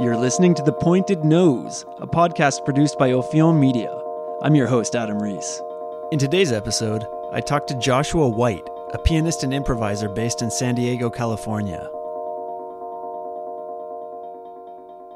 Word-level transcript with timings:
You're 0.00 0.16
listening 0.16 0.56
to 0.56 0.62
The 0.62 0.72
Pointed 0.72 1.24
Nose, 1.24 1.86
a 2.00 2.06
podcast 2.06 2.64
produced 2.64 2.98
by 2.98 3.10
Ophion 3.10 3.60
Media. 3.60 3.96
I'm 4.42 4.56
your 4.56 4.66
host, 4.66 4.96
Adam 4.96 5.22
Reese. 5.22 5.62
In 6.10 6.18
today's 6.18 6.50
episode, 6.50 7.04
I 7.32 7.40
talked 7.40 7.68
to 7.68 7.78
Joshua 7.78 8.28
White, 8.28 8.68
a 8.92 8.98
pianist 8.98 9.44
and 9.44 9.54
improviser 9.54 10.08
based 10.08 10.42
in 10.42 10.50
San 10.50 10.74
Diego, 10.74 11.10
California. 11.10 11.88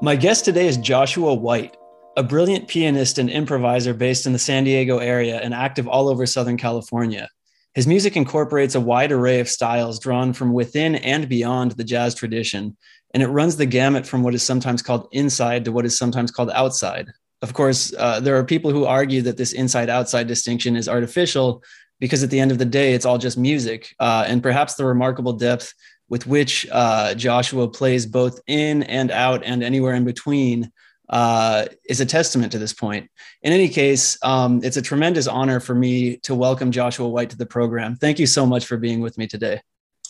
My 0.01 0.15
guest 0.15 0.45
today 0.45 0.69
is 0.69 0.77
Joshua 0.77 1.35
White, 1.35 1.77
a 2.17 2.23
brilliant 2.23 2.69
pianist 2.69 3.19
and 3.19 3.29
improviser 3.29 3.95
based 3.95 4.27
in 4.27 4.33
the 4.33 4.39
San 4.39 4.63
Diego 4.63 4.99
area 4.99 5.41
and 5.41 5.55
active 5.55 5.89
all 5.89 6.09
over 6.09 6.25
Southern 6.25 6.57
California. 6.57 7.29
His 7.75 7.87
music 7.87 8.17
incorporates 8.17 8.75
a 8.75 8.81
wide 8.81 9.13
array 9.13 9.41
of 9.41 9.49
styles 9.49 9.99
drawn 9.99 10.33
from 10.33 10.53
within 10.53 10.97
and 10.97 11.29
beyond 11.29 11.73
the 11.73 11.85
jazz 11.85 12.15
tradition, 12.15 12.77
and 13.15 13.23
it 13.23 13.29
runs 13.29 13.57
the 13.57 13.67
gamut 13.67 14.07
from 14.07 14.23
what 14.23 14.35
is 14.35 14.43
sometimes 14.43 14.83
called 14.83 15.09
inside 15.13 15.65
to 15.65 15.73
what 15.73 15.87
is 15.87 15.97
sometimes 15.97 16.31
called 16.31 16.51
outside. 16.51 17.09
Of 17.41 17.55
course, 17.55 17.95
uh, 17.97 18.21
there 18.21 18.37
are 18.37 18.45
people 18.45 18.73
who 18.73 18.85
argue 18.85 19.23
that 19.23 19.37
this 19.37 19.53
inside 19.53 19.89
outside 19.89 20.27
distinction 20.27 20.77
is 20.77 20.89
artificial 20.89 21.63
because 22.01 22.23
at 22.23 22.31
the 22.31 22.41
end 22.41 22.51
of 22.51 22.59
the 22.59 22.65
day, 22.65 22.95
it's 22.95 23.05
all 23.05 23.19
just 23.19 23.39
music. 23.39 23.95
Uh, 24.01 24.25
and 24.27 24.43
perhaps 24.43 24.75
the 24.75 24.85
remarkable 24.85 25.33
depth 25.33 25.73
with 26.09 26.27
which 26.27 26.67
uh, 26.73 27.15
Joshua 27.15 27.69
plays 27.69 28.07
both 28.07 28.41
in 28.47 28.83
and 28.85 29.11
out 29.11 29.43
and 29.45 29.63
anywhere 29.63 29.95
in 29.95 30.05
between 30.05 30.73
uh, 31.09 31.67
is 31.89 32.01
a 32.01 32.07
testament 32.07 32.53
to 32.53 32.59
this 32.59 32.73
point. 32.73 33.11
In 33.43 33.53
any 33.53 33.69
case, 33.69 34.19
um, 34.23 34.61
it's 34.63 34.77
a 34.77 34.83
tremendous 34.83 35.27
honor 35.27 35.61
for 35.61 35.75
me 35.75 36.17
to 36.19 36.35
welcome 36.35 36.71
Joshua 36.71 37.09
White 37.09 37.31
to 37.31 37.37
the 37.37 37.47
program. 37.47 37.97
Thank 37.97 38.19
you 38.19 38.27
so 38.27 38.47
much 38.47 38.67
for 38.67 38.77
being 38.77 39.01
with 39.01 39.17
me 39.19 39.27
today. 39.27 39.61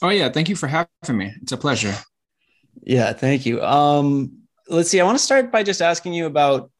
Oh, 0.02 0.10
yeah. 0.10 0.28
Thank 0.28 0.48
you 0.48 0.56
for 0.56 0.66
having 0.66 0.88
me. 1.08 1.32
It's 1.42 1.52
a 1.52 1.56
pleasure. 1.56 1.94
Yeah, 2.82 3.12
thank 3.12 3.46
you. 3.46 3.62
Um, 3.62 4.38
let's 4.68 4.90
see. 4.90 5.00
I 5.00 5.04
want 5.04 5.18
to 5.18 5.24
start 5.24 5.50
by 5.50 5.62
just 5.62 5.82
asking 5.82 6.14
you 6.14 6.26
about 6.26 6.70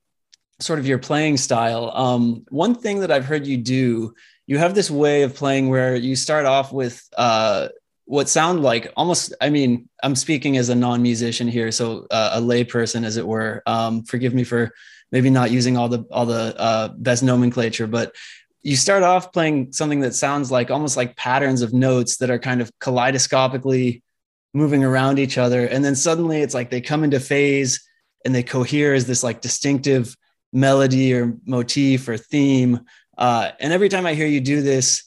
sort 0.61 0.79
of 0.79 0.87
your 0.87 0.99
playing 0.99 1.37
style. 1.37 1.91
Um, 1.95 2.45
one 2.49 2.75
thing 2.75 3.01
that 3.01 3.11
I've 3.11 3.25
heard 3.25 3.47
you 3.47 3.57
do, 3.57 4.15
you 4.47 4.59
have 4.59 4.75
this 4.75 4.91
way 4.91 5.23
of 5.23 5.35
playing 5.35 5.69
where 5.69 5.95
you 5.95 6.17
start 6.17 6.47
off 6.47 6.73
with 6.73 7.07
uh, 7.17 7.69
what 8.09 8.27
sound 8.27 8.63
like 8.63 8.91
almost 8.97 9.35
i 9.43 9.51
mean 9.51 9.87
i'm 10.03 10.17
speaking 10.17 10.57
as 10.57 10.71
a 10.71 10.75
non-musician 10.75 11.47
here 11.47 11.71
so 11.71 12.07
uh, 12.11 12.31
a 12.35 12.41
layperson 12.41 13.05
as 13.05 13.19
it 13.19 13.27
were. 13.27 13.63
Um, 13.67 14.03
forgive 14.03 14.33
me 14.33 14.45
for 14.45 14.73
maybe 15.13 15.29
not 15.29 15.51
using 15.51 15.77
all 15.77 15.91
the 15.91 16.05
all 16.11 16.25
the 16.25 16.59
uh, 16.59 16.89
best 16.97 17.23
nomenclature 17.23 17.87
but 17.87 18.15
you 18.63 18.77
start 18.77 19.03
off 19.03 19.31
playing 19.31 19.73
something 19.73 20.01
that 20.01 20.15
sounds 20.15 20.51
like 20.51 20.71
almost 20.71 20.97
like 20.97 21.17
patterns 21.17 21.61
of 21.61 21.75
notes 21.75 22.17
that 22.17 22.31
are 22.31 22.39
kind 22.39 22.63
of 22.63 22.73
kaleidoscopically 22.81 24.03
moving 24.55 24.83
around 24.83 25.19
each 25.19 25.37
other 25.37 25.67
and 25.67 25.85
then 25.85 25.95
suddenly 25.95 26.41
it's 26.41 26.55
like 26.55 26.71
they 26.71 26.81
come 26.81 27.05
into 27.05 27.21
phase 27.21 27.87
and 28.25 28.35
they 28.35 28.43
cohere 28.43 28.95
as 28.95 29.07
this 29.07 29.23
like 29.23 29.43
distinctive 29.43 30.17
melody 30.51 31.13
or 31.13 31.37
motif 31.45 32.09
or 32.09 32.17
theme. 32.17 32.81
Uh, 33.19 33.51
and 33.61 33.71
every 33.71 33.91
time 33.91 34.07
i 34.07 34.15
hear 34.15 34.27
you 34.27 34.41
do 34.41 34.63
this 34.63 35.05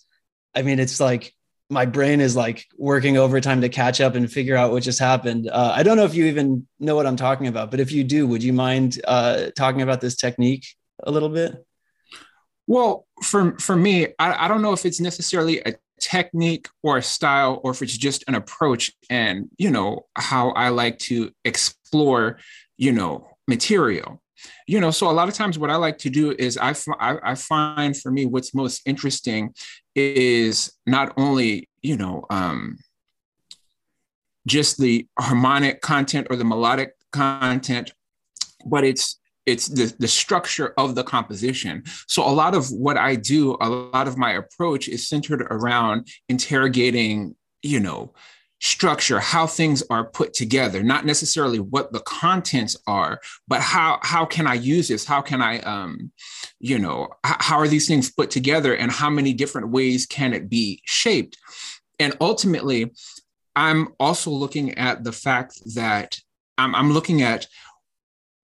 i 0.53 0.61
mean 0.61 0.79
it's 0.79 0.99
like 0.99 1.33
my 1.71 1.85
brain 1.85 2.19
is 2.19 2.35
like 2.35 2.67
working 2.77 3.17
overtime 3.17 3.61
to 3.61 3.69
catch 3.69 4.01
up 4.01 4.15
and 4.15 4.31
figure 4.31 4.57
out 4.57 4.71
what 4.71 4.83
just 4.83 4.99
happened. 4.99 5.49
Uh, 5.49 5.73
I 5.73 5.83
don't 5.83 5.95
know 5.95 6.03
if 6.03 6.13
you 6.13 6.25
even 6.25 6.67
know 6.79 6.97
what 6.97 7.07
I'm 7.07 7.15
talking 7.15 7.47
about, 7.47 7.71
but 7.71 7.79
if 7.79 7.93
you 7.93 8.03
do, 8.03 8.27
would 8.27 8.43
you 8.43 8.51
mind 8.51 9.01
uh, 9.07 9.51
talking 9.55 9.81
about 9.81 10.01
this 10.01 10.17
technique 10.17 10.65
a 11.01 11.09
little 11.09 11.29
bit? 11.29 11.65
Well, 12.67 13.07
for 13.23 13.57
for 13.57 13.75
me, 13.75 14.07
I, 14.19 14.45
I 14.45 14.47
don't 14.49 14.61
know 14.61 14.73
if 14.73 14.85
it's 14.85 14.99
necessarily 14.99 15.59
a 15.59 15.75
technique 15.99 16.67
or 16.83 16.97
a 16.97 17.01
style, 17.01 17.61
or 17.63 17.71
if 17.71 17.81
it's 17.81 17.97
just 17.97 18.25
an 18.27 18.35
approach, 18.35 18.91
and 19.09 19.49
you 19.57 19.71
know 19.71 20.07
how 20.15 20.49
I 20.49 20.69
like 20.69 20.99
to 20.99 21.31
explore, 21.45 22.39
you 22.77 22.91
know, 22.91 23.29
material 23.47 24.20
you 24.67 24.79
know 24.79 24.91
so 24.91 25.09
a 25.09 25.11
lot 25.11 25.27
of 25.27 25.33
times 25.33 25.57
what 25.57 25.69
i 25.69 25.75
like 25.75 25.97
to 25.97 26.09
do 26.09 26.35
is 26.37 26.57
I, 26.57 26.73
I, 26.99 27.17
I 27.23 27.35
find 27.35 27.95
for 27.95 28.11
me 28.11 28.25
what's 28.25 28.53
most 28.53 28.81
interesting 28.85 29.53
is 29.95 30.73
not 30.85 31.13
only 31.17 31.69
you 31.81 31.97
know 31.97 32.25
um, 32.29 32.77
just 34.47 34.77
the 34.77 35.07
harmonic 35.19 35.81
content 35.81 36.27
or 36.29 36.35
the 36.35 36.45
melodic 36.45 36.93
content 37.11 37.93
but 38.65 38.83
it's 38.83 39.19
it's 39.45 39.67
the, 39.67 39.93
the 39.97 40.07
structure 40.07 40.73
of 40.77 40.93
the 40.93 41.03
composition. 41.03 41.83
So 42.07 42.23
a 42.23 42.29
lot 42.29 42.53
of 42.53 42.71
what 42.71 42.97
i 42.97 43.15
do 43.15 43.57
a 43.59 43.69
lot 43.69 44.07
of 44.07 44.17
my 44.17 44.33
approach 44.33 44.87
is 44.87 45.07
centered 45.07 45.41
around 45.49 46.07
interrogating 46.29 47.35
you 47.61 47.79
know 47.79 48.13
structure 48.61 49.19
how 49.19 49.47
things 49.47 49.83
are 49.89 50.05
put 50.05 50.33
together 50.33 50.83
not 50.83 51.03
necessarily 51.03 51.59
what 51.59 51.91
the 51.91 51.99
contents 52.01 52.75
are 52.85 53.19
but 53.47 53.59
how 53.59 53.99
how 54.03 54.23
can 54.23 54.45
i 54.45 54.53
use 54.53 54.87
this? 54.87 55.03
How 55.03 55.21
can 55.21 55.41
i 55.41 55.59
um 55.59 56.11
you 56.59 56.77
know 56.77 57.09
h- 57.25 57.35
how 57.39 57.57
are 57.57 57.67
these 57.67 57.87
things 57.87 58.11
put 58.11 58.29
together 58.29 58.75
and 58.75 58.91
how 58.91 59.09
many 59.09 59.33
different 59.33 59.69
ways 59.69 60.05
can 60.05 60.33
it 60.33 60.49
be 60.49 60.81
shaped? 60.85 61.37
And 61.99 62.15
ultimately 62.21 62.91
i'm 63.55 63.89
also 63.99 64.29
looking 64.29 64.77
at 64.77 65.03
the 65.03 65.11
fact 65.11 65.59
that 65.75 66.19
i'm, 66.57 66.75
I'm 66.75 66.93
looking 66.93 67.21
at 67.23 67.47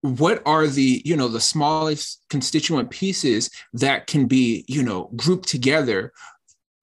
what 0.02 0.42
are 0.46 0.68
the 0.68 1.02
you 1.06 1.16
know 1.16 1.28
the 1.28 1.40
smallest 1.40 2.24
constituent 2.30 2.90
pieces 2.90 3.50
that 3.74 4.08
can 4.08 4.26
be 4.26 4.66
you 4.68 4.84
know 4.84 5.10
grouped 5.16 5.48
together 5.48 6.12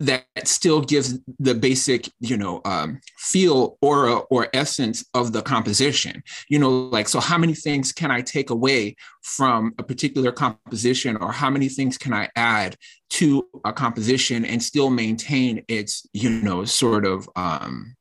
that 0.05 0.27
still 0.45 0.81
gives 0.81 1.19
the 1.39 1.55
basic 1.55 2.11
you 2.21 2.37
know 2.37 2.61
um, 2.65 3.01
feel 3.19 3.79
aura 3.81 4.17
or 4.31 4.49
essence 4.53 5.05
of 5.15 5.33
the 5.33 5.43
composition 5.43 6.23
you 6.49 6.59
know 6.59 6.71
like 6.71 7.09
so 7.09 7.21
how 7.21 7.39
many 7.39 7.55
things 7.55 7.93
can 7.93 8.11
i 8.11 8.21
take 8.21 8.51
away 8.51 8.95
from 9.23 9.73
a 9.79 9.83
particular 9.83 10.33
composition 10.33 11.17
or 11.17 11.33
how 11.33 11.51
many 11.51 11.69
things 11.69 11.99
can 11.99 12.13
i 12.13 12.29
add 12.37 12.77
to 13.11 13.47
a 13.65 13.73
composition 13.73 14.45
and 14.45 14.63
still 14.63 14.91
maintain 14.91 15.63
its 15.69 16.07
you 16.13 16.31
know 16.31 16.65
sort 16.65 17.07
of 17.07 17.29
um, 17.37 17.95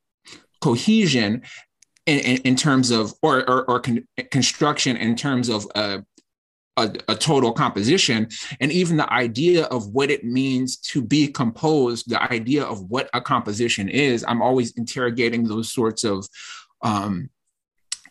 cohesion 0.60 1.42
in, 2.06 2.18
in, 2.18 2.36
in, 2.38 2.56
terms 2.56 2.90
of 2.90 3.12
or 3.22 3.48
or, 3.48 3.64
or 3.70 3.80
con- 3.80 4.06
construction 4.30 4.96
in 4.96 5.16
terms 5.16 5.48
of 5.48 5.66
uh, 5.74 5.98
a, 6.76 6.92
a, 7.08 7.14
total 7.14 7.52
composition. 7.52 8.28
And 8.60 8.72
even 8.72 8.96
the 8.96 9.12
idea 9.12 9.64
of 9.66 9.88
what 9.88 10.10
it 10.10 10.24
means 10.24 10.76
to 10.78 11.00
be 11.02 11.28
composed 11.28 12.10
the 12.10 12.20
idea 12.32 12.64
of 12.64 12.90
what 12.90 13.08
a 13.14 13.20
composition 13.20 13.88
is 13.88 14.24
i'm 14.26 14.42
always 14.42 14.72
interrogating 14.72 15.44
those 15.44 15.72
sorts 15.72 16.04
of 16.04 16.26
um, 16.82 17.30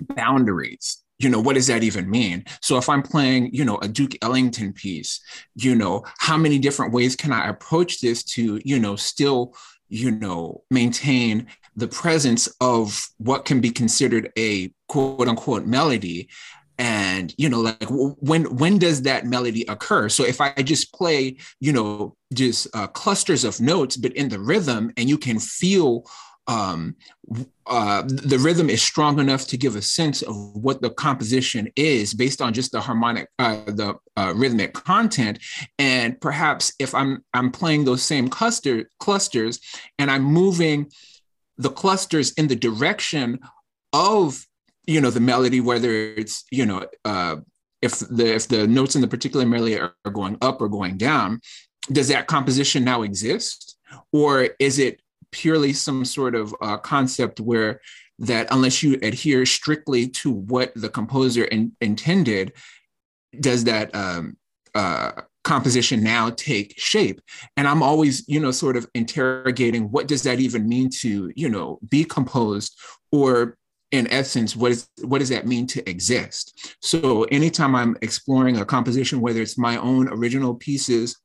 boundaries. 0.01 1.03
You 1.19 1.29
know 1.29 1.39
what 1.39 1.53
does 1.53 1.67
that 1.67 1.83
even 1.83 2.09
mean? 2.09 2.43
So 2.61 2.77
if 2.77 2.89
i'm 2.89 3.03
playing 3.03 3.53
you 3.53 3.63
know 3.63 3.77
a 3.81 3.87
duke 3.87 4.17
ellington 4.21 4.73
piece 4.73 5.21
you 5.55 5.75
know 5.75 6.03
how 6.17 6.35
many 6.35 6.59
different 6.59 6.91
ways 6.91 7.15
can 7.15 7.31
i 7.31 7.47
approach 7.47 8.01
this 8.01 8.23
to 8.23 8.59
you 8.65 8.79
know 8.79 8.95
still 8.97 9.55
you 9.87 10.11
know 10.11 10.63
maintain 10.69 11.47
the 11.75 11.87
presence 11.87 12.47
of 12.59 13.07
what 13.17 13.45
can 13.45 13.61
be 13.61 13.69
considered 13.69 14.33
a 14.37 14.73
quote 14.89 15.27
unquote 15.27 15.65
melody 15.65 16.27
and 16.83 17.33
you 17.37 17.47
know 17.47 17.61
like 17.61 17.85
when 17.89 18.43
when 18.57 18.77
does 18.77 19.01
that 19.03 19.25
melody 19.25 19.63
occur? 19.69 20.09
So 20.09 20.25
if 20.25 20.41
i 20.41 20.51
just 20.61 20.93
play 20.93 21.37
you 21.61 21.71
know 21.71 22.15
just 22.33 22.67
uh, 22.75 22.87
clusters 22.87 23.43
of 23.45 23.61
notes 23.61 23.95
but 23.95 24.11
in 24.13 24.27
the 24.29 24.39
rhythm 24.39 24.91
and 24.97 25.07
you 25.07 25.17
can 25.17 25.39
feel 25.39 26.05
um, 26.47 26.97
uh, 27.67 28.01
the 28.05 28.37
rhythm 28.37 28.69
is 28.69 28.81
strong 28.81 29.17
enough 29.17 29.47
to 29.47 29.55
give 29.55 29.77
a 29.77 29.81
sense 29.81 30.23
of 30.23 30.35
what 30.55 30.81
the 30.81 30.89
composition 30.89 31.71
is 31.77 32.13
based 32.13 32.41
on 32.41 32.51
just 32.51 32.73
the 32.73 32.81
harmonic 32.81 33.29
uh, 33.39 33.63
the 33.65 33.95
uh, 34.17 34.33
rhythmic 34.35 34.73
content. 34.73 35.39
And 35.79 36.19
perhaps 36.19 36.73
if 36.79 36.93
i'm 36.93 37.23
i'm 37.33 37.49
playing 37.49 37.85
those 37.85 38.03
same 38.03 38.27
cluster 38.27 38.89
clusters 38.99 39.61
and 39.99 40.11
i'm 40.11 40.23
moving 40.23 40.91
the 41.57 41.69
clusters 41.69 42.33
in 42.33 42.47
the 42.47 42.57
direction 42.57 43.39
of 43.93 44.45
you 44.85 44.99
know 45.01 45.09
the 45.09 45.19
melody 45.19 45.61
whether 45.61 45.91
it's 45.91 46.43
you 46.51 46.65
know 46.65 46.85
uh, 47.05 47.37
if 47.81 47.99
the 47.99 48.35
if 48.35 48.47
the 48.47 48.67
notes 48.67 48.95
in 48.95 49.01
the 49.01 49.07
particular 49.07 49.45
melody 49.45 49.79
are, 49.79 49.93
going 50.11 50.37
up 50.41 50.61
or 50.61 50.69
going 50.69 50.97
down 50.97 51.39
does 51.91 52.07
that 52.07 52.27
composition 52.27 52.83
now 52.83 53.01
exist? 53.01 53.77
Or 54.11 54.49
is 54.59 54.79
it 54.79 55.01
purely 55.31 55.73
some 55.73 56.05
sort 56.05 56.35
of 56.35 56.55
uh, 56.61 56.77
concept 56.77 57.39
where 57.39 57.81
that 58.19 58.47
unless 58.51 58.83
you 58.83 58.97
adhere 59.01 59.45
strictly 59.45 60.07
to 60.07 60.31
what 60.31 60.71
the 60.75 60.89
composer 60.89 61.43
in, 61.45 61.73
intended 61.81 62.53
does 63.39 63.63
that 63.63 63.93
um, 63.95 64.37
uh, 64.75 65.11
composition 65.43 66.03
now 66.03 66.29
take 66.29 66.75
shape? 66.77 67.19
And 67.57 67.67
i'm 67.67 67.81
always 67.81 68.27
you 68.29 68.39
know 68.39 68.51
sort 68.51 68.77
of 68.77 68.87
interrogating 68.93 69.91
what 69.91 70.07
does 70.07 70.23
that 70.23 70.39
even 70.39 70.69
mean 70.69 70.89
to 71.01 71.31
you 71.35 71.49
know 71.49 71.79
be 71.89 72.05
composed 72.05 72.79
or 73.11 73.57
in 73.93 74.11
essence, 74.11 74.55
what 74.55 74.71
is 74.71 74.89
what 75.03 75.19
does 75.19 75.29
that 75.29 75.45
mean 75.45 75.67
to 75.67 75.87
exist? 75.87 76.75
So 76.81 77.23
anytime 77.25 77.75
I'm 77.75 77.95
exploring 78.01 78.57
a 78.57 78.65
composition, 78.65 79.21
whether 79.21 79.39
it's 79.39 79.57
my 79.57 79.77
own 79.77 80.09
original 80.09 80.55
pieces 80.55 81.15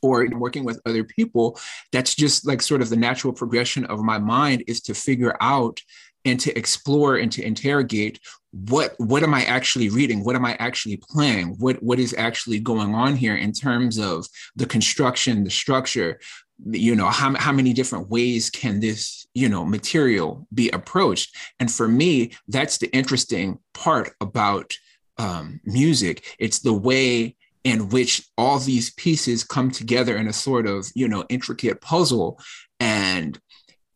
or 0.00 0.26
working 0.30 0.64
with 0.64 0.80
other 0.86 1.04
people, 1.04 1.58
that's 1.92 2.14
just 2.14 2.46
like 2.46 2.62
sort 2.62 2.80
of 2.80 2.88
the 2.88 2.96
natural 2.96 3.32
progression 3.32 3.84
of 3.84 4.00
my 4.00 4.18
mind 4.18 4.64
is 4.66 4.80
to 4.82 4.94
figure 4.94 5.36
out 5.42 5.80
and 6.24 6.40
to 6.40 6.58
explore 6.58 7.16
and 7.16 7.30
to 7.32 7.46
interrogate 7.46 8.18
what 8.52 8.94
what 8.98 9.22
am 9.22 9.34
I 9.34 9.44
actually 9.44 9.90
reading? 9.90 10.24
What 10.24 10.36
am 10.36 10.46
I 10.46 10.56
actually 10.58 10.96
playing? 10.96 11.56
What 11.58 11.82
what 11.82 11.98
is 11.98 12.14
actually 12.16 12.60
going 12.60 12.94
on 12.94 13.16
here 13.16 13.36
in 13.36 13.52
terms 13.52 13.98
of 13.98 14.26
the 14.56 14.64
construction, 14.64 15.44
the 15.44 15.50
structure? 15.50 16.20
You 16.64 16.94
know, 16.94 17.08
how 17.08 17.34
how 17.36 17.52
many 17.52 17.72
different 17.72 18.08
ways 18.08 18.50
can 18.50 18.80
this 18.80 19.26
you 19.34 19.48
know 19.48 19.64
material 19.64 20.46
be 20.52 20.70
approached? 20.70 21.36
And 21.58 21.70
for 21.70 21.88
me, 21.88 22.32
that's 22.48 22.78
the 22.78 22.94
interesting 22.94 23.58
part 23.72 24.12
about 24.20 24.74
um, 25.18 25.60
music. 25.64 26.36
It's 26.38 26.60
the 26.60 26.72
way 26.72 27.36
in 27.64 27.88
which 27.88 28.28
all 28.36 28.58
these 28.58 28.92
pieces 28.92 29.42
come 29.42 29.70
together 29.70 30.16
in 30.16 30.28
a 30.28 30.32
sort 30.32 30.66
of 30.66 30.86
you 30.94 31.08
know 31.08 31.24
intricate 31.28 31.80
puzzle, 31.80 32.40
and 32.78 33.38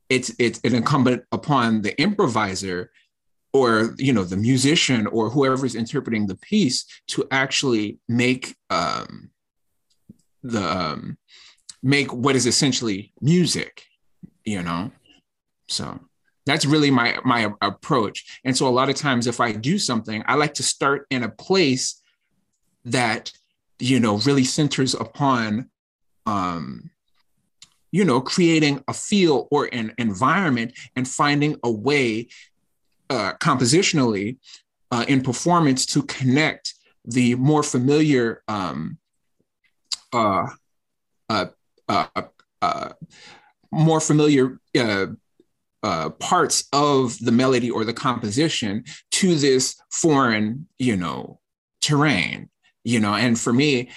it's 0.09 0.35
it's 0.39 0.61
an 0.65 0.75
incumbent 0.75 1.25
upon 1.33 1.83
the 1.83 2.01
improviser 2.01 2.91
or 3.53 3.95
you 3.99 4.13
know 4.13 4.25
the 4.25 4.37
musician 4.37 5.07
or 5.07 5.31
whoever's 5.31 5.75
interpreting 5.75 6.27
the 6.27 6.37
piece 6.37 6.85
to 7.07 7.27
actually 7.31 7.99
make 8.09 8.57
um, 8.71 9.31
the 10.43 10.63
um, 10.63 11.19
make 11.83 12.13
what 12.13 12.37
is 12.37 12.47
essentially 12.47 13.13
music 13.21 13.89
you 14.49 14.63
know? 14.63 14.91
So 15.69 16.01
that's 16.47 16.65
really 16.65 16.91
my 16.91 17.19
my 17.25 17.53
approach. 17.61 18.41
And 18.45 18.57
so 18.57 18.67
a 18.67 18.71
lot 18.71 18.89
of 18.89 18.97
times 18.97 19.27
if 19.27 19.41
i 19.41 19.53
do 19.53 19.79
something 19.79 20.25
i 20.27 20.35
like 20.35 20.55
to 20.55 20.63
start 20.63 21.07
in 21.11 21.23
a 21.23 21.29
place 21.29 22.01
that 22.87 23.31
you 23.79 24.01
know 24.01 24.17
really 24.19 24.45
centers 24.45 24.95
upon 24.95 25.69
um 26.25 26.91
you 27.91 28.05
know 28.05 28.21
creating 28.21 28.83
a 28.89 28.95
feel 28.95 29.47
or 29.51 29.69
an 29.73 29.93
environment 29.99 30.73
and 30.97 31.07
finding 31.07 31.57
a 31.63 31.71
way 31.71 32.29
uh, 33.11 33.33
compositionally 33.41 34.37
uh, 34.91 35.05
in 35.09 35.23
performance 35.23 35.87
to 35.87 36.03
connect 36.03 36.75
the 37.05 37.35
more 37.37 37.63
familiar 37.63 38.43
um, 38.49 38.99
uh, 40.13 40.47
uh, 41.31 41.47
more 43.71 44.01
familiar 44.01 44.59
parts 46.19 46.65
of 46.73 47.19
the 47.19 47.33
melody 47.33 47.71
or 47.71 47.85
the 47.85 47.93
composition 47.93 48.85
to 49.11 49.35
this 49.37 49.77
foreign, 49.91 50.67
you 50.79 50.97
know, 50.97 51.41
terrain. 51.81 52.49
You 52.85 53.01
know, 53.01 53.15
and 53.15 53.39
for 53.39 53.53
me, 53.53 53.91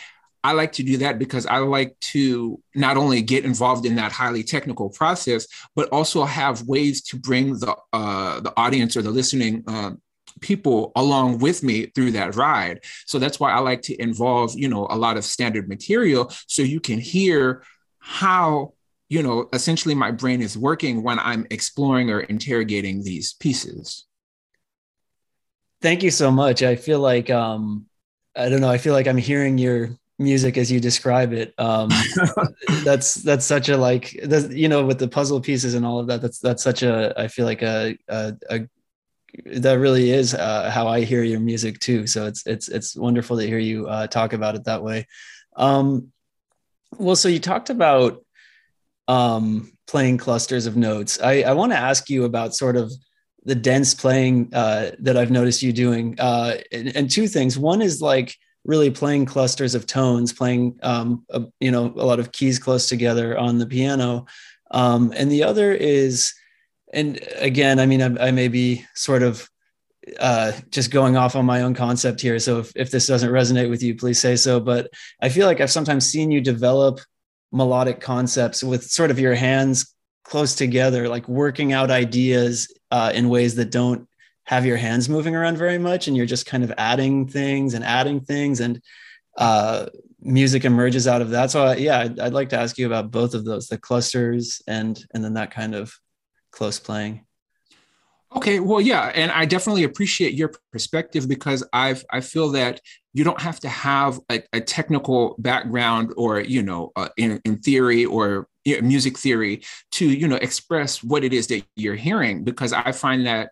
I 0.44 0.54
like 0.54 0.74
to 0.74 0.84
do 0.84 0.98
that 0.98 1.20
because 1.20 1.46
I 1.46 1.60
like 1.60 2.00
to 2.00 2.60
not 2.76 2.98
only 2.98 3.22
get 3.22 3.46
involved 3.46 3.86
in 3.86 3.96
that 3.96 4.12
highly 4.12 4.44
technical 4.44 4.90
process, 4.90 5.48
but 5.76 5.90
also 5.90 6.26
have 6.26 6.64
ways 6.64 7.02
to 7.04 7.18
bring 7.18 7.60
the 7.60 7.76
uh, 7.94 8.40
the 8.40 8.54
audience 8.58 8.98
or 8.98 9.02
the 9.02 9.12
listening 9.12 9.64
uh, 9.68 9.92
people 10.40 10.92
along 10.96 11.38
with 11.40 11.62
me 11.62 11.88
through 11.88 12.12
that 12.14 12.36
ride. 12.36 12.84
So 13.06 13.20
that's 13.20 13.40
why 13.40 13.52
I 13.52 13.60
like 13.60 13.84
to 13.84 14.02
involve, 14.02 14.58
you 14.58 14.68
know, 14.68 14.88
a 14.90 14.98
lot 14.98 15.18
of 15.18 15.24
standard 15.24 15.70
material 15.70 16.32
so 16.48 16.64
you 16.64 16.80
can 16.80 17.00
hear 17.00 17.64
how 18.02 18.74
you 19.08 19.24
know 19.24 19.48
essentially 19.54 19.96
my 19.96 20.12
brain 20.12 20.42
is 20.42 20.58
working 20.58 21.04
when 21.04 21.20
I'm 21.20 21.46
exploring 21.50 22.10
or 22.10 22.22
interrogating 22.22 23.04
these 23.04 23.34
pieces. 23.34 24.06
Thank 25.82 26.04
you 26.04 26.12
so 26.12 26.30
much. 26.30 26.62
I 26.62 26.76
feel 26.76 27.00
like 27.00 27.30
um 27.30 27.86
I 28.36 28.50
don't 28.50 28.62
know, 28.62 28.70
I 28.70 28.78
feel 28.78 28.94
like 28.94 29.08
I'm 29.08 29.18
hearing 29.18 29.58
your 29.58 29.92
music 30.22 30.58
as 30.58 30.72
you 30.72 30.80
describe 30.80 31.34
it 31.34 31.54
um 31.58 31.90
that's 32.84 33.16
that's 33.16 33.46
such 33.46 33.70
a 33.70 33.78
like 33.78 34.14
you 34.52 34.70
know 34.70 34.86
with 34.86 35.00
the 35.00 35.08
puzzle 35.08 35.42
pieces 35.42 35.74
and 35.74 35.84
all 35.86 36.00
of 36.00 36.08
that 36.08 36.22
that's 36.22 36.38
that's 36.40 36.64
such 36.64 36.84
a 36.84 37.12
i 37.18 37.28
feel 37.28 37.46
like 37.46 37.64
a, 37.64 37.98
a, 38.08 38.34
a 38.52 38.60
that 39.60 39.80
really 39.80 40.12
is 40.12 40.34
uh, 40.34 40.70
how 40.70 40.88
i 40.88 41.02
hear 41.02 41.24
your 41.24 41.40
music 41.40 41.80
too 41.80 42.06
so 42.06 42.28
it's 42.28 42.46
it's 42.46 42.68
it's 42.68 42.96
wonderful 42.96 43.38
to 43.38 43.48
hear 43.48 43.58
you 43.58 43.88
uh, 43.88 44.06
talk 44.06 44.34
about 44.34 44.56
it 44.56 44.64
that 44.66 44.84
way 44.84 45.08
um 45.56 46.12
well 46.98 47.16
so 47.16 47.28
you 47.28 47.40
talked 47.40 47.70
about 47.70 48.24
um 49.08 49.72
playing 49.88 50.18
clusters 50.18 50.66
of 50.66 50.78
notes. 50.78 51.20
I 51.22 51.42
i 51.44 51.54
want 51.54 51.72
to 51.72 51.78
ask 51.78 52.10
you 52.10 52.26
about 52.26 52.56
sort 52.56 52.78
of 52.78 52.92
the 53.44 53.56
dense 53.56 53.96
playing 53.96 54.54
uh 54.54 54.92
that 55.00 55.18
i've 55.18 55.32
noticed 55.32 55.64
you 55.64 55.74
doing 55.74 56.16
uh 56.20 56.58
and, 56.72 56.96
and 56.96 57.12
two 57.12 57.28
things. 57.28 57.58
One 57.58 57.82
is 57.82 58.02
like 58.02 58.36
really 58.64 58.92
playing 58.92 59.26
clusters 59.26 59.76
of 59.76 59.88
tones, 59.88 60.34
playing 60.34 60.80
um, 60.84 61.26
a, 61.30 61.44
you 61.60 61.72
know 61.72 61.86
a 61.86 62.06
lot 62.06 62.20
of 62.20 62.32
keys 62.32 62.60
close 62.60 62.88
together 62.88 63.38
on 63.38 63.58
the 63.58 63.66
piano, 63.66 64.26
um, 64.72 65.14
and 65.16 65.32
the 65.32 65.44
other 65.44 65.74
is, 65.74 66.34
and 66.94 67.20
again, 67.38 67.80
I 67.80 67.86
mean, 67.86 68.02
I, 68.02 68.28
I 68.28 68.32
may 68.32 68.48
be 68.48 68.86
sort 68.96 69.24
of 69.24 69.50
uh, 70.20 70.52
just 70.70 70.92
going 70.92 71.16
off 71.16 71.36
on 71.36 71.46
my 71.46 71.62
own 71.62 71.74
concept 71.74 72.22
here. 72.22 72.40
So 72.40 72.60
if, 72.60 72.72
if 72.76 72.92
this 72.92 73.08
doesn't 73.08 73.30
resonate 73.30 73.70
with 73.70 73.84
you, 73.84 73.96
please 73.96 74.20
say 74.20 74.36
so. 74.36 74.60
But 74.60 74.90
I 75.22 75.30
feel 75.30 75.46
like 75.48 75.62
I've 75.62 75.72
sometimes 75.72 76.08
seen 76.08 76.32
you 76.32 76.42
develop 76.42 77.00
melodic 77.52 78.00
concepts 78.00 78.64
with 78.64 78.84
sort 78.84 79.12
of 79.12 79.20
your 79.20 79.36
hands 79.36 79.94
close 80.24 80.56
together, 80.56 81.08
like 81.08 81.28
working 81.28 81.74
out 81.74 81.92
ideas 81.92 82.74
uh, 82.90 83.12
in 83.14 83.30
ways 83.30 83.56
that 83.56 83.72
don't 83.72 84.08
have 84.46 84.66
your 84.66 84.78
hands 84.78 85.08
moving 85.08 85.36
around 85.36 85.58
very 85.58 85.78
much 85.78 86.08
and 86.08 86.18
you're 86.18 86.26
just 86.26 86.46
kind 86.46 86.64
of 86.64 86.74
adding 86.78 87.28
things 87.28 87.74
and 87.74 87.84
adding 87.86 88.20
things 88.20 88.60
and 88.60 88.82
uh, 89.38 89.86
music 90.20 90.66
emerges 90.66 91.08
out 91.08 91.22
of 91.22 91.30
that. 91.30 91.52
So 91.52 91.68
uh, 91.68 91.76
yeah, 91.78 92.00
I'd, 92.00 92.20
I'd, 92.20 92.34
like 92.34 92.50
to 92.50 92.60
ask 92.60 92.78
you 92.78 92.86
about 92.86 93.12
both 93.12 93.34
of 93.34 93.46
those, 93.46 93.68
the 93.68 93.78
clusters 93.78 94.62
and 94.68 95.02
and 95.14 95.24
then 95.24 95.36
that 95.36 95.52
kind 95.52 95.76
of 95.76 95.94
close 96.52 96.80
playing. 96.80 97.26
Okay, 98.34 98.60
well, 98.62 98.80
yeah, 98.80 99.12
and 99.14 99.30
I 99.32 99.46
definitely 99.46 99.84
appreciate 99.84 100.34
your 100.34 100.54
perspective 100.72 101.28
because 101.28 101.68
I've 101.74 102.06
I 102.12 102.22
feel 102.22 102.50
that 102.52 102.80
you 103.14 103.26
don't 103.26 103.42
have 103.42 103.60
to 103.60 103.70
have 103.70 104.20
a, 104.32 104.42
a 104.54 104.62
technical 104.62 105.36
background 105.40 106.14
or 106.16 106.40
you 106.40 106.64
know 106.64 106.92
uh, 106.96 107.10
in, 107.18 107.42
in 107.44 107.58
theory 107.60 108.06
or 108.06 108.48
you 108.64 108.80
know, 108.80 108.88
music 108.88 109.18
theory 109.18 109.64
to 109.94 110.08
you 110.08 110.30
know 110.30 110.38
express 110.38 111.04
what 111.04 111.26
it 111.26 111.34
is 111.34 111.48
that 111.48 111.64
you're 111.76 111.96
hearing 111.96 112.46
because 112.46 112.72
I 112.72 112.94
find 112.94 113.26
that 113.28 113.52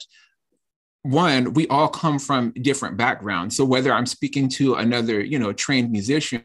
one 1.04 1.54
we 1.54 1.66
all 1.68 1.88
come 1.88 2.20
from 2.20 2.52
different 2.62 2.98
backgrounds. 2.98 3.56
So 3.56 3.64
whether 3.64 3.94
i'm 3.94 4.06
speaking 4.06 4.50
to 4.50 4.76
another 4.76 5.22
you 5.22 5.40
know 5.40 5.54
trained 5.54 5.92
musician 5.92 6.44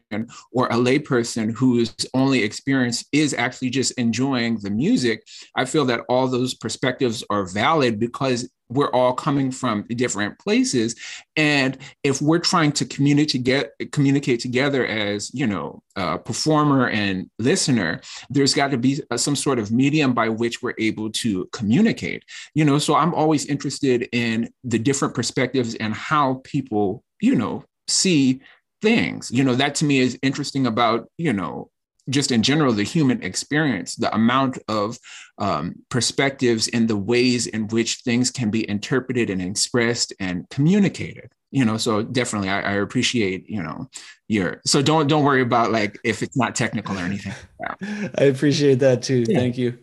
or 0.51 0.67
a 0.67 0.75
layperson 0.75 1.51
whose 1.51 1.93
only 2.13 2.43
experience 2.43 3.05
is 3.11 3.33
actually 3.33 3.69
just 3.69 3.91
enjoying 3.93 4.57
the 4.59 4.69
music 4.69 5.25
i 5.55 5.65
feel 5.65 5.85
that 5.85 6.01
all 6.09 6.27
those 6.27 6.53
perspectives 6.53 7.23
are 7.29 7.45
valid 7.45 7.99
because 7.99 8.49
we're 8.69 8.89
all 8.91 9.13
coming 9.13 9.51
from 9.51 9.83
different 9.83 10.39
places. 10.39 10.95
And 11.35 11.77
if 12.03 12.21
we're 12.21 12.39
trying 12.39 12.71
to 12.73 12.85
communicate 12.85 13.29
to 13.29 13.37
get 13.37 13.71
communicate 13.91 14.39
together 14.39 14.85
as 14.85 15.33
you 15.33 15.47
know 15.47 15.81
performer 16.25 16.87
and 16.89 17.29
listener 17.39 18.01
there's 18.29 18.53
got 18.53 18.71
to 18.71 18.77
be 18.77 19.01
uh, 19.09 19.17
some 19.17 19.35
sort 19.35 19.59
of 19.59 19.71
medium 19.71 20.13
by 20.13 20.29
which 20.29 20.61
we're 20.61 20.73
able 20.77 21.09
to 21.09 21.47
communicate 21.51 22.23
you 22.53 22.63
know? 22.65 22.77
So 22.77 22.95
i'm 22.95 23.13
always 23.13 23.45
interested 23.45 24.07
in 24.11 24.49
the 24.63 24.77
different 24.77 25.15
perspectives 25.15 25.75
and 25.75 25.93
how 25.93 26.41
people 26.43 27.03
you 27.21 27.35
know 27.35 27.63
see 27.87 28.41
things. 28.81 29.31
You 29.31 29.43
know 29.43 29.55
that 29.55 29.75
to 29.75 29.85
me 29.85 29.99
is 29.99 30.17
interesting 30.21 30.67
about 30.67 31.09
you 31.17 31.33
know 31.33 31.69
just 32.09 32.31
in 32.31 32.43
general, 32.43 32.73
the 32.73 32.83
human 32.83 33.23
experience, 33.23 33.95
the 33.95 34.13
amount 34.13 34.59
of 34.67 34.97
um, 35.37 35.75
perspectives 35.89 36.67
and 36.67 36.87
the 36.87 36.97
ways 36.97 37.47
in 37.47 37.67
which 37.67 37.97
things 37.97 38.31
can 38.31 38.51
be 38.51 38.67
interpreted 38.69 39.29
and 39.29 39.41
expressed 39.41 40.13
and 40.19 40.47
communicated. 40.49 41.31
You 41.51 41.65
know, 41.65 41.77
so 41.77 42.03
definitely, 42.03 42.49
I, 42.49 42.61
I 42.61 42.73
appreciate 42.73 43.49
you 43.49 43.63
know 43.63 43.89
your. 44.27 44.61
So 44.65 44.81
don't 44.81 45.07
don't 45.07 45.23
worry 45.23 45.41
about 45.41 45.71
like 45.71 45.97
if 46.03 46.21
it's 46.21 46.37
not 46.37 46.53
technical 46.53 46.97
or 46.97 47.01
anything. 47.01 47.33
I 48.17 48.23
appreciate 48.25 48.79
that 48.79 49.01
too. 49.01 49.23
Yeah. 49.27 49.39
Thank 49.39 49.57
you. 49.57 49.77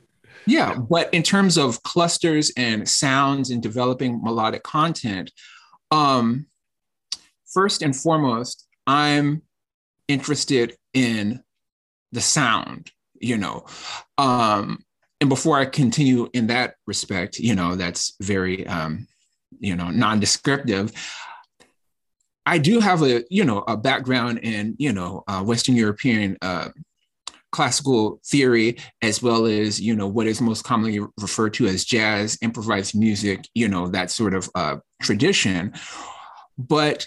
Yeah, 0.46 0.74
but 0.74 1.12
in 1.14 1.22
terms 1.22 1.56
of 1.56 1.82
clusters 1.82 2.52
and 2.56 2.88
sounds 2.88 3.50
and 3.50 3.62
developing 3.62 4.22
melodic 4.22 4.64
content, 4.64 5.30
um, 5.90 6.46
first 7.52 7.82
and 7.82 7.94
foremost, 7.94 8.66
I'm 8.86 9.42
interested 10.08 10.76
in 10.92 11.42
the 12.12 12.20
sound, 12.20 12.90
you 13.20 13.36
know. 13.36 13.66
Um, 14.18 14.84
and 15.20 15.28
before 15.28 15.58
I 15.58 15.66
continue 15.66 16.28
in 16.32 16.48
that 16.48 16.74
respect, 16.86 17.38
you 17.38 17.54
know, 17.54 17.74
that's 17.76 18.14
very, 18.20 18.66
um, 18.66 19.06
you 19.60 19.76
know, 19.76 19.90
non-descriptive. 19.90 20.92
I 22.44 22.58
do 22.58 22.80
have 22.80 23.02
a, 23.02 23.24
you 23.30 23.44
know, 23.44 23.64
a 23.68 23.76
background 23.76 24.40
in, 24.40 24.74
you 24.78 24.92
know, 24.92 25.22
uh, 25.28 25.42
Western 25.42 25.76
European 25.76 26.36
uh, 26.42 26.70
classical 27.52 28.20
theory, 28.26 28.78
as 29.00 29.22
well 29.22 29.46
as, 29.46 29.80
you 29.80 29.94
know, 29.94 30.08
what 30.08 30.26
is 30.26 30.40
most 30.40 30.64
commonly 30.64 31.00
referred 31.20 31.54
to 31.54 31.66
as 31.66 31.84
jazz, 31.84 32.36
improvised 32.42 32.96
music, 32.96 33.46
you 33.54 33.68
know, 33.68 33.86
that 33.88 34.10
sort 34.10 34.34
of 34.34 34.50
uh, 34.54 34.76
tradition. 35.00 35.72
But 36.58 37.06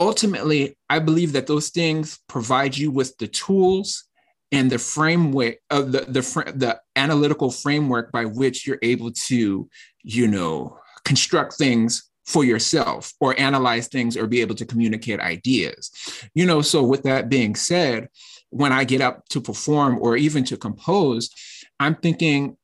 ultimately, 0.00 0.76
I 0.88 0.98
believe 0.98 1.32
that 1.32 1.46
those 1.46 1.70
things 1.70 2.18
provide 2.28 2.76
you 2.76 2.90
with 2.90 3.16
the 3.18 3.28
tools 3.28 4.04
and 4.52 4.70
the 4.70 4.78
framework 4.78 5.56
of 5.70 5.92
the, 5.92 6.00
the, 6.00 6.52
the 6.54 6.80
analytical 6.94 7.50
framework 7.50 8.12
by 8.12 8.24
which 8.24 8.66
you're 8.66 8.78
able 8.82 9.10
to, 9.12 9.68
you 10.02 10.28
know, 10.28 10.78
construct 11.04 11.54
things 11.54 12.08
for 12.26 12.44
yourself 12.44 13.12
or 13.20 13.38
analyze 13.38 13.88
things 13.88 14.16
or 14.16 14.26
be 14.26 14.40
able 14.40 14.54
to 14.56 14.66
communicate 14.66 15.20
ideas. 15.20 15.90
You 16.34 16.46
know, 16.46 16.60
so 16.60 16.82
with 16.82 17.04
that 17.04 17.28
being 17.28 17.54
said, 17.54 18.08
when 18.50 18.72
I 18.72 18.84
get 18.84 19.00
up 19.00 19.28
to 19.30 19.40
perform 19.40 19.98
or 20.00 20.16
even 20.16 20.44
to 20.44 20.56
compose, 20.56 21.30
I'm 21.78 21.94
thinking 21.94 22.56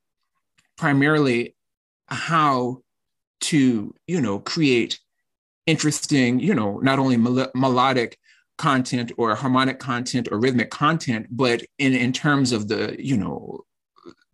primarily 0.77 1.55
how 2.07 2.83
to, 3.41 3.95
you 4.07 4.21
know, 4.21 4.39
create 4.39 4.99
interesting, 5.67 6.41
you 6.41 6.55
know, 6.55 6.79
not 6.79 6.99
only 6.99 7.17
mel- 7.17 7.51
melodic 7.55 8.19
content 8.59 9.13
or 9.17 9.35
harmonic 9.35 9.79
content 9.79 10.29
or 10.31 10.39
rhythmic 10.39 10.71
content, 10.71 11.27
but 11.31 11.63
in, 11.79 11.95
in 11.95 12.13
terms 12.13 12.53
of 12.53 12.69
the, 12.69 12.97
you 12.99 13.17
know, 13.17 13.65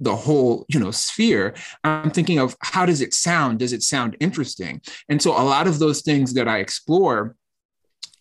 the 0.00 0.14
whole 0.14 0.64
you 0.68 0.78
know 0.78 0.90
sphere 0.90 1.54
i'm 1.84 2.10
thinking 2.10 2.38
of 2.38 2.56
how 2.62 2.86
does 2.86 3.00
it 3.00 3.12
sound? 3.12 3.58
Does 3.58 3.72
it 3.72 3.82
sound 3.82 4.16
interesting? 4.20 4.80
And 5.08 5.20
so 5.20 5.32
a 5.32 5.42
lot 5.42 5.66
of 5.66 5.78
those 5.78 6.02
things 6.02 6.34
that 6.34 6.48
i 6.48 6.58
explore 6.58 7.36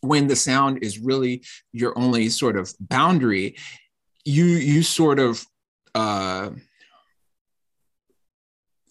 when 0.02 0.28
the 0.28 0.36
sound 0.36 0.80
is 0.82 1.00
really 1.00 1.44
your 1.72 1.98
only 1.98 2.30
sort 2.30 2.58
of 2.58 2.74
boundary 2.80 3.56
you 4.26 4.46
you 4.46 4.84
sort 4.84 5.20
of 5.20 5.46
uh 5.96 6.50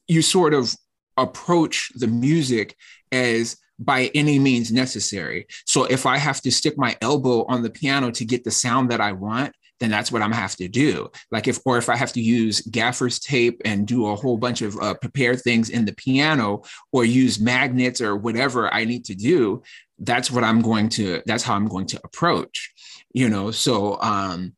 you 0.09 0.23
sort 0.23 0.55
of 0.55 0.75
approach 1.17 1.91
the 1.95 2.07
music 2.07 2.77
as 3.11 3.57
by 3.79 4.11
any 4.15 4.39
means 4.39 4.73
necessary. 4.73 5.47
So 5.67 5.85
if 5.85 6.07
I 6.07 6.17
have 6.17 6.41
to 6.43 6.51
stick 6.51 6.79
my 6.79 6.97
elbow 7.01 7.45
on 7.47 7.63
the 7.63 7.71
piano 7.71 8.11
to 8.13 8.25
get 8.25 8.45
the 8.45 8.51
sound 8.51 8.91
that 8.91 9.01
I 9.01 9.13
want, 9.13 9.55
then 9.81 9.91
that's 9.91 10.11
what 10.11 10.23
I'm 10.23 10.33
have 10.33 10.57
to 10.57 10.69
do. 10.69 11.11
Like 11.31 11.49
if, 11.49 11.59
or 11.67 11.77
if 11.77 11.89
I 11.89 11.97
have 11.97 12.13
to 12.15 12.21
use 12.21 12.63
gaffer's 12.63 13.19
tape 13.19 13.61
and 13.65 13.87
do 13.87 14.07
a 14.07 14.17
whole 14.17 14.39
bunch 14.39 14.63
of 14.63 14.77
uh, 14.81 14.95
prepared 14.95 15.41
things 15.43 15.71
in 15.71 15.85
the 15.85 15.93
piano, 15.93 16.63
or 16.93 17.05
use 17.05 17.39
magnets 17.39 18.01
or 18.01 18.17
whatever 18.17 18.73
I 18.73 18.85
need 18.85 19.05
to 19.07 19.15
do, 19.15 19.63
that's 19.99 20.31
what 20.31 20.45
I'm 20.45 20.63
going 20.63 20.89
to. 20.91 21.23
That's 21.27 21.43
how 21.43 21.55
I'm 21.55 21.69
going 21.69 21.87
to 21.89 22.01
approach. 22.05 22.73
You 23.13 23.29
know, 23.29 23.51
so 23.51 24.01
um, 24.01 24.55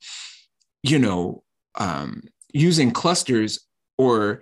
you 0.83 0.99
know, 0.99 1.43
um, 1.77 2.23
using 2.53 2.91
clusters 2.93 3.67
or 3.97 4.41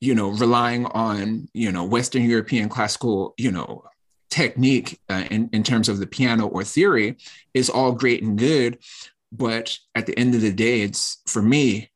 you 0.00 0.14
know 0.14 0.28
relying 0.28 0.86
on 0.86 1.48
you 1.54 1.70
know 1.72 1.84
Western 1.84 2.22
European 2.22 2.68
classical 2.68 3.34
you 3.38 3.50
know 3.50 3.84
technique 4.34 4.98
uh, 5.08 5.24
in, 5.30 5.48
in 5.52 5.62
terms 5.62 5.88
of 5.88 5.98
the 5.98 6.06
piano 6.06 6.46
or 6.46 6.64
theory 6.64 7.16
is 7.54 7.70
all 7.70 7.92
great 7.92 8.22
and 8.22 8.38
good 8.38 8.78
but 9.36 9.78
at 9.94 10.06
the 10.06 10.16
end 10.18 10.34
of 10.34 10.42
the 10.42 10.52
day, 10.52 10.82
it's 10.82 11.20
for 11.26 11.42
me, 11.42 11.90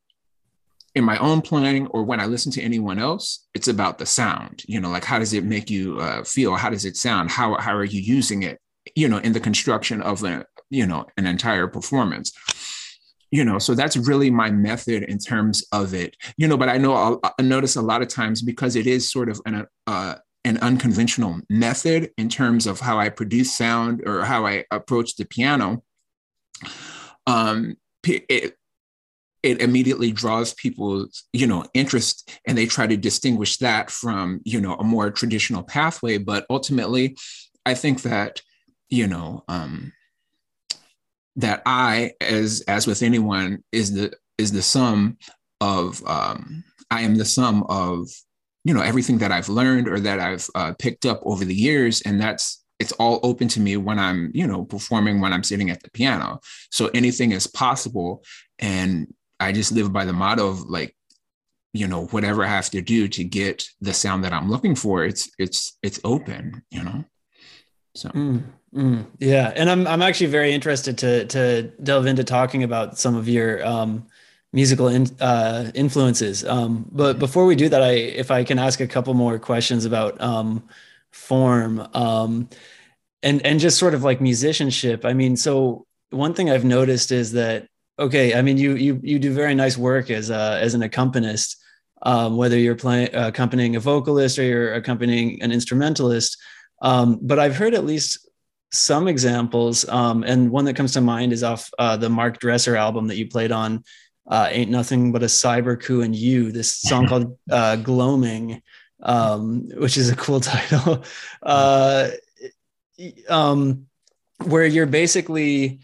in 0.94 1.04
my 1.04 1.16
own 1.18 1.40
playing 1.40 1.86
or 1.88 2.02
when 2.02 2.18
I 2.18 2.26
listen 2.26 2.50
to 2.52 2.62
anyone 2.62 2.98
else, 2.98 3.46
it's 3.54 3.68
about 3.68 3.98
the 3.98 4.06
sound. 4.06 4.64
You 4.66 4.80
know, 4.80 4.88
like 4.88 5.04
how 5.04 5.20
does 5.20 5.32
it 5.32 5.44
make 5.44 5.70
you 5.70 6.00
uh, 6.00 6.24
feel? 6.24 6.56
How 6.56 6.70
does 6.70 6.84
it 6.84 6.96
sound? 6.96 7.30
How 7.30 7.56
how 7.58 7.76
are 7.76 7.84
you 7.84 8.00
using 8.00 8.42
it? 8.42 8.58
You 8.96 9.08
know, 9.08 9.18
in 9.18 9.32
the 9.32 9.40
construction 9.40 10.02
of 10.02 10.24
a 10.24 10.46
you 10.70 10.86
know 10.86 11.06
an 11.16 11.26
entire 11.26 11.68
performance. 11.68 12.32
You 13.30 13.44
know, 13.44 13.58
so 13.58 13.74
that's 13.74 13.96
really 13.96 14.30
my 14.30 14.50
method 14.50 15.04
in 15.04 15.18
terms 15.18 15.64
of 15.70 15.94
it. 15.94 16.16
You 16.38 16.48
know, 16.48 16.56
but 16.56 16.70
I 16.70 16.78
know 16.78 16.94
I'll, 16.94 17.20
I 17.38 17.42
notice 17.42 17.76
a 17.76 17.82
lot 17.82 18.02
of 18.02 18.08
times 18.08 18.42
because 18.42 18.74
it 18.74 18.86
is 18.86 19.12
sort 19.12 19.28
of 19.28 19.40
an 19.46 19.66
uh, 19.86 20.16
an 20.44 20.58
unconventional 20.58 21.40
method 21.50 22.10
in 22.16 22.28
terms 22.28 22.66
of 22.66 22.80
how 22.80 22.98
I 22.98 23.08
produce 23.08 23.56
sound 23.56 24.02
or 24.06 24.24
how 24.24 24.46
I 24.46 24.64
approach 24.70 25.16
the 25.16 25.24
piano 25.24 25.82
um, 27.26 27.76
it, 28.04 28.54
it 29.42 29.60
immediately 29.60 30.10
draws 30.10 30.54
people's 30.54 31.24
you 31.32 31.46
know 31.46 31.64
interest 31.74 32.30
and 32.46 32.56
they 32.56 32.66
try 32.66 32.86
to 32.86 32.96
distinguish 32.96 33.58
that 33.58 33.90
from 33.90 34.40
you 34.44 34.60
know 34.60 34.74
a 34.74 34.84
more 34.84 35.10
traditional 35.10 35.62
pathway. 35.62 36.18
But 36.18 36.46
ultimately 36.50 37.16
i 37.68 37.74
think 37.74 38.02
that 38.02 38.40
you 38.88 39.06
know 39.06 39.44
um 39.48 39.92
that 41.36 41.62
i 41.66 42.12
as 42.20 42.62
as 42.66 42.86
with 42.86 43.02
anyone 43.02 43.62
is 43.70 43.92
the 43.92 44.12
is 44.38 44.50
the 44.52 44.62
sum 44.62 45.18
of 45.60 46.02
um 46.06 46.64
i 46.90 47.02
am 47.02 47.16
the 47.16 47.24
sum 47.24 47.62
of 47.68 48.08
you 48.68 48.74
know 48.74 48.82
everything 48.90 49.18
that 49.18 49.32
i've 49.32 49.48
learned 49.48 49.86
or 49.88 49.98
that 49.98 50.20
i've 50.20 50.46
uh, 50.54 50.72
picked 50.78 51.04
up 51.10 51.20
over 51.24 51.44
the 51.44 51.60
years 51.68 52.02
and 52.02 52.20
that's 52.20 52.64
it's 52.78 52.92
all 52.92 53.20
open 53.22 53.48
to 53.48 53.60
me 53.60 53.76
when 53.76 53.98
I'm, 53.98 54.30
you 54.34 54.46
know, 54.46 54.64
performing 54.64 55.20
when 55.20 55.32
I'm 55.32 55.42
sitting 55.42 55.70
at 55.70 55.82
the 55.82 55.90
piano. 55.90 56.40
So 56.70 56.90
anything 56.94 57.32
is 57.32 57.46
possible. 57.46 58.24
And 58.58 59.12
I 59.40 59.52
just 59.52 59.72
live 59.72 59.92
by 59.92 60.04
the 60.04 60.12
motto 60.12 60.48
of 60.48 60.60
like, 60.62 60.94
you 61.72 61.86
know, 61.86 62.06
whatever 62.06 62.44
I 62.44 62.48
have 62.48 62.70
to 62.70 62.80
do 62.80 63.08
to 63.08 63.24
get 63.24 63.64
the 63.80 63.92
sound 63.92 64.24
that 64.24 64.32
I'm 64.32 64.50
looking 64.50 64.74
for, 64.74 65.04
it's 65.04 65.30
it's 65.38 65.76
it's 65.82 66.00
open, 66.02 66.62
you 66.70 66.82
know. 66.82 67.04
So 67.94 68.08
mm, 68.10 68.42
mm, 68.74 69.06
yeah. 69.18 69.52
And 69.54 69.68
I'm 69.68 69.86
I'm 69.86 70.02
actually 70.02 70.28
very 70.28 70.52
interested 70.52 70.98
to 70.98 71.26
to 71.26 71.62
delve 71.82 72.06
into 72.06 72.24
talking 72.24 72.62
about 72.62 72.98
some 72.98 73.16
of 73.16 73.28
your 73.28 73.64
um 73.66 74.06
musical 74.52 74.88
in, 74.88 75.06
uh, 75.20 75.70
influences. 75.74 76.44
Um, 76.44 76.86
but 76.90 77.12
mm-hmm. 77.12 77.20
before 77.20 77.46
we 77.46 77.56
do 77.56 77.68
that, 77.68 77.82
I 77.82 77.92
if 77.92 78.30
I 78.30 78.44
can 78.44 78.58
ask 78.58 78.80
a 78.80 78.86
couple 78.86 79.14
more 79.14 79.38
questions 79.38 79.84
about 79.84 80.20
um, 80.20 80.62
form 81.12 81.86
um, 81.94 82.48
and 83.22 83.44
and 83.44 83.60
just 83.60 83.78
sort 83.78 83.94
of 83.94 84.04
like 84.04 84.20
musicianship 84.20 85.04
i 85.04 85.12
mean 85.12 85.36
so 85.36 85.86
one 86.10 86.34
thing 86.34 86.50
i've 86.50 86.64
noticed 86.64 87.10
is 87.12 87.32
that 87.32 87.66
okay 87.98 88.34
i 88.34 88.42
mean 88.42 88.56
you 88.56 88.74
you 88.74 89.00
you 89.02 89.18
do 89.18 89.32
very 89.32 89.54
nice 89.54 89.76
work 89.76 90.10
as 90.10 90.30
a 90.30 90.58
as 90.60 90.74
an 90.74 90.82
accompanist 90.82 91.56
um, 92.02 92.36
whether 92.36 92.56
you're 92.56 92.76
playing 92.76 93.08
accompanying 93.12 93.76
a 93.76 93.80
vocalist 93.80 94.38
or 94.38 94.44
you're 94.44 94.74
accompanying 94.74 95.42
an 95.42 95.50
instrumentalist 95.50 96.36
um, 96.82 97.18
but 97.22 97.38
i've 97.38 97.56
heard 97.56 97.74
at 97.74 97.84
least 97.84 98.28
some 98.70 99.08
examples 99.08 99.88
um, 99.88 100.22
and 100.24 100.50
one 100.50 100.66
that 100.66 100.76
comes 100.76 100.92
to 100.92 101.00
mind 101.00 101.32
is 101.32 101.42
off 101.42 101.70
uh, 101.78 101.96
the 101.96 102.08
mark 102.08 102.38
dresser 102.38 102.76
album 102.76 103.06
that 103.08 103.16
you 103.16 103.26
played 103.26 103.50
on 103.50 103.82
uh, 104.28 104.48
ain't 104.50 104.70
nothing 104.70 105.10
but 105.10 105.22
a 105.22 105.26
cyber 105.26 105.80
coup 105.80 106.02
and 106.02 106.14
you 106.14 106.52
this 106.52 106.72
song 106.74 107.06
called 107.08 107.36
uh, 107.50 107.76
gloaming 107.76 108.62
um, 109.02 109.68
which 109.76 109.96
is 109.96 110.10
a 110.10 110.16
cool 110.16 110.40
title, 110.40 111.04
uh, 111.42 112.10
um, 113.28 113.86
where 114.44 114.66
you're 114.66 114.86
basically 114.86 115.80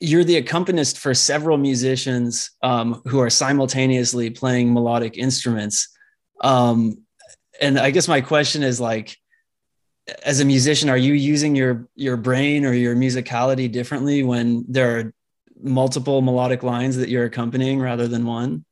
you're 0.00 0.24
the 0.24 0.36
accompanist 0.36 0.96
for 0.96 1.12
several 1.12 1.58
musicians 1.58 2.52
um, 2.62 3.02
who 3.06 3.18
are 3.18 3.30
simultaneously 3.30 4.30
playing 4.30 4.72
melodic 4.72 5.18
instruments. 5.18 5.88
Um, 6.40 6.98
and 7.60 7.80
I 7.80 7.90
guess 7.90 8.06
my 8.06 8.20
question 8.20 8.62
is 8.62 8.80
like, 8.80 9.16
as 10.22 10.38
a 10.38 10.44
musician, 10.44 10.88
are 10.88 10.96
you 10.96 11.14
using 11.14 11.56
your 11.56 11.88
your 11.94 12.16
brain 12.16 12.64
or 12.64 12.72
your 12.72 12.94
musicality 12.94 13.70
differently 13.70 14.22
when 14.22 14.64
there 14.68 14.98
are 14.98 15.14
multiple 15.62 16.22
melodic 16.22 16.62
lines 16.62 16.96
that 16.96 17.08
you're 17.08 17.24
accompanying 17.24 17.80
rather 17.80 18.08
than 18.08 18.24
one? 18.24 18.64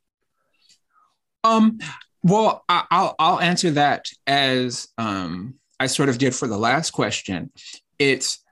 Um, 1.45 1.79
well, 2.23 2.65
I'll 2.69 3.15
I'll 3.19 3.41
answer 3.41 3.71
that 3.73 4.09
as 4.27 4.89
um, 4.99 5.55
I 5.79 5.87
sort 5.87 6.09
of 6.09 6.19
did 6.19 6.35
for 6.35 6.49
the 6.49 6.59
last 6.59 6.91
question. 6.91 7.53
It's 7.99 8.43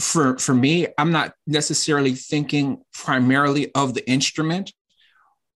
for 0.00 0.38
for 0.38 0.54
me, 0.54 0.88
I'm 0.98 1.12
not 1.12 1.34
necessarily 1.46 2.14
thinking 2.14 2.82
primarily 2.92 3.72
of 3.74 3.94
the 3.94 4.08
instrument 4.10 4.72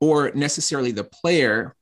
or 0.01 0.31
necessarily 0.35 0.93
the 0.93 1.05
player 1.05 1.75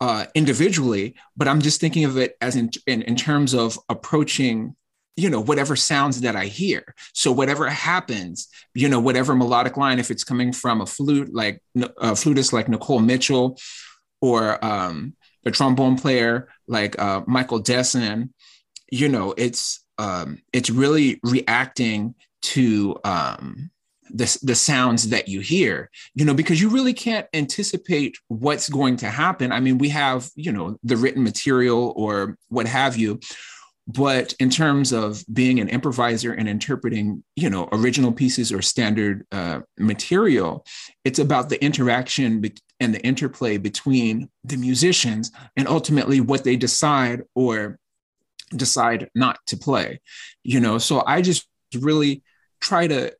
uh, 0.00 0.26
individually, 0.34 1.14
but 1.36 1.46
I'm 1.46 1.60
just 1.60 1.80
thinking 1.80 2.04
of 2.04 2.16
it 2.16 2.36
as 2.40 2.56
in, 2.56 2.70
in 2.86 3.02
in 3.02 3.16
terms 3.16 3.54
of 3.54 3.78
approaching 3.88 4.74
you 5.20 5.30
know 5.30 5.40
whatever 5.40 5.76
sounds 5.76 6.20
that 6.20 6.36
i 6.36 6.46
hear 6.46 6.94
so 7.12 7.30
whatever 7.30 7.68
happens 7.68 8.48
you 8.74 8.88
know 8.88 9.00
whatever 9.00 9.34
melodic 9.34 9.76
line 9.76 9.98
if 9.98 10.10
it's 10.10 10.24
coming 10.24 10.52
from 10.52 10.80
a 10.80 10.86
flute 10.86 11.32
like 11.34 11.62
a 11.98 12.16
flutist 12.16 12.52
like 12.52 12.68
nicole 12.68 13.00
mitchell 13.00 13.56
or 14.20 14.62
um, 14.64 15.14
a 15.44 15.50
trombone 15.50 15.96
player 15.96 16.48
like 16.68 17.00
uh, 17.00 17.22
Michael 17.26 17.58
Dessen, 17.58 18.32
you 18.90 19.08
know, 19.08 19.34
it's 19.36 19.84
um, 19.98 20.38
it's 20.52 20.70
really 20.70 21.20
reacting 21.22 22.14
to 22.42 22.96
um, 23.04 23.70
the 24.10 24.38
the 24.42 24.54
sounds 24.54 25.08
that 25.10 25.28
you 25.28 25.40
hear, 25.40 25.90
you 26.14 26.24
know, 26.24 26.34
because 26.34 26.60
you 26.60 26.70
really 26.70 26.94
can't 26.94 27.26
anticipate 27.34 28.16
what's 28.28 28.68
going 28.68 28.96
to 28.98 29.10
happen. 29.10 29.52
I 29.52 29.60
mean, 29.60 29.78
we 29.78 29.90
have 29.90 30.30
you 30.34 30.52
know 30.52 30.78
the 30.82 30.96
written 30.96 31.22
material 31.22 31.92
or 31.96 32.36
what 32.48 32.66
have 32.66 32.96
you, 32.96 33.20
but 33.92 34.34
in 34.38 34.50
terms 34.50 34.92
of 34.92 35.24
being 35.32 35.58
an 35.58 35.68
improviser 35.68 36.32
and 36.32 36.48
interpreting 36.48 37.22
you 37.36 37.50
know 37.50 37.68
original 37.72 38.12
pieces 38.12 38.52
or 38.52 38.62
standard 38.62 39.26
uh, 39.32 39.60
material 39.78 40.64
it's 41.04 41.18
about 41.18 41.48
the 41.48 41.62
interaction 41.64 42.40
be- 42.40 42.54
and 42.78 42.94
the 42.94 43.00
interplay 43.00 43.58
between 43.58 44.30
the 44.44 44.56
musicians 44.56 45.32
and 45.56 45.66
ultimately 45.68 46.20
what 46.20 46.44
they 46.44 46.56
decide 46.56 47.22
or 47.34 47.78
decide 48.56 49.08
not 49.14 49.38
to 49.46 49.56
play 49.56 50.00
you 50.42 50.60
know? 50.60 50.78
So 50.78 51.02
i 51.06 51.22
just 51.22 51.46
really 51.78 52.22
try 52.60 52.86
to 52.86 53.14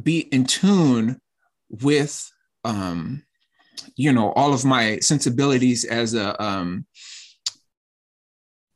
be 0.00 0.20
in 0.20 0.44
tune 0.44 1.20
with 1.70 2.30
um 2.64 3.22
you 3.96 4.12
know 4.12 4.32
all 4.32 4.52
of 4.52 4.64
my 4.64 4.98
sensibilities 5.00 5.84
as 5.84 6.14
a 6.14 6.40
um 6.42 6.86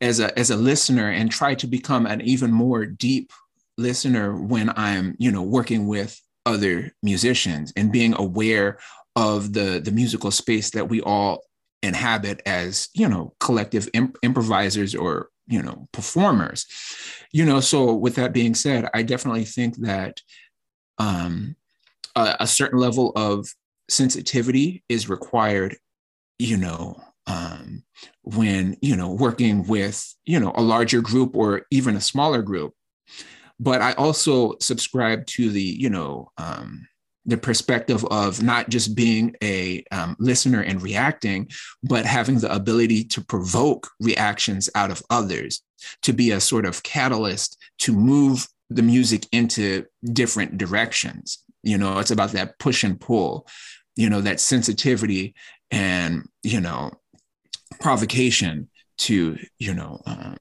as 0.01 0.21
a 0.21 0.37
as 0.39 0.51
a 0.51 0.57
listener 0.57 1.11
and 1.11 1.31
try 1.31 1.55
to 1.55 1.67
become 1.67 2.07
an 2.07 2.21
even 2.21 2.53
more 2.53 2.87
deep 2.87 3.33
listener 3.77 4.37
when 4.37 4.71
I'm, 4.77 5.15
you 5.19 5.31
know, 5.31 5.43
working 5.43 5.87
with 5.87 6.21
other 6.47 6.93
musicians 7.03 7.73
and 7.77 7.93
being 7.93 8.15
aware 8.15 8.79
of 9.17 9.53
the 9.53 9.81
the 9.83 9.91
musical 9.91 10.31
space 10.31 10.71
that 10.71 10.89
we 10.89 11.01
all 11.03 11.43
inhabit 11.83 12.43
as, 12.47 12.89
you 12.95 13.09
know, 13.09 13.35
collective 13.41 13.89
imp- 13.95 14.19
improvisers 14.23 14.95
or, 14.95 15.29
you 15.47 15.63
know, 15.63 15.89
performers. 15.93 16.67
You 17.33 17.45
know, 17.45 17.61
so 17.61 17.95
with 17.95 18.17
that 18.17 18.33
being 18.33 18.55
said, 18.55 18.89
I 18.95 19.03
definitely 19.03 19.45
think 19.45 19.77
that 19.79 20.21
um 20.99 21.57
a, 22.17 22.37
a 22.41 22.47
certain 22.47 22.79
level 22.79 23.13
of 23.15 23.49
sensitivity 23.89 24.85
is 24.89 25.09
required, 25.09 25.77
you 26.39 26.57
know, 26.57 27.01
um, 27.29 27.85
when 28.23 28.77
you 28.81 28.97
know 28.97 29.13
working 29.13 29.67
with 29.67 30.15
you 30.25 30.41
know 30.41 30.53
a 30.57 30.63
larger 30.63 31.01
group 31.01 31.37
or 31.37 31.63
even 31.71 31.95
a 31.95 32.01
smaller 32.01 32.43
group. 32.43 32.75
But 33.61 33.83
i 33.83 33.93
also 33.95 34.57
subscribe 34.61 35.27
to 35.27 35.51
the 35.51 35.63
you 35.63 35.91
know 35.91 36.33
um, 36.39 36.89
the 37.27 37.37
perspective 37.37 38.05
of 38.07 38.43
not 38.43 38.71
just 38.71 38.97
being 38.97 39.37
a 39.43 39.85
um, 39.93 40.17
listener 40.19 40.63
and 40.63 40.81
reacting 40.81 41.49
but 41.83 42.07
having 42.07 42.39
the 42.39 42.53
ability 42.53 43.05
to 43.05 43.23
provoke 43.23 43.89
reactions 44.01 44.71
out 44.75 44.91
of 44.91 45.03
others 45.11 45.63
to 46.03 46.13
be 46.13 46.31
a 46.31 46.41
sort 46.41 46.65
of 46.65 46.83
catalyst 46.83 47.59
to 47.79 47.93
move 47.93 48.49
the 48.71 48.83
music 48.83 49.27
into 49.33 49.85
different 50.13 50.57
directions. 50.57 51.45
You 51.63 51.79
know 51.79 51.99
it's 51.99 52.13
about 52.13 52.33
that 52.33 52.59
push 52.59 52.85
and 52.85 52.99
pull 52.99 53.47
you 53.97 54.09
know 54.09 54.21
that 54.21 54.41
sensitivity 54.41 55.35
and 55.71 56.27
you 56.43 56.61
know 56.61 56.93
provocation 57.81 58.69
to 58.99 59.39
you 59.59 59.75
know 59.75 60.01
uh, 60.07 60.35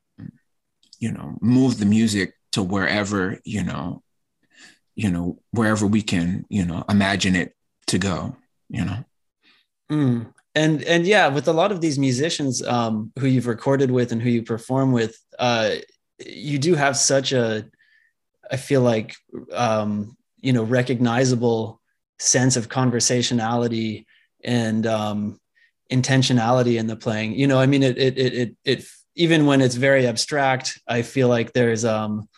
you 1.00 1.12
know 1.12 1.38
move 1.42 1.80
the 1.80 1.86
music 1.86 2.34
to 2.52 2.64
wherever 2.64 3.40
you 3.44 3.64
know 3.64 4.02
you 4.96 5.12
know 5.12 5.40
wherever 5.52 5.86
we 5.86 6.02
can 6.02 6.46
you 6.50 6.66
know 6.66 6.84
imagine 6.90 7.36
it 7.36 7.56
to 7.86 7.98
go 7.98 8.36
you 8.70 8.84
know 8.84 9.06
mm. 9.92 10.34
and 10.56 10.84
and 10.84 11.06
yeah 11.06 11.28
with 11.28 11.48
a 11.48 11.54
lot 11.54 11.72
of 11.72 11.82
these 11.82 12.00
musicians 12.00 12.66
um 12.66 13.12
who 13.20 13.28
you've 13.28 13.48
recorded 13.48 13.92
with 13.92 14.12
and 14.12 14.22
who 14.22 14.30
you 14.30 14.42
perform 14.42 14.92
with 14.92 15.18
uh 15.40 15.76
you 16.26 16.58
do 16.58 16.74
have 16.74 16.98
such 16.98 17.32
a 17.32 17.66
i 18.50 18.58
feel 18.58 18.82
like 18.82 19.16
um 19.54 20.18
you 20.38 20.52
know 20.52 20.64
recognizable 20.64 21.80
sense 22.20 22.58
of 22.58 22.70
conversationality 22.70 24.06
and 24.44 24.88
um 24.88 25.40
intentionality 25.92 26.80
in 26.80 26.88
the 26.88 26.96
playing. 26.96 27.34
You 27.34 27.48
know 27.48 27.60
i 27.60 27.66
mean 27.66 27.84
it 27.84 27.98
it 27.98 28.18
it 28.18 28.34
it, 28.34 28.56
it 28.66 28.86
even 29.16 29.46
when 29.46 29.62
it's 29.62 29.76
very 29.76 30.06
abstract 30.06 30.80
i 30.88 31.02
feel 31.02 31.28
like 31.28 31.54
there's 31.54 31.84
um 31.86 32.30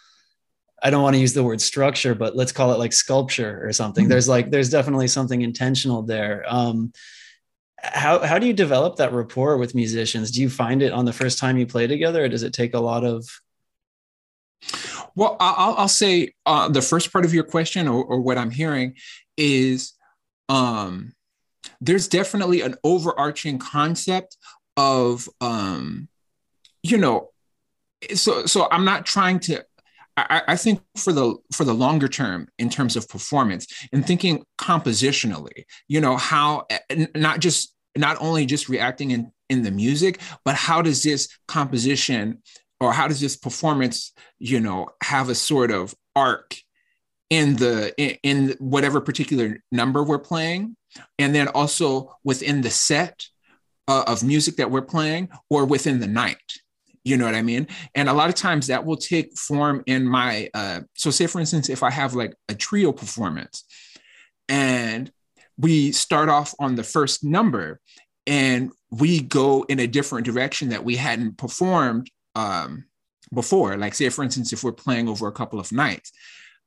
i 0.82 0.90
don't 0.90 1.04
want 1.04 1.16
to 1.16 1.20
use 1.20 1.34
the 1.34 1.44
word 1.44 1.60
structure 1.60 2.16
but 2.16 2.36
let's 2.36 2.54
call 2.54 2.72
it 2.72 2.80
like 2.80 2.94
sculpture 2.94 3.60
or 3.66 3.74
something. 3.74 4.06
Mm-hmm. 4.06 4.10
there's 4.10 4.30
like 4.30 4.50
there's 4.50 4.70
definitely 4.70 5.08
something 5.08 5.42
intentional 5.42 6.02
there. 6.04 6.46
Um 6.48 6.94
how 7.82 8.20
how 8.20 8.40
do 8.40 8.46
you 8.46 8.54
develop 8.54 8.98
that 8.98 9.14
rapport 9.14 9.58
with 9.58 9.74
musicians? 9.74 10.32
Do 10.32 10.42
you 10.42 10.50
find 10.50 10.82
it 10.82 10.92
on 10.92 11.06
the 11.06 11.14
first 11.14 11.40
time 11.40 11.58
you 11.58 11.66
play 11.66 11.88
together 11.88 12.26
or 12.26 12.28
does 12.28 12.44
it 12.44 12.54
take 12.54 12.74
a 12.74 12.80
lot 12.80 13.04
of 13.06 13.26
well 15.16 15.38
i'll, 15.40 15.76
I'll 15.76 15.88
say 15.88 16.34
uh, 16.46 16.70
the 16.70 16.82
first 16.82 17.12
part 17.12 17.26
of 17.26 17.34
your 17.34 17.44
question 17.44 17.88
or, 17.88 18.04
or 18.04 18.20
what 18.20 18.38
i'm 18.38 18.52
hearing 18.52 18.96
is 19.38 19.94
um 20.48 21.14
there's 21.82 22.08
definitely 22.08 22.62
an 22.62 22.76
overarching 22.84 23.58
concept 23.58 24.38
of 24.78 25.28
um 25.42 26.08
you 26.84 26.98
know 26.98 27.30
so 28.14 28.46
so 28.46 28.68
i'm 28.72 28.86
not 28.86 29.06
trying 29.06 29.40
to 29.40 29.64
I, 30.18 30.42
I 30.50 30.56
think 30.58 30.82
for 30.98 31.14
the 31.14 31.36
for 31.54 31.64
the 31.64 31.74
longer 31.74 32.08
term 32.08 32.50
in 32.58 32.70
terms 32.70 32.96
of 32.96 33.08
performance 33.08 33.68
and 33.94 34.06
thinking 34.06 34.44
compositionally 34.58 35.64
you 35.88 36.02
know 36.02 36.18
how 36.18 36.66
not 37.16 37.40
just 37.40 37.74
not 37.98 38.18
only 38.20 38.46
just 38.46 38.70
reacting 38.70 39.12
in 39.12 39.32
in 39.50 39.64
the 39.64 39.72
music 39.72 40.20
but 40.46 40.56
how 40.56 40.82
does 40.82 41.04
this 41.04 41.28
composition 41.48 42.42
or 42.80 42.94
how 42.94 43.08
does 43.08 43.20
this 43.20 43.36
performance 43.36 44.14
you 44.40 44.60
know 44.60 44.90
have 45.04 45.30
a 45.30 45.36
sort 45.36 45.72
of 45.72 45.96
arc 46.16 46.56
in 47.30 47.56
the 47.58 47.94
in, 47.98 48.18
in 48.24 48.56
whatever 48.60 49.02
particular 49.02 49.62
number 49.72 50.04
we're 50.04 50.20
playing. 50.20 50.76
And 51.20 51.36
then 51.36 51.48
also 51.50 52.16
within 52.24 52.62
the 52.62 52.70
set 52.70 53.26
uh, 53.88 54.04
of 54.08 54.24
music 54.24 54.56
that 54.58 54.72
we're 54.72 54.82
playing 54.82 55.30
or 55.50 55.66
within 55.66 56.00
the 56.00 56.08
night. 56.08 56.38
You 57.04 57.18
know 57.18 57.26
what 57.26 57.36
i 57.36 57.42
mean? 57.42 57.68
And 57.96 58.10
a 58.10 58.14
lot 58.14 58.30
of 58.30 58.36
times 58.36 58.68
that 58.68 58.86
will 58.86 58.98
take 58.98 59.38
form 59.38 59.84
in 59.86 60.08
my 60.08 60.50
uh, 60.54 60.82
so 60.96 61.12
say 61.12 61.28
for 61.28 61.40
instance 61.40 61.70
if 61.70 61.82
i 61.82 61.90
have 61.90 62.14
like 62.14 62.36
a 62.50 62.54
trio 62.54 62.92
performance 62.92 63.64
and 64.48 65.12
we 65.58 65.92
start 65.92 66.30
off 66.30 66.54
on 66.60 66.76
the 66.76 66.84
first 66.84 67.24
number 67.24 67.80
and 68.28 68.72
we 68.92 69.22
go 69.22 69.64
in 69.70 69.80
a 69.80 69.88
different 69.88 70.26
direction 70.26 70.70
that 70.70 70.84
we 70.84 70.96
hadn't 70.96 71.38
performed 71.38 72.10
um, 72.36 72.86
before. 73.34 73.78
Like 73.78 73.94
say 73.94 74.10
for 74.10 74.24
instance 74.24 74.54
if 74.54 74.64
we're 74.64 74.72
playing 74.72 75.08
over 75.08 75.28
a 75.28 75.32
couple 75.32 75.60
of 75.60 75.72
nights 75.72 76.12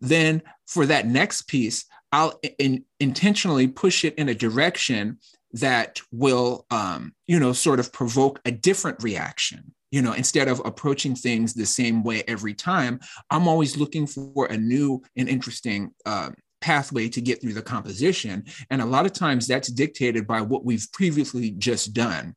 then 0.02 0.42
for 0.66 0.84
that 0.86 1.06
next 1.06 1.42
piece 1.42 1.86
I'll 2.12 2.38
in, 2.58 2.84
intentionally 3.00 3.66
push 3.66 4.04
it 4.04 4.14
in 4.16 4.28
a 4.28 4.34
direction 4.34 5.18
that 5.54 6.00
will, 6.12 6.66
um, 6.70 7.14
you 7.26 7.40
know, 7.40 7.52
sort 7.52 7.80
of 7.80 7.92
provoke 7.92 8.40
a 8.44 8.50
different 8.50 9.02
reaction. 9.02 9.74
You 9.90 10.02
know, 10.02 10.12
instead 10.12 10.48
of 10.48 10.60
approaching 10.64 11.14
things 11.14 11.52
the 11.52 11.66
same 11.66 12.02
way 12.02 12.22
every 12.26 12.54
time, 12.54 13.00
I'm 13.30 13.48
always 13.48 13.76
looking 13.76 14.06
for 14.06 14.46
a 14.46 14.56
new 14.56 15.02
and 15.16 15.28
interesting 15.28 15.92
uh, 16.06 16.30
pathway 16.62 17.08
to 17.10 17.20
get 17.20 17.40
through 17.40 17.52
the 17.52 17.62
composition. 17.62 18.44
And 18.70 18.80
a 18.80 18.86
lot 18.86 19.04
of 19.04 19.12
times 19.12 19.46
that's 19.46 19.68
dictated 19.68 20.26
by 20.26 20.40
what 20.40 20.64
we've 20.64 20.86
previously 20.92 21.50
just 21.50 21.92
done. 21.92 22.34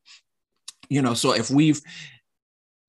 You 0.88 1.00
know, 1.02 1.14
so 1.14 1.32
if 1.32 1.50
we've 1.50 1.80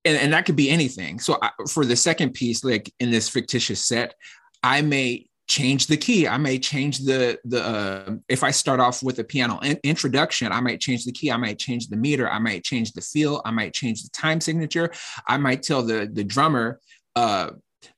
and, 0.06 0.18
and 0.18 0.34
that 0.34 0.46
could 0.46 0.56
be 0.56 0.70
anything. 0.70 1.20
So 1.20 1.38
I, 1.42 1.52
for 1.70 1.86
the 1.86 1.96
second 1.96 2.34
piece, 2.34 2.64
like 2.64 2.94
in 3.00 3.12
this 3.12 3.28
fictitious 3.28 3.86
set, 3.86 4.16
I 4.64 4.82
may 4.82 5.28
change 5.48 5.88
the 5.88 5.96
key. 5.96 6.28
I 6.28 6.38
may 6.38 6.60
change 6.60 7.00
the 7.00 7.40
the 7.46 7.64
uh, 7.64 8.16
if 8.28 8.44
I 8.44 8.52
start 8.52 8.80
off 8.80 9.02
with 9.02 9.20
a 9.20 9.24
piano 9.24 9.60
in- 9.60 9.80
introduction, 9.84 10.52
I 10.52 10.60
might 10.60 10.82
change 10.82 11.06
the 11.06 11.14
key. 11.14 11.32
I 11.32 11.38
might 11.38 11.58
change 11.58 11.88
the 11.88 11.96
meter. 11.96 12.30
I 12.30 12.40
might 12.40 12.64
change 12.64 12.92
the 12.92 13.02
feel. 13.02 13.42
I 13.46 13.52
might 13.52 13.74
change 13.74 14.04
the 14.04 14.10
time 14.10 14.42
signature. 14.42 14.92
I 15.28 15.38
might 15.38 15.64
tell 15.64 15.84
the 15.84 16.10
the 16.12 16.24
drummer, 16.24 16.80
uh, 17.16 17.52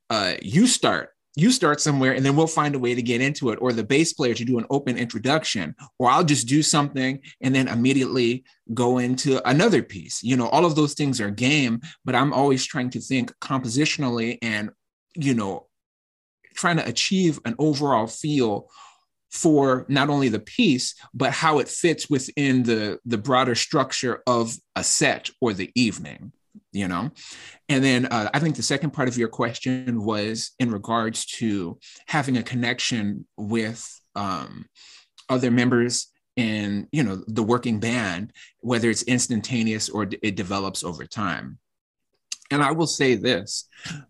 uh, 0.10 0.34
you 0.42 0.68
start. 0.68 1.10
You 1.36 1.52
start 1.52 1.80
somewhere 1.80 2.14
and 2.14 2.26
then 2.26 2.36
we'll 2.36 2.48
find 2.48 2.76
a 2.76 2.80
way 2.80 2.94
to 2.96 3.02
get 3.02 3.22
into 3.22 3.52
it, 3.52 3.60
or 3.62 3.72
the 3.72 3.84
bass 3.84 4.12
player 4.14 4.34
to 4.34 4.44
do 4.44 4.58
an 4.58 4.66
open 4.70 4.98
introduction, 4.98 5.74
or 5.98 6.10
I'll 6.10 6.24
just 6.24 6.48
do 6.48 6.62
something 6.62 7.22
and 7.40 7.56
then 7.56 7.68
immediately 7.70 8.44
go 8.74 8.98
into 8.98 9.40
another 9.48 9.82
piece. 9.82 10.22
You 10.22 10.36
know, 10.36 10.50
all 10.50 10.66
of 10.66 10.76
those 10.76 10.96
things 10.96 11.22
are 11.22 11.30
game, 11.30 11.80
but 12.04 12.14
I'm 12.14 12.34
always 12.34 12.66
trying 12.66 12.90
to 12.90 13.00
think 13.00 13.32
compositionally 13.40 14.38
and, 14.42 14.72
you 15.16 15.34
know, 15.34 15.69
trying 16.60 16.78
to 16.78 16.88
achieve 16.88 17.40
an 17.46 17.56
overall 17.58 18.08
feel 18.08 18.68
for 19.32 19.86
not 19.88 20.10
only 20.10 20.28
the 20.28 20.40
piece 20.40 20.96
but 21.14 21.32
how 21.32 21.60
it 21.60 21.68
fits 21.68 22.10
within 22.10 22.64
the 22.64 23.00
the 23.06 23.18
broader 23.18 23.56
structure 23.56 24.22
of 24.26 24.56
a 24.76 24.84
set 24.84 25.30
or 25.40 25.54
the 25.54 25.72
evening 25.76 26.32
you 26.72 26.88
know? 26.88 27.10
And 27.68 27.84
then 27.84 28.06
uh, 28.08 28.30
i 28.34 28.40
think 28.40 28.56
the 28.56 28.64
second 28.64 28.92
part 28.92 29.08
of 29.08 29.18
your 29.18 29.28
question 29.28 30.04
was 30.04 30.52
in 30.60 30.72
regards 30.72 31.26
to 31.26 31.80
having 32.08 32.38
a 32.38 32.44
connection 32.44 33.26
with 33.38 33.88
um, 34.16 34.66
other 35.30 35.52
members 35.52 36.08
in 36.36 36.88
you 36.92 37.04
know 37.04 37.22
the 37.28 37.44
working 37.44 37.80
band 37.80 38.32
whether 38.62 38.90
it's 38.90 39.04
instantaneous 39.04 39.90
or 39.90 40.08
it 40.22 40.36
develops 40.36 40.84
over 40.84 41.06
time 41.06 41.60
and 42.52 42.64
I 42.64 42.72
will 42.72 42.88
say 42.88 43.16
this 43.16 43.68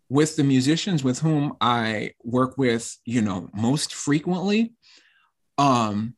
with 0.10 0.36
the 0.36 0.44
musicians 0.44 1.04
with 1.04 1.20
whom 1.20 1.56
I 1.60 2.12
work 2.24 2.58
with, 2.58 2.98
you 3.06 3.22
know, 3.22 3.50
most 3.54 3.94
frequently, 3.94 4.74
um, 5.58 6.16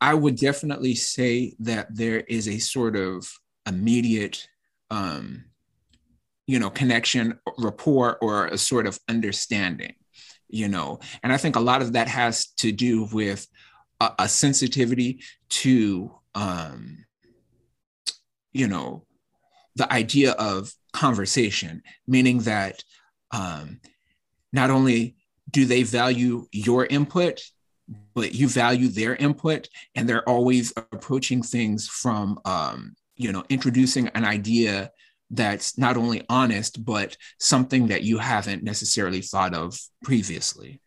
I 0.00 0.14
would 0.14 0.36
definitely 0.36 0.96
say 0.96 1.54
that 1.60 1.94
there 1.94 2.20
is 2.20 2.48
a 2.48 2.58
sort 2.58 2.96
of 2.96 3.30
immediate, 3.66 4.48
um, 4.90 5.44
you 6.46 6.58
know, 6.58 6.70
connection, 6.70 7.38
rapport, 7.56 8.18
or 8.20 8.46
a 8.46 8.58
sort 8.58 8.88
of 8.88 8.98
understanding, 9.08 9.94
you 10.48 10.66
know. 10.66 10.98
And 11.22 11.32
I 11.32 11.36
think 11.36 11.54
a 11.54 11.60
lot 11.60 11.82
of 11.82 11.92
that 11.92 12.08
has 12.08 12.46
to 12.56 12.72
do 12.72 13.08
with 13.12 13.46
a, 14.00 14.10
a 14.18 14.28
sensitivity 14.28 15.20
to, 15.50 16.12
um, 16.34 17.04
you 18.52 18.66
know, 18.66 19.06
the 19.76 19.90
idea 19.90 20.32
of 20.32 20.72
conversation, 20.92 21.82
meaning 22.06 22.38
that 22.40 22.82
um, 23.30 23.80
not 24.52 24.70
only 24.70 25.16
do 25.50 25.64
they 25.64 25.82
value 25.82 26.46
your 26.52 26.86
input, 26.86 27.42
but 28.14 28.34
you 28.34 28.48
value 28.48 28.88
their 28.88 29.16
input, 29.16 29.68
and 29.94 30.08
they're 30.08 30.28
always 30.28 30.72
approaching 30.76 31.42
things 31.42 31.88
from, 31.88 32.38
um, 32.44 32.94
you 33.16 33.32
know, 33.32 33.44
introducing 33.48 34.08
an 34.08 34.24
idea 34.24 34.90
that's 35.32 35.78
not 35.78 35.96
only 35.96 36.22
honest 36.28 36.84
but 36.84 37.16
something 37.40 37.88
that 37.88 38.02
you 38.02 38.18
haven't 38.18 38.62
necessarily 38.62 39.22
thought 39.22 39.54
of 39.54 39.78
previously 40.04 40.80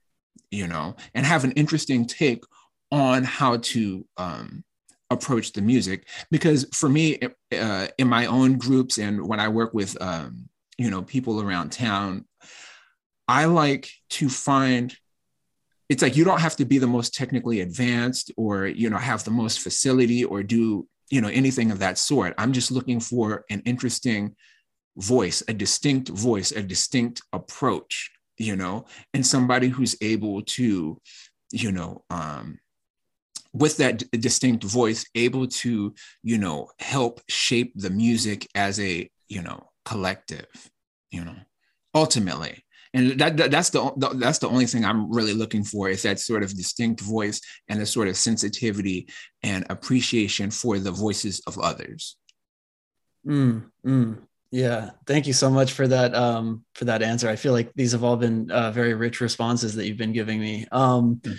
you 0.51 0.67
know 0.67 0.95
and 1.13 1.25
have 1.25 1.43
an 1.43 1.51
interesting 1.53 2.05
take 2.05 2.43
on 2.91 3.23
how 3.23 3.57
to 3.57 4.05
um, 4.17 4.63
approach 5.09 5.53
the 5.53 5.61
music 5.61 6.07
because 6.31 6.65
for 6.73 6.89
me 6.89 7.19
uh, 7.57 7.87
in 7.97 8.07
my 8.07 8.25
own 8.25 8.57
groups 8.57 8.97
and 8.97 9.25
when 9.25 9.39
i 9.39 9.47
work 9.47 9.73
with 9.73 9.99
um, 10.01 10.49
you 10.77 10.89
know 10.89 11.01
people 11.03 11.41
around 11.41 11.71
town 11.71 12.25
i 13.27 13.45
like 13.45 13.89
to 14.09 14.29
find 14.29 14.95
it's 15.87 16.01
like 16.01 16.15
you 16.17 16.23
don't 16.23 16.41
have 16.41 16.55
to 16.55 16.65
be 16.65 16.79
the 16.79 16.87
most 16.87 17.13
technically 17.13 17.61
advanced 17.61 18.31
or 18.35 18.65
you 18.65 18.89
know 18.89 18.97
have 18.97 19.23
the 19.23 19.31
most 19.31 19.59
facility 19.59 20.23
or 20.23 20.41
do 20.41 20.87
you 21.09 21.21
know 21.21 21.27
anything 21.27 21.71
of 21.71 21.79
that 21.79 21.97
sort. 21.97 22.33
I'm 22.37 22.53
just 22.53 22.71
looking 22.71 22.99
for 22.99 23.45
an 23.49 23.61
interesting 23.65 24.35
voice 24.97 25.43
a 25.47 25.53
distinct 25.53 26.09
voice 26.09 26.51
a 26.51 26.63
distinct 26.63 27.21
approach 27.33 28.11
you 28.37 28.55
know 28.55 28.85
and 29.13 29.27
somebody 29.27 29.67
who's 29.67 29.95
able 29.99 30.41
to 30.41 31.01
you 31.51 31.71
know 31.71 32.03
um 32.09 32.57
with 33.55 33.77
that 33.77 33.97
d- 33.99 34.17
distinct 34.17 34.63
voice 34.63 35.05
able 35.15 35.47
to 35.47 35.93
you 36.23 36.37
know 36.37 36.69
help 36.79 37.21
shape 37.29 37.71
the 37.75 37.89
music 37.89 38.47
as 38.53 38.79
a 38.79 39.09
you 39.29 39.41
know 39.41 39.69
collective 39.85 40.47
you 41.09 41.23
know 41.23 41.35
ultimately. 41.93 42.61
And 42.93 43.19
that, 43.19 43.35
that, 43.37 43.51
that's 43.51 43.71
the 43.71 43.91
that's 44.15 44.39
the 44.39 44.47
only 44.47 44.65
thing 44.65 44.85
i'm 44.85 45.11
really 45.11 45.33
looking 45.33 45.65
for 45.65 45.89
is 45.89 46.03
that 46.03 46.17
sort 46.17 46.43
of 46.43 46.55
distinct 46.55 47.01
voice 47.01 47.41
and 47.67 47.81
a 47.81 47.85
sort 47.85 48.07
of 48.07 48.15
sensitivity 48.15 49.07
and 49.43 49.65
appreciation 49.69 50.49
for 50.49 50.79
the 50.79 50.91
voices 50.91 51.41
of 51.45 51.59
others. 51.59 52.15
Mm, 53.27 53.69
mm. 53.85 54.17
yeah. 54.51 54.91
Thank 55.07 55.27
you 55.27 55.33
so 55.33 55.49
much 55.49 55.73
for 55.73 55.87
that 55.89 56.15
um, 56.15 56.63
for 56.73 56.85
that 56.85 57.01
answer. 57.01 57.27
I 57.27 57.35
feel 57.35 57.51
like 57.51 57.73
these 57.75 57.91
have 57.91 58.03
all 58.03 58.15
been 58.15 58.49
uh, 58.49 58.71
very 58.71 58.93
rich 58.93 59.19
responses 59.19 59.75
that 59.75 59.85
you've 59.87 59.97
been 59.97 60.13
giving 60.13 60.39
me. 60.39 60.65
Um, 60.71 61.19
mm 61.21 61.37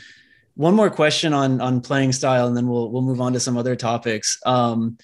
one 0.57 0.75
more 0.75 0.91
question 0.91 1.33
on 1.33 1.61
on 1.61 1.81
playing 1.81 2.13
style, 2.13 2.49
and 2.49 2.57
then 2.57 2.67
we'll 2.67 2.91
we'll 2.91 3.03
move 3.03 3.21
on 3.21 3.35
to 3.35 3.41
some 3.41 3.57
other 3.57 3.77
topics. 3.77 4.39
Um, 4.45 4.99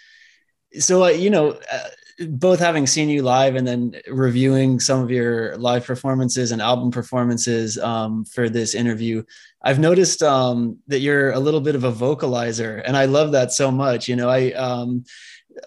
so, 0.78 1.04
uh, 1.04 1.08
you 1.08 1.28
know, 1.28 1.58
uh, 1.70 1.88
both 2.30 2.58
having 2.58 2.86
seen 2.86 3.10
you 3.10 3.22
live 3.22 3.54
and 3.54 3.66
then 3.66 3.94
reviewing 4.08 4.80
some 4.80 5.02
of 5.02 5.10
your 5.10 5.56
live 5.58 5.84
performances 5.84 6.52
and 6.52 6.62
album 6.62 6.90
performances 6.90 7.78
um, 7.78 8.24
for 8.24 8.48
this 8.48 8.74
interview, 8.74 9.22
I've 9.62 9.78
noticed 9.78 10.22
um, 10.22 10.78
that 10.86 11.00
you're 11.00 11.32
a 11.32 11.40
little 11.40 11.60
bit 11.60 11.74
of 11.74 11.84
a 11.84 11.92
vocalizer, 11.92 12.82
and 12.84 12.96
I 12.96 13.04
love 13.04 13.32
that 13.32 13.52
so 13.52 13.70
much. 13.70 14.08
You 14.08 14.16
know, 14.16 14.30
I 14.30 14.52
um, 14.52 15.04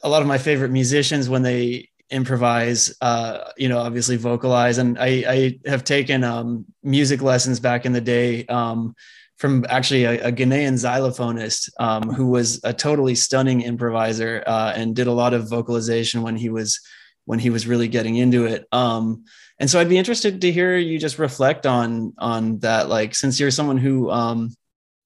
a 0.04 0.10
lot 0.10 0.24
of 0.24 0.28
my 0.28 0.40
favorite 0.40 0.72
musicians 0.72 1.30
when 1.30 1.44
they 1.44 1.90
improvise 2.12 2.96
uh 3.02 3.50
you 3.58 3.68
know 3.68 3.80
obviously 3.80 4.16
vocalize 4.16 4.78
and 4.78 5.00
i 5.00 5.24
i 5.28 5.60
have 5.68 5.84
taken 5.84 6.24
um 6.24 6.64
music 6.84 7.20
lessons 7.24 7.60
back 7.60 7.84
in 7.84 7.94
the 7.94 8.02
day 8.02 8.46
um 8.46 8.96
from 9.38 9.66
actually 9.70 10.06
a, 10.06 10.28
a 10.28 10.32
Ghanaian 10.32 10.74
xylophonist 10.74 11.70
um, 11.80 12.14
who 12.14 12.28
was 12.28 12.62
a 12.64 12.74
totally 12.74 13.16
stunning 13.16 13.62
improviser 13.62 14.44
uh, 14.48 14.74
and 14.76 14.96
did 14.96 15.08
a 15.08 15.12
lot 15.12 15.34
of 15.34 15.50
vocalization 15.50 16.22
when 16.22 16.36
he 16.36 16.50
was 16.50 16.80
when 17.26 17.40
he 17.40 17.50
was 17.50 17.68
really 17.68 17.88
getting 17.88 18.16
into 18.18 18.46
it. 18.46 18.68
Um, 18.72 19.26
and 19.60 19.70
so 19.70 19.80
I'd 19.80 19.90
be 19.90 19.98
interested 19.98 20.42
to 20.42 20.52
hear 20.52 20.78
you 20.78 21.00
just 21.00 21.20
reflect 21.20 21.66
on 21.66 22.14
on 22.18 22.60
that. 22.60 22.88
Like 22.90 23.16
since 23.16 23.40
you're 23.40 23.52
someone 23.52 23.78
who 23.78 24.10
um, 24.10 24.54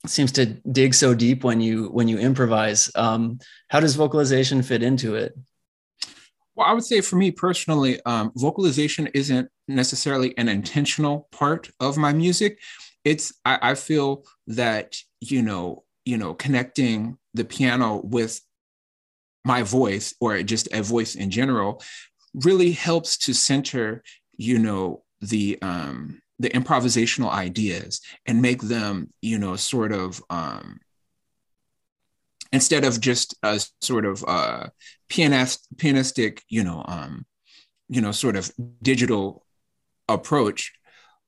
seems 0.06 0.32
to 0.34 0.46
dig 0.46 0.94
so 0.94 1.14
deep 1.14 1.44
when 1.44 1.62
you 1.62 1.88
when 1.88 2.08
you 2.08 2.20
improvise, 2.20 2.92
um, 2.96 3.40
how 3.68 3.80
does 3.80 3.96
vocalization 3.96 4.62
fit 4.62 4.84
into 4.84 5.16
it? 5.16 5.34
Well, 6.56 6.68
I 6.68 6.74
would 6.74 6.84
say 6.84 7.02
for 7.02 7.16
me 7.16 7.32
personally, 7.32 8.02
um, 8.06 8.32
vocalization 8.36 9.08
isn't 9.14 9.50
necessarily 9.68 10.38
an 10.38 10.50
intentional 10.50 11.30
part 11.32 11.70
of 11.80 11.96
my 11.96 12.12
music 12.12 12.60
it's 13.04 13.34
I, 13.46 13.60
I 13.62 13.76
feel 13.76 14.24
that 14.48 14.98
you 15.22 15.42
know 15.42 15.84
you 16.06 16.18
know 16.18 16.34
connecting 16.34 17.18
the 17.34 17.46
piano 17.46 18.02
with 18.04 18.42
my 19.46 19.64
voice 19.64 20.14
or 20.20 20.42
just 20.44 20.68
a 20.74 20.82
voice 20.82 21.16
in 21.16 21.30
general 21.30 21.82
really 22.34 22.72
helps 22.72 23.18
to 23.18 23.34
center 23.34 24.04
you 24.38 24.60
know 24.60 25.04
the 25.22 25.58
um 25.62 26.22
the 26.40 26.50
improvisational 26.50 27.30
ideas 27.30 28.02
and 28.26 28.42
make 28.42 28.62
them 28.62 29.12
you 29.22 29.38
know 29.38 29.56
sort 29.56 29.92
of 29.92 30.22
um 30.30 30.80
instead 32.52 32.84
of 32.84 33.00
just 33.00 33.36
a 33.44 33.62
sort 33.82 34.06
of 34.06 34.24
uh 34.28 34.68
pianist 35.10 35.68
pianistic 35.76 36.42
you 36.50 36.64
know 36.64 36.84
um 36.88 37.26
you 37.90 38.02
know 38.02 38.12
sort 38.12 38.36
of 38.36 38.52
digital 38.82 39.46
approach 40.08 40.74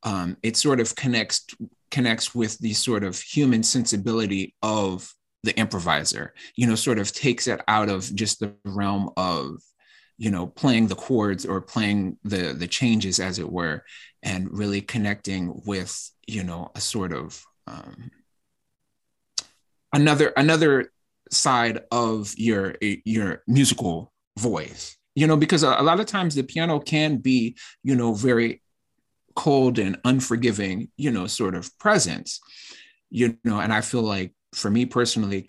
um, 0.04 0.38
it 0.44 0.58
sort 0.58 0.80
of 0.80 0.96
connects 0.96 1.46
connects 1.90 2.34
with 2.34 2.58
the 2.60 2.74
sort 2.74 3.04
of 3.04 3.20
human 3.20 3.64
sensibility 3.64 4.56
of 4.62 5.14
the 5.44 5.58
improviser 5.58 6.34
you 6.56 6.68
know 6.68 6.76
sort 6.76 7.00
of 7.00 7.12
takes 7.12 7.48
it 7.48 7.62
out 7.68 7.90
of 7.90 8.14
just 8.16 8.40
the 8.40 8.54
realm 8.66 9.10
of 9.18 9.58
you 10.18 10.30
know 10.30 10.46
playing 10.46 10.88
the 10.88 10.96
chords 10.96 11.46
or 11.46 11.60
playing 11.60 12.18
the 12.24 12.54
the 12.54 12.68
changes 12.68 13.20
as 13.20 13.40
it 13.40 13.52
were 13.52 13.84
and 14.22 14.48
really 14.52 14.82
connecting 14.82 15.60
with 15.66 16.12
you 16.28 16.44
know 16.44 16.70
a 16.76 16.80
sort 16.80 17.12
of 17.12 17.44
um, 17.68 18.12
another 19.94 20.28
another 20.38 20.92
side 21.32 21.82
of 21.92 22.34
your 22.38 22.76
your 22.82 23.42
musical 23.48 24.12
voice 24.38 24.96
you 25.16 25.26
know 25.26 25.38
because 25.38 25.64
a, 25.64 25.70
a 25.70 25.84
lot 25.84 26.00
of 26.00 26.06
times 26.06 26.36
the 26.36 26.44
piano 26.44 26.80
can 26.80 27.18
be 27.18 27.56
you 27.84 27.96
know 27.96 28.14
very 28.14 28.62
cold 29.36 29.80
and 29.80 29.98
unforgiving, 30.06 30.90
you 30.98 31.12
know, 31.12 31.28
sort 31.28 31.56
of 31.56 31.78
presence, 31.78 32.40
you 33.10 33.38
know, 33.44 33.60
and 33.60 33.74
I 33.74 33.82
feel 33.82 34.04
like 34.04 34.34
for 34.54 34.70
me 34.70 34.86
personally, 34.86 35.46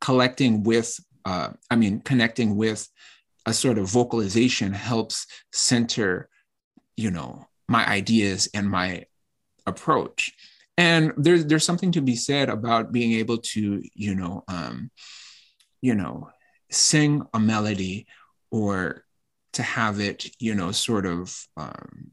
collecting 0.00 0.62
with, 0.62 0.98
uh, 1.24 1.50
I 1.70 1.76
mean, 1.76 2.00
connecting 2.00 2.56
with 2.56 2.88
a 3.44 3.52
sort 3.52 3.78
of 3.78 3.88
vocalization 3.88 4.72
helps 4.72 5.26
center, 5.52 6.28
you 6.96 7.10
know, 7.10 7.46
my 7.68 7.86
ideas 7.86 8.48
and 8.54 8.68
my 8.68 9.04
approach. 9.66 10.32
And 10.78 11.12
there's 11.16 11.46
there's 11.46 11.64
something 11.64 11.92
to 11.92 12.02
be 12.02 12.16
said 12.16 12.48
about 12.48 12.92
being 12.92 13.12
able 13.12 13.38
to, 13.38 13.82
you 13.94 14.14
know, 14.14 14.44
um, 14.48 14.90
you 15.80 15.94
know, 15.94 16.30
sing 16.70 17.22
a 17.32 17.38
melody 17.38 18.06
or 18.50 19.04
to 19.54 19.62
have 19.62 20.00
it, 20.00 20.30
you 20.38 20.54
know, 20.54 20.70
sort 20.72 21.06
of 21.06 21.34
um, 21.56 22.10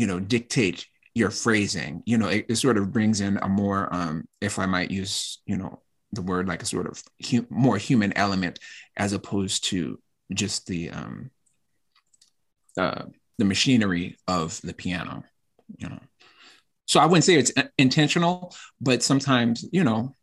you 0.00 0.06
know 0.06 0.18
dictate 0.18 0.86
your 1.14 1.30
phrasing. 1.30 2.02
You 2.06 2.16
know 2.16 2.28
it, 2.28 2.46
it 2.48 2.56
sort 2.56 2.78
of 2.78 2.90
brings 2.90 3.20
in 3.20 3.36
a 3.42 3.48
more 3.48 3.94
um 3.94 4.26
if 4.40 4.58
i 4.58 4.64
might 4.64 4.90
use 4.90 5.42
you 5.44 5.58
know 5.58 5.82
the 6.12 6.22
word 6.22 6.48
like 6.48 6.62
a 6.62 6.66
sort 6.66 6.86
of 6.86 7.02
hu- 7.30 7.46
more 7.50 7.76
human 7.76 8.16
element 8.16 8.58
as 8.96 9.12
opposed 9.12 9.64
to 9.64 10.00
just 10.32 10.66
the 10.66 10.88
um 10.90 11.30
uh, 12.78 13.02
the 13.36 13.44
machinery 13.44 14.16
of 14.26 14.58
the 14.62 14.72
piano 14.72 15.22
you 15.76 15.88
know. 15.88 16.00
So 16.86 16.98
i 16.98 17.04
wouldn't 17.04 17.24
say 17.24 17.34
it's 17.34 17.52
intentional 17.76 18.54
but 18.80 19.02
sometimes 19.02 19.68
you 19.70 19.84
know 19.84 20.16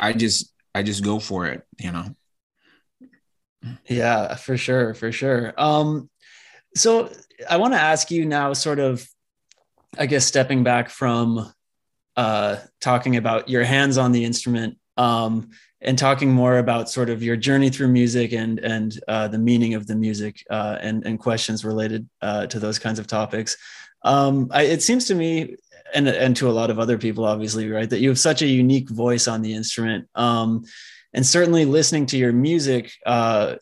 i 0.00 0.12
just 0.12 0.52
i 0.74 0.82
just 0.82 1.04
go 1.04 1.20
for 1.20 1.46
it 1.46 1.62
you 1.78 1.92
know. 1.92 2.06
Yeah 3.88 4.34
for 4.34 4.56
sure 4.56 4.94
for 4.94 5.12
sure. 5.12 5.54
Um 5.56 6.10
so 6.74 7.10
I 7.48 7.56
want 7.56 7.74
to 7.74 7.80
ask 7.80 8.10
you 8.10 8.24
now, 8.24 8.52
sort 8.52 8.78
of, 8.78 9.06
I 9.98 10.06
guess, 10.06 10.26
stepping 10.26 10.64
back 10.64 10.90
from 10.90 11.52
uh, 12.16 12.56
talking 12.80 13.16
about 13.16 13.48
your 13.48 13.64
hands 13.64 13.98
on 13.98 14.12
the 14.12 14.24
instrument 14.24 14.78
um, 14.96 15.50
and 15.80 15.98
talking 15.98 16.32
more 16.32 16.58
about 16.58 16.88
sort 16.88 17.10
of 17.10 17.22
your 17.22 17.36
journey 17.36 17.70
through 17.70 17.88
music 17.88 18.32
and 18.32 18.58
and 18.60 19.00
uh, 19.08 19.28
the 19.28 19.38
meaning 19.38 19.74
of 19.74 19.86
the 19.86 19.96
music 19.96 20.44
uh, 20.50 20.78
and 20.80 21.04
and 21.06 21.18
questions 21.18 21.64
related 21.64 22.08
uh, 22.22 22.46
to 22.46 22.58
those 22.58 22.78
kinds 22.78 22.98
of 22.98 23.06
topics. 23.06 23.56
Um, 24.02 24.48
I, 24.50 24.62
it 24.62 24.82
seems 24.82 25.06
to 25.06 25.14
me, 25.14 25.56
and 25.94 26.08
and 26.08 26.36
to 26.36 26.48
a 26.48 26.52
lot 26.52 26.70
of 26.70 26.78
other 26.78 26.98
people, 26.98 27.24
obviously, 27.24 27.70
right, 27.70 27.88
that 27.90 28.00
you 28.00 28.08
have 28.08 28.18
such 28.18 28.42
a 28.42 28.46
unique 28.46 28.90
voice 28.90 29.28
on 29.28 29.42
the 29.42 29.54
instrument. 29.54 30.08
Um, 30.14 30.64
and 31.12 31.24
certainly 31.24 31.64
listening 31.64 32.06
to 32.06 32.18
your 32.18 32.32
music 32.32 32.90
uh, 33.06 33.54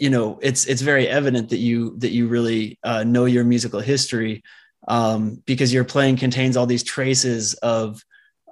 you 0.00 0.08
know 0.08 0.38
it's 0.40 0.64
it's 0.64 0.80
very 0.80 1.06
evident 1.06 1.50
that 1.50 1.58
you 1.58 1.94
that 1.98 2.10
you 2.10 2.26
really 2.26 2.78
uh, 2.82 3.04
know 3.04 3.26
your 3.26 3.44
musical 3.44 3.80
history 3.80 4.42
um, 4.88 5.42
because 5.44 5.74
your 5.74 5.84
playing 5.84 6.16
contains 6.16 6.56
all 6.56 6.64
these 6.64 6.82
traces 6.82 7.52
of 7.54 8.02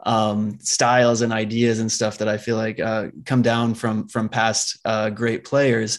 um, 0.04 0.58
styles 0.60 1.22
and 1.22 1.32
ideas 1.32 1.80
and 1.80 1.90
stuff 1.90 2.18
that 2.18 2.28
I 2.28 2.36
feel 2.36 2.56
like 2.56 2.78
uh, 2.78 3.08
come 3.24 3.40
down 3.40 3.74
from 3.74 4.08
from 4.08 4.28
past 4.28 4.78
uh, 4.84 5.08
great 5.08 5.42
players. 5.44 5.98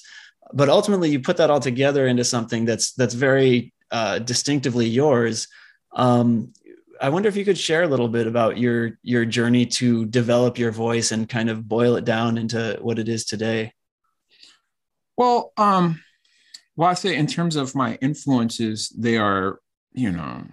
But 0.54 0.70
ultimately, 0.70 1.10
you 1.10 1.20
put 1.20 1.38
that 1.38 1.50
all 1.50 1.60
together 1.60 2.08
into 2.08 2.24
something 2.24 2.66
that's 2.66 2.94
that's 2.94 3.16
very 3.16 3.74
uh, 3.90 4.20
distinctively 4.20 4.88
yours. 4.88 5.48
Um, 5.94 6.54
I 7.02 7.10
wonder 7.10 7.28
if 7.28 7.36
you 7.36 7.46
could 7.46 7.58
share 7.58 7.82
a 7.82 7.88
little 7.88 8.08
bit 8.08 8.28
about 8.28 8.60
your 8.60 9.00
your 9.02 9.26
journey 9.26 9.66
to 9.66 10.06
develop 10.06 10.60
your 10.60 10.72
voice 10.72 11.12
and 11.12 11.28
kind 11.28 11.50
of 11.50 11.68
boil 11.68 11.96
it 11.96 12.06
down 12.06 12.38
into 12.38 12.78
what 12.82 13.00
it 13.00 13.10
is 13.10 13.26
today. 13.26 13.74
Well, 15.20 15.52
um, 15.58 16.02
Well, 16.78 16.90
I 16.90 16.94
say 16.94 17.16
in 17.18 17.28
terms 17.28 17.58
of 17.58 17.76
my 17.76 17.96
influences, 18.02 18.90
they 18.98 19.18
are, 19.18 19.60
you 19.92 20.12
know, 20.12 20.46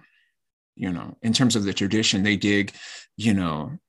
you 0.75 0.91
know, 0.91 1.17
in 1.21 1.33
terms 1.33 1.55
of 1.55 1.63
the 1.63 1.73
tradition, 1.73 2.23
they 2.23 2.35
dig, 2.37 2.73
you 3.17 3.33
know, 3.33 3.79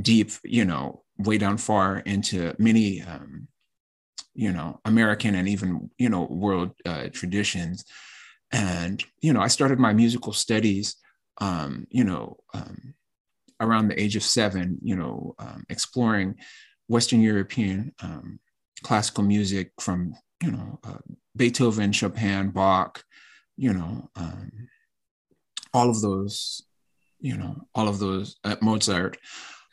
deep, 0.00 0.32
you 0.44 0.64
know, 0.64 1.04
way 1.18 1.38
down 1.38 1.58
far 1.58 1.98
into 1.98 2.54
many, 2.58 3.02
um, 3.02 3.48
you 4.34 4.52
know, 4.52 4.80
American 4.84 5.36
and 5.36 5.48
even, 5.48 5.90
you 5.98 6.08
know, 6.08 6.24
world 6.24 6.72
uh, 6.86 7.08
traditions. 7.12 7.84
And, 8.52 9.04
you 9.22 9.32
know, 9.32 9.40
I 9.40 9.48
started 9.48 9.78
my 9.78 9.92
musical 9.92 10.32
studies, 10.32 10.96
um, 11.40 11.86
you 11.90 12.04
know, 12.04 12.38
um, 12.54 12.94
around 13.60 13.88
the 13.88 14.00
age 14.02 14.16
of 14.16 14.24
seven, 14.24 14.78
you 14.82 14.96
know, 14.96 15.36
um, 15.38 15.64
exploring 15.68 16.36
Western 16.88 17.20
European 17.20 17.94
um, 18.02 18.40
classical 18.82 19.24
music 19.24 19.72
from, 19.80 20.14
you 20.42 20.50
know, 20.50 20.78
uh, 20.84 20.98
Beethoven, 21.36 21.92
Chopin, 21.92 22.50
Bach, 22.50 23.02
you 23.56 23.72
know, 23.72 24.08
um, 24.16 24.50
all 25.72 25.90
of 25.90 26.00
those, 26.00 26.62
you 27.20 27.36
know, 27.36 27.56
all 27.74 27.88
of 27.88 27.98
those, 27.98 28.36
uh, 28.44 28.56
Mozart, 28.60 29.18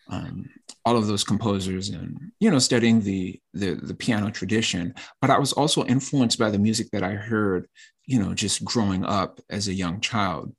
um, 0.10 0.50
all 0.86 0.98
of 0.98 1.08
those 1.08 1.24
composers 1.24 1.90
and 1.90 2.18
you 2.40 2.50
know 2.50 2.60
studying 2.60 3.02
the, 3.02 3.40
the 3.54 3.76
the 3.76 3.94
piano 3.94 4.32
tradition. 4.32 4.94
But 5.22 5.30
i 5.30 5.38
was 5.38 5.54
also 5.54 5.86
influenced 5.86 6.40
by 6.40 6.50
the 6.50 6.60
music 6.60 6.90
that 6.92 7.04
i 7.04 7.12
heard 7.12 7.68
you 8.06 8.20
know 8.20 8.34
just 8.34 8.64
growing 8.64 9.04
up 9.04 9.42
as 9.50 9.68
a 9.68 9.74
young 9.74 10.00
child. 10.00 10.56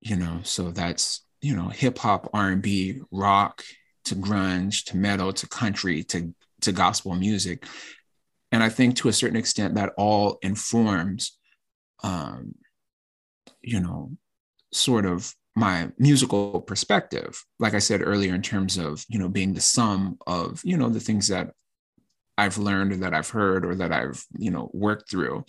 You 0.00 0.16
know 0.16 0.40
so 0.42 0.70
that's 0.70 1.24
you 1.42 1.54
know 1.54 1.68
hip 1.68 1.98
hop 1.98 2.30
r&b 2.32 3.00
rock 3.10 3.62
to 4.06 4.14
grunge 4.14 4.84
to 4.84 4.96
metal 4.96 5.32
to 5.32 5.48
country 5.48 6.02
to 6.04 6.34
to 6.62 6.72
gospel 6.72 7.14
music. 7.14 7.64
And 8.52 8.62
i 8.62 8.68
think 8.68 8.96
to 8.96 9.08
a 9.08 9.12
certain 9.12 9.36
extent 9.36 9.74
that 9.74 9.92
all 9.96 10.38
informs 10.42 11.38
um 12.02 12.54
you 13.62 13.80
know 13.80 14.12
sort 14.72 15.06
of 15.06 15.34
my 15.58 15.90
musical 15.98 16.60
perspective. 16.60 17.42
Like 17.58 17.74
i 17.74 17.78
said 17.78 18.02
earlier 18.02 18.34
in 18.34 18.42
terms 18.42 18.76
of 18.76 19.04
you 19.08 19.18
know 19.18 19.28
being 19.28 19.54
the 19.54 19.60
sum 19.60 20.18
of 20.26 20.60
you 20.64 20.76
know 20.76 20.88
the 20.88 21.00
things 21.00 21.28
that 21.28 21.50
i've 22.38 22.58
learned 22.58 22.92
or 22.92 22.96
that 22.98 23.14
i've 23.14 23.30
heard 23.30 23.64
or 23.64 23.74
that 23.76 23.90
i've 23.92 24.22
you 24.38 24.50
know 24.50 24.70
worked 24.72 25.10
through. 25.10 25.44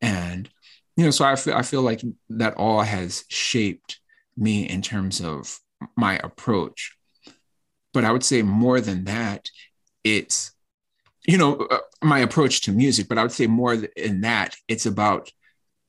And 0.00 0.48
you 0.96 1.04
know 1.04 1.10
so 1.10 1.24
i 1.24 1.36
feel 1.36 1.54
i 1.54 1.62
feel 1.62 1.82
like 1.82 2.02
that 2.30 2.54
all 2.54 2.82
has 2.82 3.24
shaped 3.28 3.98
me 4.36 4.68
in 4.68 4.82
terms 4.82 5.20
of 5.20 5.58
my 5.96 6.18
approach. 6.18 6.96
But 7.92 8.04
i 8.04 8.12
would 8.12 8.24
say 8.24 8.42
more 8.42 8.80
than 8.80 9.04
that 9.04 9.48
it's 10.04 10.52
you 11.26 11.38
know 11.38 11.56
uh, 11.56 11.78
my 12.02 12.20
approach 12.20 12.60
to 12.62 12.72
music 12.72 13.08
but 13.08 13.18
i 13.18 13.22
would 13.22 13.32
say 13.32 13.46
more 13.46 13.74
in 13.96 14.20
that 14.20 14.54
it's 14.68 14.86
about 14.86 15.30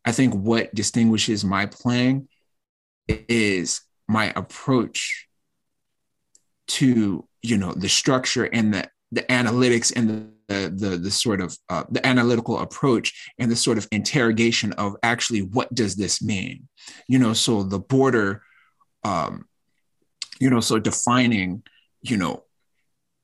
i 0.06 0.12
think 0.12 0.34
what 0.34 0.74
distinguishes 0.74 1.44
my 1.44 1.66
playing 1.66 2.28
is 3.08 3.82
my 4.08 4.32
approach 4.36 5.28
to 6.68 7.28
you 7.42 7.58
know 7.58 7.74
the 7.74 7.90
structure 7.90 8.46
and 8.46 8.74
the 8.74 8.90
the 9.12 9.22
analytics 9.24 9.94
and 9.96 10.10
the 10.10 10.36
the 10.48 10.70
the, 10.76 10.98
the 10.98 11.12
sort 11.12 11.42
of 11.42 11.58
uh, 11.70 11.84
the 11.90 12.06
analytical 12.06 12.60
approach 12.60 13.32
and 13.40 13.52
the 13.52 13.56
sort 13.56 13.78
of 13.78 13.88
interrogation 13.92 14.74
of 14.74 14.96
actually 15.04 15.42
what 15.42 15.74
does 15.74 15.96
this 15.96 16.22
mean? 16.22 16.68
You 17.08 17.20
know 17.20 17.34
so 17.34 17.64
the 17.64 17.80
border 17.80 18.42
um 19.04 19.46
you 20.40 20.50
know 20.50 20.60
so 20.60 20.80
defining 20.80 21.64
you 22.02 22.18
know 22.18 22.44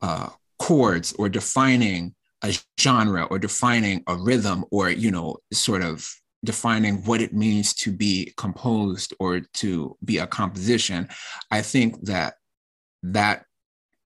uh 0.02 0.30
chords 0.62 1.12
or 1.14 1.28
defining 1.28 2.14
a 2.44 2.54
genre 2.80 3.24
or 3.32 3.40
defining 3.40 4.04
a 4.06 4.16
rhythm 4.16 4.64
or 4.70 4.92
you 4.92 5.10
know 5.10 5.36
sort 5.52 5.82
of 5.82 6.08
defining 6.46 7.04
what 7.04 7.20
it 7.20 7.34
means 7.34 7.74
to 7.74 7.92
be 7.92 8.32
composed 8.38 9.12
or 9.20 9.42
to 9.54 9.98
be 10.06 10.20
a 10.20 10.28
composition, 10.28 11.10
I 11.50 11.64
think 11.64 12.00
that 12.06 12.36
that 13.02 13.46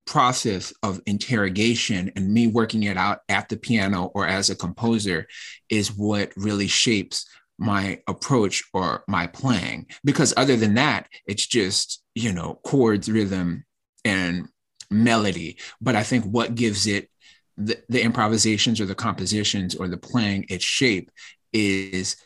process 0.06 0.72
of 0.82 1.00
interrogation 1.06 2.12
and 2.14 2.32
me 2.32 2.46
working 2.46 2.84
it 2.84 2.96
out 2.96 3.20
at 3.28 3.48
the 3.48 3.56
piano 3.56 4.12
or 4.14 4.26
as 4.26 4.48
a 4.48 4.54
composer 4.56 5.26
is 5.68 5.96
what 5.96 6.32
really 6.36 6.68
shapes 6.68 7.26
my 7.58 8.00
approach 8.06 8.62
or 8.72 9.02
my 9.08 9.26
playing. 9.26 9.86
Because 10.04 10.32
other 10.36 10.56
than 10.56 10.74
that 10.74 11.08
it's 11.26 11.46
just 11.46 12.00
you 12.14 12.32
know 12.32 12.60
chords 12.64 13.10
rhythm 13.10 13.64
and 14.04 14.48
melody 14.94 15.56
but 15.80 15.96
i 15.96 16.02
think 16.02 16.24
what 16.24 16.54
gives 16.54 16.86
it 16.86 17.10
the, 17.56 17.78
the 17.88 18.02
improvisations 18.02 18.80
or 18.80 18.86
the 18.86 18.94
compositions 18.94 19.74
or 19.74 19.88
the 19.88 19.96
playing 19.96 20.44
its 20.48 20.64
shape 20.64 21.10
is 21.52 22.16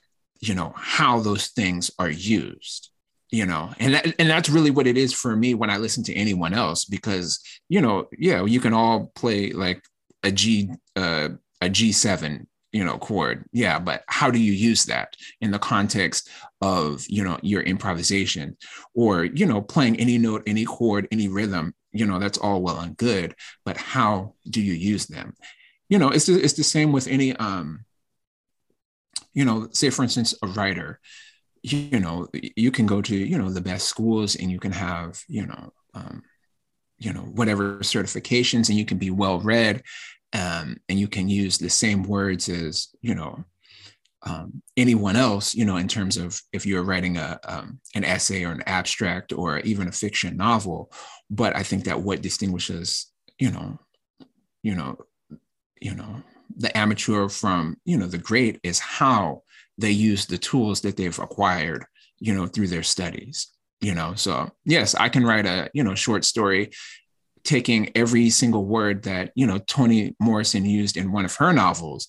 you 0.41 0.55
know 0.55 0.73
how 0.77 1.19
those 1.21 1.49
things 1.49 1.91
are 1.99 2.11
used 2.11 2.91
you 3.31 3.45
know 3.45 3.71
and 3.79 3.95
that, 3.95 4.07
and 4.19 4.31
that's 4.31 4.49
really 4.49 4.71
what 4.71 4.87
it 4.87 4.97
is 4.97 5.13
for 5.13 5.37
me 5.37 5.55
when 5.55 5.71
i 5.71 5.77
listen 5.77 6.03
to 6.03 6.15
anyone 6.15 6.55
else 6.55 6.85
because 6.85 7.41
you 7.69 7.81
know 7.81 8.07
yeah 8.19 8.45
you 8.45 8.61
can 8.61 8.73
all 8.73 9.13
play 9.15 9.51
like 9.53 9.83
a 10.23 10.31
g 10.31 10.71
uh, 10.97 11.29
a 11.61 11.69
g7 11.69 12.47
you 12.73 12.85
know 12.85 12.99
chord. 12.99 13.45
Yeah 13.53 13.79
but 13.79 14.03
how 14.09 14.31
do 14.31 14.39
you 14.39 14.53
use 14.53 14.85
that 14.87 15.15
in 15.41 15.51
the 15.51 15.59
context 15.59 16.29
of 16.61 17.05
you 17.09 17.25
know 17.25 17.39
your 17.43 17.63
improvisation 17.63 18.57
or 18.95 19.25
you 19.25 19.47
know 19.47 19.61
playing 19.61 19.99
any 19.99 20.19
note 20.19 20.43
any 20.47 20.65
chord 20.65 21.09
any 21.11 21.29
rhythm 21.29 21.75
you 21.93 22.07
know 22.07 22.19
that's 22.19 22.39
all 22.39 22.61
well 22.61 22.81
and 22.81 22.97
good 22.97 23.35
but 23.65 23.77
how 23.77 24.35
do 24.49 24.61
you 24.61 24.73
use 24.73 25.07
them? 25.07 25.35
You 25.89 25.99
know 25.99 26.11
it's 26.11 26.27
the, 26.27 26.35
it's 26.35 26.55
the 26.55 26.65
same 26.65 26.93
with 26.93 27.07
any 27.07 27.35
um 27.37 27.85
you 29.39 29.45
know, 29.45 29.69
say 29.73 29.91
for 29.91 30.03
instance, 30.03 30.35
a 30.43 30.49
writer, 30.49 30.99
you, 31.63 32.01
know, 32.01 32.27
you 32.33 32.73
can 32.73 32.87
go 32.87 33.01
to, 33.03 33.17
you 33.17 33.39
know, 33.39 33.51
the 33.51 33.61
best 33.61 33.87
schools 33.87 34.35
and 34.35 34.51
you 34.51 34.59
can 34.59 34.73
have, 34.73 35.23
you 35.29 35.47
know, 35.47 35.73
um, 35.95 36.23
you 36.99 37.13
know, 37.13 37.21
whatever 37.21 37.79
certifications 37.79 38.69
and 38.69 38.77
you 38.77 38.85
can 38.85 38.99
be 38.99 39.11
well 39.11 39.39
read 39.39 39.83
um, 40.33 40.77
and 40.89 40.99
you 40.99 41.07
can 41.07 41.29
use 41.29 41.57
the 41.57 41.71
same 41.71 42.03
words 42.03 42.49
as, 42.49 42.89
you 43.01 43.15
know, 43.15 43.45
um, 44.23 44.63
anyone 44.77 45.17
else, 45.17 45.55
you 45.55 45.65
know, 45.65 45.77
in 45.77 45.89
terms 45.89 46.17
of 46.17 46.41
if 46.53 46.67
you're 46.67 46.83
writing 46.83 47.17
a 47.17 47.39
um, 47.45 47.81
an 47.95 48.05
essay 48.05 48.45
or 48.45 48.53
an 48.53 48.63
abstract 48.67 49.33
or 49.33 49.61
even 49.61 49.89
a 49.89 49.93
fiction 49.93 50.37
novel. 50.37 50.93
But 51.31 51.55
I 51.57 51.63
think 51.63 51.85
that 51.85 52.01
what 52.01 52.23
distinguishes, 52.23 53.13
you 53.39 53.51
know, 53.51 53.79
you 54.63 54.75
know, 54.75 54.99
you 55.81 55.95
know, 55.95 56.23
the 56.57 56.77
amateur 56.77 57.29
from 57.29 57.77
you 57.85 57.97
know 57.97 58.07
the 58.07 58.19
great 58.19 58.61
is 58.63 58.79
how 58.79 59.43
they 59.79 59.91
use 59.91 60.27
the 60.27 60.39
tools 60.39 60.81
that 60.81 60.97
they've 60.97 61.19
acquired 61.19 61.85
you 62.19 62.35
know 62.35 62.47
through 62.47 62.67
their 62.67 62.83
studies 62.83 63.49
you 63.81 63.95
know 63.95 64.15
so 64.15 64.51
yes 64.65 64.95
i 64.95 65.09
can 65.09 65.25
write 65.25 65.47
a 65.47 65.71
you 65.73 65.85
know 65.85 65.95
short 65.95 66.25
story 66.25 66.71
taking 67.45 67.91
every 67.95 68.29
single 68.29 68.65
word 68.65 69.05
that 69.05 69.31
you 69.35 69.47
know 69.47 69.59
toni 69.59 70.15
morrison 70.21 70.65
used 70.65 70.97
in 70.97 71.13
one 71.13 71.25
of 71.25 71.35
her 71.37 71.53
novels 71.53 72.09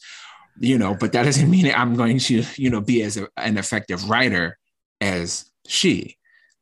you 0.60 0.78
know 0.78 0.96
but 0.96 1.12
that 1.14 1.24
doesn't 1.24 1.50
mean 1.50 1.72
i'm 1.76 1.96
going 1.96 2.20
to 2.20 2.44
you 2.58 2.70
know 2.70 2.82
be 2.82 3.02
as 3.02 3.18
a, 3.18 3.28
an 3.38 3.58
effective 3.58 4.10
writer 4.10 4.58
as 5.02 5.50
she 5.68 6.18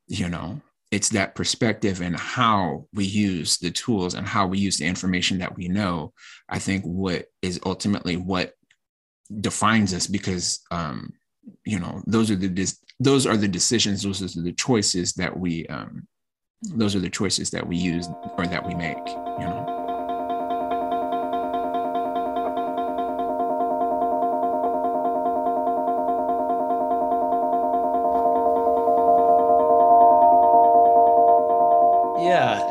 you 0.07 0.29
know? 0.29 0.61
It's 0.89 1.09
that 1.09 1.35
perspective 1.35 1.99
and 2.01 2.17
how 2.17 2.87
we 2.93 3.03
use 3.03 3.57
the 3.57 3.71
tools 3.71 4.13
and 4.13 4.25
how 4.25 4.47
we 4.47 4.57
use 4.57 4.77
the 4.77 4.85
information 4.85 5.39
that 5.39 5.53
we 5.57 5.67
know 5.67 6.13
i 6.47 6.59
think 6.59 6.85
what 6.85 7.25
is 7.41 7.59
ultimately 7.65 8.15
what 8.15 8.53
defines 9.41 9.93
us 9.93 10.07
because 10.07 10.61
um 10.71 11.11
you 11.65 11.77
know 11.77 12.01
those 12.07 12.31
are 12.31 12.37
the 12.37 12.73
those 13.01 13.27
are 13.27 13.35
the 13.35 13.49
decisions 13.49 14.01
those 14.01 14.37
are 14.37 14.41
the 14.41 14.53
choices 14.53 15.11
that 15.11 15.37
we 15.37 15.67
um 15.67 16.07
those 16.61 16.95
are 16.95 17.01
the 17.01 17.09
choices 17.09 17.49
that 17.49 17.67
we 17.67 17.75
use 17.75 18.07
or 18.37 18.47
that 18.47 18.65
we 18.65 18.73
make 18.73 19.05
you 19.05 19.43
know 19.43 19.66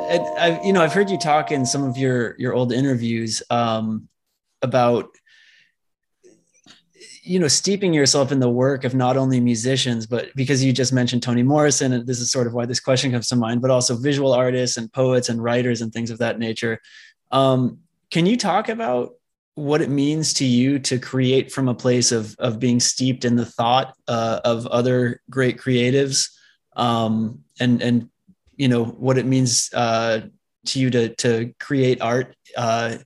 I, 0.08 0.60
you 0.64 0.72
know, 0.72 0.82
I've 0.82 0.92
heard 0.92 1.10
you 1.10 1.18
talk 1.18 1.52
in 1.52 1.66
some 1.66 1.84
of 1.84 1.96
your 1.96 2.36
your 2.38 2.54
old 2.54 2.72
interviews 2.72 3.42
um, 3.50 4.08
about 4.62 5.08
you 7.22 7.38
know 7.40 7.48
steeping 7.48 7.92
yourself 7.92 8.30
in 8.30 8.40
the 8.40 8.48
work 8.48 8.84
of 8.84 8.94
not 8.94 9.16
only 9.16 9.40
musicians 9.40 10.06
but 10.06 10.28
because 10.36 10.62
you 10.62 10.72
just 10.72 10.92
mentioned 10.92 11.22
toni 11.24 11.42
morrison 11.42 11.92
and 11.92 12.06
this 12.06 12.20
is 12.20 12.30
sort 12.30 12.46
of 12.46 12.54
why 12.54 12.64
this 12.64 12.78
question 12.78 13.10
comes 13.10 13.28
to 13.28 13.34
mind 13.34 13.60
but 13.60 13.70
also 13.70 13.96
visual 13.96 14.32
artists 14.32 14.76
and 14.76 14.92
poets 14.92 15.28
and 15.28 15.42
writers 15.42 15.82
and 15.82 15.92
things 15.92 16.10
of 16.10 16.18
that 16.18 16.38
nature. 16.38 16.80
Um, 17.32 17.80
can 18.10 18.26
you 18.26 18.36
talk 18.36 18.68
about 18.68 19.14
what 19.56 19.80
it 19.80 19.90
means 19.90 20.34
to 20.34 20.44
you 20.44 20.78
to 20.78 20.98
create 20.98 21.50
from 21.50 21.68
a 21.68 21.74
place 21.74 22.12
of 22.12 22.36
of 22.38 22.60
being 22.60 22.78
steeped 22.78 23.24
in 23.24 23.36
the 23.36 23.46
thought 23.46 23.96
uh, 24.06 24.40
of 24.44 24.66
other 24.66 25.20
great 25.28 25.58
creatives 25.58 26.30
um, 26.76 27.42
and 27.58 27.82
and 27.82 28.10
you 28.56 28.68
know 28.68 28.84
what 28.84 29.18
it 29.18 29.26
means 29.26 29.70
uh, 29.74 30.20
to 30.66 30.80
you 30.80 30.90
to 30.90 31.14
to 31.16 31.54
create 31.60 32.00
art 32.00 32.34
uh, 32.56 32.96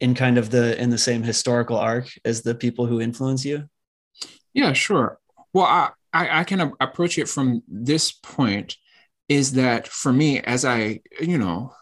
in 0.00 0.14
kind 0.14 0.38
of 0.38 0.50
the 0.50 0.80
in 0.80 0.90
the 0.90 0.98
same 0.98 1.22
historical 1.22 1.76
arc 1.76 2.08
as 2.24 2.42
the 2.42 2.54
people 2.54 2.86
who 2.86 3.00
influence 3.00 3.44
you? 3.44 3.68
Yeah, 4.52 4.72
sure. 4.72 5.18
Well, 5.52 5.66
I 5.66 5.90
I, 6.12 6.40
I 6.40 6.44
can 6.44 6.72
approach 6.80 7.18
it 7.18 7.28
from 7.28 7.62
this 7.68 8.12
point 8.12 8.76
is 9.28 9.52
that 9.52 9.88
for 9.88 10.12
me, 10.12 10.40
as 10.40 10.64
I 10.64 11.00
you 11.20 11.38
know 11.38 11.72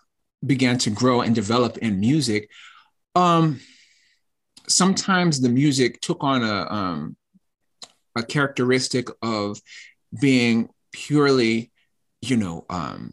began 0.44 0.79
to 0.79 0.90
grow 0.90 1.20
and 1.20 1.35
develop 1.35 1.79
in 1.79 2.01
music, 2.01 2.51
um, 3.14 3.61
sometimes 4.68 5.40
the 5.40 5.48
music 5.48 6.01
took 6.01 6.22
on 6.22 6.42
a 6.42 6.72
um, 6.72 7.16
a 8.16 8.22
characteristic 8.22 9.09
of 9.22 9.61
being 10.20 10.68
purely, 10.92 11.71
you 12.22 12.37
know, 12.37 12.64
um, 12.70 13.12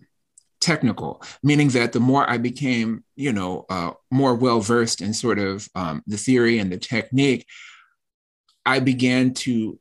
technical, 0.61 1.21
meaning 1.41 1.69
that 1.69 1.93
the 1.93 1.99
more 1.99 2.29
I 2.29 2.37
became, 2.37 3.03
you 3.15 3.33
know, 3.33 3.65
uh, 3.69 3.91
more 4.11 4.35
well 4.35 4.61
versed 4.61 5.01
in 5.01 5.13
sort 5.13 5.39
of 5.39 5.67
um, 5.75 6.03
the 6.07 6.17
theory 6.17 6.59
and 6.59 6.71
the 6.71 6.77
technique, 6.77 7.45
I 8.65 8.79
began 8.79 9.33
to, 9.35 9.79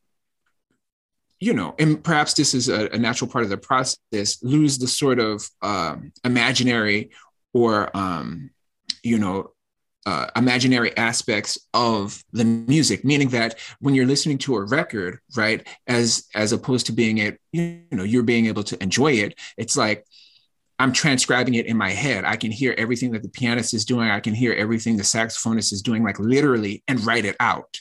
you 1.40 1.52
know, 1.52 1.74
and 1.78 2.02
perhaps 2.02 2.34
this 2.34 2.54
is 2.54 2.68
a, 2.68 2.88
a 2.88 2.98
natural 2.98 3.30
part 3.30 3.44
of 3.44 3.50
the 3.50 3.58
process, 3.58 4.42
lose 4.42 4.78
the 4.78 4.88
sort 4.88 5.20
of 5.20 5.48
um, 5.62 6.12
imaginary 6.24 7.10
or, 7.52 7.94
um, 7.96 8.50
you 9.02 9.18
know, 9.18 9.52
uh, 10.06 10.26
imaginary 10.36 10.96
aspects 10.96 11.58
of 11.74 12.22
the 12.32 12.44
music 12.44 13.04
meaning 13.04 13.28
that 13.28 13.58
when 13.80 13.94
you're 13.94 14.06
listening 14.06 14.38
to 14.38 14.56
a 14.56 14.64
record 14.64 15.18
right 15.36 15.66
as 15.86 16.26
as 16.34 16.52
opposed 16.52 16.86
to 16.86 16.92
being 16.92 17.18
it 17.18 17.38
you 17.52 17.82
know 17.90 18.04
you're 18.04 18.22
being 18.22 18.46
able 18.46 18.62
to 18.62 18.80
enjoy 18.82 19.12
it 19.12 19.38
it's 19.56 19.76
like 19.76 20.04
i'm 20.78 20.92
transcribing 20.92 21.54
it 21.54 21.66
in 21.66 21.76
my 21.76 21.90
head. 21.90 22.24
I 22.24 22.36
can 22.36 22.52
hear 22.52 22.74
everything 22.78 23.10
that 23.12 23.22
the 23.22 23.28
pianist 23.28 23.74
is 23.74 23.84
doing. 23.84 24.08
I 24.08 24.20
can 24.20 24.32
hear 24.32 24.52
everything 24.52 24.96
the 24.96 25.02
saxophonist 25.02 25.72
is 25.72 25.82
doing 25.82 26.04
like 26.04 26.18
literally 26.18 26.84
and 26.86 27.04
write 27.04 27.24
it 27.24 27.36
out 27.40 27.78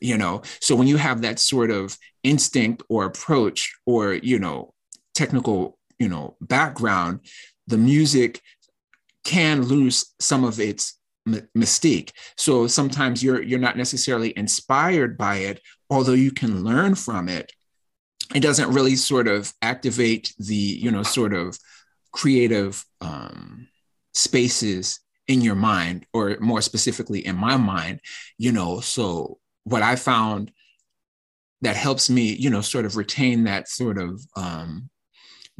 you 0.00 0.16
know? 0.16 0.42
So 0.60 0.74
when 0.74 0.86
you 0.86 0.96
have 0.96 1.22
that 1.22 1.38
sort 1.38 1.70
of 1.70 1.96
instinct 2.22 2.82
or 2.88 3.04
approach 3.04 3.74
or 3.86 4.14
you 4.14 4.38
know 4.38 4.74
technical 5.14 5.78
you 5.98 6.08
know 6.08 6.36
background 6.40 7.20
the 7.66 7.78
music 7.78 8.40
can 9.24 9.62
lose 9.62 10.14
some 10.20 10.44
of 10.44 10.60
its 10.60 10.99
mystique. 11.28 12.10
So 12.36 12.66
sometimes 12.66 13.22
you're 13.22 13.42
you're 13.42 13.58
not 13.58 13.76
necessarily 13.76 14.36
inspired 14.36 15.16
by 15.16 15.36
it, 15.36 15.60
although 15.88 16.12
you 16.12 16.30
can 16.30 16.64
learn 16.64 16.94
from 16.94 17.28
it. 17.28 17.52
It 18.34 18.40
doesn't 18.40 18.72
really 18.72 18.96
sort 18.96 19.28
of 19.28 19.52
activate 19.62 20.32
the 20.38 20.54
you 20.54 20.90
know 20.90 21.02
sort 21.02 21.34
of 21.34 21.58
creative 22.12 22.84
um, 23.00 23.68
spaces 24.14 25.00
in 25.28 25.40
your 25.40 25.54
mind, 25.54 26.06
or 26.12 26.36
more 26.40 26.60
specifically 26.60 27.24
in 27.24 27.36
my 27.36 27.56
mind. 27.56 28.00
You 28.38 28.52
know, 28.52 28.80
so 28.80 29.38
what 29.64 29.82
I 29.82 29.96
found 29.96 30.52
that 31.62 31.76
helps 31.76 32.08
me, 32.08 32.32
you 32.34 32.50
know, 32.50 32.62
sort 32.62 32.86
of 32.86 32.96
retain 32.96 33.44
that 33.44 33.68
sort 33.68 33.98
of 33.98 34.20
um, 34.36 34.88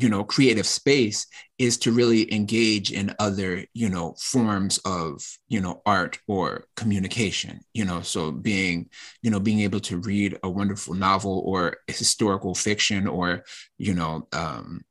you 0.01 0.09
know 0.09 0.25
creative 0.25 0.67
space 0.67 1.27
is 1.59 1.77
to 1.77 1.93
really 1.93 2.33
engage 2.33 2.91
in 2.91 3.15
other 3.19 3.65
you 3.75 3.89
know 3.89 4.15
forms 4.19 4.79
of 4.87 5.23
you 5.49 5.61
know 5.61 5.83
art 5.85 6.19
or 6.27 6.65
communication 6.75 7.61
you 7.75 7.85
know 7.85 8.01
so 8.01 8.33
being 8.33 8.89
you 9.23 9.31
know 9.31 9.39
being 9.39 9.61
able 9.61 9.81
to 9.81 9.99
read 9.99 10.39
a 10.43 10.49
wonderful 10.49 10.95
novel 10.95 11.43
or 11.45 11.77
historical 11.87 12.55
fiction 12.55 13.07
or 13.07 13.45
you 13.77 13.95
know 13.95 14.27
um, 14.33 14.83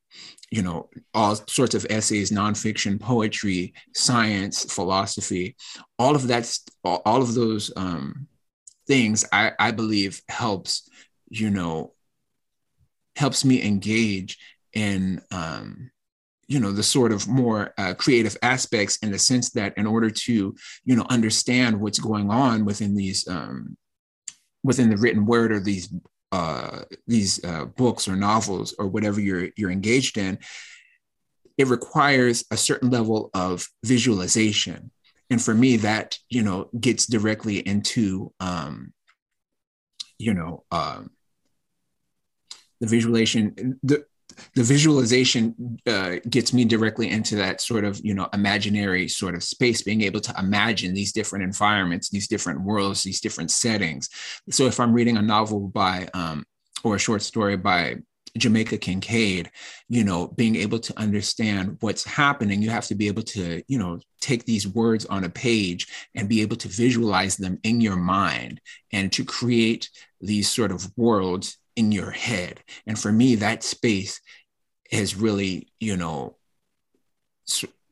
you 0.51 0.61
know 0.61 0.89
all 1.15 1.35
sorts 1.35 1.73
of 1.73 1.87
essays 1.89 2.29
nonfiction 2.29 2.99
poetry 2.99 3.73
science 3.95 4.71
philosophy 4.71 5.55
all 5.97 6.15
of 6.15 6.27
that's 6.27 6.63
all 6.83 7.21
of 7.21 7.33
those 7.33 7.71
um, 7.75 8.27
things 8.85 9.25
I, 9.31 9.53
I 9.57 9.71
believe 9.71 10.21
helps 10.29 10.87
you 11.29 11.49
know 11.49 11.93
helps 13.15 13.43
me 13.43 13.63
engage 13.63 14.37
in 14.73 15.21
um, 15.31 15.91
you 16.47 16.59
know 16.59 16.71
the 16.71 16.83
sort 16.83 17.11
of 17.11 17.27
more 17.27 17.73
uh, 17.77 17.93
creative 17.93 18.37
aspects 18.41 18.97
in 18.97 19.11
the 19.11 19.19
sense 19.19 19.51
that 19.51 19.77
in 19.77 19.85
order 19.85 20.09
to 20.09 20.55
you 20.83 20.95
know 20.95 21.05
understand 21.09 21.79
what's 21.79 21.99
going 21.99 22.29
on 22.29 22.65
within 22.65 22.95
these 22.95 23.27
um, 23.27 23.77
within 24.63 24.89
the 24.89 24.97
written 24.97 25.25
word 25.25 25.51
or 25.51 25.59
these 25.59 25.93
uh, 26.31 26.81
these 27.07 27.43
uh, 27.43 27.65
books 27.65 28.07
or 28.07 28.15
novels 28.15 28.73
or 28.77 28.87
whatever 28.87 29.19
you're 29.19 29.49
you're 29.55 29.71
engaged 29.71 30.17
in 30.17 30.37
it 31.59 31.67
requires 31.67 32.45
a 32.51 32.57
certain 32.57 32.89
level 32.89 33.29
of 33.33 33.67
visualization. 33.83 34.91
And 35.29 35.41
for 35.41 35.53
me 35.53 35.75
that 35.77 36.17
you 36.29 36.41
know 36.41 36.69
gets 36.79 37.05
directly 37.05 37.57
into 37.59 38.33
um, 38.39 38.93
you 40.17 40.33
know 40.33 40.63
um, 40.71 41.11
the 42.79 42.87
visualization 42.87 43.77
the 43.83 44.05
the 44.55 44.63
visualization 44.63 45.77
uh, 45.87 46.15
gets 46.29 46.53
me 46.53 46.65
directly 46.65 47.09
into 47.09 47.35
that 47.35 47.61
sort 47.61 47.83
of 47.83 47.99
you 48.03 48.13
know 48.13 48.27
imaginary 48.33 49.07
sort 49.07 49.35
of 49.35 49.43
space 49.43 49.81
being 49.81 50.01
able 50.01 50.19
to 50.21 50.33
imagine 50.37 50.93
these 50.93 51.11
different 51.11 51.43
environments 51.43 52.09
these 52.09 52.27
different 52.27 52.61
worlds 52.61 53.03
these 53.03 53.21
different 53.21 53.51
settings. 53.51 54.09
So 54.49 54.65
if 54.65 54.79
i'm 54.79 54.93
reading 54.93 55.17
a 55.17 55.21
novel 55.21 55.67
by 55.67 56.09
um, 56.13 56.45
or 56.83 56.95
a 56.95 56.99
short 56.99 57.21
story 57.21 57.57
by 57.57 57.97
Jamaica 58.37 58.77
Kincaid, 58.77 59.49
you 59.87 60.03
know, 60.03 60.27
being 60.27 60.55
able 60.55 60.79
to 60.79 60.99
understand 60.99 61.77
what's 61.79 62.03
happening, 62.03 62.61
you 62.61 62.69
have 62.69 62.85
to 62.87 62.95
be 62.95 63.07
able 63.07 63.23
to, 63.23 63.63
you 63.67 63.79
know, 63.79 63.99
take 64.21 64.45
these 64.45 64.67
words 64.67 65.05
on 65.05 65.23
a 65.23 65.29
page 65.29 65.87
and 66.15 66.29
be 66.29 66.41
able 66.41 66.57
to 66.57 66.67
visualize 66.67 67.37
them 67.37 67.59
in 67.63 67.81
your 67.81 67.95
mind 67.95 68.61
and 68.91 69.11
to 69.13 69.25
create 69.25 69.89
these 70.21 70.49
sort 70.49 70.71
of 70.71 70.91
worlds 70.97 71.57
in 71.79 71.93
your 71.93 72.11
head. 72.11 72.59
And 72.85 72.99
for 72.99 73.09
me, 73.09 73.35
that 73.35 73.63
space 73.63 74.19
has 74.91 75.15
really, 75.15 75.69
you 75.79 75.95
know, 75.95 76.35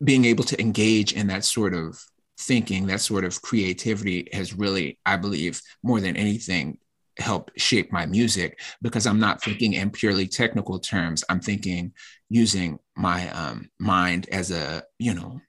being 0.04 0.26
able 0.26 0.44
to 0.44 0.60
engage 0.60 1.14
in 1.14 1.28
that 1.28 1.46
sort 1.46 1.74
of 1.74 1.98
thinking, 2.38 2.88
that 2.88 3.00
sort 3.00 3.24
of 3.24 3.42
creativity 3.42 4.28
has 4.34 4.54
really, 4.54 5.00
I 5.06 5.16
believe, 5.16 5.62
more 5.84 6.02
than 6.02 6.18
anything, 6.18 6.80
helped 7.18 7.60
shape 7.60 7.94
my 7.94 8.06
music 8.06 8.60
because 8.82 9.08
I'm 9.08 9.22
not 9.22 9.42
thinking 9.42 9.72
in 9.74 9.90
purely 9.90 10.28
technical 10.28 10.80
terms. 10.80 11.24
I'm 11.30 11.40
thinking 11.40 11.94
using 12.30 12.80
my 12.98 13.30
um, 13.30 13.70
mind 13.80 14.28
as 14.34 14.52
a, 14.52 14.84
you 15.00 15.14
know, 15.14 15.40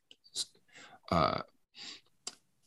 uh, 1.11 1.41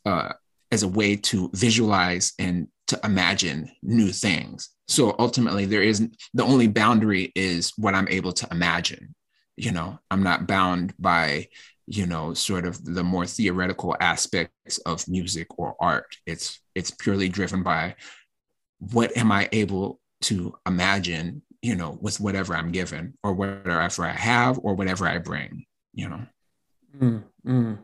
uh, 0.06 0.34
as 0.70 0.84
a 0.84 0.88
way 1.00 1.16
to 1.16 1.50
visualize 1.54 2.34
and 2.38 2.68
to 2.88 3.00
imagine 3.06 3.72
new 3.82 4.12
things. 4.12 4.70
So 4.92 5.16
ultimately, 5.18 5.64
there 5.64 5.82
is 5.82 6.06
the 6.34 6.44
only 6.44 6.68
boundary 6.68 7.32
is 7.34 7.72
what 7.78 7.96
I'm 7.96 8.10
able 8.10 8.34
to 8.34 8.48
imagine. 8.52 9.16
You 9.56 9.72
know, 9.72 9.98
I'm 10.12 10.22
not 10.22 10.48
bound 10.48 10.94
by, 11.00 11.48
you 11.88 12.06
know, 12.06 12.34
sort 12.34 12.66
of 12.66 12.84
the 12.84 13.04
more 13.04 13.26
theoretical 13.26 13.96
aspects 14.02 14.80
of 14.80 15.08
music 15.08 15.48
or 15.58 15.78
art. 15.80 16.18
It's 16.26 16.60
it's 16.76 16.92
purely 16.92 17.30
driven 17.30 17.64
by 17.64 17.96
what 18.80 19.16
am 19.16 19.32
I 19.32 19.48
able 19.54 20.02
to 20.24 20.58
imagine, 20.68 21.42
you 21.62 21.76
know, 21.76 21.98
with 22.02 22.20
whatever 22.20 22.54
I'm 22.54 22.74
given 22.74 23.14
or 23.24 23.32
whatever 23.32 24.04
I 24.04 24.12
have 24.12 24.60
or 24.62 24.76
whatever 24.76 25.08
I 25.08 25.20
bring, 25.20 25.68
you 25.94 26.10
know. 26.10 26.22
Mm, 27.00 27.24
mm. 27.48 27.78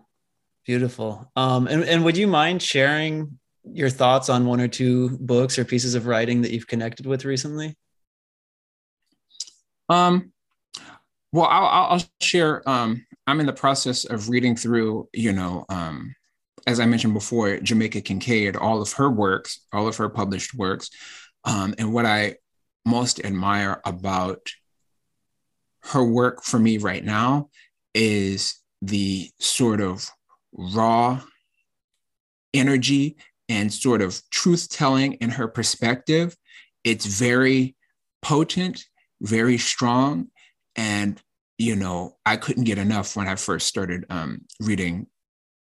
Beautiful. 0.66 1.32
Um, 1.38 1.68
and, 1.68 1.86
and 1.86 2.04
would 2.04 2.18
you 2.18 2.28
mind 2.28 2.62
sharing 2.62 3.40
your 3.74 3.90
thoughts 3.90 4.30
on 4.30 4.46
one 4.46 4.62
or 4.62 4.68
two 4.68 5.18
books 5.20 5.58
or 5.58 5.66
pieces 5.66 5.96
of 5.96 6.06
writing 6.06 6.42
that 6.42 6.52
you've 6.52 6.68
connected 6.68 7.06
with 7.06 7.26
recently? 7.26 7.76
Um, 9.90 10.32
well, 11.32 11.46
I'll, 11.46 11.94
I'll 11.94 12.04
share. 12.22 12.68
Um, 12.68 13.06
I'm 13.26 13.40
in 13.40 13.46
the 13.46 13.54
process 13.54 14.06
of 14.06 14.30
reading 14.30 14.56
through, 14.56 15.10
you 15.14 15.34
know, 15.34 15.66
um, 15.70 16.16
as 16.66 16.80
I 16.80 16.86
mentioned 16.86 17.14
before, 17.14 17.58
Jamaica 17.60 18.02
Kincaid, 18.02 18.56
all 18.56 18.82
of 18.82 18.94
her 18.94 19.10
works, 19.10 19.62
all 19.72 19.88
of 19.88 19.96
her 19.98 20.10
published 20.10 20.54
works. 20.54 20.90
Um, 21.44 21.76
and 21.78 21.94
what 21.94 22.06
I 22.06 22.36
most 22.86 23.24
admire 23.24 23.82
about 23.86 24.52
her 25.84 26.04
work 26.04 26.44
for 26.44 26.60
me 26.60 26.78
right 26.78 27.04
now 27.04 27.50
is 27.94 28.60
the 28.82 29.30
sort 29.40 29.82
of 29.82 30.10
raw 30.54 31.22
energy 32.54 33.18
and 33.50 33.74
sort 33.74 34.02
of 34.02 34.22
truth 34.30 34.70
telling 34.70 35.14
in 35.14 35.30
her 35.30 35.48
perspective. 35.48 36.36
It's 36.84 37.06
very 37.06 37.76
potent, 38.22 38.86
very 39.22 39.58
strong. 39.58 40.28
And, 40.76 41.22
you 41.58 41.76
know, 41.76 42.18
I 42.26 42.38
couldn't 42.38 42.66
get 42.66 42.78
enough 42.78 43.16
when 43.16 43.28
I 43.28 43.36
first 43.36 43.68
started 43.68 44.06
um, 44.10 44.42
reading 44.60 45.08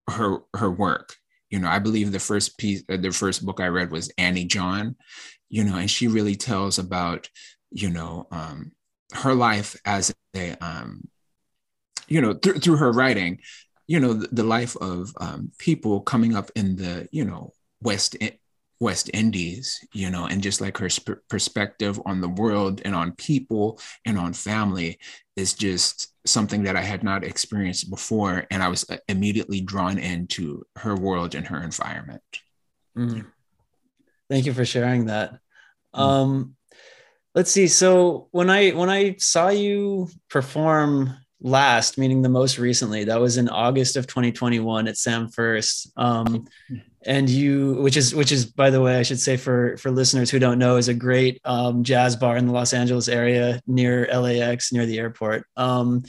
her 0.10 0.40
her 0.56 0.72
work. 0.72 1.16
You 1.50 1.60
know, 1.60 1.70
I 1.70 1.80
believe 1.80 2.12
the 2.12 2.20
first 2.20 2.58
piece, 2.58 2.84
uh, 2.90 2.98
the 2.98 3.12
first 3.12 3.46
book 3.46 3.60
I 3.60 3.68
read 3.68 3.92
was 3.92 4.12
Annie 4.18 4.46
John, 4.46 4.96
you 5.50 5.64
know, 5.64 5.78
and 5.78 5.90
she 5.90 6.08
really 6.08 6.36
tells 6.36 6.78
about, 6.78 7.30
you 7.72 7.90
know, 7.90 8.28
um, 8.32 8.74
her 9.14 9.34
life 9.34 9.76
as 9.86 10.14
a, 10.36 10.56
um, 10.60 11.08
you 12.10 12.22
know, 12.22 12.34
th- 12.34 12.62
through 12.64 12.78
her 12.78 12.92
writing, 12.92 13.40
you 13.88 14.00
know 14.00 14.14
the, 14.14 14.28
the 14.28 14.44
life 14.44 14.76
of 14.78 15.14
um, 15.20 15.52
people 15.58 16.02
coming 16.02 16.36
up 16.36 16.52
in 16.56 16.76
the 16.76 17.08
you 17.12 17.26
know 17.26 17.54
west 17.82 18.16
west 18.80 19.10
indies 19.14 19.84
you 19.92 20.10
know 20.10 20.26
and 20.26 20.44
just 20.44 20.62
like 20.62 20.78
her 20.78 20.90
sp- 20.90 21.22
perspective 21.30 22.00
on 22.06 22.22
the 22.22 22.30
world 22.30 22.82
and 22.86 22.94
on 22.94 23.12
people 23.14 23.80
and 24.06 24.18
on 24.20 24.34
family 24.34 25.00
is 25.36 25.54
just 25.54 26.14
something 26.26 26.64
that 26.64 26.76
i 26.76 26.82
had 26.82 27.04
not 27.04 27.24
experienced 27.24 27.90
before 27.90 28.46
and 28.52 28.62
i 28.62 28.68
was 28.68 28.88
uh, 28.90 28.98
immediately 29.08 29.62
drawn 29.62 29.98
into 29.98 30.64
her 30.76 30.96
world 30.96 31.34
and 31.34 31.48
her 31.48 31.64
environment 31.64 32.22
mm. 32.96 33.26
thank 34.30 34.46
you 34.46 34.54
for 34.54 34.66
sharing 34.66 35.06
that 35.06 35.40
mm. 35.96 36.00
um 36.00 36.56
let's 37.34 37.52
see 37.52 37.68
so 37.68 38.28
when 38.32 38.50
i 38.50 38.70
when 38.72 38.90
i 38.90 39.16
saw 39.18 39.50
you 39.50 40.08
perform 40.30 41.16
last, 41.42 41.98
meaning 41.98 42.22
the 42.22 42.30
most 42.30 42.58
recently. 42.58 43.04
That 43.04 43.20
was 43.20 43.38
in 43.38 43.50
August 43.50 43.96
of 43.96 44.08
2021 44.08 44.88
at 44.88 44.98
Sam 44.98 45.30
First. 45.30 45.92
Um, 45.98 46.48
and 47.06 47.30
you, 47.30 47.76
which 47.76 47.96
is 47.96 48.14
which 48.14 48.32
is 48.32 48.46
by 48.46 48.70
the 48.70 48.82
way, 48.82 48.98
I 48.98 49.04
should 49.04 49.20
say 49.20 49.38
for 49.38 49.78
for 49.78 49.92
listeners 49.92 50.30
who 50.30 50.40
don't 50.40 50.60
know, 50.60 50.78
is 50.78 50.88
a 50.88 50.94
great 50.94 51.40
um, 51.46 51.84
jazz 51.84 52.16
bar 52.16 52.38
in 52.38 52.48
the 52.48 52.54
Los 52.54 52.74
Angeles 52.74 53.08
area 53.08 53.62
near 53.68 54.08
LAX, 54.12 54.74
near 54.74 54.86
the 54.86 55.00
airport. 55.00 55.46
Um, 55.56 56.04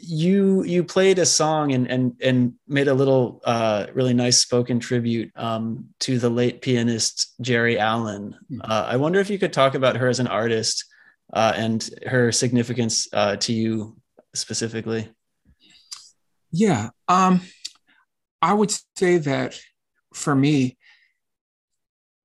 you 0.00 0.62
you 0.64 0.84
played 0.84 1.18
a 1.18 1.26
song 1.26 1.72
and 1.72 1.90
and 1.90 2.16
and 2.22 2.54
made 2.66 2.88
a 2.88 2.94
little 2.94 3.40
uh, 3.44 3.86
really 3.92 4.14
nice 4.14 4.38
spoken 4.38 4.80
tribute 4.80 5.30
um, 5.36 5.86
to 6.00 6.18
the 6.18 6.30
late 6.30 6.62
pianist 6.62 7.34
Geri 7.40 7.78
Allen. 7.78 8.36
Hmm. 8.48 8.60
Uh, 8.62 8.86
I 8.88 8.96
wonder 8.96 9.20
if 9.20 9.30
you 9.30 9.38
could 9.38 9.52
talk 9.52 9.74
about 9.74 9.96
her 9.96 10.08
as 10.08 10.20
an 10.20 10.26
artist 10.26 10.84
uh, 11.32 11.52
and 11.54 11.88
her 12.06 12.32
significance 12.32 13.08
uh, 13.12 13.36
to 13.36 13.52
you 13.52 13.97
specifically? 14.34 15.10
Yeah, 16.50 16.90
um, 17.08 17.40
I 18.40 18.54
would 18.54 18.72
say 18.96 19.18
that 19.18 19.58
for 20.14 20.34
me, 20.34 20.78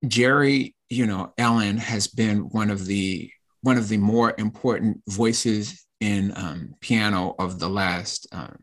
Geri, 0.07 0.75
you 0.89 1.05
know, 1.05 1.33
Allen 1.37 1.77
has 1.77 2.07
been 2.07 2.39
one 2.49 2.69
of 2.69 2.85
the 2.85 3.31
one 3.61 3.77
of 3.77 3.87
the 3.87 3.97
more 3.97 4.33
important 4.37 5.01
voices 5.07 5.85
in 6.01 6.33
um, 6.35 6.75
piano 6.81 7.33
of 7.39 7.59
the 7.59 7.69
last 7.69 8.27
um, 8.33 8.57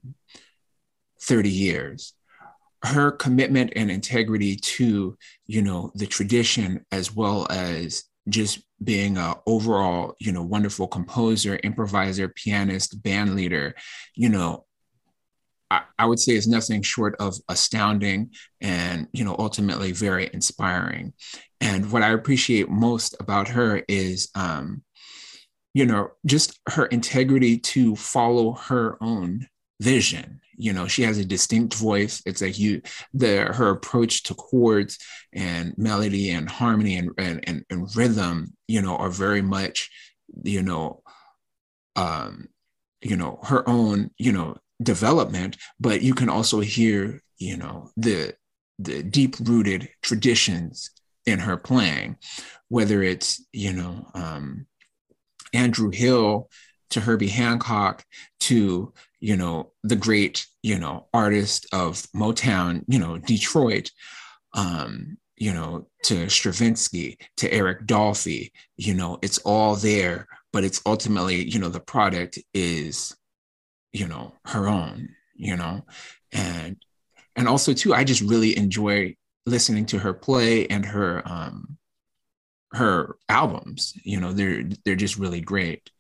30 1.23 1.49
years. 1.49 2.13
Her 2.85 3.11
commitment 3.11 3.73
and 3.77 3.91
integrity 3.91 4.57
to, 4.57 5.17
you 5.47 5.63
know, 5.63 5.91
the 5.95 6.07
tradition 6.07 6.85
as 6.93 7.15
well 7.15 7.47
as 7.51 8.05
just 8.29 8.63
being 8.83 9.17
a 9.17 9.37
overall 9.47 10.15
you 10.19 10.33
know 10.33 10.43
wonderful 10.43 10.87
composer 10.87 11.59
improviser 11.63 12.29
pianist 12.29 13.03
band 13.03 13.35
leader 13.35 13.75
you 14.15 14.29
know 14.29 14.65
I, 15.71 15.83
I, 15.99 16.07
would 16.07 16.19
say 16.19 16.35
is 16.35 16.49
nothing 16.49 16.83
short 16.83 17.15
of 17.21 17.37
astounding 17.49 18.31
and 18.61 19.07
you 19.13 19.25
know 19.25 19.37
ultimately 19.39 19.93
very 19.93 20.29
inspiring. 20.33 21.13
And 21.61 21.93
what 21.93 22.03
i 22.03 22.11
appreciate 22.11 22.69
most 22.69 23.15
about 23.21 23.49
her 23.49 23.83
is 23.87 24.31
um 24.35 24.83
you 25.75 25.87
know 25.87 26.11
just 26.27 26.59
her 26.69 26.87
integrity 26.87 27.59
to 27.59 27.95
follow 27.97 28.53
her 28.53 28.97
own 29.01 29.47
vision 29.81 30.41
you 30.61 30.73
know 30.73 30.87
she 30.87 31.03
has 31.03 31.19
a 31.19 31.25
distinct 31.25 31.75
voice. 31.75 32.23
It's 32.27 32.43
like 32.43 32.59
you 32.59 32.83
the 33.15 33.45
her 33.45 33.71
approach 33.71 34.25
to 34.25 34.35
chords 34.35 34.99
and 35.33 35.77
melody 35.77 36.31
and 36.31 36.49
harmony 36.49 36.97
and 36.97 37.11
and, 37.19 37.49
and, 37.49 37.65
and 37.71 37.97
rhythm 37.97 38.57
you 38.69 38.83
know 38.83 38.97
are 38.97 39.11
very 39.11 39.43
much 39.43 39.91
you 40.45 40.63
know 40.63 41.03
um 41.97 42.49
you 43.01 43.17
know 43.17 43.39
her 43.45 43.69
own 43.69 44.11
you 44.19 44.33
know 44.33 44.57
development. 44.83 45.57
But 45.79 46.03
you 46.03 46.15
can 46.15 46.29
also 46.29 46.61
hear 46.61 47.23
you 47.39 47.57
know 47.57 47.91
the 47.97 48.35
the 48.79 49.03
deep 49.03 49.37
rooted 49.41 49.89
traditions 50.03 50.91
in 51.27 51.39
her 51.39 51.57
playing 51.57 52.17
whether 52.69 53.03
it's 53.03 53.45
you 53.53 53.73
know 53.73 54.07
um 54.15 54.67
andrew 55.53 55.91
hill 55.91 56.49
to 56.89 57.01
herbie 57.01 57.29
hancock 57.29 58.05
to 58.39 58.93
you 59.21 59.37
know, 59.37 59.73
the 59.83 59.97
great, 59.97 60.47
you 60.63 60.79
know, 60.79 61.07
artist 61.13 61.67
of 61.73 61.97
Motown, 62.15 62.85
you 62.89 62.99
know, 62.99 63.19
Detroit, 63.19 63.91
um, 64.55 65.19
you 65.37 65.53
know, 65.53 65.87
to 66.05 66.29
Stravinsky, 66.29 67.19
to 67.39 67.53
Eric 67.53 67.87
Dolphy, 67.87 68.51
you 68.77 68.95
know, 68.95 69.19
it's 69.23 69.39
all 69.39 69.77
there, 69.77 70.27
but 70.53 70.65
it's 70.65 70.81
ultimately, 70.87 71.45
you 71.45 71.59
know, 71.59 71.69
the 71.69 71.81
product 71.81 72.39
is, 72.55 73.15
you 73.93 74.09
know, 74.09 74.35
her 74.47 74.69
own, 74.69 75.11
you 75.35 75.57
know, 75.57 75.85
and 76.33 76.77
and 77.37 77.49
also 77.49 77.73
too, 77.73 77.95
I 77.95 78.05
just 78.05 78.23
really 78.23 78.57
enjoy 78.57 79.17
listening 79.47 79.87
to 79.87 79.99
her 79.99 80.13
play 80.13 80.67
and 80.67 80.85
her 80.85 81.23
um 81.27 81.79
her 82.73 83.17
albums, 83.29 83.95
you 84.05 84.21
know, 84.21 84.33
they're 84.33 84.65
they're 84.85 84.97
just 84.97 85.19
really 85.19 85.41
great 85.41 85.91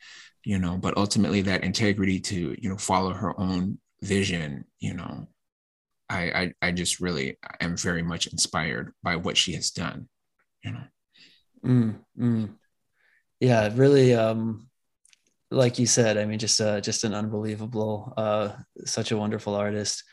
you 0.45 0.59
know 0.59 0.76
but 0.76 0.97
ultimately 0.97 1.43
that 1.43 1.64
integrity 1.64 2.18
to 2.18 2.55
you 2.59 2.68
know 2.68 2.76
follow 2.76 3.12
her 3.12 3.38
own 3.38 3.78
vision 4.03 4.64
you 4.78 4.95
know 4.95 5.26
I, 6.09 6.22
I 6.22 6.68
i 6.68 6.72
just 6.72 7.01
really 7.01 7.38
am 7.61 7.76
very 7.76 8.03
much 8.03 8.26
inspired 8.26 8.93
by 9.03 9.16
what 9.16 9.36
she 9.36 9.53
has 9.53 9.70
done 9.70 10.09
you 10.64 10.72
know 10.72 10.82
mm, 11.64 11.99
mm. 12.18 12.51
yeah 13.38 13.70
really 13.74 14.14
um 14.14 14.68
like 15.51 15.78
you 15.78 15.86
said 15.86 16.16
i 16.16 16.24
mean 16.24 16.38
just 16.38 16.61
uh 16.61 16.80
just 16.80 17.05
an 17.05 17.14
unbelievable 17.14 18.12
uh 18.16 18.51
such 18.84 19.12
a 19.12 19.16
wonderful 19.16 19.55
artist 19.55 20.05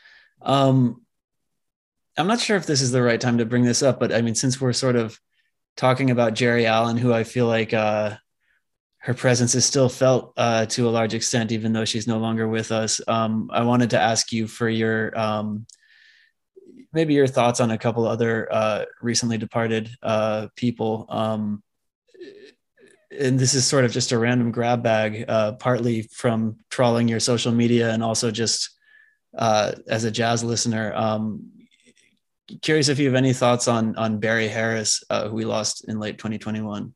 um 0.42 1.02
i'm 2.16 2.26
not 2.26 2.40
sure 2.40 2.56
if 2.56 2.66
this 2.66 2.82
is 2.82 2.92
the 2.92 3.02
right 3.02 3.20
time 3.20 3.38
to 3.38 3.46
bring 3.46 3.64
this 3.64 3.82
up 3.82 3.98
but 3.98 4.12
i 4.12 4.20
mean 4.20 4.34
since 4.34 4.60
we're 4.60 4.72
sort 4.72 4.96
of 4.96 5.18
talking 5.76 6.10
about 6.10 6.34
Geri 6.34 6.66
allen 6.66 6.96
who 6.96 7.12
i 7.14 7.24
feel 7.24 7.46
like 7.46 7.72
uh 7.72 8.16
her 8.98 9.14
presence 9.14 9.54
is 9.54 9.64
still 9.64 9.88
felt 9.88 10.32
uh, 10.36 10.66
to 10.66 10.88
a 10.88 10.90
large 10.90 11.14
extent, 11.14 11.52
even 11.52 11.72
though 11.72 11.84
she's 11.84 12.06
no 12.06 12.18
longer 12.18 12.48
with 12.48 12.72
us. 12.72 13.00
Um, 13.06 13.48
I 13.52 13.62
wanted 13.62 13.90
to 13.90 14.00
ask 14.00 14.32
you 14.32 14.48
for 14.48 14.68
your 14.68 15.18
um, 15.18 15.66
maybe 16.92 17.14
your 17.14 17.26
thoughts 17.26 17.60
on 17.60 17.70
a 17.70 17.78
couple 17.78 18.06
other 18.06 18.48
uh, 18.52 18.84
recently 19.00 19.38
departed 19.38 19.88
uh, 20.02 20.48
people. 20.56 21.06
Um, 21.08 21.62
and 23.16 23.38
this 23.38 23.54
is 23.54 23.66
sort 23.66 23.84
of 23.84 23.92
just 23.92 24.12
a 24.12 24.18
random 24.18 24.50
grab 24.50 24.82
bag, 24.82 25.24
uh, 25.28 25.52
partly 25.52 26.02
from 26.02 26.56
trawling 26.70 27.08
your 27.08 27.20
social 27.20 27.52
media 27.52 27.90
and 27.90 28.02
also 28.02 28.30
just 28.30 28.70
uh, 29.36 29.72
as 29.88 30.04
a 30.04 30.10
jazz 30.10 30.42
listener. 30.44 30.92
Um, 30.94 31.50
curious 32.62 32.88
if 32.88 32.98
you 32.98 33.06
have 33.06 33.14
any 33.14 33.32
thoughts 33.32 33.68
on 33.68 33.96
on 33.96 34.18
Barry 34.18 34.48
Harris, 34.48 35.04
uh, 35.08 35.28
who 35.28 35.36
we 35.36 35.44
lost 35.44 35.88
in 35.88 36.00
late 36.00 36.18
2021. 36.18 36.94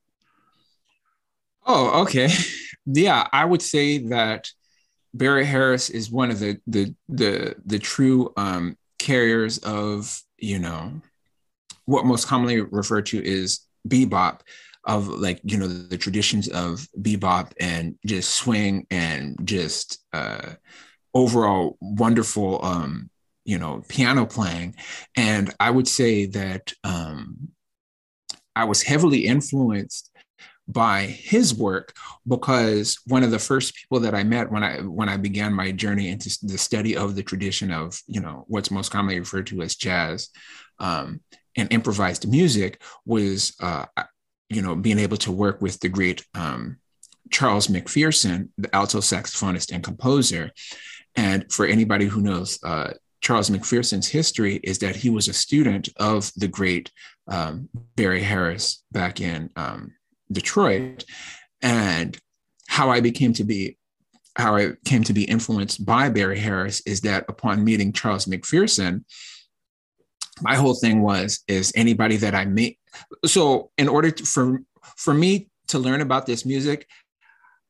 Oh, 1.64 2.02
okay. 2.02 2.28
Yeah, 2.84 3.28
I 3.32 3.44
would 3.44 3.62
say 3.62 3.98
that 4.08 4.50
Barry 5.14 5.44
Harris 5.44 5.88
is 5.88 6.10
one 6.10 6.32
of 6.32 6.40
the 6.40 6.58
the 6.66 6.92
the 7.08 7.54
the 7.64 7.78
true 7.78 8.32
um, 8.36 8.76
carriers 8.98 9.58
of 9.58 10.20
you 10.38 10.58
know 10.58 10.92
what 11.84 12.06
most 12.06 12.26
commonly 12.26 12.60
referred 12.60 13.06
to 13.06 13.24
is 13.24 13.60
bebop 13.86 14.40
of 14.84 15.06
like 15.08 15.40
you 15.44 15.58
know 15.58 15.66
the, 15.66 15.88
the 15.88 15.96
traditions 15.96 16.48
of 16.48 16.86
bebop 17.00 17.52
and 17.60 17.94
just 18.04 18.34
swing 18.34 18.86
and 18.90 19.36
just 19.44 20.04
uh, 20.12 20.54
overall 21.14 21.76
wonderful 21.80 22.64
um, 22.64 23.10
you 23.44 23.58
know 23.58 23.82
piano 23.88 24.24
playing 24.26 24.74
and 25.16 25.54
i 25.60 25.70
would 25.70 25.88
say 25.88 26.26
that 26.26 26.72
um, 26.84 27.48
i 28.54 28.64
was 28.64 28.82
heavily 28.82 29.26
influenced 29.26 30.11
by 30.68 31.02
his 31.02 31.54
work 31.54 31.92
because 32.26 32.98
one 33.06 33.22
of 33.22 33.30
the 33.30 33.38
first 33.38 33.74
people 33.74 34.00
that 34.00 34.14
I 34.14 34.22
met 34.22 34.50
when 34.50 34.62
I 34.62 34.78
when 34.78 35.08
I 35.08 35.16
began 35.16 35.52
my 35.52 35.72
journey 35.72 36.08
into 36.08 36.36
the 36.42 36.58
study 36.58 36.96
of 36.96 37.14
the 37.14 37.22
tradition 37.22 37.70
of 37.72 38.00
you 38.06 38.20
know 38.20 38.44
what's 38.48 38.70
most 38.70 38.90
commonly 38.90 39.18
referred 39.18 39.48
to 39.48 39.62
as 39.62 39.74
jazz 39.74 40.28
um, 40.78 41.20
and 41.56 41.72
improvised 41.72 42.28
music 42.28 42.80
was 43.04 43.54
uh, 43.60 43.86
you 44.48 44.62
know 44.62 44.76
being 44.76 44.98
able 44.98 45.16
to 45.18 45.32
work 45.32 45.60
with 45.60 45.80
the 45.80 45.88
great 45.88 46.24
um, 46.34 46.78
Charles 47.30 47.68
McPherson, 47.68 48.50
the 48.58 48.74
alto 48.74 48.98
saxophonist 48.98 49.72
and 49.72 49.82
composer. 49.82 50.50
And 51.16 51.50
for 51.52 51.66
anybody 51.66 52.06
who 52.06 52.20
knows 52.20 52.62
uh, 52.62 52.92
Charles 53.20 53.50
McPherson's 53.50 54.08
history, 54.08 54.56
is 54.62 54.78
that 54.80 54.96
he 54.96 55.10
was 55.10 55.28
a 55.28 55.32
student 55.32 55.88
of 55.96 56.30
the 56.36 56.48
great 56.48 56.90
um, 57.28 57.68
Barry 57.96 58.22
Harris 58.22 58.84
back 58.92 59.20
in 59.20 59.50
um, 59.56 59.92
Detroit, 60.32 61.04
and 61.60 62.18
how 62.68 62.90
I 62.90 63.00
became 63.00 63.32
to 63.34 63.44
be 63.44 63.76
how 64.36 64.56
I 64.56 64.72
came 64.86 65.04
to 65.04 65.12
be 65.12 65.24
influenced 65.24 65.84
by 65.84 66.08
Barry 66.08 66.38
Harris 66.38 66.80
is 66.86 67.02
that 67.02 67.26
upon 67.28 67.64
meeting 67.64 67.92
Charles 67.92 68.24
McPherson, 68.24 69.04
my 70.40 70.56
whole 70.56 70.74
thing 70.74 71.02
was 71.02 71.40
is 71.48 71.72
anybody 71.76 72.16
that 72.16 72.34
I 72.34 72.46
meet. 72.46 72.78
So 73.26 73.70
in 73.76 73.88
order 73.88 74.10
to, 74.10 74.24
for 74.24 74.62
for 74.96 75.12
me 75.14 75.50
to 75.68 75.78
learn 75.78 76.00
about 76.00 76.26
this 76.26 76.46
music, 76.46 76.86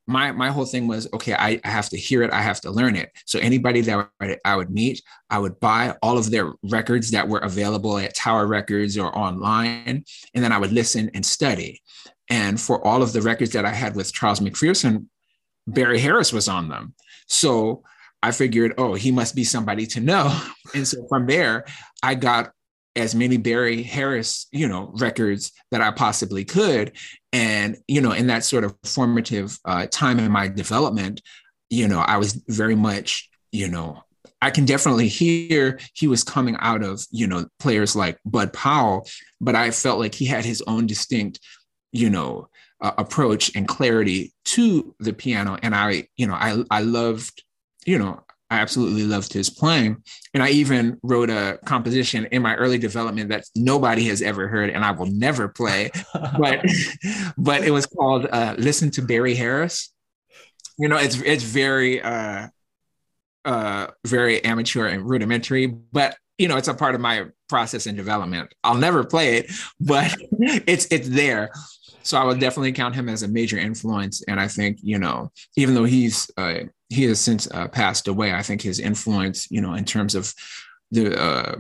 my 0.07 0.33
my 0.33 0.51
whole 0.51 0.65
thing 0.65 0.87
was 0.87 1.09
okay 1.13 1.35
I, 1.35 1.61
I, 1.65 1.69
have 1.69 1.89
to 1.91 1.97
hear 1.97 2.23
it. 2.23 2.33
I 2.33 2.43
have 2.43 2.61
to 2.63 2.71
learn 2.71 2.97
it. 2.97 3.11
So 3.27 3.39
anybody 3.39 3.81
that 3.83 4.11
i 4.45 4.57
would 4.57 4.71
meet 4.71 5.03
i 5.31 5.39
would 5.39 5.59
buy 5.61 5.97
all 6.03 6.19
of 6.19 6.31
their 6.31 6.53
records 6.65 7.11
that 7.13 7.29
were 7.29 7.39
available 7.39 7.99
at 7.99 8.15
tower 8.15 8.47
records 8.47 8.99
or 8.99 9.17
online 9.17 10.05
and 10.35 10.45
then 10.45 10.53
i 10.53 10.59
would 10.59 10.73
listen 10.73 11.11
and 11.15 11.25
study 11.25 11.81
and 12.33 12.61
for 12.61 12.85
all 12.87 13.03
of 13.03 13.13
the 13.13 13.23
records 13.23 13.53
that 13.53 13.65
i 13.65 13.71
had 13.71 13.95
with 13.95 14.13
charles 14.13 14.41
mcpherson 14.41 15.07
barry 15.67 15.99
harris 15.99 16.33
was 16.33 16.49
on 16.49 16.69
them 16.69 16.95
so 17.29 17.83
i 18.23 18.31
figured 18.31 18.75
oh 18.79 18.95
he 18.95 19.11
must 19.11 19.35
be 19.37 19.45
somebody 19.45 19.87
to 19.87 20.01
know 20.01 20.41
and 20.75 20.89
so 20.89 21.07
from 21.09 21.27
there 21.27 21.65
i 22.03 22.15
got 22.15 22.53
as 22.95 23.15
many 23.15 23.37
Barry 23.37 23.83
Harris, 23.83 24.47
you 24.53 24.69
know, 24.69 24.93
records 24.97 25.53
that 25.71 25.81
I 25.81 25.91
possibly 25.93 26.45
could. 26.45 26.93
And, 27.33 27.79
you 27.89 28.01
know, 28.01 28.13
in 28.13 28.27
that 28.27 28.45
sort 28.45 28.65
of 28.65 28.77
formative 28.85 29.59
uh, 29.65 29.87
time 29.91 30.19
in 30.19 30.31
my 30.31 30.49
development, 30.49 31.23
you 31.71 31.89
know, 31.89 32.01
I 32.01 32.19
was 32.19 32.35
very 32.49 32.75
much, 32.75 33.31
you 33.51 33.69
know, 33.69 34.03
I 34.43 34.51
can 34.51 34.67
definitely 34.67 35.09
hear 35.09 35.79
he 35.95 36.07
was 36.07 36.25
coming 36.25 36.57
out 36.59 36.83
of, 36.83 37.07
you 37.11 37.27
know, 37.27 37.47
players 37.59 37.97
like 37.97 38.19
Bud 38.27 38.53
Powell, 38.53 39.07
but 39.41 39.55
I 39.55 39.71
felt 39.71 40.01
like 40.01 40.15
he 40.15 40.27
had 40.27 40.45
his 40.45 40.63
own 40.67 40.87
distinct, 40.87 41.41
you 41.93 42.11
know, 42.11 42.49
uh, 42.81 42.93
approach 42.99 43.55
and 43.55 43.69
clarity 43.69 44.33
to 44.45 44.95
the 44.99 45.13
piano. 45.13 45.59
And 45.63 45.75
I, 45.75 46.09
you 46.17 46.27
know, 46.27 46.35
I, 46.35 46.65
I 46.71 46.81
loved, 46.81 47.45
you 47.87 47.99
know, 47.99 48.25
I 48.51 48.59
absolutely 48.59 49.05
loved 49.05 49.33
his 49.33 49.49
playing. 49.49 50.03
And 50.35 50.43
I 50.43 50.51
even 50.51 50.99
wrote 51.03 51.31
a 51.31 51.59
composition 51.65 52.27
in 52.33 52.43
my 52.43 52.55
early 52.57 52.77
development 52.77 53.31
that 53.31 53.45
nobody 53.55 54.05
has 54.09 54.21
ever 54.21 54.47
heard 54.47 54.69
and 54.69 54.85
I 54.85 54.91
will 54.91 55.07
never 55.07 55.49
play. 55.49 55.91
but 56.39 56.65
but 57.39 57.65
it 57.65 57.71
was 57.71 57.87
called 57.87 58.27
uh, 58.31 58.55
Listen 58.59 58.91
to 58.93 59.03
Barry 59.03 59.35
Harris. 59.35 59.91
You 60.79 60.89
know, 60.89 60.99
it's 60.99 61.21
it's 61.23 61.45
very 61.45 62.03
uh 62.03 62.49
uh 63.45 63.87
very 64.07 64.45
amateur 64.45 64.87
and 64.87 65.09
rudimentary, 65.09 65.67
but 65.67 66.17
you 66.37 66.49
know, 66.49 66.57
it's 66.57 66.69
a 66.69 66.75
part 66.75 66.95
of 66.95 67.01
my 67.01 67.27
process 67.49 67.87
and 67.87 67.97
development. 67.97 68.53
I'll 68.65 68.75
never 68.75 69.05
play 69.05 69.39
it, 69.39 69.51
but 69.81 70.15
it's 70.67 70.89
it's 70.91 71.09
there. 71.09 71.53
So 72.03 72.19
I 72.19 72.25
would 72.25 72.41
definitely 72.41 72.73
count 72.73 72.95
him 72.95 73.09
as 73.09 73.23
a 73.23 73.29
major 73.29 73.59
influence. 73.59 74.23
And 74.29 74.41
I 74.41 74.49
think, 74.49 74.79
you 74.83 74.99
know, 74.99 75.31
even 75.57 75.75
though 75.75 75.85
he's 75.85 76.31
uh, 76.37 76.65
he 76.93 77.05
has 77.05 77.21
since 77.21 77.51
uh, 77.51 77.69
passed 77.69 78.07
away. 78.07 78.33
I 78.33 78.43
think 78.43 78.63
his 78.63 78.79
influence, 78.79 79.51
you 79.51 79.61
know, 79.61 79.75
in 79.75 79.85
terms 79.85 80.15
of 80.15 80.33
the 80.91 81.19
uh, 81.19 81.57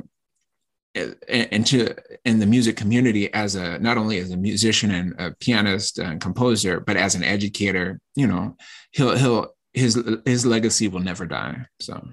into 1.29 1.95
in 2.27 2.39
the 2.39 2.47
music 2.47 2.77
community 2.77 3.33
as 3.33 3.55
a 3.55 3.79
not 3.79 3.97
only 3.97 4.19
as 4.19 4.31
a 4.31 4.37
musician 4.37 4.91
and 4.91 5.15
a 5.19 5.35
pianist 5.41 5.99
and 5.99 6.21
composer, 6.21 6.81
but 6.81 6.97
as 6.97 7.15
an 7.15 7.25
educator, 7.25 7.99
you 8.15 8.27
know, 8.27 8.57
he'll 8.93 9.17
he'll 9.17 9.55
his 9.73 9.99
his 10.27 10.45
legacy 10.45 10.89
will 10.89 11.01
never 11.01 11.25
die. 11.27 11.67
So. 11.81 12.07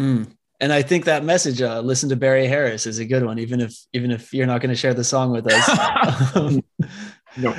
Mm. 0.00 0.30
And 0.62 0.74
I 0.74 0.82
think 0.82 1.06
that 1.06 1.24
message, 1.24 1.62
uh, 1.62 1.80
"Listen 1.80 2.10
to 2.10 2.16
Barry 2.16 2.46
Harris," 2.46 2.86
is 2.86 2.98
a 2.98 3.04
good 3.04 3.24
one, 3.24 3.38
even 3.38 3.60
if 3.60 3.74
even 3.94 4.10
if 4.10 4.32
you're 4.32 4.46
not 4.46 4.60
going 4.60 4.68
to 4.68 4.76
share 4.76 4.94
the 4.94 5.02
song 5.02 5.32
with 5.32 5.46
us. 5.50 6.60
no. 7.36 7.54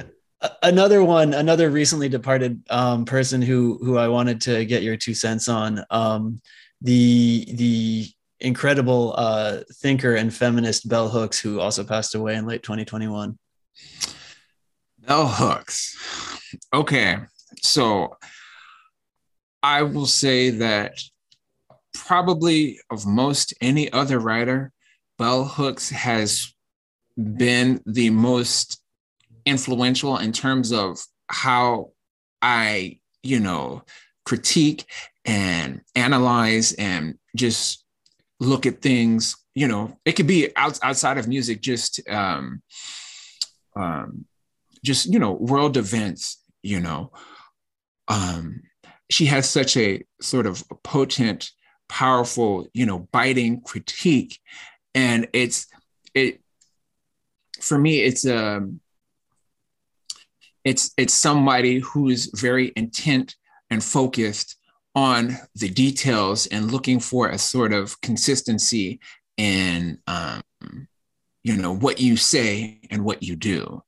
Another 0.63 1.03
one 1.03 1.35
another 1.35 1.69
recently 1.69 2.09
departed 2.09 2.63
um, 2.71 3.05
person 3.05 3.43
who 3.43 3.77
who 3.83 3.97
i 3.97 4.07
wanted 4.07 4.41
to 4.41 4.65
get 4.65 4.81
your 4.81 4.97
two 4.97 5.13
cents 5.13 5.47
on 5.47 5.85
um, 5.91 6.41
the 6.81 7.45
the 7.53 8.07
incredible 8.39 9.13
uh, 9.17 9.59
thinker 9.75 10.15
and 10.15 10.33
feminist 10.33 10.89
bell 10.89 11.09
hooks 11.09 11.39
who 11.39 11.59
also 11.59 11.83
passed 11.83 12.15
away 12.15 12.35
in 12.35 12.47
late 12.47 12.63
2021 12.63 13.37
bell 15.05 15.27
hooks. 15.27 15.95
Okay 16.73 17.17
so 17.61 18.17
i 19.61 19.83
will 19.83 20.05
say 20.05 20.49
that 20.49 20.93
probably 21.93 22.79
of 22.89 23.05
most 23.05 23.53
any 23.61 23.91
other 23.91 24.19
writer 24.19 24.71
bell 25.17 25.43
hooks 25.45 25.89
has 25.89 26.53
been 27.37 27.81
the 27.85 28.09
most 28.09 28.80
influential 29.45 30.17
in 30.17 30.31
terms 30.31 30.71
of 30.71 30.99
how 31.27 31.91
I, 32.41 32.99
you 33.23 33.39
know, 33.39 33.83
critique 34.25 34.85
and 35.25 35.81
analyze 35.95 36.73
and 36.73 37.17
just 37.35 37.85
look 38.39 38.65
at 38.65 38.81
things. 38.81 39.35
You 39.53 39.67
know, 39.67 39.97
it 40.05 40.13
could 40.13 40.27
be 40.27 40.49
out, 40.55 40.79
outside 40.81 41.17
of 41.17 41.27
music, 41.27 41.61
just 41.61 42.07
um, 42.09 42.61
um, 43.75 44.25
just 44.83 45.11
you 45.11 45.19
know, 45.19 45.33
world 45.33 45.77
events. 45.77 46.43
You 46.63 46.79
know, 46.79 47.11
um, 48.07 48.61
she 49.09 49.25
has 49.25 49.49
such 49.49 49.75
a 49.77 50.03
sort 50.21 50.45
of 50.45 50.63
potent, 50.83 51.51
powerful, 51.89 52.67
you 52.73 52.85
know, 52.85 53.07
biting 53.11 53.61
critique, 53.61 54.39
and 54.95 55.27
it's 55.33 55.67
it 56.13 56.41
for 57.59 57.77
me. 57.77 57.99
It's 58.01 58.25
um 58.25 58.79
it's 60.63 60.91
it's 60.97 61.13
somebody 61.13 61.79
who's 61.79 62.29
very 62.39 62.71
intent 62.75 63.35
and 63.69 63.83
focused 63.83 64.57
on 64.95 65.37
the 65.55 65.69
details 65.69 66.47
and 66.47 66.71
looking 66.71 66.99
for 66.99 67.29
a 67.29 67.37
sort 67.37 67.73
of 67.73 67.99
consistency 68.01 68.99
in 69.37 69.97
um, 70.07 70.41
you 71.43 71.57
know 71.57 71.73
what 71.73 71.99
you 71.99 72.17
say 72.17 72.79
and 72.91 73.03
what 73.03 73.23
you 73.23 73.35
do 73.35 73.81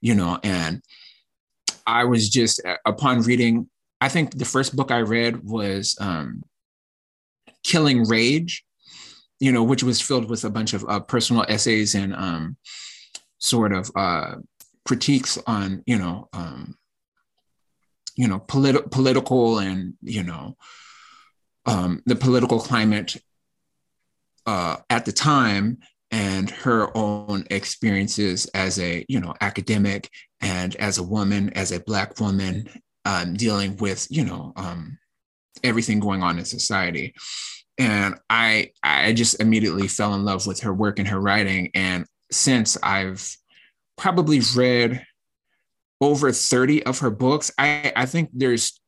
you 0.00 0.14
know 0.14 0.38
and 0.42 0.82
i 1.86 2.04
was 2.04 2.28
just 2.28 2.60
upon 2.84 3.20
reading 3.22 3.68
i 4.00 4.08
think 4.08 4.36
the 4.36 4.44
first 4.44 4.74
book 4.74 4.90
i 4.90 4.98
read 4.98 5.44
was 5.44 5.96
um, 6.00 6.42
killing 7.62 8.04
rage 8.08 8.64
you 9.38 9.52
know 9.52 9.62
which 9.62 9.82
was 9.82 10.00
filled 10.00 10.28
with 10.28 10.44
a 10.44 10.50
bunch 10.50 10.72
of 10.72 10.84
uh, 10.88 11.00
personal 11.00 11.44
essays 11.48 11.94
and 11.94 12.14
um, 12.16 12.56
sort 13.38 13.72
of 13.72 13.90
uh, 13.94 14.34
critiques 14.86 15.38
on 15.46 15.82
you 15.86 15.98
know 15.98 16.28
um, 16.32 16.76
you 18.16 18.28
know 18.28 18.40
politi- 18.40 18.90
political 18.90 19.58
and 19.58 19.94
you 20.02 20.22
know 20.22 20.56
um, 21.66 22.02
the 22.06 22.16
political 22.16 22.60
climate 22.60 23.16
uh, 24.46 24.76
at 24.88 25.04
the 25.04 25.12
time 25.12 25.78
and 26.12 26.48
her 26.50 26.96
own 26.96 27.44
experiences 27.50 28.46
as 28.54 28.78
a 28.78 29.04
you 29.08 29.20
know 29.20 29.34
academic 29.40 30.08
and 30.40 30.76
as 30.76 30.98
a 30.98 31.02
woman 31.02 31.50
as 31.54 31.72
a 31.72 31.80
black 31.80 32.20
woman 32.20 32.68
um, 33.04 33.34
dealing 33.34 33.76
with 33.76 34.06
you 34.10 34.24
know 34.24 34.52
um, 34.56 34.98
everything 35.64 36.00
going 36.00 36.22
on 36.22 36.38
in 36.38 36.44
society. 36.44 37.14
And 37.78 38.14
i 38.30 38.70
i 38.82 39.12
just 39.12 39.40
immediately 39.40 39.86
fell 39.88 40.14
in 40.14 40.24
love 40.24 40.46
with 40.46 40.60
her 40.60 40.72
work 40.72 40.98
and 40.98 41.08
her 41.08 41.20
writing. 41.20 41.70
And 41.74 42.06
since 42.30 42.78
i've 42.82 43.36
probably 43.96 44.40
read 44.54 45.04
over 46.00 46.30
30 46.32 46.84
of 46.84 46.98
her 47.00 47.10
books. 47.10 47.50
I, 47.58 47.92
I 47.96 48.06
think 48.06 48.30
there's 48.32 48.78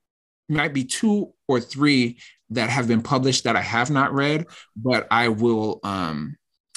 might 0.48 0.72
be 0.72 0.84
two 0.84 1.32
or 1.46 1.60
three 1.60 2.18
that 2.50 2.70
have 2.70 2.88
been 2.88 3.02
published 3.02 3.44
that 3.44 3.56
I 3.56 3.60
have 3.60 3.90
not 3.90 4.14
read, 4.14 4.46
but 4.76 5.06
I 5.10 5.28
will 5.28 5.80
um 5.82 6.36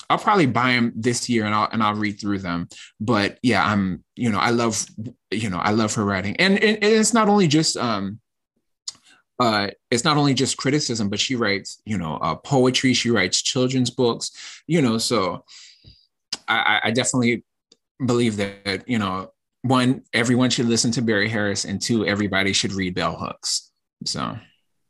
I'll 0.09 0.17
probably 0.17 0.45
buy 0.45 0.73
them 0.73 0.91
this 0.95 1.29
year 1.29 1.45
and 1.45 1.55
I'll 1.55 1.69
and 1.71 1.81
I'll 1.81 1.95
read 1.95 2.19
through 2.19 2.39
them. 2.39 2.67
But 2.99 3.39
yeah, 3.41 3.65
I'm 3.65 4.03
you 4.15 4.29
know 4.29 4.39
I 4.39 4.49
love 4.49 4.85
you 5.31 5.49
know 5.49 5.59
I 5.59 5.71
love 5.71 5.95
her 5.95 6.03
writing, 6.03 6.35
and, 6.37 6.55
and, 6.59 6.83
and 6.83 6.93
it's 6.93 7.13
not 7.13 7.29
only 7.29 7.47
just 7.47 7.77
um 7.77 8.19
uh 9.39 9.69
it's 9.89 10.03
not 10.03 10.17
only 10.17 10.33
just 10.33 10.57
criticism, 10.57 11.09
but 11.09 11.19
she 11.19 11.35
writes 11.35 11.81
you 11.85 11.97
know 11.97 12.15
uh, 12.15 12.35
poetry, 12.35 12.93
she 12.93 13.09
writes 13.09 13.41
children's 13.41 13.89
books, 13.89 14.31
you 14.67 14.81
know. 14.81 14.97
So 14.97 15.45
I, 16.47 16.81
I 16.85 16.91
definitely 16.91 17.45
believe 18.05 18.37
that 18.37 18.87
you 18.87 18.99
know 18.99 19.31
one 19.63 20.03
everyone 20.13 20.49
should 20.49 20.67
listen 20.67 20.91
to 20.91 21.01
Barry 21.01 21.29
Harris 21.29 21.65
and 21.65 21.81
two 21.81 22.05
everybody 22.05 22.53
should 22.53 22.73
read 22.73 22.95
bell 22.95 23.15
hooks. 23.15 23.71
So. 24.05 24.37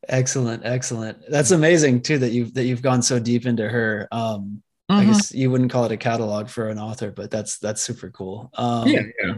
Excellent 0.07 0.66
excellent. 0.66 1.20
That's 1.30 1.51
amazing 1.51 2.01
too 2.01 2.18
that 2.20 2.32
you've 2.32 2.53
that 2.55 2.64
you've 2.64 2.82
gone 2.82 3.01
so 3.03 3.20
deep 3.20 3.45
into 3.45 3.70
her. 3.70 4.07
Um 4.12 4.64
mm-hmm. 4.89 5.01
I 5.01 5.05
guess 5.05 5.32
you 5.32 5.51
wouldn't 5.51 5.72
call 5.72 5.86
it 5.86 5.91
a 5.91 5.97
catalog 5.97 6.49
for 6.49 6.70
an 6.70 6.80
author 6.80 7.12
but 7.12 7.30
that's 7.30 7.59
that's 7.59 7.84
super 7.84 8.09
cool. 8.09 8.49
Um 8.55 8.88
yeah, 8.88 9.03
yeah 9.24 9.34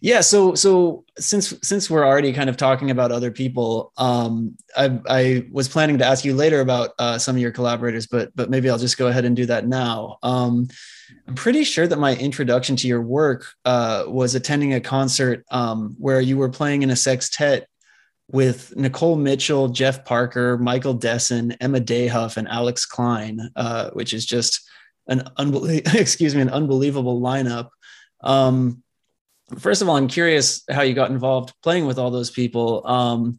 yeah 0.00 0.20
so 0.20 0.54
so 0.54 1.04
since 1.18 1.54
since 1.62 1.90
we're 1.90 2.06
already 2.06 2.32
kind 2.32 2.50
of 2.50 2.56
talking 2.56 2.90
about 2.90 3.10
other 3.10 3.30
people 3.30 3.92
um 3.96 4.56
i 4.76 4.98
i 5.08 5.46
was 5.50 5.68
planning 5.68 5.98
to 5.98 6.04
ask 6.04 6.24
you 6.24 6.34
later 6.34 6.60
about 6.60 6.90
uh, 6.98 7.18
some 7.18 7.36
of 7.36 7.42
your 7.42 7.50
collaborators 7.50 8.06
but 8.06 8.34
but 8.34 8.50
maybe 8.50 8.68
i'll 8.68 8.78
just 8.78 8.98
go 8.98 9.08
ahead 9.08 9.24
and 9.24 9.36
do 9.36 9.46
that 9.46 9.66
now 9.66 10.18
um 10.22 10.68
i'm 11.26 11.34
pretty 11.34 11.64
sure 11.64 11.86
that 11.86 11.98
my 11.98 12.14
introduction 12.16 12.76
to 12.76 12.86
your 12.86 13.02
work 13.02 13.46
uh 13.64 14.04
was 14.06 14.34
attending 14.34 14.74
a 14.74 14.80
concert 14.80 15.44
um 15.50 15.96
where 15.98 16.20
you 16.20 16.36
were 16.36 16.50
playing 16.50 16.82
in 16.82 16.90
a 16.90 16.96
sextet 16.96 17.66
with 18.30 18.76
Nicole 18.76 19.16
Mitchell, 19.16 19.68
Jeff 19.68 20.04
Parker, 20.04 20.58
Michael 20.58 20.92
Dessen, 20.92 21.52
Emma 21.62 21.80
Dayhuff, 21.80 22.36
and 22.36 22.46
Alex 22.46 22.84
Cline, 22.84 23.40
uh, 23.56 23.88
which 23.92 24.12
is 24.12 24.26
just 24.26 24.68
an 25.06 25.22
unbelievable, 25.38 25.90
excuse 25.98 26.34
me, 26.34 26.42
an 26.42 26.50
unbelievable 26.50 27.20
lineup. 27.20 27.70
Um, 28.22 28.82
first 29.56 29.82
of 29.82 29.88
all, 29.88 29.96
I'm 29.96 30.08
curious 30.08 30.62
how 30.70 30.82
you 30.82 30.94
got 30.94 31.10
involved 31.10 31.54
playing 31.62 31.86
with 31.86 31.98
all 31.98 32.10
those 32.10 32.30
people. 32.30 32.86
Um, 32.86 33.38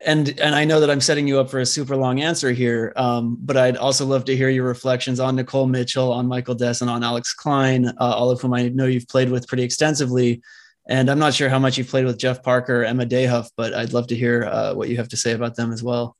and 0.00 0.38
and 0.38 0.54
I 0.54 0.64
know 0.64 0.78
that 0.80 0.90
I'm 0.90 1.00
setting 1.00 1.26
you 1.26 1.40
up 1.40 1.50
for 1.50 1.58
a 1.58 1.66
super 1.66 1.96
long 1.96 2.20
answer 2.20 2.52
here, 2.52 2.92
um, 2.94 3.36
but 3.40 3.56
I'd 3.56 3.76
also 3.76 4.06
love 4.06 4.24
to 4.26 4.36
hear 4.36 4.48
your 4.48 4.64
reflections 4.64 5.18
on 5.18 5.34
Nicole 5.34 5.66
Mitchell, 5.66 6.12
on 6.12 6.28
Michael 6.28 6.54
Dess, 6.54 6.82
and 6.82 6.90
on 6.90 7.02
Alex 7.02 7.34
Cline, 7.34 7.86
uh, 7.86 7.94
all 7.98 8.30
of 8.30 8.40
whom 8.40 8.54
I 8.54 8.68
know 8.68 8.86
you've 8.86 9.08
played 9.08 9.28
with 9.28 9.48
pretty 9.48 9.64
extensively. 9.64 10.40
And 10.88 11.10
I'm 11.10 11.18
not 11.18 11.34
sure 11.34 11.48
how 11.48 11.58
much 11.58 11.76
you've 11.76 11.88
played 11.88 12.06
with 12.06 12.16
Jeff 12.16 12.42
Parker, 12.42 12.84
Emma 12.84 13.04
Dayhuff, 13.04 13.50
but 13.56 13.74
I'd 13.74 13.92
love 13.92 14.06
to 14.06 14.16
hear 14.16 14.44
uh, 14.44 14.74
what 14.74 14.88
you 14.88 14.96
have 14.96 15.08
to 15.08 15.16
say 15.16 15.32
about 15.32 15.54
them 15.54 15.72
as 15.72 15.82
well. 15.82 16.16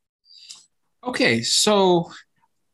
Okay, 1.03 1.41
so 1.43 2.11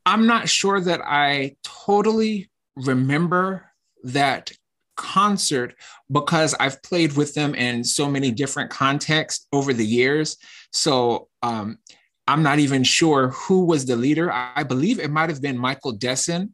I'm 0.05 0.27
not 0.27 0.49
sure 0.49 0.81
that 0.81 1.03
I 1.05 1.55
totally 1.63 2.51
remember 2.75 3.71
that 4.05 4.51
concert 4.97 5.75
because 6.11 6.55
I've 6.55 6.83
played 6.83 7.15
with 7.17 7.35
them 7.35 7.55
in 7.55 7.85
so 7.85 8.09
many 8.09 8.31
different 8.31 8.71
contexts 8.71 9.47
over 9.53 9.73
the 9.73 9.87
years. 9.87 10.37
So 10.73 11.29
um, 11.43 11.79
I'm 12.27 12.43
not 12.43 12.59
even 12.59 12.85
sure 12.85 13.29
who 13.29 13.65
was 13.65 13.87
the 13.87 13.97
leader. 13.97 14.33
I 14.33 14.63
believe 14.63 14.99
it 14.99 15.11
might 15.11 15.31
have 15.31 15.43
been 15.43 15.59
Michael 15.59 15.93
Dessen 15.93 16.53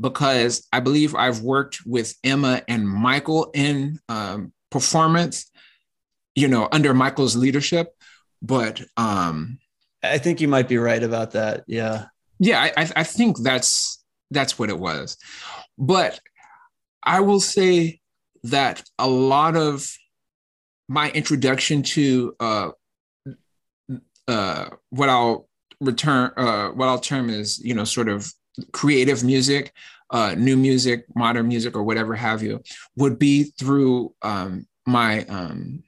because 0.00 0.66
I 0.72 0.80
believe 0.80 1.14
I've 1.14 1.42
worked 1.42 1.80
with 1.84 2.14
Emma 2.24 2.62
and 2.68 2.88
Michael 2.88 3.50
in 3.54 3.98
um, 4.08 4.52
performance, 4.70 5.50
you 6.34 6.48
know, 6.48 6.68
under 6.72 6.94
Michael's 6.94 7.36
leadership. 7.36 7.94
But 8.40 8.80
um, 8.96 9.58
I 10.02 10.18
think 10.18 10.40
you 10.40 10.48
might 10.48 10.68
be 10.68 10.78
right 10.78 11.02
about 11.02 11.32
that. 11.32 11.64
Yeah. 11.66 12.06
Yeah, 12.38 12.70
I, 12.74 12.90
I 12.96 13.04
think 13.04 13.38
that's 13.38 14.02
that's 14.30 14.58
what 14.58 14.70
it 14.70 14.78
was. 14.78 15.18
But 15.76 16.20
I 17.02 17.20
will 17.20 17.40
say 17.40 18.00
that 18.44 18.82
a 18.98 19.08
lot 19.08 19.56
of 19.56 19.90
my 20.88 21.10
introduction 21.10 21.82
to 21.82 22.34
uh, 22.40 22.70
uh, 24.26 24.68
what 24.90 25.08
I'll 25.08 25.48
return, 25.80 26.32
uh, 26.36 26.68
what 26.68 26.88
I'll 26.88 26.98
term 26.98 27.30
is, 27.30 27.58
you 27.58 27.74
know, 27.74 27.84
sort 27.84 28.08
of 28.08 28.32
creative 28.72 29.24
music, 29.24 29.72
uh, 30.10 30.34
new 30.36 30.56
music, 30.56 31.04
modern 31.14 31.48
music, 31.48 31.76
or 31.76 31.82
whatever 31.82 32.14
have 32.14 32.42
you, 32.42 32.62
would 32.96 33.18
be 33.18 33.44
through 33.44 34.14
um, 34.22 34.66
my, 34.86 35.24
um, 35.26 35.82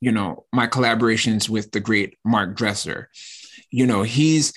you 0.00 0.10
know, 0.10 0.46
my 0.52 0.66
collaborations 0.66 1.48
with 1.48 1.70
the 1.70 1.80
great 1.80 2.18
Mark 2.24 2.56
Dresser. 2.56 3.08
You 3.70 3.86
know, 3.86 4.02
he's 4.02 4.52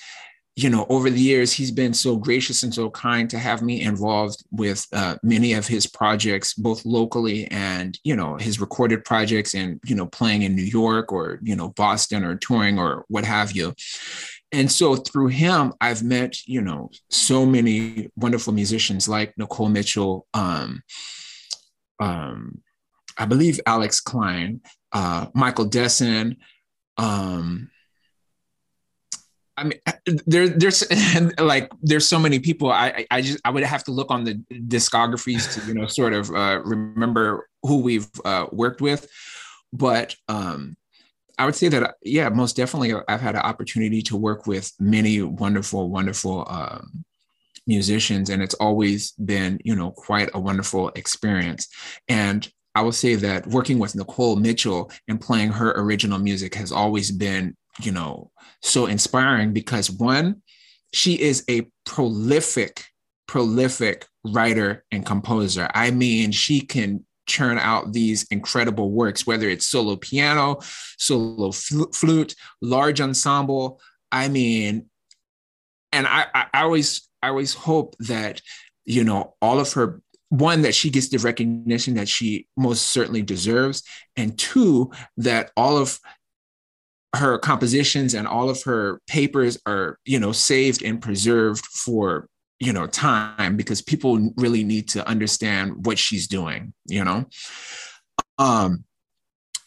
you 0.56 0.70
know, 0.70 0.86
over 0.88 1.10
the 1.10 1.20
years, 1.20 1.52
he's 1.52 1.70
been 1.70 1.92
so 1.92 2.16
gracious 2.16 2.62
and 2.62 2.72
so 2.72 2.88
kind 2.90 3.28
to 3.28 3.38
have 3.38 3.60
me 3.60 3.82
involved 3.82 4.42
with 4.50 4.86
uh, 4.94 5.16
many 5.22 5.52
of 5.52 5.66
his 5.66 5.86
projects, 5.86 6.54
both 6.54 6.86
locally 6.86 7.46
and, 7.50 7.98
you 8.04 8.16
know, 8.16 8.36
his 8.36 8.58
recorded 8.58 9.04
projects 9.04 9.54
and, 9.54 9.78
you 9.84 9.94
know, 9.94 10.06
playing 10.06 10.42
in 10.42 10.56
New 10.56 10.62
York 10.62 11.12
or, 11.12 11.38
you 11.42 11.54
know, 11.54 11.68
Boston 11.68 12.24
or 12.24 12.36
touring 12.36 12.78
or 12.78 13.04
what 13.08 13.26
have 13.26 13.52
you. 13.52 13.74
And 14.50 14.72
so 14.72 14.96
through 14.96 15.26
him, 15.26 15.74
I've 15.78 16.02
met, 16.02 16.46
you 16.46 16.62
know, 16.62 16.90
so 17.10 17.44
many 17.44 18.08
wonderful 18.16 18.54
musicians 18.54 19.06
like 19.06 19.36
Nicole 19.36 19.68
Mitchell, 19.68 20.26
um, 20.32 20.82
um, 22.00 22.62
I 23.18 23.26
believe 23.26 23.60
Alex 23.66 24.00
Cline, 24.00 24.62
uh, 24.92 25.26
Michael 25.34 25.66
Dessen, 25.66 26.38
um, 26.96 27.70
I 29.56 29.64
mean, 29.64 29.80
there, 30.26 30.48
there's 30.48 30.84
like 31.38 31.70
there's 31.82 32.06
so 32.06 32.18
many 32.18 32.38
people. 32.38 32.70
I, 32.70 33.06
I 33.10 33.22
just 33.22 33.40
I 33.44 33.50
would 33.50 33.62
have 33.62 33.84
to 33.84 33.90
look 33.90 34.10
on 34.10 34.24
the 34.24 34.34
discographies 34.52 35.52
to 35.54 35.66
you 35.66 35.74
know 35.74 35.86
sort 35.86 36.12
of 36.12 36.30
uh, 36.30 36.60
remember 36.64 37.48
who 37.62 37.78
we've 37.78 38.08
uh, 38.24 38.46
worked 38.52 38.80
with, 38.80 39.08
but 39.72 40.14
um, 40.28 40.76
I 41.38 41.44
would 41.44 41.54
say 41.54 41.68
that 41.68 41.96
yeah, 42.02 42.28
most 42.28 42.56
definitely 42.56 42.94
I've 43.08 43.20
had 43.20 43.34
an 43.34 43.42
opportunity 43.42 44.02
to 44.02 44.16
work 44.16 44.46
with 44.46 44.72
many 44.78 45.22
wonderful, 45.22 45.90
wonderful 45.90 46.46
um, 46.48 47.04
musicians, 47.66 48.30
and 48.30 48.42
it's 48.42 48.54
always 48.54 49.12
been 49.12 49.60
you 49.64 49.74
know 49.74 49.90
quite 49.90 50.30
a 50.34 50.40
wonderful 50.40 50.90
experience. 50.90 51.68
And 52.08 52.50
I 52.74 52.82
will 52.82 52.92
say 52.92 53.14
that 53.14 53.46
working 53.46 53.78
with 53.78 53.94
Nicole 53.94 54.36
Mitchell 54.36 54.90
and 55.08 55.18
playing 55.18 55.50
her 55.50 55.72
original 55.80 56.18
music 56.18 56.54
has 56.56 56.70
always 56.70 57.10
been 57.10 57.56
you 57.80 57.92
know, 57.92 58.30
so 58.62 58.86
inspiring 58.86 59.52
because 59.52 59.90
one, 59.90 60.42
she 60.92 61.20
is 61.20 61.44
a 61.48 61.66
prolific, 61.84 62.84
prolific 63.26 64.06
writer 64.24 64.84
and 64.90 65.04
composer. 65.04 65.68
I 65.74 65.90
mean, 65.90 66.32
she 66.32 66.60
can 66.60 67.04
churn 67.26 67.58
out 67.58 67.92
these 67.92 68.24
incredible 68.30 68.90
works, 68.90 69.26
whether 69.26 69.48
it's 69.48 69.66
solo 69.66 69.96
piano, 69.96 70.60
solo 70.96 71.50
fl- 71.52 71.90
flute, 71.92 72.34
large 72.62 73.00
ensemble. 73.00 73.80
I 74.12 74.28
mean, 74.28 74.86
and 75.92 76.06
I, 76.06 76.26
I, 76.34 76.46
I 76.54 76.62
always, 76.62 77.08
I 77.22 77.28
always 77.28 77.54
hope 77.54 77.96
that, 78.00 78.40
you 78.84 79.04
know, 79.04 79.34
all 79.42 79.58
of 79.58 79.72
her 79.72 80.00
one 80.28 80.62
that 80.62 80.74
she 80.74 80.90
gets 80.90 81.08
the 81.08 81.18
recognition 81.18 81.94
that 81.94 82.08
she 82.08 82.48
most 82.56 82.86
certainly 82.86 83.22
deserves 83.22 83.82
and 84.16 84.36
two 84.38 84.90
that 85.16 85.50
all 85.56 85.78
of 85.78 86.00
her 87.14 87.38
compositions 87.38 88.14
and 88.14 88.26
all 88.26 88.50
of 88.50 88.62
her 88.64 89.00
papers 89.06 89.58
are 89.66 89.98
you 90.04 90.18
know 90.18 90.32
saved 90.32 90.82
and 90.82 91.00
preserved 91.00 91.64
for 91.66 92.28
you 92.58 92.72
know 92.72 92.86
time 92.86 93.56
because 93.56 93.80
people 93.82 94.30
really 94.36 94.64
need 94.64 94.88
to 94.88 95.06
understand 95.06 95.86
what 95.86 95.98
she's 95.98 96.26
doing 96.26 96.72
you 96.86 97.04
know? 97.04 97.24
Um 98.38 98.84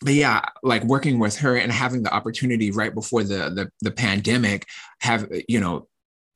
but 0.01 0.13
yeah 0.13 0.41
like 0.63 0.83
working 0.83 1.19
with 1.19 1.37
her 1.37 1.57
and 1.57 1.71
having 1.71 2.03
the 2.03 2.13
opportunity 2.13 2.71
right 2.71 2.93
before 2.93 3.23
the 3.23 3.49
the, 3.49 3.71
the 3.81 3.91
pandemic 3.91 4.65
have 5.01 5.27
you 5.47 5.59
know 5.59 5.87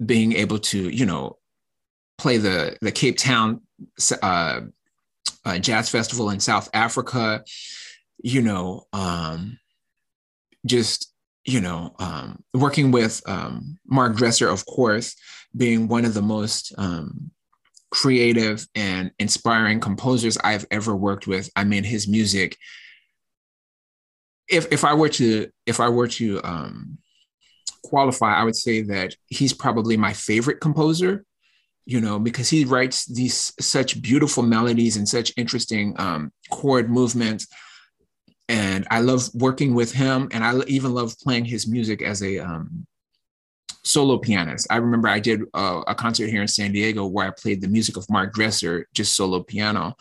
being 0.05 0.33
able 0.33 0.59
to 0.59 0.89
you 0.89 1.05
know 1.05 1.37
play 2.17 2.37
the 2.37 2.77
the 2.81 2.91
cape 2.91 3.17
town 3.17 3.61
uh, 4.21 4.61
uh, 5.45 5.59
jazz 5.59 5.89
festival 5.89 6.29
in 6.29 6.39
south 6.39 6.69
africa 6.73 7.43
you 8.21 8.41
know 8.41 8.83
um 8.93 9.57
just 10.65 11.13
you 11.45 11.61
know 11.61 11.93
um, 11.99 12.43
working 12.53 12.91
with 12.91 13.21
um, 13.27 13.77
mark 13.85 14.15
dresser 14.15 14.49
of 14.49 14.65
course 14.65 15.15
being 15.55 15.87
one 15.87 16.05
of 16.05 16.13
the 16.13 16.21
most 16.21 16.73
um, 16.77 17.31
creative 17.91 18.65
and 18.75 19.11
inspiring 19.19 19.79
composers 19.79 20.37
i've 20.43 20.65
ever 20.71 20.95
worked 20.95 21.27
with. 21.27 21.49
I 21.55 21.63
mean 21.63 21.83
his 21.83 22.07
music 22.07 22.57
if, 24.47 24.71
if 24.71 24.83
i 24.83 24.93
were 24.93 25.09
to 25.09 25.49
if 25.65 25.79
i 25.79 25.89
were 25.89 26.07
to 26.07 26.41
um, 26.43 26.97
qualify 27.83 28.33
i 28.33 28.43
would 28.43 28.55
say 28.55 28.81
that 28.81 29.15
he's 29.27 29.53
probably 29.53 29.97
my 29.97 30.13
favorite 30.13 30.59
composer 30.59 31.25
you 31.85 31.99
know 31.99 32.19
because 32.19 32.49
he 32.49 32.65
writes 32.65 33.05
these 33.05 33.53
such 33.59 34.01
beautiful 34.01 34.43
melodies 34.43 34.97
and 34.97 35.07
such 35.07 35.33
interesting 35.37 35.93
um, 35.99 36.31
chord 36.49 36.89
movements 36.89 37.47
and 38.53 38.87
I 38.91 38.99
love 38.99 39.33
working 39.33 39.73
with 39.73 39.91
him, 39.91 40.29
and 40.31 40.43
I 40.43 40.59
even 40.67 40.93
love 40.93 41.17
playing 41.17 41.45
his 41.45 41.67
music 41.67 42.03
as 42.03 42.21
a 42.21 42.37
um, 42.37 42.85
solo 43.83 44.19
pianist. 44.19 44.67
I 44.69 44.77
remember 44.77 45.07
I 45.07 45.19
did 45.19 45.41
a, 45.55 45.81
a, 45.87 45.95
concert 45.95 46.29
here 46.29 46.43
in 46.43 46.47
San 46.47 46.71
Diego 46.71 47.07
where 47.07 47.25
I 47.25 47.31
played 47.31 47.61
the 47.61 47.67
music 47.67 47.97
of 47.97 48.07
Mark 48.11 48.31
Dresser, 48.31 48.87
just 48.93 49.15
solo 49.15 49.41
piano, 49.41 49.95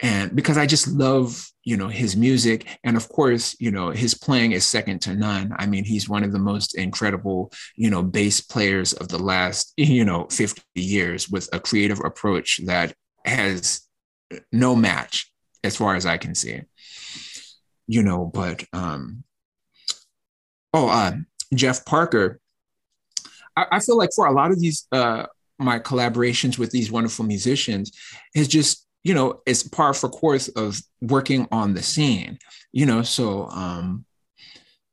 and 0.00 0.34
because 0.34 0.58
I 0.58 0.66
just 0.66 0.88
love 0.88 1.48
you 1.62 1.76
know 1.76 1.86
his 1.86 2.16
music, 2.16 2.66
and 2.82 2.96
of 2.96 3.08
course 3.08 3.54
you 3.60 3.70
know 3.70 3.90
his 3.90 4.14
playing 4.14 4.50
is 4.50 4.66
second 4.66 5.00
to 5.02 5.14
none. 5.14 5.54
I 5.56 5.66
mean, 5.66 5.84
he's 5.84 6.08
one 6.08 6.24
of 6.24 6.32
the 6.32 6.40
most 6.40 6.76
incredible 6.76 7.52
you 7.76 7.88
know 7.88 8.02
bass 8.02 8.40
players 8.40 8.94
of 8.94 9.06
the 9.06 9.22
last 9.22 9.74
you 9.76 10.04
know 10.04 10.26
50 10.28 10.60
years 10.74 11.28
with 11.28 11.48
a 11.52 11.60
creative 11.60 12.00
approach 12.04 12.58
that 12.64 12.94
has 13.24 13.82
no 14.50 14.74
match 14.74 15.32
as 15.62 15.76
far 15.76 15.94
as 15.94 16.04
I 16.04 16.16
can 16.16 16.34
see 16.34 16.62
you 17.86 18.02
know, 18.02 18.30
but 18.32 18.64
um, 18.72 19.24
oh, 20.72 20.88
uh, 20.88 21.12
Jeff 21.54 21.84
Parker. 21.84 22.40
I, 23.56 23.66
I 23.72 23.80
feel 23.80 23.98
like 23.98 24.10
for 24.14 24.26
a 24.26 24.32
lot 24.32 24.50
of 24.50 24.60
these 24.60 24.86
uh, 24.92 25.26
my 25.58 25.78
collaborations 25.78 26.58
with 26.58 26.70
these 26.70 26.90
wonderful 26.90 27.24
musicians 27.24 27.92
is 28.34 28.48
just 28.48 28.86
you 29.04 29.14
know 29.14 29.40
it's 29.46 29.62
par 29.62 29.94
for 29.94 30.08
course 30.08 30.48
of 30.48 30.80
working 31.00 31.46
on 31.50 31.74
the 31.74 31.82
scene 31.82 32.38
you 32.72 32.86
know 32.86 33.02
so 33.02 33.46
um 33.48 34.04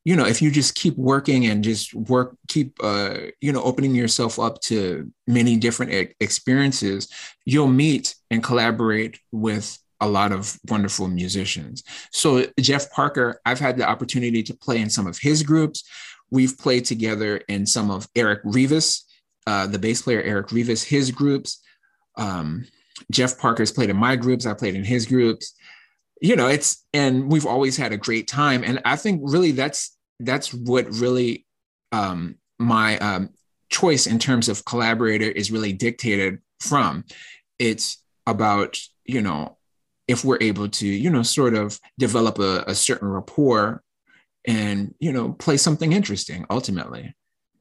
you 0.06 0.16
know 0.16 0.26
if 0.26 0.42
you 0.42 0.50
just 0.52 0.76
keep 0.76 0.96
working 0.98 1.46
and 1.46 1.64
just 1.64 1.94
work 1.94 2.36
keep 2.48 2.78
uh 2.84 3.18
you 3.42 3.52
know 3.52 3.62
opening 3.64 3.94
yourself 3.94 4.40
up 4.40 4.60
to 4.62 5.12
many 5.28 5.56
different 5.58 6.14
experiences 6.20 7.08
you'll 7.46 7.68
meet 7.68 8.16
and 8.32 8.44
collaborate 8.44 9.20
with 9.32 9.78
a 10.02 10.08
lot 10.08 10.32
of 10.32 10.58
wonderful 10.70 11.08
musicians. 11.08 11.84
So, 12.12 12.46
Jeff 12.60 12.92
Parker, 12.92 13.42
I've 13.46 13.60
had 13.60 13.78
the 13.78 13.88
opportunity 13.88 14.44
to 14.44 14.54
play 14.54 14.80
in 14.80 14.90
some 14.90 15.08
of 15.08 15.18
his 15.20 15.44
groups. 15.44 15.84
We've 16.32 16.58
played 16.58 16.86
together 16.86 17.38
in 17.48 17.66
some 17.66 17.92
of 17.92 18.08
Eric 18.16 18.44
Revis, 18.44 19.04
uh, 19.48 19.68
the 19.68 19.80
bass 19.80 20.02
player 20.02 20.22
Eric 20.22 20.48
Revis, 20.48 20.84
his 20.84 21.12
groups. 21.12 21.62
Um, 22.16 22.66
Jeff 23.12 23.40
Parker's 23.40 23.72
played 23.72 23.90
in 23.90 23.98
my 23.98 24.16
groups. 24.16 24.46
I 24.46 24.54
played 24.54 24.76
in 24.76 24.84
his 24.84 25.06
groups. 25.06 25.54
you 26.22 26.36
know, 26.36 26.48
it's 26.48 26.86
and 26.94 27.32
we've 27.32 27.46
always 27.46 27.78
had 27.78 27.94
a 27.94 27.98
great 27.98 28.28
time. 28.28 28.64
And 28.64 28.82
I 28.86 28.96
think 28.98 29.22
really 29.24 29.52
that's 29.52 29.98
that's 30.20 30.54
what 30.54 30.86
really 30.92 31.46
um, 31.92 32.36
my 32.60 32.98
um, 33.00 33.30
choice 33.70 34.06
in 34.06 34.20
terms 34.20 34.50
of 34.50 34.66
collaborator 34.66 35.30
is 35.30 35.52
really 35.52 35.74
dictated 35.74 36.40
from. 36.60 37.06
It's 37.58 38.04
about 38.28 38.80
you 39.06 39.22
know 39.22 39.58
if 40.10 40.26
we're 40.26 40.42
able 40.42 40.68
to 40.68 40.88
you 40.88 41.10
know 41.10 41.24
sort 41.24 41.54
of 41.54 41.80
develop 41.98 42.40
a, 42.40 42.64
a 42.68 42.76
certain 42.76 43.08
rapport 43.08 43.82
and 44.46 44.94
you 45.00 45.14
know 45.14 45.32
play 45.34 45.56
something 45.56 45.94
interesting 45.94 46.46
ultimately 46.50 47.14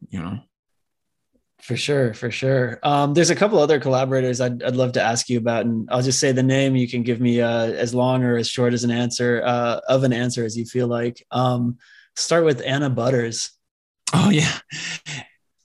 you 0.08 0.20
know? 0.20 0.38
For 1.60 1.76
sure 1.76 2.14
for 2.14 2.30
sure. 2.30 2.78
Um, 2.82 3.14
there's 3.14 3.30
a 3.30 3.34
couple 3.34 3.58
other 3.58 3.80
collaborators 3.80 4.40
I'd, 4.40 4.62
I'd 4.62 4.76
love 4.76 4.92
to 4.92 5.02
ask 5.02 5.28
you 5.28 5.38
about 5.38 5.66
and 5.66 5.88
i'll 5.90 6.02
just 6.02 6.20
say 6.20 6.30
the 6.32 6.42
name. 6.42 6.76
You 6.76 6.88
can 6.88 7.02
give 7.02 7.20
me 7.20 7.40
uh, 7.40 7.66
as 7.66 7.94
long 7.94 8.22
or 8.22 8.36
as 8.36 8.48
short 8.48 8.72
as 8.72 8.84
an 8.84 8.90
answer 8.90 9.42
uh, 9.44 9.80
of 9.88 10.04
an 10.04 10.12
answer 10.12 10.44
as 10.44 10.56
you 10.56 10.64
feel 10.64 10.86
like. 10.86 11.24
Um, 11.30 11.78
start 12.14 12.44
with 12.44 12.62
Anna 12.64 12.88
Butterss. 12.88 13.50
Oh 14.14 14.30
yeah. 14.30 14.58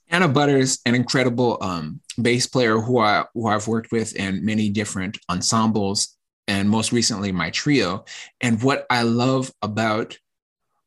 Anna 0.08 0.28
Butterss 0.28 0.80
an 0.84 0.94
incredible 0.94 1.58
um, 1.60 2.00
bass 2.20 2.46
player 2.46 2.78
who 2.78 2.98
i 2.98 3.24
who 3.34 3.46
i've 3.46 3.66
worked 3.66 3.90
with 3.90 4.14
in 4.14 4.44
many 4.44 4.68
different 4.68 5.18
ensembles 5.30 6.16
and 6.46 6.68
most 6.68 6.92
recently 6.92 7.32
my 7.32 7.50
trio. 7.50 8.04
And 8.40 8.62
what 8.62 8.86
i 8.90 9.02
love 9.02 9.52
about 9.62 10.18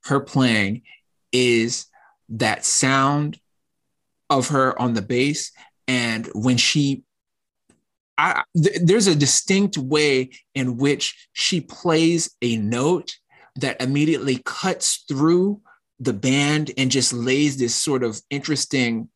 her 0.06 0.20
playing 0.20 0.84
is 1.32 1.86
that 2.30 2.66
sound 2.66 3.40
of 4.30 4.50
her 4.50 4.80
on 4.80 4.94
the 4.94 5.02
bass 5.02 5.52
and 5.88 6.30
when 6.34 6.58
she 6.58 7.04
I, 8.18 8.44
th- 8.56 8.80
there's 8.82 9.08
a 9.08 9.16
distinct 9.16 9.78
way 9.78 10.32
in 10.56 10.78
which 10.78 11.30
she 11.34 11.62
plays 11.62 12.36
a 12.42 12.58
note 12.58 13.16
that 13.58 13.80
immediately 13.82 14.42
cuts 14.44 15.06
through 15.08 15.62
the 16.00 16.14
band 16.14 16.72
and 16.78 16.90
just 16.90 17.14
lays 17.14 17.58
this 17.58 17.76
sort 17.76 18.04
of 18.04 18.22
interesting 18.30 19.10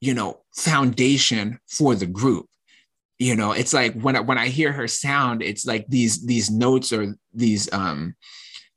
you 0.00 0.14
know 0.14 0.40
foundation 0.54 1.58
for 1.66 1.94
the 1.94 2.06
group 2.06 2.46
you 3.18 3.34
know 3.34 3.52
it's 3.52 3.72
like 3.72 3.98
when 4.00 4.16
I, 4.16 4.20
when 4.20 4.38
I 4.38 4.48
hear 4.48 4.72
her 4.72 4.88
sound 4.88 5.42
it's 5.42 5.66
like 5.66 5.86
these 5.88 6.24
these 6.26 6.50
notes 6.50 6.92
or 6.92 7.16
these 7.32 7.72
um 7.72 8.14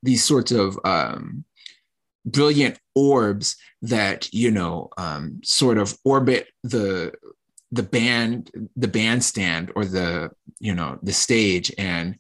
these 0.02 0.24
sorts 0.24 0.52
of 0.52 0.80
um 0.86 1.44
brilliant 2.26 2.80
orbs 2.96 3.58
that 3.82 4.32
you 4.34 4.52
know 4.52 4.90
um, 4.98 5.40
sort 5.44 5.78
of 5.78 5.98
orbit 6.04 6.48
the 6.64 7.14
the 7.72 7.84
band 7.84 8.52
the 8.76 8.88
bandstand 8.88 9.72
or 9.76 9.86
the 9.86 10.30
you 10.60 10.74
know 10.74 11.00
the 11.04 11.14
stage. 11.14 11.72
And 11.78 12.18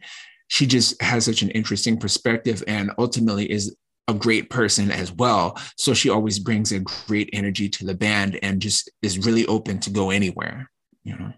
she 0.47 0.65
just 0.65 1.01
has 1.01 1.25
such 1.25 1.41
an 1.41 1.49
interesting 1.51 1.97
perspective 1.97 2.63
and 2.67 2.91
ultimately 2.97 3.49
is 3.51 3.75
a 4.07 4.13
great 4.13 4.49
person 4.49 4.89
as 4.89 5.11
well. 5.11 5.59
So 5.77 5.93
she 5.93 6.09
always 6.09 6.39
brings 6.39 6.71
a 6.71 6.79
great 6.79 7.29
energy 7.33 7.69
to 7.69 7.85
the 7.85 7.93
band 7.93 8.39
and 8.41 8.61
just 8.61 8.89
is 9.01 9.25
really 9.25 9.45
open 9.45 9.79
to 9.81 9.89
go 9.89 10.09
anywhere 10.09 10.69
you 11.03 11.17
know 11.17 11.33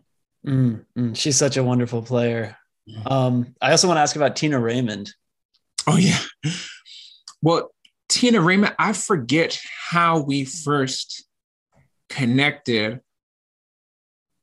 mm, 0.46 0.86
mm, 0.98 1.16
she's 1.16 1.38
such 1.38 1.58
a 1.58 1.64
wonderful 1.64 2.02
player. 2.02 2.58
Um, 3.06 3.56
i 3.62 3.72
also 3.72 3.88
want 3.88 3.98
to 3.98 4.02
ask 4.02 4.16
about 4.16 4.36
tina 4.36 4.60
raymond. 4.60 5.14
Oh 5.88 5.98
yeah. 5.98 6.20
Well 7.42 7.72
Tina 8.12 8.42
Raymond, 8.42 8.76
I 8.78 8.92
forget 8.92 9.58
how 9.90 10.20
we 10.20 10.44
first 10.44 11.26
connected. 12.10 13.00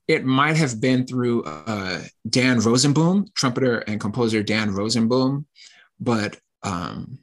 It 0.09 0.24
might 0.24 0.57
have 0.57 0.80
been 0.80 1.07
through 1.07 1.44
uh, 1.44 2.01
Dan 2.26 2.61
Rosenboom, 2.61 3.32
trumpeter 3.34 3.80
and 3.80 4.01
composer 4.01 4.42
Dan 4.42 4.70
Rosenboom, 4.70 5.44
but 6.01 6.38
um, 6.62 7.18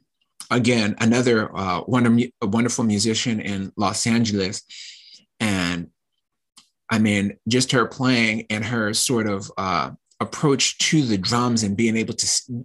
again, 0.48 0.94
another 1.00 1.54
uh, 1.54 1.82
wonder, 1.88 2.16
wonderful 2.40 2.84
musician 2.84 3.40
in 3.40 3.72
Los 3.76 4.06
Angeles. 4.06 4.62
And 5.40 5.90
I 6.90 6.98
mean, 6.98 7.36
just 7.48 7.72
her 7.72 7.86
playing 7.86 8.46
and 8.50 8.64
her 8.64 8.94
sort 8.94 9.26
of 9.26 9.50
uh, 9.56 9.90
approach 10.20 10.78
to 10.78 11.02
the 11.02 11.18
drums 11.18 11.62
and 11.62 11.76
being 11.76 11.96
able 11.96 12.14
to 12.14 12.64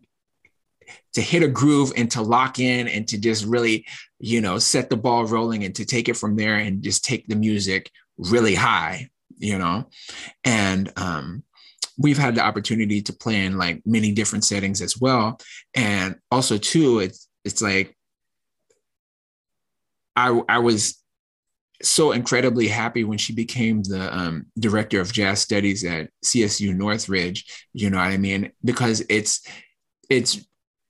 to 1.13 1.22
hit 1.22 1.43
a 1.43 1.47
groove 1.47 1.91
and 1.97 2.09
to 2.11 2.22
lock 2.22 2.59
in 2.59 2.88
and 2.88 3.07
to 3.07 3.17
just 3.19 3.45
really, 3.45 3.86
you 4.19 4.39
know, 4.39 4.57
set 4.57 4.89
the 4.89 4.97
ball 4.97 5.26
rolling 5.26 5.63
and 5.63 5.76
to 5.76 5.86
take 5.86 6.07
it 6.07 6.15
from 6.15 6.36
there 6.36 6.55
and 6.55 6.82
just 6.82 7.03
take 7.03 7.28
the 7.28 7.36
music 7.36 7.91
really 8.17 8.55
high, 8.55 9.09
you 9.38 9.57
know. 9.57 9.86
And 10.45 10.91
um, 10.95 11.43
we've 11.97 12.17
had 12.17 12.36
the 12.36 12.43
opportunity 12.43 13.01
to 13.01 13.13
play 13.13 13.45
in 13.45 13.57
like 13.57 13.82
many 13.86 14.11
different 14.13 14.45
settings 14.45 14.82
as 14.82 14.99
well. 14.99 15.39
And 15.74 16.15
also 16.32 16.57
too, 16.57 16.99
it's 16.99 17.28
it's 17.43 17.61
like 17.61 17.97
I 20.15 20.41
I 20.47 20.59
was 20.59 21.01
so 21.84 22.12
incredibly 22.12 22.68
happy 22.68 23.04
when 23.04 23.18
she 23.18 23.34
became 23.34 23.84
the 23.84 24.16
um, 24.16 24.46
director 24.60 25.00
of 25.00 25.12
jazz 25.12 25.42
studies 25.42 25.84
at 25.84 26.10
CSU 26.24 26.76
Northridge. 26.76 27.68
You 27.74 27.90
know 27.90 27.98
what 27.98 28.08
I 28.08 28.18
mean? 28.18 28.52
Because 28.64 29.04
it's 29.10 29.46
it's 30.10 30.46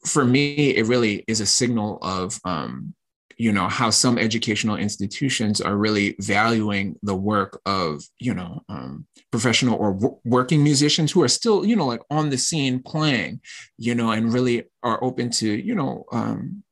for 0.06 0.26
me, 0.26 0.76
it 0.76 0.88
really 0.88 1.24
is 1.28 1.42
a 1.42 1.46
signal 1.46 2.00
of, 2.02 2.40
um, 2.44 2.94
you 3.38 3.52
know, 3.52 3.68
how 3.68 3.90
some 3.90 4.18
educational 4.18 4.76
institutions 4.76 5.62
are 5.62 5.76
really 5.76 6.16
valuing 6.20 6.96
the 7.02 7.16
work 7.16 7.60
of, 7.66 8.04
you 8.20 8.34
know, 8.34 8.62
um, 8.70 9.08
professional 9.32 9.76
or 9.80 9.94
w- 9.94 10.18
working 10.26 10.64
musicians 10.64 11.12
who 11.12 11.24
are 11.24 11.28
still, 11.28 11.66
you 11.66 11.76
know, 11.76 11.88
like 11.88 12.02
on 12.12 12.30
the 12.30 12.38
scene 12.38 12.84
playing, 12.84 13.42
you 13.78 13.96
know, 13.96 14.12
and 14.12 14.34
really 14.34 14.66
are 14.84 15.04
open 15.04 15.32
to, 15.32 15.48
you 15.48 15.74
know, 15.74 16.06
um, 16.12 16.64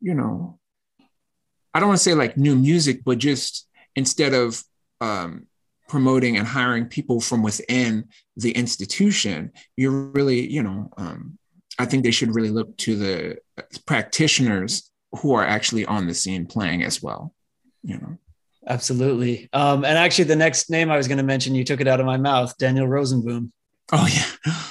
you 0.00 0.14
know, 0.14 0.59
I 1.72 1.80
don't 1.80 1.88
want 1.88 1.98
to 1.98 2.04
say 2.04 2.14
like 2.14 2.36
new 2.36 2.56
music, 2.56 3.02
but 3.04 3.18
just 3.18 3.68
instead 3.96 4.34
of 4.34 4.62
um, 5.00 5.46
promoting 5.88 6.36
and 6.36 6.46
hiring 6.46 6.86
people 6.86 7.20
from 7.20 7.42
within 7.42 8.08
the 8.36 8.52
institution, 8.52 9.52
you're 9.76 9.90
really, 9.90 10.50
you 10.50 10.62
know, 10.62 10.90
um, 10.96 11.38
I 11.78 11.86
think 11.86 12.04
they 12.04 12.10
should 12.10 12.34
really 12.34 12.50
look 12.50 12.76
to 12.78 12.96
the 12.96 13.38
practitioners 13.86 14.90
who 15.20 15.32
are 15.34 15.44
actually 15.44 15.86
on 15.86 16.06
the 16.06 16.14
scene 16.14 16.46
playing 16.46 16.82
as 16.82 17.02
well. 17.02 17.34
You 17.82 17.98
know. 17.98 18.18
Absolutely. 18.66 19.48
Um, 19.52 19.84
and 19.84 19.96
actually, 19.96 20.24
the 20.24 20.36
next 20.36 20.70
name 20.70 20.90
I 20.90 20.96
was 20.96 21.08
going 21.08 21.18
to 21.18 21.24
mention, 21.24 21.54
you 21.54 21.64
took 21.64 21.80
it 21.80 21.88
out 21.88 21.98
of 21.98 22.06
my 22.06 22.18
mouth, 22.18 22.56
Daniel 22.58 22.86
Rosenboom. 22.86 23.50
Oh 23.92 24.06
yeah. 24.06 24.54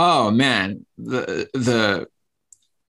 Oh 0.00 0.30
man, 0.30 0.86
the 0.96 1.50
the 1.52 2.06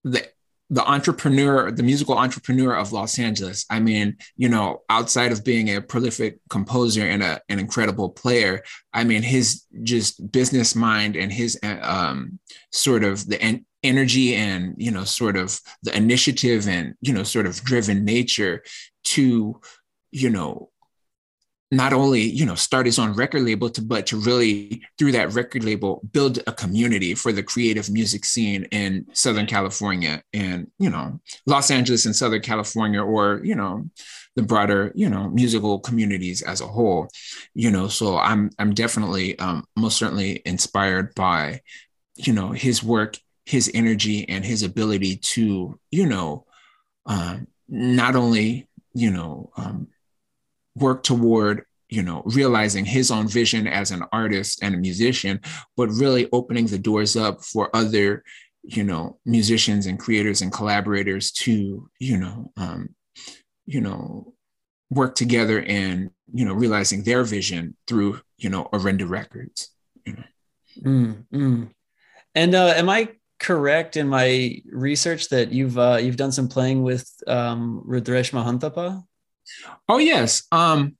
the 0.03 0.29
the 0.69 0.85
entrepreneur, 0.85 1.71
the 1.71 1.83
musical 1.83 2.17
entrepreneur 2.17 2.75
of 2.75 2.91
Los 2.91 3.17
Angeles. 3.17 3.65
I 3.69 3.79
mean, 3.79 4.17
you 4.37 4.49
know, 4.49 4.83
outside 4.89 5.31
of 5.31 5.43
being 5.43 5.75
a 5.75 5.81
prolific 5.81 6.39
composer 6.49 7.01
and 7.01 7.23
a, 7.23 7.41
an 7.49 7.59
incredible 7.59 8.09
player, 8.09 8.63
I 8.93 9.03
mean, 9.03 9.23
his 9.23 9.63
just 9.83 10.31
business 10.31 10.75
mind 10.75 11.15
and 11.15 11.31
his 11.31 11.59
um, 11.63 12.39
sort 12.71 13.03
of 13.03 13.27
the 13.27 13.41
en- 13.41 13.65
energy 13.81 14.35
and, 14.35 14.75
you 14.77 14.91
know, 14.91 15.05
sort 15.05 15.37
of 15.37 15.59
the 15.81 15.95
initiative 15.95 16.67
and, 16.67 16.93
you 17.01 17.13
know, 17.13 17.23
sort 17.23 17.47
of 17.47 17.63
driven 17.63 18.05
nature 18.05 18.63
to, 19.05 19.59
you 20.11 20.29
know, 20.29 20.69
not 21.71 21.93
only 21.93 22.21
you 22.21 22.45
know 22.45 22.55
start 22.55 22.85
his 22.85 22.97
own 22.97 23.13
record 23.13 23.43
label 23.43 23.69
to 23.69 23.81
but 23.81 24.07
to 24.07 24.17
really 24.17 24.81
through 24.97 25.11
that 25.11 25.31
record 25.33 25.63
label 25.63 26.01
build 26.11 26.39
a 26.47 26.51
community 26.51 27.13
for 27.13 27.31
the 27.31 27.43
creative 27.43 27.89
music 27.89 28.25
scene 28.25 28.63
in 28.71 29.05
southern 29.13 29.45
california 29.45 30.23
and 30.33 30.69
you 30.79 30.89
know 30.89 31.19
los 31.45 31.69
angeles 31.69 32.05
and 32.05 32.15
southern 32.15 32.41
california 32.41 33.01
or 33.01 33.41
you 33.43 33.55
know 33.55 33.85
the 34.35 34.43
broader 34.43 34.91
you 34.95 35.09
know 35.09 35.29
musical 35.29 35.79
communities 35.79 36.41
as 36.41 36.61
a 36.61 36.67
whole 36.67 37.09
you 37.53 37.69
know. 37.69 37.87
So 37.87 38.17
i'm 38.17 38.51
i'm 38.57 38.73
definitely 38.73 39.37
um, 39.39 39.65
most 39.75 39.97
certainly 39.97 40.41
inspired 40.45 41.13
by 41.15 41.61
you 42.15 42.33
know 42.33 42.51
his 42.51 42.83
work 42.83 43.17
his 43.45 43.69
energy 43.73 44.27
and 44.29 44.45
his 44.45 44.63
ability 44.63 45.17
to 45.17 45.79
you 45.91 46.05
know 46.05 46.45
um, 47.05 47.47
not 47.67 48.15
only 48.15 48.67
you 48.93 49.11
know 49.11 49.51
um, 49.57 49.87
work 50.79 51.03
toward 51.03 51.63
you 51.89 52.03
know 52.03 52.21
realizing 52.25 52.85
his 52.85 53.11
own 53.11 53.27
vision 53.27 53.67
as 53.67 53.91
an 53.91 54.03
artist 54.11 54.63
and 54.63 54.75
a 54.75 54.77
musician 54.77 55.39
but 55.75 55.89
really 55.89 56.29
opening 56.31 56.67
the 56.67 56.77
doors 56.77 57.15
up 57.15 57.43
for 57.43 57.75
other 57.75 58.23
you 58.63 58.83
know 58.83 59.17
musicians 59.25 59.85
and 59.85 59.99
creators 59.99 60.41
and 60.41 60.51
collaborators 60.51 61.31
to 61.31 61.89
you 61.99 62.17
know 62.17 62.51
um, 62.57 62.89
you 63.65 63.81
know 63.81 64.33
work 64.91 65.15
together 65.15 65.61
and 65.61 66.11
you 66.33 66.45
know 66.45 66.53
realizing 66.53 67.03
their 67.03 67.23
vision 67.23 67.75
through 67.87 68.19
you 68.37 68.49
know 68.49 68.67
Orenda 68.73 69.09
Records 69.09 69.69
you 70.05 70.13
know 70.13 70.23
mm, 70.79 71.25
mm. 71.33 71.69
and 72.35 72.55
uh, 72.55 72.73
am 72.75 72.89
i 72.89 73.09
correct 73.39 73.95
in 73.95 74.07
my 74.07 74.61
research 74.69 75.29
that 75.29 75.51
you've 75.51 75.77
uh, 75.77 75.97
you've 75.99 76.17
done 76.17 76.31
some 76.31 76.49
playing 76.49 76.83
with 76.83 77.09
um, 77.25 77.81
Rudresh 77.87 78.31
Mahanthappa 78.31 79.03
Oh 79.87 79.97
yes. 79.97 80.43
Um, 80.51 80.97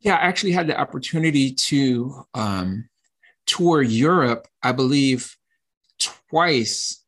yeah, 0.00 0.16
I 0.16 0.26
actually 0.26 0.52
had 0.52 0.66
the 0.66 0.78
opportunity 0.78 1.52
to 1.52 2.24
um, 2.34 2.88
tour 3.46 3.82
Europe. 3.82 4.48
I 4.62 4.72
believe 4.72 5.36
twice 6.28 7.04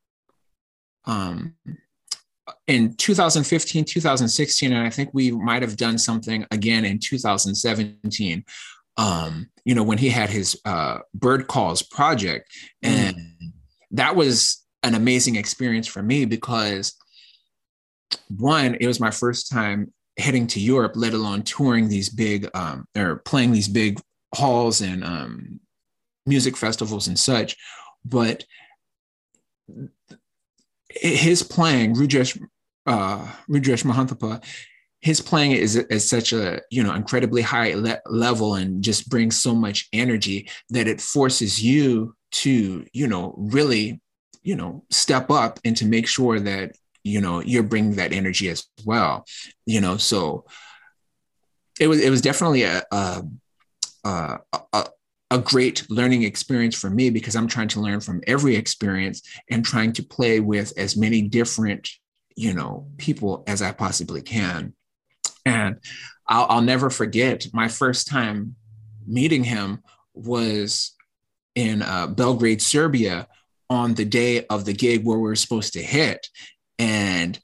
um, 1.07 1.55
in 2.67 2.95
2015, 2.95 3.85
2016, 3.85 4.73
and 4.73 4.87
I 4.87 4.91
think 4.91 5.11
we 5.13 5.33
might 5.33 5.63
have 5.63 5.77
done 5.77 5.99
something 5.99 6.47
again 6.51 6.85
in 6.85 6.99
2017. 6.99 8.45
Um, 8.97 9.51
you 9.65 9.75
know, 9.75 9.83
when 9.83 9.99
he 9.99 10.09
had 10.09 10.31
his 10.31 10.59
uh, 10.65 10.99
Bird 11.15 11.49
Calls 11.49 11.83
project, 11.83 12.53
mm. 12.85 12.91
and 12.91 13.17
mm. 13.17 13.53
that 13.91 14.15
was 14.15 14.65
an 14.85 14.95
amazing 14.95 15.37
experience 15.37 15.87
for 15.87 16.03
me 16.03 16.27
because 16.27 16.95
one, 18.29 18.77
it 18.81 18.87
was 18.87 19.01
my 19.01 19.11
first 19.11 19.51
time 19.51 19.93
heading 20.17 20.47
to 20.49 20.61
Europe, 20.61 20.93
let 20.95 21.15
alone 21.15 21.43
touring 21.43 21.89
these 21.89 22.09
big 22.09 22.49
um, 22.55 22.87
or 22.97 23.17
playing 23.25 23.53
these 23.53 23.69
big 23.69 24.01
halls 24.35 24.81
and 24.81 25.05
um, 25.05 25.61
music 26.27 26.57
festivals 26.57 27.09
and 27.09 27.19
such. 27.19 27.57
But 28.05 28.45
his 30.91 31.43
playing, 31.43 31.95
Rudresh, 31.95 32.41
uh, 32.87 33.33
Rudresh 33.49 33.85
his 35.05 35.21
playing 35.21 35.53
is 35.53 35.77
is 35.77 36.09
such 36.09 36.33
a 36.33 36.63
you 36.71 36.83
know 36.83 36.95
incredibly 36.95 37.43
high 37.43 37.75
le- 37.75 38.01
level 38.07 38.55
and 38.55 38.83
just 38.83 39.11
brings 39.11 39.41
so 39.41 39.55
much 39.55 39.87
energy 39.93 40.49
that 40.71 40.89
it 40.89 40.99
forces 40.99 41.63
you 41.63 42.17
to 42.33 42.87
you 42.95 43.07
know 43.07 43.35
really 43.37 44.01
you 44.43 44.57
know 44.57 44.83
step 44.91 45.31
up 45.31 45.61
and 45.63 45.77
to 45.77 45.85
make 45.85 46.09
sure 46.09 46.41
that 46.41 46.73
you 47.05 47.21
know 47.21 47.41
you're 47.41 47.63
bringing 47.63 47.97
that 47.97 48.13
energy 48.13 48.49
as 48.49 48.67
well 48.85 49.25
you 49.67 49.81
know 49.81 49.97
so 49.97 50.45
it 51.79 51.87
was 51.87 52.01
it 52.01 52.11
was 52.11 52.21
definitely 52.21 52.65
a 52.65 52.83
a, 54.05 54.39
a, 54.73 54.87
a 55.31 55.39
great 55.39 55.85
learning 55.91 56.23
experience 56.23 56.77
for 56.77 56.91
me 56.91 57.11
because 57.11 57.35
I'm 57.35 57.49
trying 57.49 57.69
to 57.69 57.81
learn 57.81 58.01
from 58.01 58.23
every 58.27 58.55
experience 58.55 59.23
and 59.51 59.65
trying 59.65 59.93
to 59.95 60.03
play 60.03 60.41
with 60.41 60.73
as 60.77 60.97
many 60.97 61.23
different, 61.23 61.89
you 62.37 62.55
know, 62.55 62.87
people 62.99 63.43
as 63.47 63.63
I 63.63 63.73
possibly 63.73 64.23
can. 64.23 64.75
And 65.45 65.79
I'll, 66.29 66.47
I'll 66.49 66.63
never 66.63 66.91
forget 66.91 67.47
my 67.53 67.69
first 67.69 68.07
time 68.07 68.55
meeting 69.07 69.45
him 69.45 69.83
was 70.15 70.93
in 71.55 71.83
uh, 71.83 72.07
Belgrade, 72.07 72.63
Serbia, 72.63 73.27
on 73.69 73.95
the 73.95 74.05
day 74.05 74.47
of 74.47 74.65
the 74.65 74.73
gig 74.73 75.05
where 75.05 75.19
we 75.19 75.25
were 75.25 75.37
supposed 75.37 75.73
to 75.73 75.83
hit, 75.83 76.29
and 76.79 77.39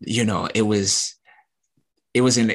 you 0.00 0.24
know, 0.24 0.48
it 0.54 0.62
was 0.62 1.16
it 2.14 2.22
was 2.22 2.36
an 2.38 2.52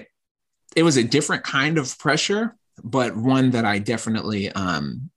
it 0.75 0.83
was 0.83 0.97
a 0.97 1.03
different 1.03 1.43
kind 1.43 1.77
of 1.77 1.97
pressure 1.99 2.55
but 2.83 3.15
one 3.15 3.51
that 3.51 3.65
I 3.65 3.79
definitely, 3.79 4.51
um, 4.51 5.09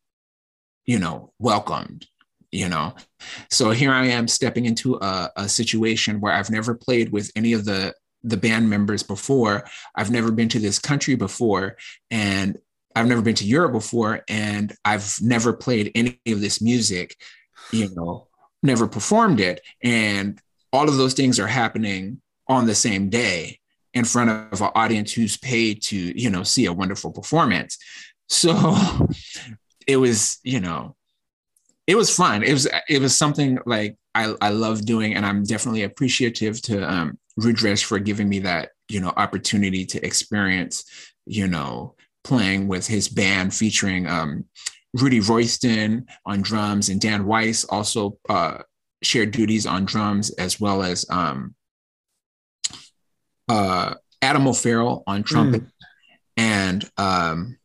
you 0.87 0.99
know, 0.99 1.33
welcomed. 1.39 2.07
You 2.51 2.71
know, 2.71 2.95
so 3.51 3.73
here 3.73 3.93
I 3.93 4.07
am 4.07 4.27
stepping 4.27 4.65
into 4.65 4.95
a, 4.95 5.31
a 5.37 5.49
situation 5.51 6.19
where 6.19 6.33
I've 6.33 6.49
never 6.49 6.75
played 6.75 7.13
with 7.13 7.31
any 7.37 7.53
of 7.53 7.67
the 7.67 7.93
the 8.23 8.39
band 8.39 8.71
members 8.71 9.03
before. 9.03 9.69
I've 9.95 10.11
never 10.11 10.31
been 10.31 10.49
to 10.51 10.59
this 10.59 10.79
country 10.79 11.15
before, 11.15 11.77
and 12.11 12.57
I've 12.97 13.07
never 13.07 13.21
been 13.21 13.35
to 13.35 13.45
Europe 13.45 13.73
before, 13.73 14.23
and 14.31 14.75
I've 14.83 15.15
never 15.21 15.53
played 15.53 15.93
any 15.95 16.19
of 16.27 16.41
this 16.41 16.63
music. 16.63 17.17
You 17.71 17.91
know, 17.95 18.29
never 18.63 18.89
performed 18.89 19.41
it, 19.41 19.61
and 19.83 20.41
all 20.73 20.89
of 20.89 20.97
those 20.97 21.15
things 21.15 21.39
are 21.39 21.47
happening 21.47 22.21
on 22.47 22.67
the 22.67 22.75
same 22.75 23.09
day 23.09 23.59
in 23.95 24.05
front 24.05 24.31
of 24.31 24.61
an 24.61 24.71
audience 24.75 25.13
who's 25.13 25.37
paid 25.37 25.83
to 25.83 25.97
you 25.97 26.31
know 26.31 26.43
see 26.43 26.67
a 26.67 26.73
wonderful 26.73 27.13
performance. 27.13 27.79
So 28.29 28.77
it 29.87 29.97
was 29.97 30.39
you 30.43 30.61
know 30.61 30.95
it 31.87 31.97
was 31.97 32.15
fun. 32.15 32.43
It 32.43 32.53
was 32.53 32.69
it 32.89 33.01
was 33.01 33.17
something 33.17 33.59
like 33.67 33.97
i 34.19 34.35
i 34.41 34.49
love 34.51 34.85
doing 34.85 35.15
and 35.15 35.25
i'm 35.25 35.45
definitely 35.45 35.85
appreciative 35.85 36.61
to 36.63 36.83
um 36.91 37.19
Rudresh 37.41 37.85
for 37.85 37.99
giving 37.99 38.29
me 38.29 38.41
that 38.41 38.71
you 38.89 39.01
know 39.01 39.13
opportunity 39.17 39.85
to 39.87 40.05
experience 40.05 40.85
you 41.27 41.47
know 41.47 41.95
playing 42.25 42.69
with 42.69 42.87
his 42.87 43.09
band 43.09 43.55
featuring 43.55 44.07
um 44.07 44.45
rudy 44.95 45.21
royston 45.21 46.07
on 46.27 46.43
drums 46.43 46.89
and 46.89 47.01
dan 47.01 47.27
weiss 47.27 47.65
also 47.65 48.19
uh 48.29 48.59
shared 49.03 49.31
duties 49.31 49.67
on 49.67 49.85
drums 49.85 50.31
as 50.31 50.61
well 50.61 50.83
as 50.83 51.07
um 51.11 51.55
uh, 53.49 53.95
Adam 54.21 54.47
O'Farrill 54.47 55.03
on 55.07 55.23
trumpet, 55.23 55.63
mm. 55.63 55.71
and 56.37 56.91
um, 56.97 57.59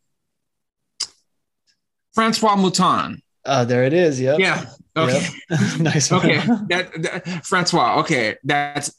Francois 2.13 2.55
Moutin. 2.55 3.21
Uh, 3.45 3.65
there 3.65 3.83
it 3.83 3.93
is. 3.93 4.19
Yep. 4.19 4.39
Yeah. 4.39 4.65
Okay. 4.95 5.27
Yep. 5.49 5.59
nice. 5.79 6.11
One. 6.11 6.21
Okay. 6.21 6.37
That, 6.69 7.01
that, 7.01 7.45
Francois. 7.45 7.99
Okay. 7.99 8.37
That's 8.43 8.95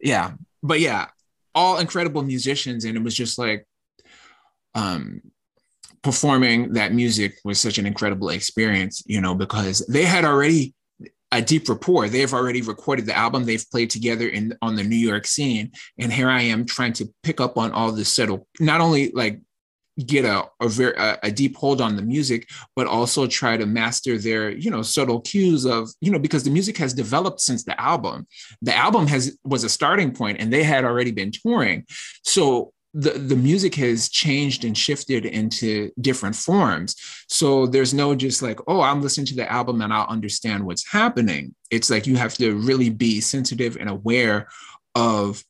yeah. 0.00 0.32
But 0.62 0.80
yeah, 0.80 1.06
all 1.54 1.78
incredible 1.78 2.22
musicians, 2.22 2.84
and 2.84 2.96
it 2.96 3.02
was 3.02 3.14
just 3.14 3.38
like 3.38 3.66
um 4.74 5.22
performing 6.02 6.74
that 6.74 6.92
music 6.92 7.38
was 7.44 7.58
such 7.58 7.78
an 7.78 7.86
incredible 7.86 8.28
experience, 8.28 9.02
you 9.06 9.20
know, 9.20 9.34
because 9.34 9.84
they 9.86 10.04
had 10.04 10.24
already 10.24 10.74
a 11.30 11.42
deep 11.42 11.68
rapport. 11.68 12.08
They've 12.08 12.32
already 12.32 12.62
recorded 12.62 13.06
the 13.06 13.16
album. 13.16 13.44
They've 13.44 13.70
played 13.70 13.90
together 13.90 14.28
in 14.28 14.56
on 14.62 14.76
the 14.76 14.84
New 14.84 14.96
York 14.96 15.26
scene, 15.26 15.72
and 15.98 16.12
here 16.12 16.28
I 16.28 16.42
am 16.42 16.64
trying 16.64 16.94
to 16.94 17.08
pick 17.22 17.40
up 17.40 17.56
on 17.56 17.72
all 17.72 17.92
this 17.92 18.12
subtle, 18.12 18.46
not 18.60 18.80
only 18.80 19.10
like 19.12 19.40
get 20.06 20.24
a 20.24 20.44
a, 20.60 20.68
very, 20.68 20.94
a, 20.96 21.18
a 21.24 21.30
deep 21.30 21.56
hold 21.56 21.80
on 21.80 21.96
the 21.96 22.02
music, 22.02 22.48
but 22.76 22.86
also 22.86 23.26
try 23.26 23.56
to 23.56 23.66
master 23.66 24.16
their 24.16 24.50
you 24.50 24.70
know 24.70 24.82
subtle 24.82 25.20
cues 25.20 25.66
of 25.66 25.90
you 26.00 26.10
know 26.10 26.18
because 26.18 26.44
the 26.44 26.50
music 26.50 26.78
has 26.78 26.94
developed 26.94 27.40
since 27.40 27.64
the 27.64 27.78
album. 27.80 28.26
The 28.62 28.74
album 28.74 29.06
has 29.08 29.36
was 29.44 29.64
a 29.64 29.68
starting 29.68 30.12
point, 30.12 30.40
and 30.40 30.52
they 30.52 30.62
had 30.62 30.84
already 30.84 31.10
been 31.10 31.32
touring, 31.32 31.84
so 32.24 32.72
the, 32.94 33.10
the 33.10 33.36
music 33.36 33.74
has 33.74 34.08
changed 34.08 34.64
and 34.64 34.76
shifted 34.76 35.26
into 35.26 35.90
different 36.00 36.34
forms. 36.34 36.96
So 37.28 37.66
there's 37.66 37.92
no 37.92 38.14
just 38.14 38.42
like, 38.42 38.58
oh, 38.66 38.80
I'm 38.80 39.02
listening 39.02 39.26
to 39.26 39.36
the 39.36 39.50
album 39.50 39.82
and 39.82 39.92
I'll 39.92 40.06
understand 40.08 40.64
what's 40.64 40.90
happening. 40.90 41.54
It's 41.70 41.90
like 41.90 42.06
you 42.06 42.16
have 42.16 42.34
to 42.34 42.56
really 42.56 42.90
be 42.90 43.20
sensitive 43.20 43.76
and 43.76 43.90
aware 43.90 44.48
of 44.94 45.44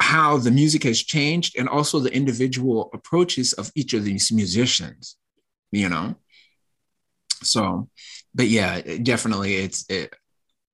how 0.00 0.38
the 0.38 0.50
music 0.50 0.84
has 0.84 1.02
changed 1.02 1.58
and 1.58 1.68
also 1.68 1.98
the 1.98 2.14
individual 2.14 2.90
approaches 2.92 3.52
of 3.54 3.70
each 3.74 3.92
of 3.92 4.04
these 4.04 4.30
musicians, 4.30 5.16
you 5.72 5.88
know? 5.88 6.14
So, 7.42 7.88
but 8.34 8.46
yeah, 8.48 8.80
definitely 9.02 9.56
it's, 9.56 9.84
it, 9.88 10.14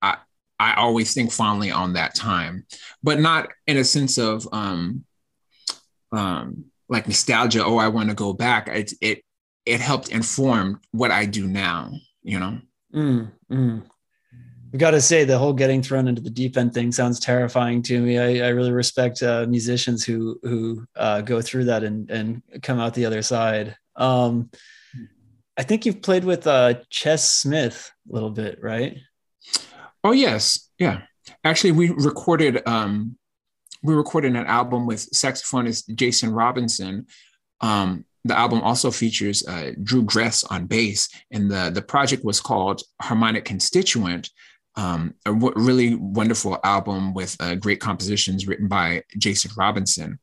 I, 0.03 0.19
I 0.59 0.75
always 0.75 1.15
think 1.15 1.33
fondly 1.33 1.71
on 1.71 1.95
that 1.95 2.15
time, 2.15 2.67
but 3.03 3.19
not 3.21 3.49
in 3.67 3.79
a 3.79 3.85
sense 3.85 4.19
of, 4.19 4.47
um, 4.53 5.05
um, 6.13 6.65
like 6.89 7.07
nostalgia. 7.07 7.65
Oh, 7.65 7.79
I 7.79 7.89
want 7.89 8.09
to 8.09 8.15
go 8.15 8.33
back. 8.33 8.69
It 8.69 8.93
it 9.01 9.23
it 9.67 9.81
helped 9.81 10.09
inform 10.11 10.81
what 10.93 11.11
I 11.11 11.27
do 11.27 11.47
now. 11.47 11.93
You 12.23 12.41
know. 12.41 12.59
Mm, 12.95 13.33
mm. 13.51 13.83
We 14.73 14.79
got 14.79 14.93
to 14.93 15.01
say 15.01 15.25
the 15.25 15.39
whole 15.39 15.53
getting 15.53 15.83
thrown 15.83 16.07
into 16.07 16.23
the 16.23 16.31
deep 16.31 16.57
end 16.57 16.75
thing 16.75 16.93
sounds 16.93 17.19
terrifying 17.19 17.83
to 17.83 18.01
me. 18.01 18.19
I, 18.19 18.47
I 18.47 18.49
really 18.51 18.73
respect 18.73 19.23
uh, 19.23 19.47
musicians 19.49 20.05
who 20.05 20.39
who 20.43 20.87
uh, 20.97 21.23
go 21.23 21.41
through 21.41 21.65
that 21.65 21.83
and 21.83 22.11
and 22.11 22.43
come 22.63 22.79
out 22.79 22.95
the 22.95 23.07
other 23.07 23.23
side. 23.23 23.77
Um, 23.97 24.51
I 25.57 25.63
think 25.63 25.85
you've 25.85 26.03
played 26.03 26.25
with 26.25 26.47
uh, 26.47 26.75
Ches 26.89 27.29
Smith 27.29 27.91
a 28.09 28.15
little 28.15 28.31
bit, 28.31 28.63
right? 28.63 28.99
Oh 30.03 30.13
yes, 30.13 30.71
yeah. 30.79 31.03
Actually, 31.45 31.73
we 31.73 31.91
recorded 31.91 32.63
um, 32.67 33.17
we 33.83 33.95
recorded 33.95 34.37
an 34.37 34.47
album 34.47 34.87
with 34.87 35.11
saxophonist 35.11 35.95
Jason 35.95 36.33
Robinson. 36.33 37.07
Um, 37.61 38.05
the 38.25 38.39
album 38.39 38.61
also 38.61 38.91
features 38.91 39.47
uh, 39.47 39.73
Drew 39.83 40.03
Gress 40.03 40.45
on 40.45 40.67
bass, 40.67 41.09
and 41.31 41.51
the, 41.51 41.71
the 41.73 41.83
project 41.83 42.25
was 42.25 42.41
called 42.41 42.83
Harmonic 43.01 43.45
Constituent. 43.45 44.31
Um, 44.77 45.15
a 45.27 45.33
w- 45.33 45.53
really 45.57 45.95
wonderful 45.97 46.59
album 46.63 47.13
with 47.13 47.37
uh, 47.41 47.55
great 47.57 47.81
compositions 47.81 48.47
written 48.47 48.69
by 48.69 49.03
Jason 49.19 49.51
Robinson. 49.57 50.19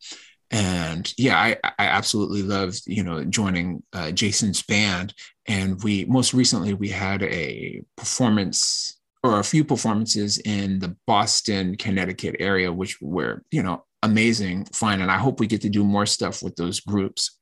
And 0.51 1.11
yeah, 1.17 1.37
I, 1.37 1.57
I 1.77 1.85
absolutely 1.87 2.43
loved, 2.43 2.83
you 2.85 3.03
know, 3.03 3.25
joining 3.25 3.83
uh, 3.91 4.11
Jason's 4.11 4.63
band. 4.63 5.13
And 5.47 5.81
we 5.83 6.05
most 6.05 6.33
recently 6.33 6.73
we 6.73 6.89
had 6.89 7.23
a 7.23 7.83
performance 7.97 8.96
or 9.27 9.39
a 9.39 9.43
few 9.43 9.63
performances 9.63 10.37
in 10.39 10.79
the 10.79 10.95
Boston, 11.05 11.75
Connecticut 11.75 12.35
area, 12.39 12.71
which 12.71 13.01
were, 13.01 13.43
you 13.51 13.63
know, 13.63 13.83
amazing, 14.03 14.65
fun. 14.65 15.01
And 15.01 15.11
I 15.11 15.17
hope 15.17 15.39
we 15.39 15.47
get 15.47 15.61
to 15.61 15.69
do 15.69 15.83
more 15.83 16.05
stuff 16.05 16.41
with 16.41 16.55
those 16.55 16.79
groups. 16.79 17.37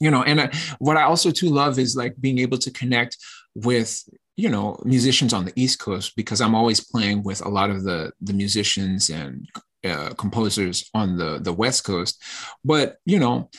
You 0.00 0.10
know, 0.10 0.22
and 0.22 0.40
I, 0.40 0.50
what 0.78 0.96
I 0.96 1.02
also 1.02 1.30
too 1.30 1.50
love 1.50 1.78
is 1.78 1.94
like 1.94 2.18
being 2.20 2.38
able 2.38 2.58
to 2.58 2.70
connect 2.70 3.18
with 3.54 4.02
you 4.36 4.48
know 4.48 4.80
musicians 4.84 5.34
on 5.34 5.44
the 5.44 5.52
east 5.54 5.78
coast 5.80 6.16
because 6.16 6.40
i'm 6.40 6.54
always 6.54 6.80
playing 6.80 7.22
with 7.22 7.44
a 7.44 7.48
lot 7.48 7.68
of 7.68 7.82
the 7.82 8.10
the 8.22 8.32
musicians 8.32 9.10
and 9.10 9.46
uh, 9.84 10.10
composers 10.14 10.88
on 10.94 11.18
the 11.18 11.38
the 11.40 11.52
west 11.52 11.84
coast 11.84 12.22
but 12.64 12.96
you 13.04 13.18
know 13.18 13.50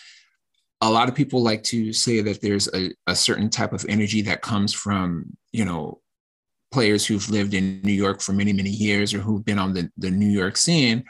a 0.81 0.89
lot 0.89 1.07
of 1.07 1.13
people 1.13 1.43
like 1.43 1.61
to 1.61 1.93
say 1.93 2.21
that 2.21 2.41
there's 2.41 2.67
a, 2.73 2.91
a 3.05 3.15
certain 3.15 3.49
type 3.49 3.73
of 3.73 3.85
energy 3.87 4.23
that 4.23 4.41
comes 4.41 4.73
from 4.73 5.37
you 5.51 5.65
know 5.65 6.00
players 6.72 7.05
who've 7.05 7.30
lived 7.30 7.53
in 7.53 7.82
New 7.82 7.93
York 7.93 8.22
for 8.22 8.34
many, 8.34 8.53
many 8.53 8.69
years 8.69 9.13
or 9.13 9.19
who've 9.19 9.45
been 9.45 9.59
on 9.59 9.74
the, 9.74 9.89
the 9.97 10.09
New 10.09 10.30
York 10.30 10.57
scene. 10.57 11.03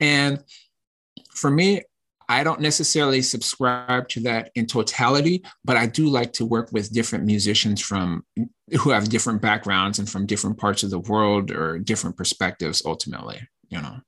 And 0.00 0.42
for 1.34 1.50
me, 1.50 1.82
I 2.28 2.42
don't 2.42 2.60
necessarily 2.60 3.22
subscribe 3.22 4.08
to 4.10 4.20
that 4.20 4.50
in 4.54 4.66
totality, 4.66 5.44
but 5.64 5.76
I 5.76 5.86
do 5.86 6.08
like 6.08 6.32
to 6.34 6.46
work 6.46 6.70
with 6.72 6.92
different 6.92 7.24
musicians 7.24 7.82
from 7.82 8.24
who 8.80 8.90
have 8.90 9.08
different 9.08 9.42
backgrounds 9.42 9.98
and 9.98 10.08
from 10.08 10.26
different 10.26 10.58
parts 10.58 10.82
of 10.82 10.90
the 10.90 10.98
world 10.98 11.50
or 11.50 11.78
different 11.78 12.16
perspectives 12.16 12.82
ultimately, 12.84 13.46
you 13.68 13.80
know. 13.80 14.00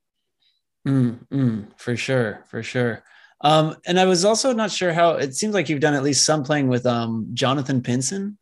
Mm, 0.87 1.27
mm, 1.27 1.67
for 1.77 1.95
sure, 1.95 2.43
for 2.47 2.63
sure. 2.63 3.03
Um, 3.41 3.75
and 3.85 3.99
I 3.99 4.05
was 4.05 4.25
also 4.25 4.51
not 4.51 4.71
sure 4.71 4.93
how 4.93 5.11
it 5.11 5.35
seems 5.35 5.53
like 5.53 5.69
you've 5.69 5.79
done 5.79 5.93
at 5.93 6.03
least 6.03 6.25
some 6.25 6.43
playing 6.43 6.69
with 6.69 6.87
um, 6.87 7.27
Jonathan 7.33 7.81
Pinson. 7.83 8.37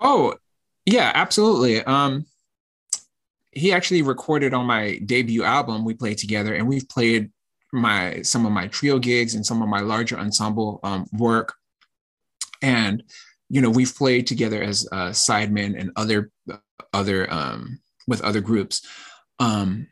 Oh, 0.00 0.34
yeah, 0.88 1.12
absolutely. 1.14 1.84
Um, 1.84 2.24
he 3.52 3.72
actually 3.72 4.02
recorded 4.02 4.54
on 4.54 4.64
my 4.64 4.98
debut 5.04 5.42
album. 5.42 5.84
We 5.84 5.94
played 5.94 6.16
together, 6.16 6.54
and 6.54 6.66
we've 6.66 6.88
played 6.88 7.30
my 7.72 8.22
some 8.22 8.46
of 8.46 8.52
my 8.52 8.68
trio 8.68 8.98
gigs 8.98 9.34
and 9.34 9.44
some 9.44 9.60
of 9.60 9.68
my 9.68 9.80
larger 9.80 10.18
ensemble 10.18 10.80
um, 10.82 11.06
work. 11.12 11.54
And 12.62 13.02
you 13.50 13.60
know, 13.60 13.70
we've 13.70 13.94
played 13.94 14.26
together 14.26 14.62
as 14.62 14.88
uh, 14.90 15.10
sidemen 15.10 15.78
and 15.78 15.90
other 15.96 16.30
other 16.94 17.30
um, 17.32 17.80
with 18.06 18.22
other 18.22 18.40
groups. 18.40 18.86
Um, 19.38 19.88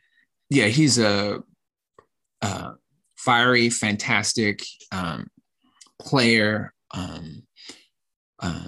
yeah, 0.49 0.65
he's 0.65 0.97
a, 0.97 1.43
a 2.41 2.71
fiery, 3.17 3.69
fantastic 3.69 4.63
um, 4.91 5.27
player. 5.99 6.73
Um, 6.91 7.43
uh, 8.39 8.67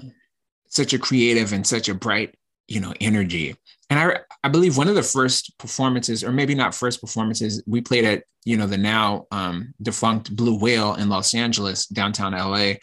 such 0.80 0.94
a 0.94 0.98
creative 0.98 1.52
and 1.52 1.66
such 1.66 1.90
a 1.90 1.94
bright, 1.94 2.34
you 2.66 2.80
know, 2.80 2.94
energy. 3.02 3.54
And 3.90 3.98
I, 3.98 4.20
I 4.42 4.48
believe 4.48 4.78
one 4.78 4.88
of 4.88 4.94
the 4.94 5.02
first 5.02 5.58
performances, 5.58 6.24
or 6.24 6.32
maybe 6.32 6.54
not 6.54 6.74
first 6.74 7.02
performances, 7.02 7.62
we 7.66 7.82
played 7.82 8.06
at, 8.06 8.24
you 8.46 8.56
know, 8.56 8.66
the 8.66 8.78
now 8.78 9.26
um, 9.30 9.74
defunct 9.82 10.34
Blue 10.34 10.58
Whale 10.58 10.94
in 10.94 11.10
Los 11.10 11.34
Angeles, 11.34 11.86
downtown 11.86 12.32
LA, 12.32 12.74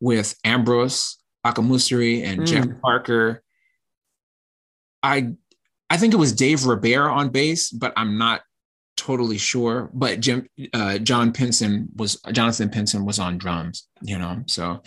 with 0.00 0.34
Ambrose 0.44 1.18
Akinmusire 1.46 2.24
and 2.24 2.40
mm. 2.40 2.46
Jeff 2.46 2.66
Parker. 2.82 3.44
I, 5.04 5.34
I 5.88 5.98
think 5.98 6.14
it 6.14 6.16
was 6.16 6.32
Dave 6.32 6.66
Ribera 6.66 7.12
on 7.12 7.28
bass, 7.28 7.70
but 7.70 7.92
I'm 7.96 8.18
not 8.18 8.40
totally 8.96 9.38
sure. 9.38 9.88
But 9.94 10.18
Jim, 10.18 10.48
uh, 10.72 10.98
John 10.98 11.32
Pinson 11.32 11.90
was 11.94 12.20
Jonathan 12.32 12.70
Pinson 12.70 13.04
was 13.04 13.20
on 13.20 13.38
drums, 13.38 13.86
you 14.02 14.18
know. 14.18 14.42
So 14.46 14.82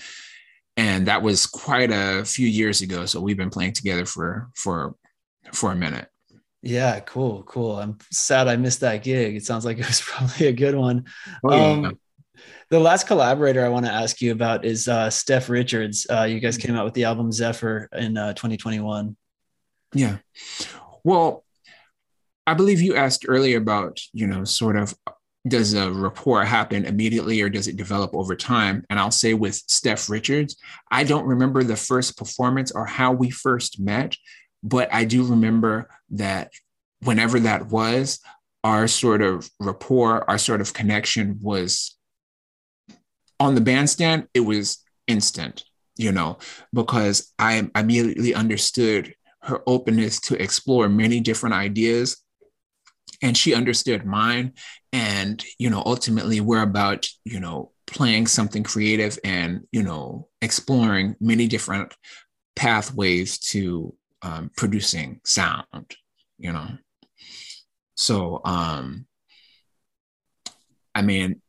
and 0.80 1.08
that 1.08 1.22
was 1.22 1.46
quite 1.46 1.92
a 1.92 2.24
few 2.24 2.48
years 2.48 2.82
ago. 2.82 3.06
So 3.06 3.20
we've 3.20 3.36
been 3.36 3.50
playing 3.50 3.74
together 3.74 4.06
for 4.06 4.50
for 4.56 4.96
for 5.52 5.74
a 5.74 5.76
minute. 5.76 6.08
Yeah, 6.62 7.02
cool, 7.02 7.44
cool. 7.44 7.78
I'm 7.78 7.98
sad 8.12 8.48
I 8.48 8.56
missed 8.56 8.80
that 8.80 9.04
gig. 9.04 9.36
It 9.36 9.46
sounds 9.46 9.66
like 9.66 9.78
it 9.78 9.86
was 9.86 10.02
probably 10.06 10.48
a 10.48 10.54
good 10.54 10.76
one. 10.76 11.06
Oh, 11.44 11.82
yeah. 11.82 11.88
um, 11.88 12.00
the 12.70 12.80
last 12.80 13.08
collaborator 13.08 13.66
I 13.66 13.70
want 13.70 13.88
to 13.88 13.92
ask 13.92 14.22
you 14.22 14.32
about 14.32 14.64
is 14.64 14.88
uh, 14.88 15.10
Steph 15.10 15.50
Richards. 15.50 16.08
Uh, 16.10 16.24
you 16.24 16.40
guys 16.40 16.58
came 16.58 16.76
out 16.76 16.86
with 16.86 16.94
the 16.94 17.04
album 17.04 17.32
Zephyr 17.32 17.90
in 17.94 18.18
uh, 18.18 18.34
2021. 18.34 19.18
Yeah. 19.94 20.18
Well, 21.04 21.44
I 22.48 22.54
believe 22.54 22.82
you 22.82 22.96
asked 22.96 23.26
earlier 23.28 23.58
about, 23.58 24.00
you 24.14 24.28
know, 24.28 24.46
sort 24.46 24.78
of 24.78 24.94
does 25.48 25.74
a 25.74 25.92
rapport 25.92 26.44
happen 26.44 26.86
immediately 26.86 27.42
or 27.42 27.50
does 27.50 27.68
it 27.68 27.78
develop 27.78 28.14
over 28.14 28.36
time? 28.36 28.84
And 28.90 29.00
I'll 29.00 29.12
say 29.12 29.34
with 29.34 29.56
Steph 29.56 30.10
Richards, 30.10 30.58
I 30.92 31.04
don't 31.04 31.26
remember 31.26 31.64
the 31.64 31.78
first 31.78 32.18
performance 32.18 32.72
or 32.72 32.86
how 32.86 33.14
we 33.14 33.30
first 33.30 33.80
met, 33.80 34.16
but 34.64 34.94
I 34.94 35.06
do 35.06 35.24
remember 35.24 35.90
that 36.12 36.52
whenever 37.04 37.40
that 37.40 37.68
was, 37.68 38.20
our 38.64 38.88
sort 38.88 39.22
of 39.22 39.50
rapport, 39.60 40.30
our 40.30 40.38
sort 40.38 40.60
of 40.60 40.74
connection 40.74 41.40
was 41.42 41.98
on 43.40 43.56
the 43.56 43.62
bandstand, 43.62 44.28
it 44.34 44.42
was 44.42 44.84
instant, 45.08 45.64
you 45.96 46.12
know, 46.12 46.38
because 46.74 47.34
I 47.40 47.70
immediately 47.74 48.34
understood 48.34 49.16
her 49.44 49.62
openness 49.66 50.20
to 50.20 50.42
explore 50.42 50.90
many 50.90 51.22
different 51.22 51.56
ideas 51.56 52.18
and 53.22 53.36
she 53.38 53.54
understood 53.54 54.06
mine. 54.06 54.54
And 54.92 55.44
you 55.58 55.70
know 55.70 55.84
ultimately 55.86 56.42
we're 56.42 56.64
about 56.64 57.08
you 57.26 57.40
know 57.40 57.72
playing 57.88 58.28
something 58.28 58.64
creative 58.64 59.18
and 59.24 59.62
you 59.72 59.84
know 59.84 60.28
exploring 60.42 61.16
many 61.20 61.48
different 61.48 61.94
pathways 62.56 63.38
to 63.40 63.96
um, 64.22 64.52
producing 64.56 65.22
sound 65.24 65.96
you 66.40 66.54
know? 66.54 66.68
So 67.96 68.42
um 68.46 69.06
i 70.96 71.02
mean 71.02 71.42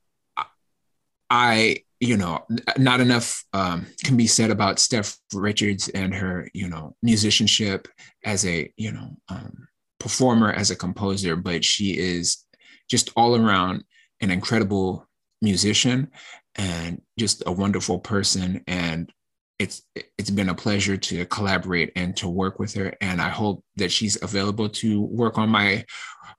i 1.30 1.76
you 2.00 2.16
know 2.16 2.44
not 2.76 3.00
enough 3.00 3.44
um, 3.52 3.86
can 4.04 4.16
be 4.16 4.26
said 4.26 4.50
about 4.50 4.78
steph 4.78 5.16
richards 5.32 5.88
and 5.90 6.14
her 6.14 6.48
you 6.52 6.68
know 6.68 6.96
musicianship 7.02 7.88
as 8.24 8.44
a 8.44 8.72
you 8.76 8.90
know 8.90 9.16
um, 9.28 9.68
performer 10.00 10.50
as 10.50 10.70
a 10.70 10.76
composer 10.76 11.36
but 11.36 11.64
she 11.64 11.96
is 11.96 12.44
just 12.88 13.10
all 13.16 13.36
around 13.36 13.84
an 14.20 14.30
incredible 14.30 15.08
musician 15.40 16.10
and 16.56 17.00
just 17.18 17.42
a 17.46 17.52
wonderful 17.52 17.98
person. 17.98 18.62
And 18.66 19.10
it's 19.58 19.82
it's 20.18 20.30
been 20.30 20.48
a 20.48 20.54
pleasure 20.54 20.96
to 20.96 21.24
collaborate 21.26 21.92
and 21.94 22.16
to 22.16 22.28
work 22.28 22.58
with 22.58 22.74
her. 22.74 22.94
And 23.00 23.20
i 23.20 23.28
hope 23.28 23.62
that 23.76 23.92
she's 23.92 24.20
available 24.22 24.68
to 24.68 25.02
work 25.02 25.38
on 25.38 25.48
my 25.48 25.84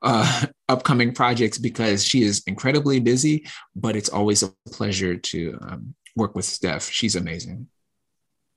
uh, 0.02 0.46
upcoming 0.68 1.14
projects 1.14 1.58
because 1.58 2.04
she 2.04 2.22
is 2.22 2.42
incredibly 2.46 2.98
busy 2.98 3.46
but 3.76 3.94
it's 3.94 4.08
always 4.08 4.42
a 4.42 4.52
pleasure 4.70 5.16
to 5.16 5.56
um, 5.62 5.94
work 6.16 6.34
with 6.34 6.44
steph. 6.44 6.90
She's 6.90 7.14
amazing 7.14 7.68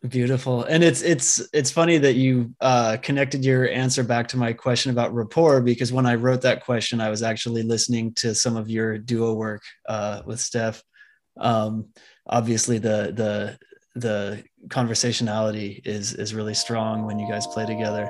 Beautiful. 0.09 0.63
And 0.63 0.83
it's 0.83 1.01
it's 1.01 1.47
it's 1.53 1.71
funny 1.71 1.97
that 1.97 2.15
you 2.15 2.53
uh, 2.59 2.97
connected 3.01 3.45
your 3.45 3.69
answer 3.69 4.03
back 4.03 4.27
to 4.29 4.37
my 4.37 4.51
question 4.51 4.91
about 4.91 5.13
rapport 5.13 5.61
because 5.61 5.93
when 5.93 6.05
I 6.05 6.15
wrote 6.15 6.41
that 6.41 6.65
question, 6.65 6.99
I 6.99 7.09
was 7.09 7.23
actually 7.23 7.63
listening 7.63 8.13
to 8.15 8.35
some 8.35 8.57
of 8.57 8.69
your 8.69 8.97
duo 8.97 9.33
work 9.33 9.63
uh, 9.87 10.21
with 10.25 10.39
Steph. 10.39 10.83
Um, 11.37 11.87
obviously, 12.27 12.77
the 12.77 13.13
the 13.15 13.59
the 13.95 14.43
conversationality 14.67 15.81
is 15.85 16.13
is 16.13 16.35
really 16.35 16.55
strong 16.55 17.05
when 17.05 17.17
you 17.17 17.29
guys 17.29 17.47
play 17.47 17.65
together. 17.65 18.09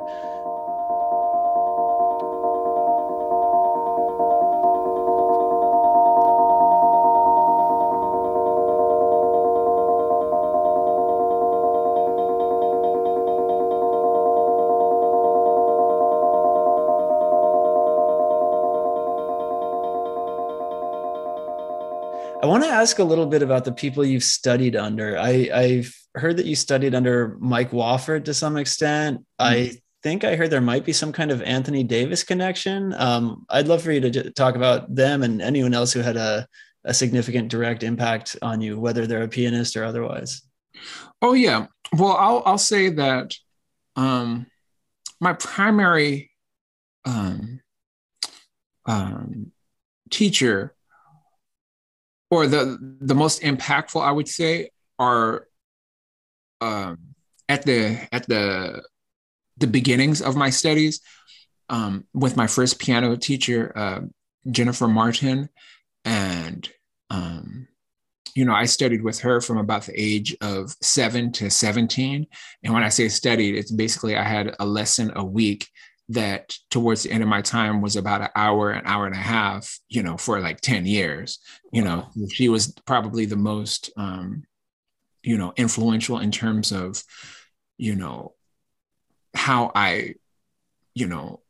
Want 22.55 22.63
to 22.63 22.71
ask 22.71 22.99
a 22.99 23.03
little 23.03 23.25
bit 23.25 23.41
about 23.41 23.65
the 23.65 23.71
people 23.73 24.05
you've 24.05 24.23
studied 24.23 24.77
under. 24.77 25.17
I, 25.17 25.49
I've 25.53 25.93
heard 26.13 26.37
that 26.37 26.45
you 26.45 26.55
studied 26.55 26.95
under 26.95 27.35
Mike 27.41 27.71
Wofford 27.71 28.23
to 28.25 28.33
some 28.33 28.55
extent. 28.55 29.17
Mm-hmm. 29.17 29.25
I 29.43 29.71
think 30.03 30.23
I 30.23 30.37
heard 30.37 30.51
there 30.51 30.61
might 30.61 30.85
be 30.85 30.93
some 30.93 31.11
kind 31.11 31.31
of 31.31 31.41
Anthony 31.41 31.83
Davis 31.83 32.23
connection. 32.23 32.93
Um, 32.93 33.45
I'd 33.49 33.67
love 33.67 33.81
for 33.81 33.91
you 33.91 33.99
to 33.99 34.31
talk 34.31 34.55
about 34.55 34.95
them 34.95 35.23
and 35.23 35.41
anyone 35.41 35.73
else 35.73 35.91
who 35.91 35.99
had 35.99 36.15
a, 36.15 36.47
a 36.85 36.93
significant 36.93 37.49
direct 37.49 37.83
impact 37.83 38.37
on 38.41 38.61
you, 38.61 38.79
whether 38.79 39.05
they're 39.05 39.23
a 39.23 39.27
pianist 39.27 39.75
or 39.75 39.83
otherwise. 39.83 40.41
Oh 41.21 41.33
yeah. 41.33 41.67
Well, 41.91 42.15
I'll 42.15 42.43
I'll 42.45 42.57
say 42.57 42.89
that 42.89 43.35
um, 43.97 44.45
my 45.19 45.33
primary 45.33 46.31
um, 47.03 47.59
um, 48.85 49.51
teacher 50.09 50.74
or 52.32 52.47
the 52.47 52.78
the 53.01 53.15
most 53.15 53.41
impactful 53.41 54.01
i 54.01 54.11
would 54.11 54.28
say 54.28 54.69
are 54.99 55.47
um, 56.61 56.97
at 57.49 57.63
the 57.63 58.07
at 58.11 58.28
the 58.28 58.82
the 59.57 59.67
beginnings 59.67 60.21
of 60.21 60.36
my 60.36 60.49
studies 60.49 61.01
um, 61.69 62.05
with 62.13 62.38
my 62.38 62.47
first 62.47 62.80
piano 62.80 63.15
teacher 63.15 63.71
uh, 63.76 64.01
jennifer 64.49 64.88
martin. 64.88 65.49
And 66.03 66.69
um, 67.09 67.67
you 68.36 68.45
know 68.45 68.53
i 68.53 68.65
studied 68.65 69.01
with 69.01 69.19
her 69.19 69.41
from 69.41 69.57
about 69.57 69.84
the 69.84 69.99
age 69.99 70.36
of 70.41 70.76
7 70.82 71.32
to 71.34 71.49
17 71.49 72.28
and 72.63 72.73
when 72.73 72.84
i 72.84 72.89
say 72.89 73.07
studied 73.07 73.55
it's 73.55 73.71
basically 73.71 74.15
i 74.15 74.23
had 74.23 74.55
a 74.59 74.65
lesson 74.65 75.11
a 75.15 75.23
week 75.23 75.67
that 76.09 76.55
towards 76.69 77.03
the 77.03 77.11
end 77.11 77.23
of 77.23 77.29
my 77.29 77.41
time 77.41 77.81
was 77.81 77.95
about 77.95 78.21
an 78.21 78.29
hour, 78.35 78.71
an 78.71 78.85
hour 78.85 79.05
and 79.05 79.15
a 79.15 79.19
half, 79.19 79.79
you 79.89 80.03
know, 80.03 80.17
for 80.17 80.39
like 80.39 80.61
10 80.61 80.85
years. 80.85 81.39
You 81.71 81.83
know, 81.83 82.07
she 82.31 82.47
was 82.49 82.73
probably 82.85 83.25
the 83.25 83.35
most, 83.35 83.89
um, 83.97 84.43
you 85.23 85.37
know, 85.37 85.53
influential 85.57 86.19
in 86.19 86.31
terms 86.31 86.71
of, 86.71 87.03
you 87.77 87.95
know, 87.95 88.33
how 89.33 89.71
I, 89.73 90.15
you 90.93 91.07
know, 91.07 91.41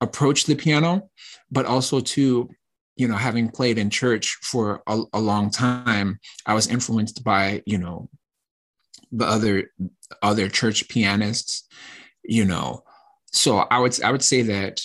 approach 0.00 0.44
the 0.44 0.56
piano, 0.56 1.08
but 1.50 1.64
also 1.64 2.00
to, 2.00 2.50
you 2.96 3.08
know, 3.08 3.16
having 3.16 3.48
played 3.48 3.78
in 3.78 3.88
church 3.88 4.38
for 4.42 4.82
a, 4.88 5.02
a 5.12 5.20
long 5.20 5.50
time, 5.50 6.18
I 6.44 6.54
was 6.54 6.66
influenced 6.66 7.22
by, 7.22 7.62
you 7.66 7.78
know, 7.78 8.08
the 9.12 9.26
other 9.26 9.70
other 10.22 10.48
church 10.48 10.88
pianists, 10.88 11.68
you 12.24 12.44
know. 12.44 12.82
So 13.32 13.58
I 13.58 13.78
would 13.78 14.02
I 14.02 14.12
would 14.12 14.22
say 14.22 14.42
that 14.42 14.82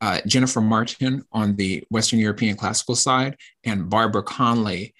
uh, 0.00 0.20
Jennifer 0.26 0.60
Martin 0.60 1.24
on 1.32 1.56
the 1.56 1.84
Western 1.90 2.18
European 2.18 2.56
classical 2.56 2.94
side 2.94 3.36
and 3.64 3.88
Barbara 3.88 4.22
Conley 4.22 4.94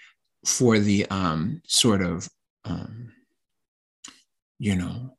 for 0.45 0.79
the 0.79 1.07
um, 1.11 1.61
sort 1.67 2.03
of, 2.03 2.29
um, 2.65 3.13
you 4.59 4.75
know, 4.75 5.17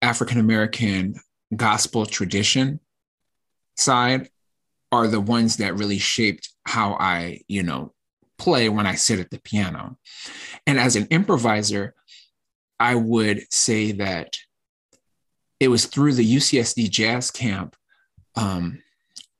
African 0.00 0.38
American 0.38 1.16
gospel 1.54 2.06
tradition 2.06 2.80
side 3.76 4.30
are 4.90 5.06
the 5.06 5.20
ones 5.20 5.58
that 5.58 5.76
really 5.76 5.98
shaped 5.98 6.48
how 6.64 6.94
I, 6.94 7.40
you 7.46 7.62
know, 7.62 7.92
play 8.38 8.68
when 8.68 8.86
I 8.86 8.94
sit 8.94 9.18
at 9.18 9.30
the 9.30 9.40
piano. 9.40 9.98
And 10.66 10.78
as 10.78 10.96
an 10.96 11.08
improviser, 11.10 11.94
I 12.80 12.94
would 12.94 13.52
say 13.52 13.92
that 13.92 14.38
it 15.60 15.68
was 15.68 15.86
through 15.86 16.14
the 16.14 16.36
UCSD 16.36 16.90
jazz 16.90 17.30
camp 17.30 17.76
um, 18.36 18.82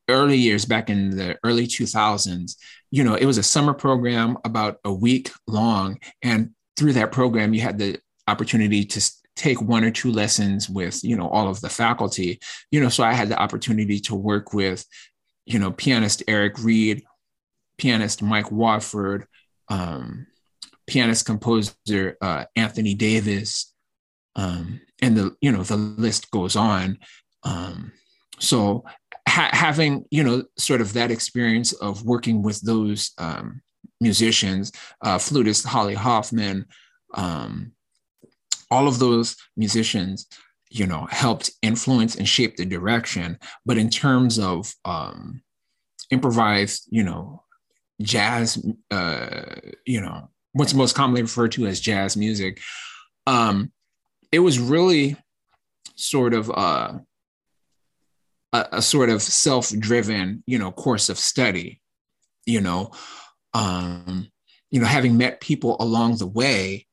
early 0.08 0.36
years 0.36 0.64
back 0.64 0.90
in 0.90 1.10
the 1.10 1.38
early 1.44 1.66
2000s 1.66 2.56
you 2.90 3.04
know 3.04 3.14
it 3.14 3.26
was 3.26 3.38
a 3.38 3.42
summer 3.42 3.74
program 3.74 4.36
about 4.44 4.78
a 4.84 4.92
week 4.92 5.30
long 5.46 5.98
and 6.22 6.50
through 6.78 6.94
that 6.94 7.12
program 7.12 7.52
you 7.52 7.60
had 7.60 7.78
the 7.78 7.98
opportunity 8.26 8.84
to 8.84 9.00
take 9.38 9.62
one 9.62 9.84
or 9.84 9.90
two 9.90 10.10
lessons 10.10 10.68
with 10.68 11.02
you 11.04 11.16
know 11.16 11.28
all 11.28 11.48
of 11.48 11.60
the 11.60 11.68
faculty. 11.68 12.40
You 12.70 12.80
know 12.80 12.88
so 12.88 13.04
i 13.04 13.12
had 13.12 13.28
the 13.28 13.40
opportunity 13.40 14.00
to 14.00 14.14
work 14.14 14.52
with 14.52 14.84
you 15.46 15.58
know 15.58 15.70
pianist 15.70 16.22
eric 16.28 16.58
reed 16.58 17.04
pianist 17.78 18.20
mike 18.22 18.46
wofford 18.46 19.24
um, 19.68 20.26
pianist 20.86 21.24
composer 21.24 22.16
uh, 22.20 22.44
anthony 22.56 22.94
davis 22.94 23.72
um, 24.34 24.80
and 25.02 25.16
the 25.16 25.36
you 25.40 25.52
know 25.52 25.62
the 25.62 25.76
list 25.76 26.30
goes 26.30 26.56
on 26.56 26.98
um, 27.44 27.92
so 28.38 28.84
ha- 29.28 29.50
having 29.52 30.04
you 30.10 30.22
know 30.22 30.44
sort 30.56 30.80
of 30.80 30.92
that 30.92 31.10
experience 31.10 31.72
of 31.74 32.04
working 32.04 32.42
with 32.42 32.60
those 32.62 33.12
um, 33.18 33.62
musicians, 34.00 34.72
uh, 35.02 35.18
flutist 35.18 35.66
Holly 35.66 35.94
Hoffman, 35.94 36.66
um, 37.14 37.72
all 38.70 38.86
of 38.86 38.98
those 38.98 39.36
musicians, 39.56 40.26
you 40.70 40.86
know, 40.86 41.06
helped 41.10 41.50
influence 41.62 42.16
and 42.16 42.28
shape 42.28 42.56
the 42.56 42.64
direction. 42.64 43.38
But 43.64 43.78
in 43.78 43.90
terms 43.90 44.38
of 44.38 44.72
um, 44.84 45.42
improvised, 46.10 46.86
you 46.90 47.02
know, 47.02 47.42
jazz, 48.02 48.64
uh, 48.90 49.54
you 49.86 50.00
know, 50.00 50.30
what's 50.52 50.74
most 50.74 50.94
commonly 50.94 51.22
referred 51.22 51.52
to 51.52 51.66
as 51.66 51.80
jazz 51.80 52.16
music, 52.16 52.60
um, 53.26 53.72
it 54.32 54.40
was 54.40 54.58
really 54.58 55.16
sort 55.96 56.34
of 56.34 56.50
uh, 56.50 56.98
a, 58.52 58.66
a 58.72 58.82
sort 58.82 59.10
of 59.10 59.22
self-driven, 59.22 60.42
you 60.46 60.58
know, 60.58 60.70
course 60.70 61.08
of 61.08 61.18
study, 61.18 61.80
you 62.46 62.60
know, 62.60 62.90
um, 63.54 64.28
you 64.70 64.80
know, 64.80 64.86
having 64.86 65.16
met 65.16 65.40
people 65.40 65.76
along 65.80 66.16
the 66.16 66.26
way, 66.26 66.86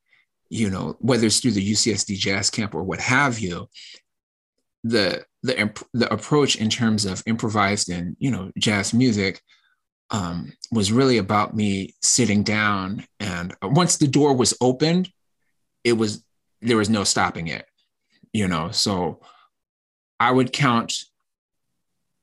you 0.50 0.70
know, 0.70 0.96
whether 1.00 1.28
it's 1.28 1.40
through 1.40 1.52
the 1.52 1.72
UCSD 1.72 2.16
Jazz 2.18 2.50
Camp 2.50 2.74
or 2.74 2.84
what 2.84 3.00
have 3.00 3.40
you, 3.40 3.68
the 4.84 5.26
the 5.42 5.84
the 5.94 6.12
approach 6.14 6.56
in 6.56 6.70
terms 6.70 7.06
of 7.06 7.24
improvised 7.26 7.90
and 7.90 8.16
you 8.20 8.30
know 8.30 8.52
jazz 8.58 8.94
music 8.94 9.42
um, 10.12 10.54
was 10.72 10.92
really 10.92 11.18
about 11.18 11.56
me 11.56 11.96
sitting 12.04 12.44
down 12.44 13.04
and 13.20 13.56
once 13.64 13.98
the 13.98 14.08
door 14.08 14.36
was 14.36 14.56
opened, 14.62 15.10
it 15.84 15.94
was 15.94 16.24
there 16.62 16.78
was 16.78 16.90
no 16.90 17.04
stopping 17.04 17.48
it, 17.48 17.66
you 18.34 18.48
know. 18.48 18.72
So 18.72 19.22
I 20.20 20.32
would 20.32 20.52
count 20.52 20.94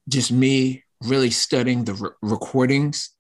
just 0.08 0.32
me 0.32 0.82
really 1.02 1.30
studying 1.30 1.84
the 1.84 1.94
re- 1.94 2.10
recordings 2.22 3.10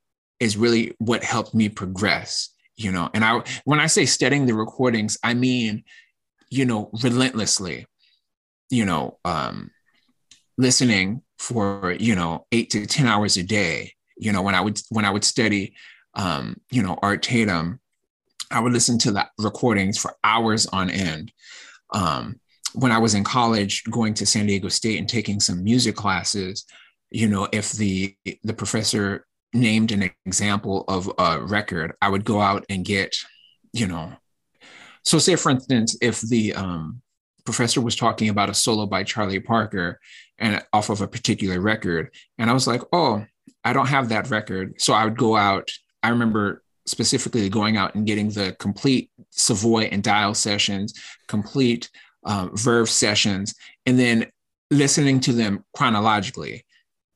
is 0.40 0.56
really 0.56 0.94
what 0.98 1.22
helped 1.22 1.54
me 1.54 1.68
progress 1.68 2.50
you 2.76 2.90
know 2.90 3.08
and 3.14 3.24
i 3.24 3.42
when 3.64 3.80
i 3.80 3.86
say 3.86 4.04
studying 4.04 4.46
the 4.46 4.54
recordings 4.54 5.18
i 5.22 5.34
mean 5.34 5.84
you 6.50 6.64
know 6.64 6.90
relentlessly 7.02 7.86
you 8.70 8.84
know 8.84 9.18
um 9.24 9.70
listening 10.58 11.22
for 11.38 11.94
you 11.98 12.14
know 12.14 12.46
8 12.52 12.70
to 12.70 12.86
10 12.86 13.06
hours 13.06 13.36
a 13.36 13.42
day 13.42 13.92
you 14.16 14.32
know 14.32 14.42
when 14.42 14.54
i 14.54 14.60
would 14.60 14.80
when 14.90 15.04
i 15.04 15.10
would 15.10 15.24
study 15.24 15.74
um 16.14 16.56
you 16.70 16.82
know 16.82 16.98
art 17.02 17.22
tatum 17.22 17.80
i 18.52 18.60
would 18.60 18.72
listen 18.72 18.98
to 18.98 19.12
the 19.12 19.26
recordings 19.38 19.98
for 19.98 20.14
hours 20.24 20.66
on 20.66 20.90
end. 20.90 21.32
Um 21.92 22.40
when 22.74 22.92
I 22.92 22.98
was 22.98 23.14
in 23.14 23.22
college, 23.24 23.84
going 23.84 24.14
to 24.14 24.26
San 24.26 24.46
Diego 24.46 24.68
State 24.68 24.98
and 24.98 25.08
taking 25.08 25.40
some 25.40 25.62
music 25.62 25.94
classes, 25.94 26.64
you 27.10 27.28
know, 27.28 27.48
if 27.52 27.72
the 27.72 28.16
the 28.42 28.54
professor 28.54 29.26
named 29.52 29.92
an 29.92 30.10
example 30.24 30.84
of 30.88 31.10
a 31.18 31.40
record, 31.42 31.92
I 32.00 32.08
would 32.08 32.24
go 32.24 32.40
out 32.40 32.64
and 32.70 32.84
get, 32.84 33.14
you 33.72 33.86
know, 33.86 34.12
so 35.04 35.18
say 35.18 35.36
for 35.36 35.50
instance, 35.50 35.96
if 36.00 36.20
the 36.20 36.54
um, 36.54 37.02
professor 37.44 37.80
was 37.80 37.96
talking 37.96 38.28
about 38.28 38.50
a 38.50 38.54
solo 38.54 38.86
by 38.86 39.04
Charlie 39.04 39.40
Parker 39.40 40.00
and 40.38 40.62
off 40.72 40.90
of 40.90 41.00
a 41.00 41.08
particular 41.08 41.60
record, 41.60 42.10
and 42.38 42.48
I 42.48 42.54
was 42.54 42.66
like, 42.66 42.82
oh, 42.92 43.24
I 43.64 43.72
don't 43.72 43.88
have 43.88 44.08
that 44.08 44.30
record, 44.30 44.80
so 44.80 44.94
I 44.94 45.04
would 45.04 45.18
go 45.18 45.36
out. 45.36 45.70
I 46.02 46.08
remember 46.08 46.62
specifically 46.86 47.48
going 47.48 47.76
out 47.76 47.94
and 47.94 48.06
getting 48.06 48.28
the 48.30 48.56
complete 48.58 49.10
Savoy 49.30 49.84
and 49.84 50.02
Dial 50.02 50.34
sessions, 50.34 50.94
complete 51.28 51.90
um, 52.24 52.56
Verve 52.56 52.88
sessions, 52.88 53.54
and 53.86 53.98
then 53.98 54.30
listening 54.70 55.20
to 55.20 55.32
them 55.32 55.64
chronologically. 55.74 56.64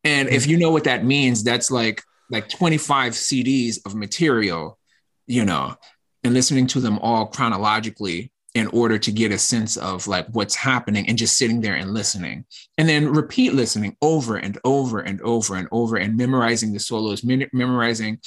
And 0.04 0.28
if 0.28 0.46
you 0.46 0.56
know 0.56 0.70
what 0.70 0.84
that 0.84 1.04
means, 1.04 1.42
that's 1.42 1.70
like 1.70 2.02
like 2.30 2.48
25 2.48 3.12
CDs 3.12 3.78
of 3.86 3.94
material, 3.94 4.78
you 5.26 5.44
know, 5.44 5.76
and 6.24 6.34
listening 6.34 6.66
to 6.68 6.80
them 6.80 6.98
all 6.98 7.26
chronologically 7.26 8.32
in 8.56 8.66
order 8.68 8.98
to 8.98 9.12
get 9.12 9.32
a 9.32 9.38
sense 9.38 9.76
of 9.76 10.08
like 10.08 10.26
what's 10.28 10.54
happening 10.54 11.06
and 11.08 11.18
just 11.18 11.36
sitting 11.36 11.60
there 11.60 11.74
and 11.74 11.92
listening 11.92 12.42
and 12.78 12.88
then 12.88 13.12
repeat 13.12 13.52
listening 13.52 13.94
over 14.00 14.36
and 14.36 14.58
over 14.64 15.00
and 15.00 15.20
over 15.20 15.56
and 15.56 15.68
over 15.72 15.96
and 15.96 16.16
memorizing 16.16 16.72
the 16.72 16.80
solos 16.80 17.22
memorizing 17.52 18.18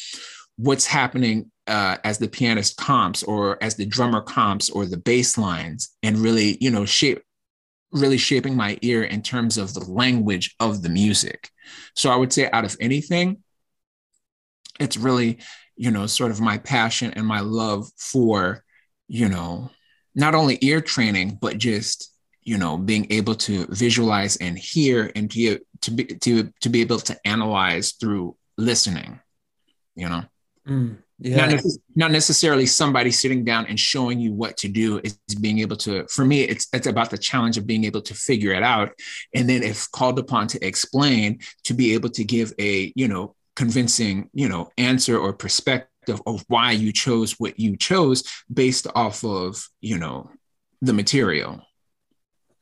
what's 0.60 0.86
happening 0.86 1.49
uh, 1.68 1.95
as 2.03 2.18
the 2.18 2.27
pianist 2.27 2.76
comps 2.76 3.23
or 3.23 3.61
as 3.64 3.76
the 3.76 3.86
drummer 3.86 4.22
comps 4.22 4.69
or 4.69 4.86
the 4.86 4.98
bass 4.98 5.38
lines 5.38 5.95
and 6.03 6.18
really 6.18 6.57
you 6.60 6.69
know 6.69 6.86
shape 6.86 7.22
really 7.91 8.18
shaping 8.18 8.56
my 8.56 8.77
ear 8.81 9.03
in 9.03 9.22
terms 9.22 9.57
of 9.57 9.73
the 9.73 9.80
language 9.80 10.56
of 10.60 10.81
the 10.81 10.90
music. 10.90 11.49
So 11.95 12.10
i 12.10 12.15
would 12.15 12.34
say 12.34 12.49
out 12.52 12.65
of 12.65 12.76
anything 12.80 13.44
it's 14.80 14.98
really 14.98 15.40
you 15.76 15.91
know 15.91 16.07
sort 16.07 16.31
of 16.31 16.41
my 16.41 16.57
passion 16.57 17.14
and 17.15 17.26
my 17.26 17.40
love 17.40 17.88
for 17.98 18.64
you 19.07 19.30
know 19.30 19.72
not 20.15 20.36
only 20.36 20.57
ear 20.61 20.81
training 20.81 21.38
but 21.41 21.57
just 21.57 22.11
you 22.41 22.57
know 22.57 22.77
being 22.77 23.07
able 23.11 23.36
to 23.36 23.65
visualize 23.68 24.36
and 24.38 24.57
hear 24.57 25.11
and 25.15 25.31
to, 25.31 25.60
to 25.81 25.91
be 25.91 26.03
to, 26.03 26.52
to 26.61 26.69
be 26.69 26.81
able 26.81 26.99
to 26.99 27.18
analyze 27.26 27.94
through 27.94 28.36
listening 28.57 29.19
you 29.95 30.10
know 30.10 30.23
mm. 30.70 30.98
Yeah. 31.22 31.48
Not, 31.48 31.64
not, 31.96 32.12
necessarily 32.12 32.66
somebody 32.66 33.12
sitting 33.12 33.44
down 33.44 33.66
and 33.66 33.78
showing 33.78 34.22
you 34.22 34.32
what 34.32 34.56
to 34.58 34.70
do 34.70 35.02
is 35.04 35.20
being 35.41 35.60
able 35.60 35.76
to 35.78 36.08
for 36.08 36.24
me 36.24 36.44
it's 36.44 36.70
it's 36.72 36.88
about 36.88 37.10
the 37.10 37.18
challenge 37.18 37.58
of 37.58 37.68
being 37.68 37.84
able 37.84 38.02
to 38.04 38.14
figure 38.14 38.54
it 38.54 38.64
out 38.64 38.91
and 39.36 39.50
then 39.50 39.62
if 39.62 39.91
called 39.91 40.18
upon 40.18 40.48
to 40.48 40.66
explain 40.66 41.40
to 41.66 41.74
be 41.74 41.94
able 41.94 42.10
to 42.12 42.24
give 42.24 42.54
a 42.58 42.94
you 42.96 43.10
know 43.10 43.36
convincing 43.58 44.30
you 44.34 44.48
know 44.48 44.70
answer 44.78 45.18
or 45.18 45.34
perspective 45.34 46.22
of 46.26 46.46
why 46.48 46.72
you 46.72 46.94
chose 46.94 47.34
what 47.34 47.60
you 47.60 47.76
chose 47.76 48.24
based 48.52 48.88
off 48.96 49.26
of 49.26 49.68
you 49.82 49.98
know 49.98 50.32
the 50.82 50.94
material 50.94 51.62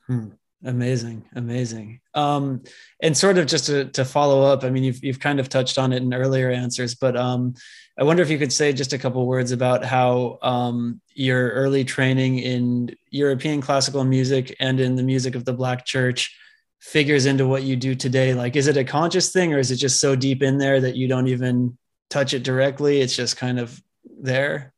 hmm. 0.08 0.30
Amazing, 0.64 1.24
amazing. 1.36 2.00
Um, 2.16 2.64
and 3.02 3.16
sort 3.16 3.38
of 3.38 3.46
just 3.46 3.68
to, 3.68 3.86
to 3.92 4.04
follow 4.04 4.42
up, 4.42 4.64
I 4.64 4.72
mean, 4.72 4.84
you've, 4.84 5.04
you've 5.04 5.20
kind 5.20 5.40
of 5.40 5.50
touched 5.50 5.78
on 5.78 5.94
it 5.94 6.02
in 6.02 6.14
earlier 6.14 6.50
answers, 6.50 6.96
but 6.96 7.16
um, 7.16 7.54
I 8.00 8.04
wonder 8.04 8.24
if 8.24 8.30
you 8.32 8.40
could 8.40 8.52
say 8.52 8.74
just 8.74 8.94
a 8.94 8.98
couple 8.98 9.26
words 9.28 9.52
about 9.52 9.86
how 9.86 10.40
um, 10.42 11.00
your 11.14 11.50
early 11.50 11.84
training 11.84 12.40
in 12.40 12.96
European 13.12 13.62
classical 13.62 14.04
music 14.04 14.56
and 14.60 14.80
in 14.80 14.96
the 14.96 15.04
music 15.04 15.36
of 15.36 15.46
the 15.46 15.54
Black 15.54 15.86
Church 15.86 16.36
figures 16.80 17.28
into 17.28 17.48
what 17.48 17.64
you 17.64 17.76
do 17.76 17.94
today. 17.94 18.34
Like, 18.34 18.56
is 18.56 18.68
it 18.68 18.78
a 18.78 18.84
conscious 18.84 19.32
thing 19.32 19.54
or 19.54 19.60
is 19.60 19.70
it 19.70 19.76
just 19.76 20.00
so 20.00 20.16
deep 20.16 20.42
in 20.42 20.58
there 20.58 20.82
that 20.82 20.96
you 20.96 21.08
don't 21.08 21.28
even 21.28 21.78
touch 22.10 22.34
it 22.34 22.44
directly? 22.44 23.02
It's 23.02 23.16
just 23.16 23.38
kind 23.38 23.60
of 23.60 23.80
there? 24.20 24.74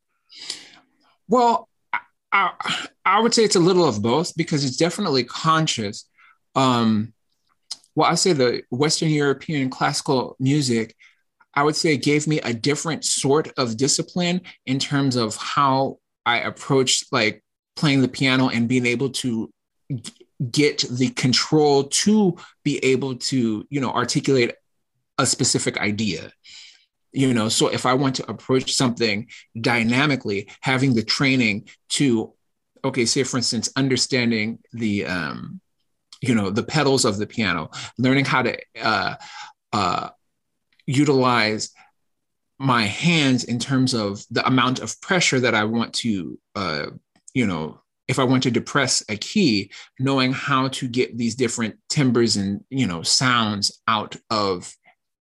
Well, 1.30 1.69
I, 2.32 2.52
I 3.06 3.20
would 3.20 3.34
say 3.34 3.44
it's 3.44 3.56
a 3.56 3.60
little 3.60 3.88
of 3.88 4.02
both 4.02 4.36
because 4.36 4.64
it's 4.64 4.78
definitely 4.78 5.24
conscious. 5.24 6.08
Um, 6.56 7.14
well, 7.96 8.10
I 8.10 8.16
say 8.16 8.34
the 8.34 8.64
Western 8.70 9.10
European 9.10 9.70
classical 9.70 10.36
music, 10.40 10.96
I 11.54 11.64
would 11.64 11.76
say 11.76 11.98
gave 11.98 12.28
me 12.28 12.40
a 12.42 12.54
different 12.54 13.04
sort 13.04 13.52
of 13.58 13.78
discipline 13.78 14.42
in 14.66 14.80
terms 14.80 15.16
of 15.16 15.36
how 15.36 15.98
I 16.26 16.40
approach 16.40 17.06
like 17.12 17.44
playing 17.76 18.02
the 18.02 18.08
piano 18.08 18.50
and 18.50 18.68
being 18.68 18.86
able 18.86 19.10
to 19.10 19.52
get 20.52 20.86
the 20.90 21.10
control 21.10 21.86
to 21.86 22.38
be 22.64 22.78
able 22.86 23.16
to, 23.16 23.66
you 23.70 23.82
know, 23.82 23.92
articulate 23.92 24.54
a 25.18 25.26
specific 25.26 25.78
idea 25.80 26.32
you 27.12 27.34
know 27.34 27.50
so 27.50 27.68
if 27.68 27.86
i 27.86 27.94
want 27.94 28.16
to 28.16 28.30
approach 28.30 28.74
something 28.74 29.28
dynamically 29.60 30.50
having 30.62 30.94
the 30.94 31.04
training 31.04 31.68
to 31.90 32.34
okay 32.84 33.06
say 33.06 33.24
for 33.24 33.38
instance 33.38 33.70
understanding 33.76 34.60
the 34.74 35.06
um 35.06 35.60
you 36.22 36.36
know 36.36 36.50
the 36.50 36.64
pedals 36.64 37.06
of 37.06 37.18
the 37.18 37.28
piano 37.28 37.70
learning 37.98 38.26
how 38.26 38.42
to 38.42 38.58
uh 38.82 39.16
uh 39.74 40.10
utilize 40.86 41.72
my 42.58 42.84
hands 42.84 43.44
in 43.44 43.58
terms 43.58 43.94
of 43.94 44.24
the 44.32 44.46
amount 44.46 44.80
of 44.80 45.00
pressure 45.02 45.40
that 45.40 45.56
i 45.56 45.64
want 45.64 45.94
to 45.94 46.38
uh 46.56 46.88
you 47.34 47.46
know 47.46 47.82
if 48.10 48.18
I 48.18 48.24
want 48.24 48.42
to 48.44 48.52
depress 48.52 49.04
a 49.08 49.16
key, 49.16 49.72
knowing 50.00 50.34
how 50.34 50.68
to 50.70 50.88
get 50.88 51.16
these 51.16 51.36
different 51.36 51.78
timbres 51.90 52.36
and 52.36 52.66
you 52.70 52.88
know 52.88 53.04
sounds 53.04 53.80
out 53.88 54.18
of 54.32 54.76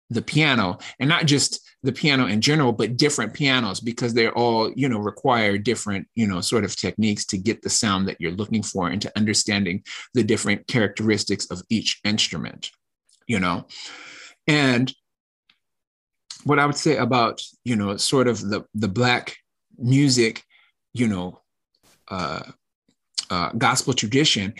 the 0.09 0.21
piano, 0.21 0.79
and 0.97 1.09
not 1.09 1.25
just 1.25 1.66
the 1.87 1.93
piano 1.93 2.25
in 2.27 2.41
general, 2.41 2.73
but 2.73 2.97
different 2.97 3.33
pianos 3.33 3.79
because 3.79 4.13
they're 4.13 4.37
all, 4.37 4.69
you 4.73 4.89
know, 4.89 4.99
require 4.99 5.57
different, 5.57 6.05
you 6.15 6.27
know, 6.27 6.41
sort 6.41 6.65
of 6.65 6.75
techniques 6.75 7.25
to 7.25 7.37
get 7.37 7.61
the 7.61 7.69
sound 7.69 8.09
that 8.09 8.17
you're 8.19 8.33
looking 8.33 8.61
for 8.61 8.89
and 8.89 9.01
to 9.01 9.17
understanding 9.17 9.81
the 10.13 10.21
different 10.21 10.67
characteristics 10.67 11.49
of 11.49 11.61
each 11.69 12.01
instrument, 12.03 12.71
you 13.25 13.39
know. 13.39 13.65
And 14.47 14.93
what 16.43 16.59
I 16.59 16.65
would 16.65 16.75
say 16.75 16.97
about, 16.97 17.41
you 17.63 17.77
know, 17.77 17.95
sort 17.95 18.27
of 18.27 18.41
the 18.41 18.65
the 18.75 18.89
black 18.89 19.37
music, 19.77 20.43
you 20.93 21.07
know, 21.07 21.39
uh, 22.09 22.43
uh, 23.29 23.51
gospel 23.53 23.93
tradition, 23.93 24.55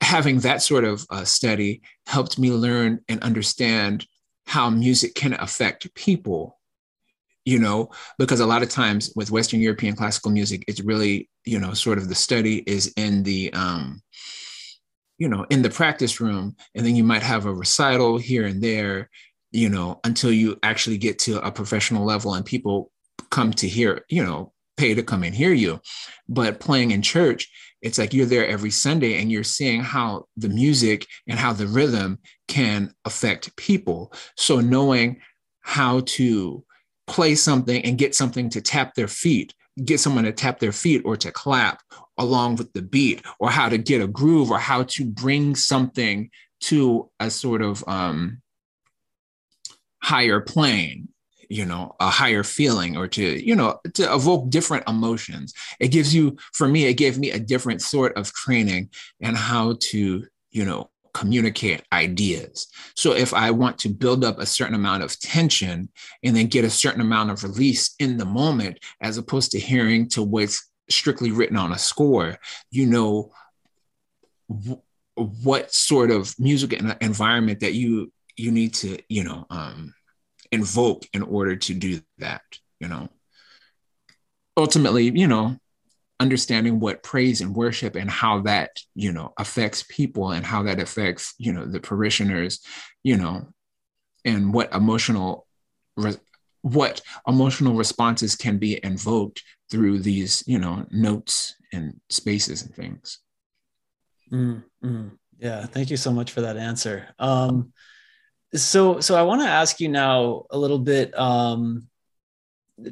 having 0.00 0.40
that 0.40 0.62
sort 0.62 0.82
of 0.82 1.06
uh, 1.10 1.24
study 1.24 1.82
helped 2.06 2.40
me 2.40 2.50
learn 2.50 3.04
and 3.08 3.22
understand 3.22 4.04
how 4.46 4.70
music 4.70 5.14
can 5.14 5.34
affect 5.34 5.92
people 5.94 6.58
you 7.46 7.58
know? 7.58 7.90
Because 8.18 8.40
a 8.40 8.46
lot 8.46 8.62
of 8.62 8.70
times 8.70 9.12
with 9.16 9.30
western 9.30 9.60
european 9.60 9.94
classical 9.94 10.30
music 10.30 10.64
it's 10.66 10.80
really 10.80 11.28
you 11.44 11.58
know 11.58 11.74
sort 11.74 11.98
of 11.98 12.08
the 12.08 12.14
study 12.14 12.58
is 12.66 12.92
in 12.96 13.22
the 13.22 13.52
um 13.52 14.02
you 15.18 15.28
know 15.28 15.46
in 15.50 15.62
the 15.62 15.70
practice 15.70 16.20
room 16.20 16.56
and 16.74 16.86
then 16.86 16.96
you 16.96 17.04
might 17.04 17.22
have 17.22 17.46
a 17.46 17.52
recital 17.52 18.16
here 18.16 18.46
and 18.46 18.62
there 18.62 19.10
you 19.52 19.68
know 19.68 20.00
until 20.04 20.32
you 20.32 20.58
actually 20.62 20.96
get 20.96 21.18
to 21.18 21.38
a 21.46 21.52
professional 21.52 22.04
level 22.04 22.34
and 22.34 22.46
people 22.46 22.90
come 23.30 23.52
to 23.52 23.68
hear 23.68 24.04
you 24.08 24.24
know 24.24 24.54
pay 24.76 24.94
to 24.94 25.02
come 25.02 25.22
and 25.22 25.34
hear 25.34 25.52
you. 25.52 25.80
But 26.28 26.60
playing 26.60 26.90
in 26.90 27.02
church 27.02 27.50
it's 27.84 27.98
like 27.98 28.14
you're 28.14 28.24
there 28.24 28.48
every 28.48 28.70
Sunday 28.70 29.20
and 29.20 29.30
you're 29.30 29.44
seeing 29.44 29.82
how 29.82 30.24
the 30.38 30.48
music 30.48 31.06
and 31.28 31.38
how 31.38 31.52
the 31.52 31.66
rhythm 31.66 32.18
can 32.48 32.94
affect 33.04 33.54
people. 33.56 34.10
So 34.36 34.60
knowing 34.60 35.20
how 35.60 36.00
to 36.00 36.64
play 37.06 37.34
something 37.34 37.84
and 37.84 37.98
get 37.98 38.14
something 38.14 38.48
to 38.50 38.62
tap 38.62 38.94
their 38.94 39.06
feet, 39.06 39.52
get 39.84 40.00
someone 40.00 40.24
to 40.24 40.32
tap 40.32 40.60
their 40.60 40.72
feet 40.72 41.02
or 41.04 41.18
to 41.18 41.30
clap 41.30 41.82
along 42.16 42.56
with 42.56 42.72
the 42.72 42.80
beat, 42.80 43.22
or 43.38 43.50
how 43.50 43.68
to 43.68 43.76
get 43.76 44.00
a 44.00 44.06
groove, 44.06 44.50
or 44.50 44.58
how 44.58 44.84
to 44.84 45.04
bring 45.04 45.54
something 45.54 46.30
to 46.60 47.10
a 47.20 47.28
sort 47.28 47.60
of 47.60 47.84
um, 47.86 48.40
higher 50.02 50.40
plane 50.40 51.08
you 51.48 51.64
know 51.64 51.94
a 52.00 52.10
higher 52.10 52.42
feeling 52.42 52.96
or 52.96 53.08
to 53.08 53.22
you 53.22 53.56
know 53.56 53.80
to 53.94 54.12
evoke 54.12 54.50
different 54.50 54.88
emotions. 54.88 55.54
It 55.80 55.88
gives 55.88 56.14
you 56.14 56.36
for 56.52 56.68
me 56.68 56.86
it 56.86 56.94
gave 56.94 57.18
me 57.18 57.30
a 57.30 57.38
different 57.38 57.82
sort 57.82 58.16
of 58.16 58.32
training 58.32 58.90
and 59.20 59.36
how 59.36 59.76
to 59.80 60.26
you 60.50 60.64
know 60.64 60.90
communicate 61.12 61.82
ideas. 61.92 62.66
So 62.96 63.12
if 63.12 63.32
i 63.32 63.50
want 63.50 63.78
to 63.78 63.88
build 63.88 64.24
up 64.24 64.38
a 64.38 64.46
certain 64.46 64.74
amount 64.74 65.02
of 65.02 65.18
tension 65.20 65.88
and 66.22 66.36
then 66.36 66.46
get 66.46 66.64
a 66.64 66.70
certain 66.70 67.00
amount 67.00 67.30
of 67.30 67.44
release 67.44 67.94
in 67.98 68.16
the 68.16 68.24
moment 68.24 68.78
as 69.00 69.16
opposed 69.16 69.52
to 69.52 69.60
hearing 69.60 70.08
to 70.10 70.22
what's 70.22 70.68
strictly 70.90 71.30
written 71.30 71.56
on 71.56 71.72
a 71.72 71.78
score 71.78 72.38
you 72.70 72.84
know 72.84 73.32
w- 74.50 74.82
what 75.16 75.72
sort 75.72 76.10
of 76.10 76.34
music 76.38 76.72
and 76.72 76.96
environment 77.00 77.60
that 77.60 77.74
you 77.74 78.12
you 78.36 78.50
need 78.50 78.74
to 78.74 78.98
you 79.08 79.24
know 79.24 79.46
um 79.50 79.94
invoke 80.54 81.04
in 81.12 81.22
order 81.22 81.56
to 81.56 81.74
do 81.74 82.00
that, 82.18 82.42
you 82.80 82.88
know. 82.88 83.08
Ultimately, 84.56 85.10
you 85.10 85.26
know, 85.26 85.56
understanding 86.20 86.80
what 86.80 87.02
praise 87.02 87.40
and 87.40 87.54
worship 87.54 87.96
and 87.96 88.10
how 88.10 88.40
that, 88.42 88.70
you 88.94 89.12
know, 89.12 89.32
affects 89.38 89.84
people 89.88 90.30
and 90.30 90.46
how 90.46 90.62
that 90.62 90.80
affects, 90.80 91.34
you 91.38 91.52
know, 91.52 91.66
the 91.66 91.80
parishioners, 91.80 92.60
you 93.02 93.16
know, 93.16 93.46
and 94.24 94.54
what 94.54 94.72
emotional 94.72 95.46
re- 95.96 96.16
what 96.62 97.02
emotional 97.28 97.74
responses 97.74 98.36
can 98.36 98.56
be 98.56 98.80
invoked 98.82 99.42
through 99.70 99.98
these, 99.98 100.42
you 100.46 100.58
know, 100.58 100.86
notes 100.90 101.56
and 101.72 102.00
spaces 102.08 102.62
and 102.62 102.74
things. 102.74 103.18
Mm-hmm. 104.32 105.08
Yeah, 105.38 105.66
thank 105.66 105.90
you 105.90 105.98
so 105.98 106.10
much 106.10 106.30
for 106.30 106.40
that 106.40 106.56
answer. 106.56 107.08
Um, 107.18 107.72
so, 108.54 109.00
so 109.00 109.16
I 109.16 109.22
want 109.22 109.42
to 109.42 109.48
ask 109.48 109.80
you 109.80 109.88
now 109.88 110.44
a 110.50 110.58
little 110.58 110.78
bit 110.78 111.16
um, 111.18 111.88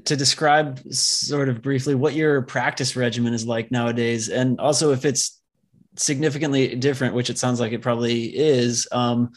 to 0.05 0.17
describe 0.17 0.81
sort 0.93 1.49
of 1.49 1.63
briefly 1.63 1.95
what 1.95 2.15
your 2.15 2.43
practice 2.43 2.97
regimen 2.97 3.35
is 3.35 3.47
like 3.47 3.71
nowadays, 3.71 4.29
and 4.29 4.61
also 4.61 4.93
if 4.93 5.05
it's 5.05 5.41
significantly 5.97 6.75
different, 6.75 7.15
which 7.15 7.31
it 7.31 7.39
sounds 7.39 7.61
like 7.61 7.73
it 7.73 7.83
probably 7.83 8.25
is, 8.25 8.89
um, 8.93 9.31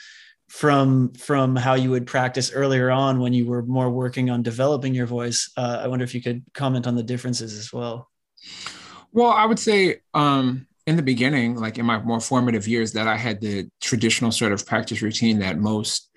from 0.47 1.11
from 1.13 1.55
how 1.55 1.73
you 1.73 1.89
would 1.89 2.05
practice 2.05 2.51
earlier 2.53 2.91
on 2.91 3.19
when 3.19 3.33
you 3.33 3.45
were 3.45 3.63
more 3.63 3.89
working 3.89 4.29
on 4.29 4.43
developing 4.43 4.93
your 4.93 5.07
voice. 5.07 5.51
Uh, 5.57 5.81
I 5.83 5.87
wonder 5.87 6.05
if 6.05 6.13
you 6.13 6.21
could 6.21 6.43
comment 6.53 6.87
on 6.87 6.95
the 6.95 7.03
differences 7.03 7.57
as 7.57 7.73
well. 7.73 8.09
Well, 9.11 9.31
I 9.31 9.45
would 9.45 9.59
say 9.59 10.01
um, 10.13 10.67
in 10.85 10.95
the 10.95 11.01
beginning, 11.01 11.55
like 11.55 11.77
in 11.77 11.85
my 11.85 11.99
more 12.01 12.19
formative 12.19 12.67
years, 12.67 12.93
that 12.93 13.07
I 13.07 13.17
had 13.17 13.41
the 13.41 13.67
traditional 13.81 14.31
sort 14.31 14.51
of 14.51 14.65
practice 14.65 15.01
routine 15.01 15.39
that 15.39 15.57
most 15.57 16.11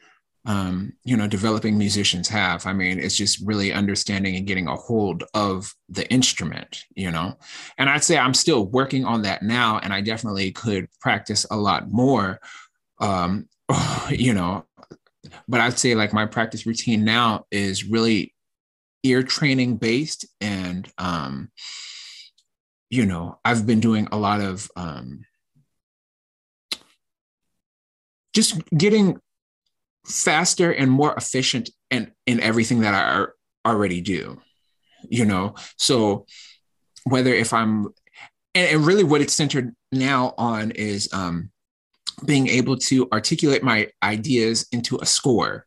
um, 0.48 0.94
you 1.04 1.14
know, 1.14 1.28
developing 1.28 1.76
musicians 1.76 2.26
have. 2.28 2.64
I 2.66 2.72
mean, 2.72 2.98
it's 2.98 3.16
just 3.18 3.46
really 3.46 3.70
understanding 3.70 4.34
and 4.34 4.46
getting 4.46 4.66
a 4.66 4.74
hold 4.74 5.24
of 5.34 5.74
the 5.90 6.10
instrument, 6.10 6.84
you 6.96 7.10
know. 7.10 7.36
And 7.76 7.90
I'd 7.90 8.02
say 8.02 8.16
I'm 8.16 8.32
still 8.32 8.64
working 8.64 9.04
on 9.04 9.22
that 9.22 9.42
now, 9.42 9.78
and 9.78 9.92
I 9.92 10.00
definitely 10.00 10.50
could 10.52 10.88
practice 11.02 11.44
a 11.50 11.56
lot 11.56 11.90
more, 11.90 12.40
um, 12.98 13.46
you 14.10 14.32
know. 14.32 14.64
But 15.46 15.60
I'd 15.60 15.78
say 15.78 15.94
like 15.94 16.14
my 16.14 16.24
practice 16.24 16.64
routine 16.64 17.04
now 17.04 17.44
is 17.50 17.84
really 17.84 18.34
ear 19.02 19.22
training 19.22 19.76
based, 19.76 20.24
and 20.40 20.90
um, 20.96 21.50
you 22.88 23.04
know, 23.04 23.38
I've 23.44 23.66
been 23.66 23.80
doing 23.80 24.08
a 24.10 24.16
lot 24.16 24.40
of 24.40 24.70
um, 24.76 25.26
just 28.32 28.66
getting 28.70 29.20
faster 30.08 30.72
and 30.72 30.90
more 30.90 31.14
efficient 31.14 31.70
in, 31.90 32.10
in 32.26 32.40
everything 32.40 32.80
that 32.80 32.94
I 32.94 33.68
already 33.68 34.00
do, 34.00 34.40
you 35.08 35.24
know? 35.24 35.54
So 35.76 36.26
whether 37.04 37.32
if 37.32 37.52
I'm, 37.52 37.88
and, 38.54 38.68
and 38.68 38.86
really 38.86 39.04
what 39.04 39.20
it's 39.20 39.34
centered 39.34 39.74
now 39.92 40.34
on 40.38 40.70
is 40.72 41.12
um, 41.12 41.50
being 42.24 42.48
able 42.48 42.76
to 42.76 43.08
articulate 43.12 43.62
my 43.62 43.88
ideas 44.02 44.66
into 44.72 44.98
a 45.00 45.06
score, 45.06 45.66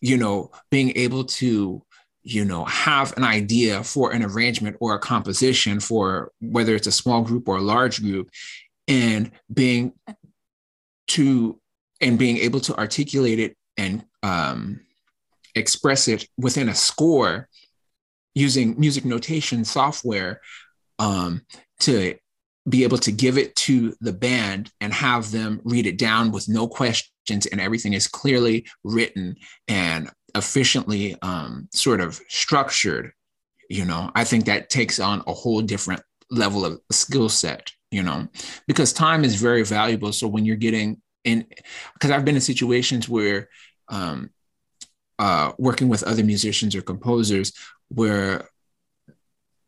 you 0.00 0.16
know, 0.16 0.50
being 0.70 0.92
able 0.96 1.24
to, 1.24 1.82
you 2.22 2.44
know, 2.44 2.64
have 2.64 3.16
an 3.16 3.24
idea 3.24 3.82
for 3.84 4.12
an 4.12 4.22
arrangement 4.22 4.76
or 4.80 4.94
a 4.94 4.98
composition 4.98 5.78
for 5.80 6.32
whether 6.40 6.74
it's 6.74 6.88
a 6.88 6.92
small 6.92 7.22
group 7.22 7.48
or 7.48 7.56
a 7.56 7.62
large 7.62 8.02
group 8.02 8.30
and 8.88 9.30
being 9.52 9.92
to 11.08 11.60
and 12.00 12.18
being 12.18 12.38
able 12.38 12.60
to 12.60 12.76
articulate 12.76 13.38
it 13.38 13.56
and 13.76 14.04
um, 14.22 14.80
express 15.54 16.08
it 16.08 16.26
within 16.38 16.68
a 16.68 16.74
score 16.74 17.48
using 18.34 18.78
music 18.78 19.04
notation 19.04 19.64
software 19.64 20.40
um, 20.98 21.42
to 21.80 22.14
be 22.68 22.82
able 22.82 22.98
to 22.98 23.12
give 23.12 23.38
it 23.38 23.54
to 23.54 23.94
the 24.00 24.12
band 24.12 24.70
and 24.80 24.92
have 24.92 25.30
them 25.30 25.60
read 25.64 25.86
it 25.86 25.98
down 25.98 26.32
with 26.32 26.48
no 26.48 26.66
questions 26.66 27.46
and 27.46 27.60
everything 27.60 27.92
is 27.92 28.08
clearly 28.08 28.66
written 28.82 29.36
and 29.68 30.10
efficiently 30.34 31.16
um, 31.22 31.68
sort 31.72 32.00
of 32.00 32.20
structured 32.28 33.12
you 33.68 33.84
know 33.84 34.10
i 34.14 34.22
think 34.22 34.44
that 34.44 34.70
takes 34.70 35.00
on 35.00 35.22
a 35.26 35.32
whole 35.32 35.60
different 35.60 36.02
level 36.30 36.64
of 36.64 36.80
skill 36.90 37.28
set, 37.28 37.70
you 37.90 38.02
know, 38.02 38.28
because 38.66 38.92
time 38.92 39.24
is 39.24 39.40
very 39.40 39.64
valuable. 39.64 40.12
So 40.12 40.28
when 40.28 40.44
you're 40.44 40.56
getting 40.56 41.00
in, 41.26 41.46
because 41.94 42.10
I've 42.10 42.24
been 42.24 42.36
in 42.36 42.40
situations 42.40 43.08
where 43.08 43.48
um, 43.88 44.30
uh, 45.18 45.52
working 45.58 45.88
with 45.88 46.02
other 46.02 46.24
musicians 46.24 46.74
or 46.74 46.82
composers 46.82 47.52
where 47.88 48.48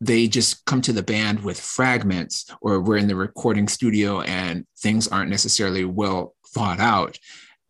they 0.01 0.29
just 0.29 0.65
come 0.65 0.81
to 0.83 0.93
the 0.93 1.03
band 1.03 1.43
with 1.43 1.61
fragments 1.61 2.47
or 2.61 2.81
we're 2.81 2.97
in 2.97 3.09
the 3.09 3.17
recording 3.17 3.67
studio 3.69 4.21
and 4.23 4.65
things 4.79 5.09
aren't 5.09 5.31
necessarily 5.31 5.85
well 5.85 6.35
thought 6.55 6.81
out. 6.81 7.19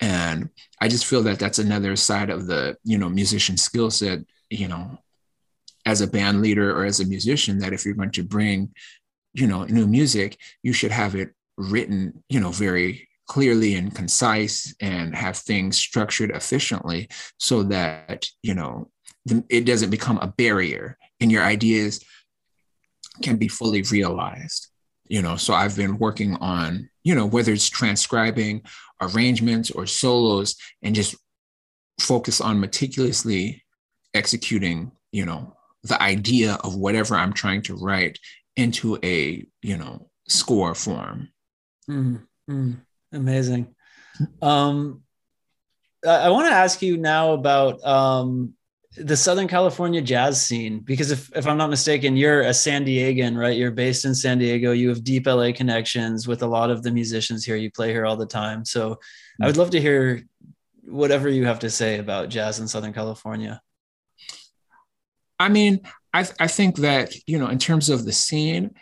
And 0.01 0.51
i 0.81 0.89
just 0.89 1.07
feel 1.07 1.23
that 1.23 1.39
that's 1.39 1.59
another 1.59 1.97
side 1.97 2.31
of 2.31 2.47
the 2.47 2.77
you 2.85 2.99
know 2.99 3.09
musician 3.09 3.57
skill 3.57 3.91
set 3.91 4.21
you 4.51 4.69
know 4.69 4.99
as 5.87 6.01
a 6.01 6.07
band 6.07 6.43
leader 6.43 6.77
or 6.77 6.85
as 6.85 7.01
a 7.01 7.07
musician 7.07 7.59
that 7.59 7.73
if 7.73 7.85
you're 7.85 7.95
going 7.95 8.11
to 8.11 8.23
bring 8.23 8.71
you 9.35 9.47
know 9.47 9.65
new 9.65 9.87
music 9.87 10.39
you 10.63 10.73
should 10.73 10.91
have 10.91 11.15
it 11.15 11.31
written 11.57 12.23
you 12.29 12.41
know 12.41 12.51
very 12.51 13.08
clearly 13.29 13.75
and 13.75 13.95
concise 13.95 14.75
and 14.81 15.15
have 15.15 15.37
things 15.37 15.77
structured 15.77 16.31
efficiently 16.31 17.09
so 17.39 17.63
that 17.63 18.29
you 18.43 18.55
know 18.55 18.91
it 19.49 19.65
doesn't 19.65 19.91
become 19.91 20.19
a 20.19 20.27
barrier 20.27 20.97
and 21.21 21.31
your 21.31 21.43
ideas 21.43 22.03
can 23.23 23.37
be 23.37 23.49
fully 23.49 23.83
realized. 23.83 24.69
You 25.07 25.23
know 25.23 25.37
so 25.37 25.55
i've 25.55 25.77
been 25.77 25.97
working 25.97 26.35
on 26.37 26.91
you 27.03 27.15
know 27.15 27.25
whether 27.25 27.53
it's 27.53 27.71
transcribing 27.71 28.63
arrangements 29.01 29.71
or 29.71 29.87
solos 29.87 30.55
and 30.83 30.95
just 30.95 31.17
focus 31.99 32.43
on 32.43 32.61
meticulously 32.61 33.65
executing 34.13 34.93
you 35.11 35.25
know 35.25 35.57
the 35.83 36.01
idea 36.03 36.59
of 36.63 36.77
whatever 36.77 37.15
i'm 37.15 37.33
trying 37.33 37.63
to 37.63 37.75
write 37.77 38.19
into 38.59 38.99
a 39.03 39.47
you 39.63 39.77
know 39.79 40.11
score 40.29 40.75
form. 40.75 41.29
Mm-hmm. 41.91 42.73
Amazing 43.13 43.75
um 44.43 45.03
i, 46.05 46.27
I 46.27 46.29
want 46.31 46.49
to 46.49 46.55
ask 46.55 46.83
you 46.83 46.97
now 46.97 47.33
about 47.33 47.85
um 47.85 48.55
the 48.97 49.17
Southern 49.17 49.49
California 49.49 50.01
jazz 50.01 50.41
scene? 50.41 50.81
Because 50.81 51.11
if, 51.11 51.31
if 51.37 51.47
I'm 51.47 51.59
not 51.59 51.71
mistaken, 51.71 52.17
you're 52.17 52.43
a 52.43 52.55
San 52.55 52.85
Diegan, 52.85 53.37
right? 53.37 53.57
You're 53.57 53.71
based 53.71 54.05
in 54.05 54.15
San 54.15 54.39
Diego. 54.39 54.73
You 54.73 54.89
have 54.89 55.05
deep 55.05 55.27
LA 55.27 55.53
connections 55.53 56.27
with 56.27 56.43
a 56.43 56.47
lot 56.47 56.71
of 56.71 56.83
the 56.83 56.91
musicians 56.91 57.45
here. 57.45 57.57
You 57.57 57.71
play 57.71 57.93
here 57.93 58.07
all 58.07 58.17
the 58.17 58.27
time. 58.27 58.65
So 58.65 58.91
mm-hmm. 58.91 59.45
I 59.45 59.47
would 59.47 59.57
love 59.57 59.71
to 59.71 59.81
hear 59.81 60.23
whatever 60.83 61.29
you 61.29 61.47
have 61.47 61.61
to 61.61 61.71
say 61.71 61.99
about 61.99 62.29
jazz 62.29 62.61
in 62.61 62.69
Southern 62.69 62.93
California. 62.93 63.61
I 65.39 65.49
mean, 65.49 65.81
I, 66.13 66.25
th- 66.25 66.37
I 66.41 66.49
think 66.49 66.79
that, 66.79 67.15
you 67.27 67.39
know, 67.39 67.49
in 67.49 67.59
terms 67.59 67.91
of 67.91 68.05
the 68.05 68.13
scene, 68.13 68.75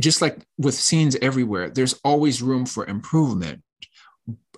just 0.00 0.22
like 0.22 0.38
with 0.58 0.74
scenes 0.74 1.16
everywhere, 1.22 1.70
there's 1.70 1.98
always 2.04 2.42
room 2.42 2.66
for 2.66 2.86
improvement, 2.86 3.62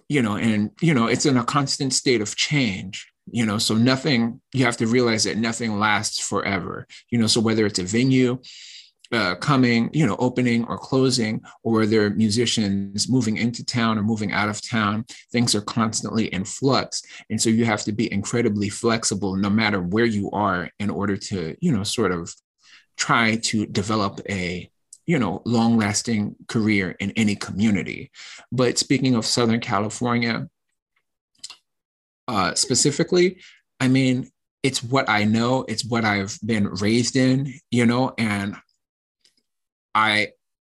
you 0.08 0.22
know, 0.22 0.36
and, 0.36 0.70
you 0.80 0.94
know, 0.94 1.06
it's 1.06 1.26
in 1.26 1.36
a 1.36 1.44
constant 1.44 1.92
state 1.92 2.20
of 2.20 2.36
change 2.36 3.08
you 3.30 3.46
know 3.46 3.56
so 3.56 3.76
nothing 3.76 4.40
you 4.52 4.64
have 4.64 4.76
to 4.76 4.88
realize 4.88 5.22
that 5.22 5.38
nothing 5.38 5.78
lasts 5.78 6.18
forever 6.18 6.88
you 7.08 7.16
know 7.16 7.28
so 7.28 7.40
whether 7.40 7.64
it's 7.64 7.78
a 7.78 7.84
venue 7.84 8.36
uh, 9.12 9.34
coming, 9.36 9.90
you 9.92 10.06
know, 10.06 10.16
opening 10.18 10.64
or 10.64 10.78
closing, 10.78 11.42
or 11.62 11.84
there 11.84 12.06
are 12.06 12.10
musicians 12.10 13.10
moving 13.10 13.36
into 13.36 13.64
town 13.64 13.98
or 13.98 14.02
moving 14.02 14.32
out 14.32 14.48
of 14.48 14.66
town. 14.66 15.04
Things 15.30 15.54
are 15.54 15.60
constantly 15.60 16.32
in 16.32 16.44
flux, 16.44 17.02
and 17.28 17.40
so 17.40 17.50
you 17.50 17.66
have 17.66 17.82
to 17.82 17.92
be 17.92 18.10
incredibly 18.10 18.70
flexible, 18.70 19.36
no 19.36 19.50
matter 19.50 19.82
where 19.82 20.06
you 20.06 20.30
are, 20.30 20.70
in 20.78 20.88
order 20.88 21.16
to, 21.16 21.54
you 21.60 21.72
know, 21.72 21.82
sort 21.82 22.10
of 22.10 22.34
try 22.96 23.36
to 23.36 23.66
develop 23.66 24.20
a, 24.30 24.70
you 25.12 25.18
know, 25.18 25.42
long-lasting 25.44 26.34
career 26.48 26.96
in 26.98 27.10
any 27.16 27.36
community. 27.36 28.10
But 28.50 28.78
speaking 28.78 29.14
of 29.14 29.26
Southern 29.26 29.60
California, 29.60 30.48
uh, 32.26 32.54
specifically, 32.54 33.42
I 33.78 33.88
mean, 33.88 34.30
it's 34.62 34.82
what 34.82 35.10
I 35.10 35.24
know, 35.24 35.66
it's 35.68 35.84
what 35.84 36.06
I've 36.06 36.38
been 36.42 36.66
raised 36.66 37.16
in, 37.16 37.52
you 37.70 37.84
know, 37.84 38.14
and 38.16 38.56
I 39.94 40.28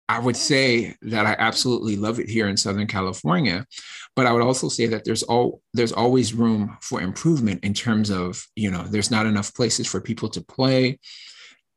I 0.09 0.21
would 0.21 0.37
say 0.37 0.95
that 1.03 1.27
I 1.27 1.35
absolutely 1.37 1.97
love 1.97 2.21
it 2.21 2.31
here 2.31 2.49
in 2.49 2.57
Southern 2.57 2.87
California, 2.87 3.67
but 4.15 4.27
I 4.27 4.33
would 4.33 4.43
also 4.43 4.69
say 4.69 4.87
that 4.87 5.05
there's 5.05 5.25
all 5.25 5.61
there's 5.75 5.93
always 5.93 6.33
room 6.33 6.79
for 6.81 7.03
improvement 7.03 7.65
in 7.65 7.75
terms 7.75 8.09
of 8.09 8.41
you 8.55 8.71
know 8.71 8.85
there's 8.85 9.11
not 9.11 9.27
enough 9.27 9.53
places 9.53 9.89
for 9.89 10.01
people 10.01 10.29
to 10.29 10.41
play, 10.41 11.01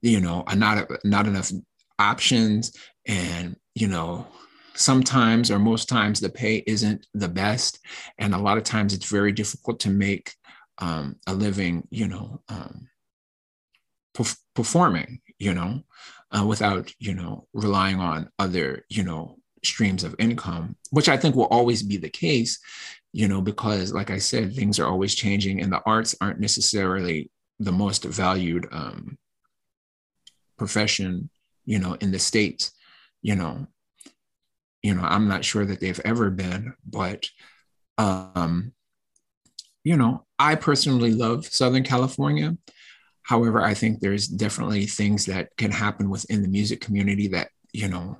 you 0.04 0.20
know, 0.20 0.44
not 0.56 0.88
not 1.04 1.26
enough 1.26 1.52
options, 2.02 2.76
and 3.08 3.56
you 3.76 3.88
know 3.88 4.28
sometimes 4.74 5.52
or 5.52 5.60
most 5.60 5.88
times 5.88 6.20
the 6.20 6.30
pay 6.30 6.64
isn't 6.66 7.06
the 7.14 7.28
best. 7.28 7.80
And 8.18 8.34
a 8.34 8.40
lot 8.40 8.58
of 8.58 8.64
times 8.64 8.94
it's 8.94 9.10
very 9.10 9.32
difficult 9.32 9.80
to 9.82 9.90
make 9.90 10.34
um, 10.80 11.16
a 11.28 11.34
living 11.34 11.88
you 11.92 12.08
know 12.08 12.42
um, 12.50 12.90
performing 14.56 15.22
you 15.40 15.54
know 15.54 15.82
uh, 16.32 16.46
without 16.46 16.94
you 17.00 17.14
know 17.14 17.48
relying 17.54 18.00
on 18.00 18.30
other 18.40 18.84
you 18.90 19.04
know 19.04 19.38
streams 19.64 20.04
of 20.04 20.16
income 20.20 20.76
which 20.90 21.08
i 21.08 21.16
think 21.16 21.36
will 21.36 21.46
always 21.46 21.84
be 21.84 21.98
the 21.98 22.10
case 22.10 22.60
you 23.14 23.28
know 23.28 23.42
because 23.42 23.94
like 23.94 24.10
i 24.10 24.18
said 24.18 24.54
things 24.54 24.80
are 24.80 24.88
always 24.88 25.16
changing 25.16 25.62
and 25.62 25.72
the 25.72 25.82
arts 25.86 26.16
aren't 26.20 26.40
necessarily 26.40 27.30
the 27.60 27.72
most 27.72 28.04
valued 28.04 28.68
um, 28.72 29.18
profession 30.58 31.30
you 31.72 31.80
know 31.80 31.94
in 32.02 32.12
the 32.12 32.20
states 32.20 32.72
you 33.22 33.36
know 33.36 33.66
you 34.84 34.94
know 34.94 35.04
i'm 35.04 35.28
not 35.30 35.46
sure 35.46 35.66
that 35.66 35.80
they've 35.80 36.02
ever 36.04 36.30
been 36.30 36.74
but 36.86 37.30
um 37.98 38.74
you 39.86 39.96
know 39.96 40.26
i 40.38 40.54
personally 40.56 41.14
love 41.14 41.46
southern 41.46 41.84
california. 41.84 42.58
However 43.24 43.62
i 43.62 43.74
think 43.74 44.00
there's 44.00 44.28
definitely 44.28 44.86
things 44.86 45.26
that 45.28 45.56
can 45.58 45.72
happen 45.72 46.10
within 46.10 46.42
the 46.42 46.50
music 46.50 46.82
community 46.82 47.28
that 47.30 47.48
you 47.72 47.88
know 47.88 48.18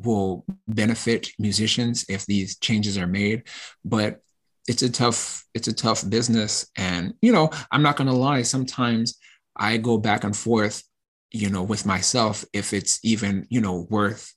will 0.00 0.44
benefit 0.68 1.30
musicians 1.38 2.04
if 2.08 2.24
these 2.26 2.56
changes 2.58 2.96
are 2.96 3.08
made. 3.08 3.42
But 3.84 4.20
it's 4.68 4.82
a 4.82 4.90
tough 4.90 5.44
it's 5.54 5.66
a 5.66 5.72
tough 5.72 6.08
business. 6.08 6.70
And 6.76 7.14
you 7.22 7.32
know 7.32 7.50
i'm 7.72 7.82
not 7.82 7.96
to 7.96 8.12
lie 8.12 8.42
sometimes 8.42 9.18
i 9.56 9.76
go 9.78 9.98
back 9.98 10.22
and 10.22 10.36
forth 10.36 10.87
you 11.30 11.50
know 11.50 11.62
with 11.62 11.84
myself 11.84 12.44
if 12.52 12.72
it's 12.72 13.00
even 13.04 13.46
you 13.50 13.60
know 13.60 13.86
worth 13.90 14.34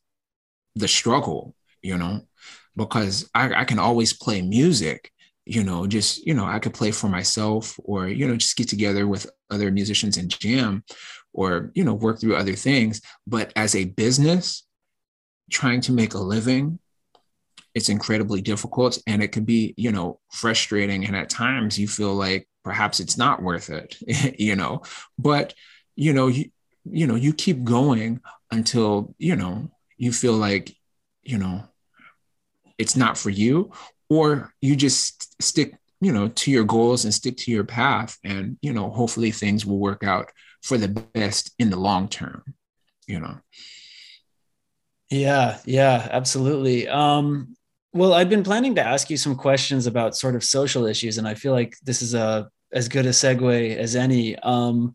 the 0.76 0.88
struggle, 0.88 1.56
you 1.82 1.98
know, 1.98 2.22
because 2.76 3.30
I, 3.34 3.54
I 3.54 3.66
can 3.66 3.80
always 3.80 4.14
play 4.14 4.42
music, 4.42 5.12
you 5.46 5.64
know, 5.64 5.88
just, 5.88 6.26
you 6.26 6.34
know, 6.34 6.46
I 6.46 6.60
could 6.60 6.74
play 6.74 6.92
for 6.92 7.08
myself 7.08 7.78
or, 7.84 8.08
you 8.08 8.28
know, 8.28 8.36
just 8.36 8.56
get 8.56 8.70
together 8.70 9.08
with 9.08 9.30
other 9.50 9.72
musicians 9.72 10.18
and 10.18 10.30
jam 10.30 10.84
or, 11.34 11.72
you 11.74 11.84
know, 11.84 11.94
work 11.94 12.20
through 12.20 12.36
other 12.36 12.56
things. 12.56 13.02
But 13.28 13.52
as 13.56 13.76
a 13.76 13.86
business, 13.86 14.66
trying 15.50 15.82
to 15.82 15.92
make 15.92 16.14
a 16.14 16.20
living, 16.20 16.80
it's 17.74 17.90
incredibly 17.90 18.42
difficult 18.42 19.02
and 19.08 19.24
it 19.24 19.30
can 19.30 19.44
be, 19.44 19.74
you 19.78 19.92
know, 19.92 20.20
frustrating. 20.32 21.06
And 21.06 21.16
at 21.16 21.30
times 21.30 21.80
you 21.80 21.88
feel 21.88 22.14
like 22.14 22.48
perhaps 22.64 23.00
it's 23.00 23.18
not 23.18 23.42
worth 23.42 23.70
it, 23.70 23.98
you 24.40 24.56
know, 24.56 24.84
but, 25.18 25.54
you 25.96 26.14
know, 26.14 26.28
you, 26.28 26.52
you 26.90 27.08
know, 27.08 27.16
you 27.16 27.34
keep 27.34 27.64
going 27.64 28.22
until, 28.52 29.14
you 29.18 29.36
know, 29.36 29.72
you 29.98 30.12
feel 30.12 30.34
like, 30.34 30.76
you 31.24 31.38
know, 31.38 31.64
it's 32.78 32.96
not 32.96 33.18
for 33.18 33.30
you, 33.30 33.72
or 34.10 34.54
you 34.62 34.76
just 34.76 35.42
stick, 35.42 35.78
you 36.00 36.12
know, 36.12 36.28
to 36.30 36.52
your 36.52 36.64
goals 36.64 37.06
and 37.06 37.14
stick 37.14 37.38
to 37.38 37.52
your 37.52 37.64
path. 37.64 38.18
And, 38.24 38.58
you 38.62 38.74
know, 38.74 38.90
hopefully 38.90 39.32
things 39.32 39.66
will 39.66 39.78
work 39.80 40.04
out 40.04 40.32
for 40.64 40.78
the 40.78 40.88
best 40.88 41.52
in 41.60 41.70
the 41.70 41.78
long 41.78 42.08
term, 42.08 42.44
you 43.08 43.20
know. 43.20 43.38
Yeah, 45.10 45.60
yeah, 45.66 46.08
absolutely. 46.10 46.88
Um, 46.88 47.56
well, 47.94 48.14
I've 48.14 48.30
been 48.30 48.44
planning 48.44 48.76
to 48.76 48.84
ask 48.84 49.10
you 49.10 49.18
some 49.18 49.36
questions 49.36 49.86
about 49.86 50.16
sort 50.16 50.36
of 50.36 50.44
social 50.44 50.86
issues, 50.86 51.18
and 51.18 51.28
I 51.28 51.34
feel 51.34 51.52
like 51.52 51.76
this 51.84 52.02
is 52.02 52.14
a 52.14 52.50
as 52.74 52.88
good 52.88 53.06
a 53.06 53.10
segue 53.10 53.76
as 53.76 53.96
any. 53.98 54.38
Um, 54.40 54.94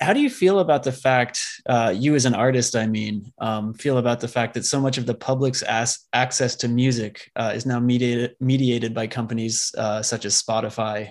how 0.00 0.12
do 0.12 0.20
you 0.20 0.28
feel 0.28 0.58
about 0.58 0.82
the 0.82 0.92
fact 0.92 1.40
uh, 1.66 1.92
you 1.94 2.14
as 2.14 2.24
an 2.24 2.34
artist 2.34 2.76
i 2.76 2.86
mean 2.86 3.32
um, 3.38 3.74
feel 3.74 3.98
about 3.98 4.20
the 4.20 4.28
fact 4.28 4.54
that 4.54 4.64
so 4.64 4.80
much 4.80 4.98
of 4.98 5.06
the 5.06 5.14
public's 5.14 5.62
as- 5.62 6.06
access 6.12 6.54
to 6.56 6.68
music 6.68 7.30
uh, 7.36 7.52
is 7.54 7.66
now 7.66 7.80
mediated 7.80 8.36
mediated 8.40 8.94
by 8.94 9.06
companies 9.06 9.74
uh, 9.78 10.02
such 10.02 10.24
as 10.24 10.40
spotify? 10.40 11.10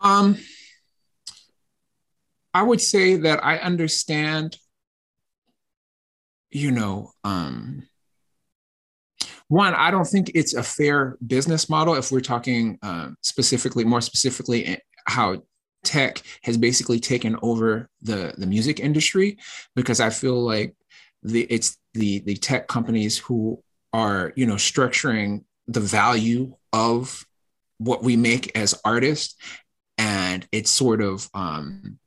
Um, 0.00 0.36
i 2.52 2.62
would 2.62 2.80
say 2.80 3.16
that 3.16 3.44
i 3.44 3.56
understand 3.58 4.56
you 6.50 6.70
know 6.70 7.10
um, 7.24 7.88
one 9.48 9.74
i 9.74 9.90
don't 9.90 10.06
think 10.06 10.30
it's 10.34 10.54
a 10.54 10.62
fair 10.62 11.16
business 11.26 11.68
model 11.70 11.94
if 11.94 12.12
we're 12.12 12.20
talking 12.20 12.78
uh, 12.82 13.08
specifically 13.22 13.84
more 13.84 14.00
specifically 14.02 14.66
eh, 14.66 14.76
how 15.06 15.42
tech 15.86 16.22
has 16.42 16.58
basically 16.58 17.00
taken 17.00 17.36
over 17.42 17.88
the 18.02 18.34
the 18.36 18.46
music 18.46 18.80
industry 18.80 19.38
because 19.74 20.00
I 20.00 20.10
feel 20.10 20.40
like 20.40 20.74
the 21.22 21.46
it's 21.48 21.78
the 21.94 22.18
the 22.20 22.36
tech 22.36 22.68
companies 22.68 23.16
who 23.18 23.62
are 23.92 24.32
you 24.36 24.46
know 24.46 24.56
structuring 24.56 25.44
the 25.66 25.80
value 25.80 26.54
of 26.72 27.26
what 27.78 28.02
we 28.02 28.16
make 28.16 28.56
as 28.56 28.78
artists. 28.84 29.36
And 29.98 30.46
it 30.52 30.68
sort 30.68 31.00
of 31.00 31.28
um, 31.32 31.98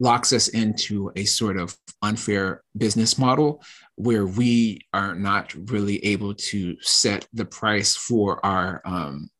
locks 0.00 0.32
us 0.32 0.48
into 0.48 1.12
a 1.14 1.24
sort 1.24 1.56
of 1.56 1.76
unfair 2.02 2.62
business 2.76 3.18
model 3.18 3.62
where 3.94 4.26
we 4.26 4.80
are 4.92 5.14
not 5.14 5.54
really 5.70 6.04
able 6.04 6.34
to 6.34 6.76
set 6.80 7.28
the 7.32 7.44
price 7.44 7.94
for 7.94 8.44
our 8.44 8.82
um, 8.84 9.30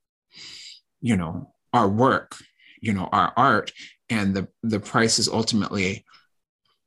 you 1.00 1.16
know 1.16 1.52
our 1.72 1.88
work 1.88 2.36
you 2.80 2.92
know 2.92 3.08
our 3.12 3.32
art 3.36 3.72
and 4.08 4.34
the 4.34 4.48
the 4.62 4.80
price 4.80 5.18
is 5.18 5.28
ultimately 5.28 6.04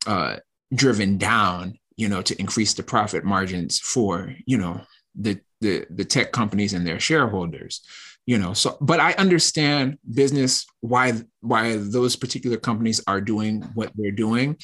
uh, 0.06 0.36
driven 0.74 1.18
down 1.18 1.78
you 1.96 2.08
know 2.08 2.22
to 2.22 2.38
increase 2.40 2.74
the 2.74 2.82
profit 2.82 3.24
margins 3.24 3.78
for 3.78 4.34
you 4.46 4.58
know 4.58 4.80
the 5.14 5.40
the 5.60 5.86
the 5.90 6.04
tech 6.04 6.32
companies 6.32 6.74
and 6.74 6.86
their 6.86 7.00
shareholders 7.00 7.82
you 8.26 8.38
know. 8.38 8.54
So 8.54 8.76
but 8.80 9.00
i 9.00 9.12
understand 9.12 9.98
business 10.12 10.66
why 10.80 11.12
why 11.40 11.76
those 11.76 12.16
particular 12.16 12.56
companies 12.56 13.02
are 13.06 13.20
doing 13.20 13.62
what 13.74 13.92
they're 13.94 14.10
doing 14.10 14.56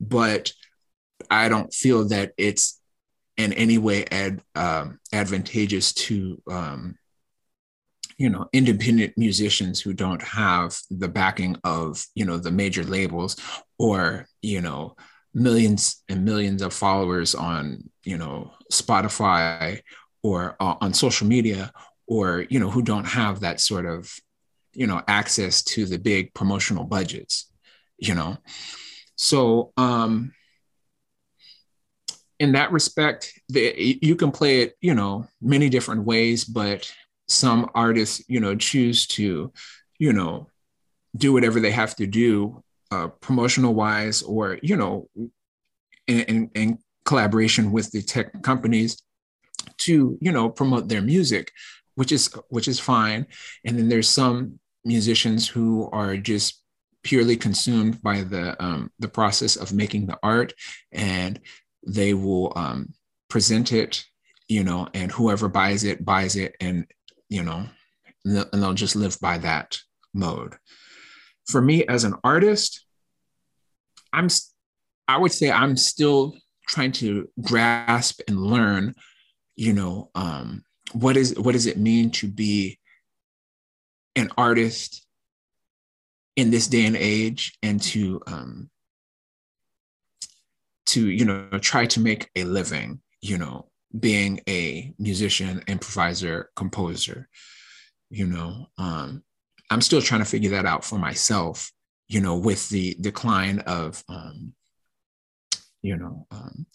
but 0.00 0.52
i 1.30 1.48
don't 1.48 1.72
feel 1.72 2.08
that 2.08 2.32
it's 2.36 2.80
in 3.36 3.52
any 3.54 3.78
way 3.78 4.04
ad, 4.10 4.42
um, 4.54 4.98
advantageous 5.12 5.92
to 5.94 6.40
um, 6.50 6.96
you 8.20 8.28
know 8.28 8.46
independent 8.52 9.16
musicians 9.16 9.80
who 9.80 9.94
don't 9.94 10.22
have 10.22 10.78
the 10.90 11.08
backing 11.08 11.56
of 11.64 12.06
you 12.14 12.26
know 12.26 12.36
the 12.36 12.50
major 12.50 12.84
labels 12.84 13.34
or 13.78 14.26
you 14.42 14.60
know 14.60 14.94
millions 15.32 16.02
and 16.10 16.22
millions 16.22 16.60
of 16.60 16.74
followers 16.74 17.34
on 17.34 17.82
you 18.04 18.18
know 18.18 18.52
spotify 18.70 19.80
or 20.22 20.54
uh, 20.60 20.74
on 20.82 20.92
social 20.92 21.26
media 21.26 21.72
or 22.06 22.44
you 22.50 22.60
know 22.60 22.68
who 22.68 22.82
don't 22.82 23.06
have 23.06 23.40
that 23.40 23.58
sort 23.58 23.86
of 23.86 24.14
you 24.74 24.86
know 24.86 25.02
access 25.08 25.62
to 25.62 25.86
the 25.86 25.98
big 25.98 26.34
promotional 26.34 26.84
budgets 26.84 27.50
you 28.02 28.14
know? 28.14 28.36
So 29.16 29.72
um 29.78 30.32
in 32.38 32.52
that 32.52 32.72
respect 32.72 33.32
the, 33.48 33.98
you 34.02 34.14
can 34.14 34.30
play 34.30 34.60
it 34.60 34.76
you 34.82 34.94
know 34.94 35.26
many 35.40 35.70
different 35.70 36.04
ways 36.04 36.44
but 36.44 36.92
some 37.30 37.70
artists 37.74 38.22
you 38.28 38.40
know 38.40 38.54
choose 38.54 39.06
to 39.06 39.52
you 39.98 40.12
know 40.12 40.48
do 41.16 41.32
whatever 41.32 41.60
they 41.60 41.70
have 41.70 41.94
to 41.96 42.06
do 42.06 42.62
uh, 42.90 43.08
promotional 43.20 43.74
wise 43.74 44.22
or 44.22 44.58
you 44.62 44.76
know 44.76 45.08
in, 46.06 46.20
in, 46.20 46.50
in 46.54 46.78
collaboration 47.04 47.72
with 47.72 47.90
the 47.92 48.02
tech 48.02 48.42
companies 48.42 49.02
to 49.78 50.18
you 50.20 50.32
know 50.32 50.50
promote 50.50 50.88
their 50.88 51.02
music 51.02 51.52
which 52.00 52.12
is 52.12 52.32
which 52.48 52.66
is 52.66 52.80
fine. 52.80 53.26
And 53.66 53.78
then 53.78 53.90
there's 53.90 54.08
some 54.08 54.58
musicians 54.86 55.46
who 55.46 55.90
are 55.92 56.16
just 56.16 56.62
purely 57.02 57.36
consumed 57.36 58.00
by 58.02 58.22
the 58.22 58.56
um, 58.62 58.90
the 58.98 59.08
process 59.08 59.56
of 59.56 59.74
making 59.74 60.06
the 60.06 60.18
art 60.22 60.54
and 60.92 61.38
they 61.86 62.14
will 62.14 62.54
um, 62.56 62.94
present 63.28 63.72
it 63.72 64.04
you 64.48 64.64
know 64.64 64.88
and 64.94 65.12
whoever 65.12 65.48
buys 65.48 65.84
it 65.84 66.04
buys 66.04 66.36
it 66.36 66.56
and 66.60 66.86
you 67.30 67.42
know 67.42 67.64
and 68.26 68.46
they'll 68.52 68.74
just 68.74 68.96
live 68.96 69.18
by 69.18 69.38
that 69.38 69.78
mode. 70.12 70.56
For 71.48 71.62
me 71.62 71.86
as 71.86 72.04
an 72.04 72.14
artist 72.22 72.84
i'm 74.12 74.28
i 75.08 75.16
would 75.16 75.32
say 75.32 75.50
i'm 75.50 75.76
still 75.76 76.34
trying 76.66 76.92
to 76.92 77.28
grasp 77.40 78.20
and 78.28 78.40
learn 78.40 78.94
you 79.56 79.72
know 79.72 80.10
um, 80.14 80.62
what 80.92 81.16
is 81.16 81.38
what 81.38 81.52
does 81.52 81.66
it 81.66 81.78
mean 81.78 82.10
to 82.10 82.28
be 82.28 82.78
an 84.16 84.30
artist 84.36 85.06
in 86.36 86.50
this 86.50 86.66
day 86.66 86.86
and 86.86 86.96
age 86.96 87.56
and 87.62 87.82
to 87.82 88.20
um, 88.26 88.70
to 90.86 91.08
you 91.08 91.24
know 91.24 91.48
try 91.60 91.86
to 91.86 92.00
make 92.00 92.30
a 92.36 92.44
living 92.44 93.00
you 93.20 93.36
know 93.36 93.69
being 93.98 94.40
a 94.48 94.92
musician 94.98 95.62
improviser 95.66 96.50
composer 96.56 97.28
you 98.10 98.26
know 98.26 98.66
um, 98.78 99.22
i'm 99.70 99.80
still 99.80 100.02
trying 100.02 100.20
to 100.20 100.30
figure 100.30 100.50
that 100.50 100.66
out 100.66 100.84
for 100.84 100.98
myself 100.98 101.72
you 102.08 102.20
know 102.20 102.36
with 102.36 102.68
the 102.68 102.96
decline 103.00 103.60
of 103.60 104.02
um, 104.08 104.52
you 105.82 105.96
know 105.96 106.26
um, 106.30 106.66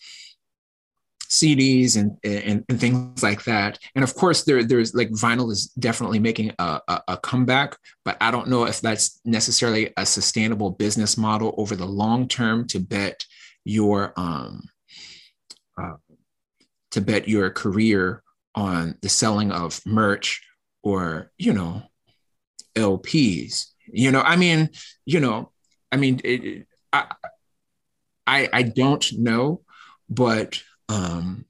CDs 1.36 1.98
and, 1.98 2.18
and, 2.24 2.64
and 2.70 2.80
things 2.80 3.22
like 3.22 3.44
that. 3.44 3.80
And 3.96 4.04
of 4.04 4.16
course, 4.16 4.44
there 4.44 4.64
there's 4.64 4.94
like 4.96 5.10
vinyl 5.10 5.52
is 5.52 5.68
definitely 5.80 6.20
making 6.20 6.54
a, 6.60 6.80
a, 6.88 7.02
a, 7.10 7.18
comeback, 7.18 7.78
but 8.04 8.18
I 8.22 8.32
don't 8.32 8.48
know 8.48 8.66
if 8.66 8.80
that's 8.82 9.20
necessarily 9.26 9.92
a 9.98 10.06
sustainable 10.06 10.72
business 10.72 11.18
model 11.18 11.54
over 11.58 11.76
the 11.76 11.86
long 11.86 12.28
term 12.28 12.68
to 12.68 12.80
bet 12.80 13.26
your 13.66 14.14
um 14.18 14.62
uh, 15.82 15.94
to 16.96 17.02
bet 17.02 17.28
your 17.28 17.50
career 17.50 18.24
on 18.56 18.98
the 19.02 19.10
selling 19.10 19.52
of 19.52 19.80
merch 19.86 20.42
or 20.84 21.32
you 21.38 21.54
know 21.54 21.84
LPs. 22.76 23.68
You 23.88 24.12
know, 24.12 24.22
I 24.22 24.36
mean, 24.36 24.70
you 25.06 25.20
know, 25.20 25.52
I 25.92 25.98
mean, 25.98 26.22
it, 26.24 26.68
I 26.92 27.12
I 28.26 28.50
I 28.52 28.64
don't 28.64 29.06
know, 29.14 29.62
but 30.10 30.62
um, 30.90 31.46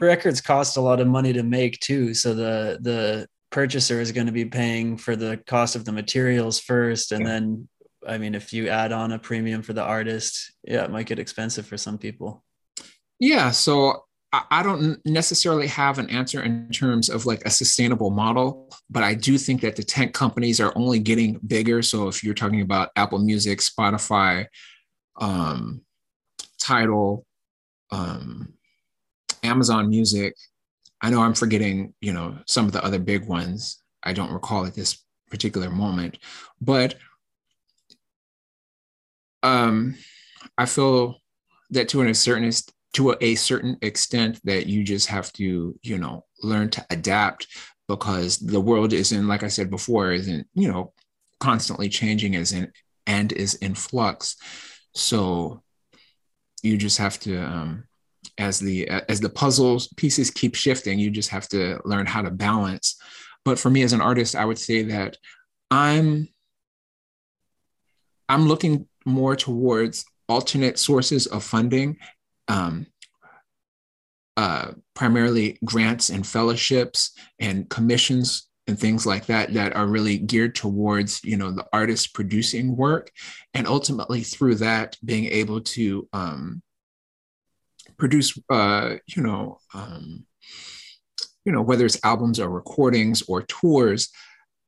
records 0.00 0.40
cost 0.40 0.76
a 0.76 0.80
lot 0.80 1.00
of 1.00 1.06
money 1.06 1.32
to 1.32 1.42
make 1.42 1.78
too 1.80 2.14
so 2.14 2.34
the 2.34 2.78
the 2.80 3.26
purchaser 3.50 4.00
is 4.00 4.12
going 4.12 4.26
to 4.26 4.32
be 4.32 4.44
paying 4.44 4.96
for 4.96 5.16
the 5.16 5.38
cost 5.46 5.76
of 5.76 5.84
the 5.84 5.92
materials 5.92 6.60
first 6.60 7.12
and 7.12 7.22
yeah. 7.22 7.28
then 7.28 7.68
i 8.06 8.18
mean 8.18 8.34
if 8.34 8.52
you 8.52 8.68
add 8.68 8.92
on 8.92 9.12
a 9.12 9.18
premium 9.18 9.62
for 9.62 9.72
the 9.72 9.82
artist 9.82 10.52
yeah 10.64 10.84
it 10.84 10.90
might 10.90 11.06
get 11.06 11.18
expensive 11.18 11.66
for 11.66 11.76
some 11.76 11.96
people 11.96 12.44
yeah 13.18 13.50
so 13.50 14.05
I 14.32 14.62
don't 14.62 15.00
necessarily 15.06 15.66
have 15.68 15.98
an 15.98 16.10
answer 16.10 16.42
in 16.42 16.68
terms 16.70 17.08
of 17.08 17.26
like 17.26 17.42
a 17.46 17.50
sustainable 17.50 18.10
model, 18.10 18.70
but 18.90 19.02
I 19.02 19.14
do 19.14 19.38
think 19.38 19.60
that 19.62 19.76
the 19.76 19.82
tech 19.82 20.12
companies 20.12 20.60
are 20.60 20.72
only 20.76 20.98
getting 20.98 21.38
bigger. 21.46 21.80
So 21.80 22.08
if 22.08 22.22
you're 22.22 22.34
talking 22.34 22.60
about 22.60 22.90
Apple 22.96 23.18
Music, 23.18 23.60
Spotify, 23.60 24.46
um, 25.18 25.82
Tidal, 26.58 27.24
um, 27.90 28.52
Amazon 29.42 29.88
Music. 29.88 30.34
I 31.00 31.10
know 31.10 31.22
I'm 31.22 31.34
forgetting, 31.34 31.94
you 32.00 32.12
know, 32.12 32.38
some 32.46 32.66
of 32.66 32.72
the 32.72 32.84
other 32.84 32.98
big 32.98 33.26
ones. 33.26 33.82
I 34.02 34.12
don't 34.12 34.32
recall 34.32 34.66
at 34.66 34.74
this 34.74 35.04
particular 35.30 35.70
moment, 35.70 36.18
but 36.60 36.96
um, 39.42 39.96
I 40.58 40.66
feel 40.66 41.16
that 41.70 41.88
to 41.90 42.02
a 42.02 42.14
certain 42.14 42.50
to 42.94 43.16
a 43.20 43.34
certain 43.34 43.76
extent 43.82 44.40
that 44.44 44.66
you 44.66 44.82
just 44.82 45.08
have 45.08 45.32
to, 45.34 45.78
you 45.82 45.98
know, 45.98 46.24
learn 46.42 46.70
to 46.70 46.86
adapt 46.90 47.46
because 47.88 48.38
the 48.38 48.60
world 48.60 48.92
isn't, 48.92 49.28
like 49.28 49.42
I 49.42 49.48
said 49.48 49.70
before, 49.70 50.12
isn't, 50.12 50.46
you 50.54 50.70
know, 50.72 50.92
constantly 51.40 51.88
changing 51.88 52.36
as 52.36 52.52
in 52.52 52.72
and 53.06 53.32
is 53.32 53.54
in 53.56 53.74
flux. 53.74 54.36
So 54.94 55.62
you 56.62 56.76
just 56.76 56.98
have 56.98 57.20
to 57.20 57.36
um, 57.38 57.84
as 58.38 58.58
the 58.58 58.88
as 58.88 59.20
the 59.20 59.28
puzzles 59.28 59.88
pieces 59.96 60.30
keep 60.30 60.54
shifting 60.54 60.98
you 60.98 61.10
just 61.10 61.30
have 61.30 61.48
to 61.48 61.78
learn 61.84 62.06
how 62.06 62.22
to 62.22 62.30
balance 62.30 63.00
but 63.44 63.58
for 63.58 63.70
me 63.70 63.82
as 63.82 63.92
an 63.92 64.00
artist 64.00 64.34
i 64.34 64.44
would 64.44 64.58
say 64.58 64.82
that 64.82 65.16
i'm 65.70 66.28
i'm 68.28 68.46
looking 68.46 68.86
more 69.04 69.36
towards 69.36 70.04
alternate 70.28 70.78
sources 70.78 71.26
of 71.26 71.44
funding 71.44 71.96
um, 72.48 72.86
uh, 74.36 74.72
primarily 74.94 75.58
grants 75.64 76.10
and 76.10 76.26
fellowships 76.26 77.12
and 77.38 77.68
commissions 77.70 78.48
and 78.66 78.78
things 78.78 79.06
like 79.06 79.26
that 79.26 79.54
that 79.54 79.76
are 79.76 79.86
really 79.86 80.18
geared 80.18 80.54
towards 80.54 81.22
you 81.22 81.36
know 81.36 81.50
the 81.50 81.64
artist 81.72 82.14
producing 82.14 82.76
work. 82.76 83.10
And 83.54 83.66
ultimately 83.66 84.22
through 84.22 84.56
that 84.56 84.96
being 85.04 85.26
able 85.26 85.60
to 85.60 86.08
um, 86.12 86.62
produce, 87.96 88.38
uh, 88.50 88.96
you 89.06 89.22
know, 89.22 89.58
um, 89.74 90.26
you 91.44 91.52
know, 91.52 91.62
whether 91.62 91.86
it's 91.86 92.04
albums 92.04 92.40
or 92.40 92.48
recordings 92.48 93.22
or 93.28 93.42
tours, 93.42 94.10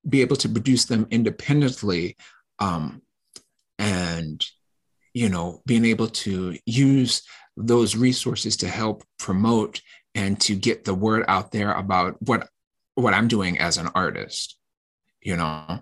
be 0.09 0.21
able 0.21 0.37
to 0.37 0.49
produce 0.49 0.85
them 0.85 1.07
independently, 1.11 2.17
um, 2.61 3.03
and 3.79 4.45
you 5.15 5.29
know, 5.29 5.61
being 5.67 5.85
able 5.85 6.07
to 6.07 6.57
use 6.65 7.23
those 7.59 7.97
resources 7.97 8.57
to 8.59 8.69
help 8.69 9.05
promote 9.19 9.81
and 10.15 10.41
to 10.41 10.55
get 10.55 10.85
the 10.85 10.95
word 10.95 11.25
out 11.29 11.51
there 11.53 11.73
about 11.73 12.21
what 12.23 12.49
what 12.95 13.15
I'm 13.15 13.29
doing 13.29 13.59
as 13.59 13.79
an 13.79 13.89
artist. 13.95 14.57
You 15.21 15.37
know, 15.37 15.81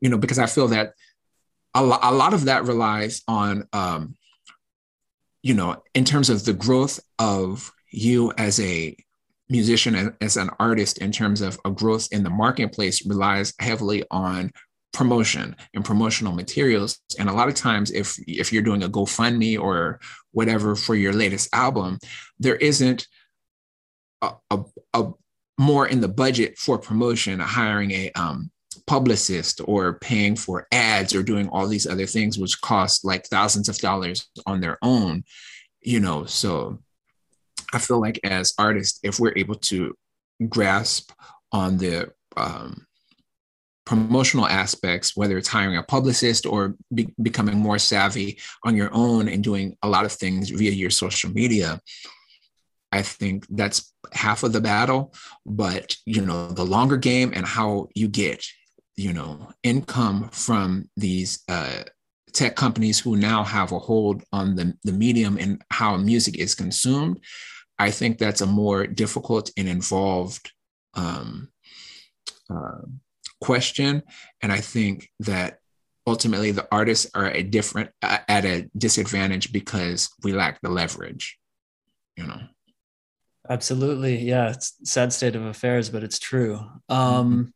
you 0.00 0.08
know, 0.08 0.18
because 0.18 0.38
I 0.38 0.46
feel 0.46 0.68
that 0.68 0.94
a, 1.74 1.82
lo- 1.82 1.98
a 2.02 2.12
lot 2.12 2.34
of 2.34 2.46
that 2.46 2.64
relies 2.64 3.22
on 3.28 3.68
um, 3.72 4.16
you 5.42 5.54
know 5.54 5.82
in 5.94 6.04
terms 6.04 6.30
of 6.30 6.44
the 6.44 6.52
growth 6.52 7.00
of 7.18 7.72
you 7.90 8.32
as 8.36 8.60
a 8.60 8.96
musician 9.48 9.94
and 9.94 10.14
as 10.20 10.36
an 10.36 10.50
artist 10.60 10.98
in 10.98 11.10
terms 11.10 11.40
of 11.40 11.58
a 11.64 11.70
growth 11.70 12.08
in 12.12 12.22
the 12.22 12.30
marketplace 12.30 13.04
relies 13.04 13.52
heavily 13.58 14.04
on 14.10 14.50
promotion 14.92 15.56
and 15.74 15.84
promotional 15.84 16.32
materials. 16.32 16.98
And 17.18 17.28
a 17.28 17.32
lot 17.32 17.48
of 17.48 17.54
times 17.54 17.90
if 17.90 18.16
if 18.26 18.52
you're 18.52 18.62
doing 18.62 18.82
a 18.82 18.88
gofundme 18.88 19.60
or 19.60 20.00
whatever 20.32 20.74
for 20.74 20.94
your 20.94 21.12
latest 21.12 21.48
album 21.52 21.98
there 22.38 22.56
isn't 22.56 23.06
a, 24.22 24.32
a, 24.50 24.62
a 24.94 25.10
more 25.58 25.86
in 25.86 26.00
the 26.00 26.08
budget 26.08 26.58
for 26.58 26.78
promotion 26.78 27.38
hiring 27.38 27.90
a 27.90 28.10
um, 28.12 28.50
publicist 28.86 29.60
or 29.64 29.98
paying 29.98 30.34
for 30.36 30.66
ads 30.72 31.14
or 31.14 31.22
doing 31.22 31.48
all 31.48 31.66
these 31.66 31.86
other 31.86 32.06
things 32.06 32.38
which 32.38 32.60
cost 32.60 33.04
like 33.04 33.26
thousands 33.26 33.68
of 33.68 33.78
dollars 33.78 34.28
on 34.46 34.60
their 34.60 34.78
own 34.82 35.22
you 35.82 36.00
know? 36.00 36.24
So 36.26 36.78
i 37.72 37.78
feel 37.78 38.00
like 38.00 38.18
as 38.24 38.52
artists 38.58 38.98
if 39.02 39.20
we're 39.20 39.36
able 39.36 39.54
to 39.54 39.94
grasp 40.48 41.12
on 41.52 41.78
the 41.78 42.10
um, 42.36 42.86
promotional 43.90 44.46
aspects, 44.46 45.16
whether 45.16 45.36
it's 45.36 45.48
hiring 45.48 45.76
a 45.76 45.82
publicist 45.82 46.46
or 46.46 46.76
be- 46.94 47.12
becoming 47.20 47.58
more 47.58 47.76
savvy 47.76 48.38
on 48.64 48.76
your 48.76 48.88
own 48.92 49.26
and 49.26 49.42
doing 49.42 49.76
a 49.82 49.88
lot 49.88 50.04
of 50.04 50.12
things 50.12 50.50
via 50.50 50.70
your 50.70 50.90
social 50.90 51.28
media, 51.32 51.80
I 52.92 53.02
think 53.02 53.48
that's 53.50 53.92
half 54.12 54.44
of 54.44 54.52
the 54.52 54.60
battle. 54.60 55.12
But 55.44 55.96
you 56.06 56.24
know, 56.24 56.52
the 56.52 56.64
longer 56.64 56.96
game 56.96 57.32
and 57.34 57.44
how 57.44 57.88
you 57.96 58.06
get, 58.06 58.46
you 58.94 59.12
know, 59.12 59.50
income 59.64 60.28
from 60.30 60.88
these 60.96 61.42
uh, 61.48 61.82
tech 62.32 62.54
companies 62.54 63.00
who 63.00 63.16
now 63.16 63.42
have 63.42 63.72
a 63.72 63.80
hold 63.80 64.22
on 64.32 64.54
the, 64.54 64.72
the 64.84 64.92
medium 64.92 65.36
and 65.36 65.60
how 65.72 65.96
music 65.96 66.38
is 66.38 66.54
consumed, 66.54 67.18
I 67.76 67.90
think 67.90 68.18
that's 68.18 68.40
a 68.40 68.46
more 68.46 68.86
difficult 68.86 69.50
and 69.56 69.68
involved 69.68 70.52
um, 70.94 71.48
uh, 72.48 72.82
question. 73.40 74.02
And 74.42 74.52
I 74.52 74.60
think 74.60 75.10
that 75.20 75.58
ultimately 76.06 76.50
the 76.50 76.68
artists 76.72 77.10
are 77.14 77.30
a 77.30 77.42
different 77.42 77.90
at 78.02 78.44
a 78.44 78.68
disadvantage 78.76 79.52
because 79.52 80.10
we 80.22 80.32
lack 80.32 80.60
the 80.60 80.70
leverage, 80.70 81.38
you 82.16 82.26
know. 82.26 82.40
Absolutely. 83.48 84.18
Yeah. 84.18 84.50
It's 84.50 84.74
sad 84.84 85.12
state 85.12 85.34
of 85.34 85.44
affairs, 85.44 85.90
but 85.90 86.04
it's 86.04 86.18
true. 86.18 86.60
Um, 86.88 87.52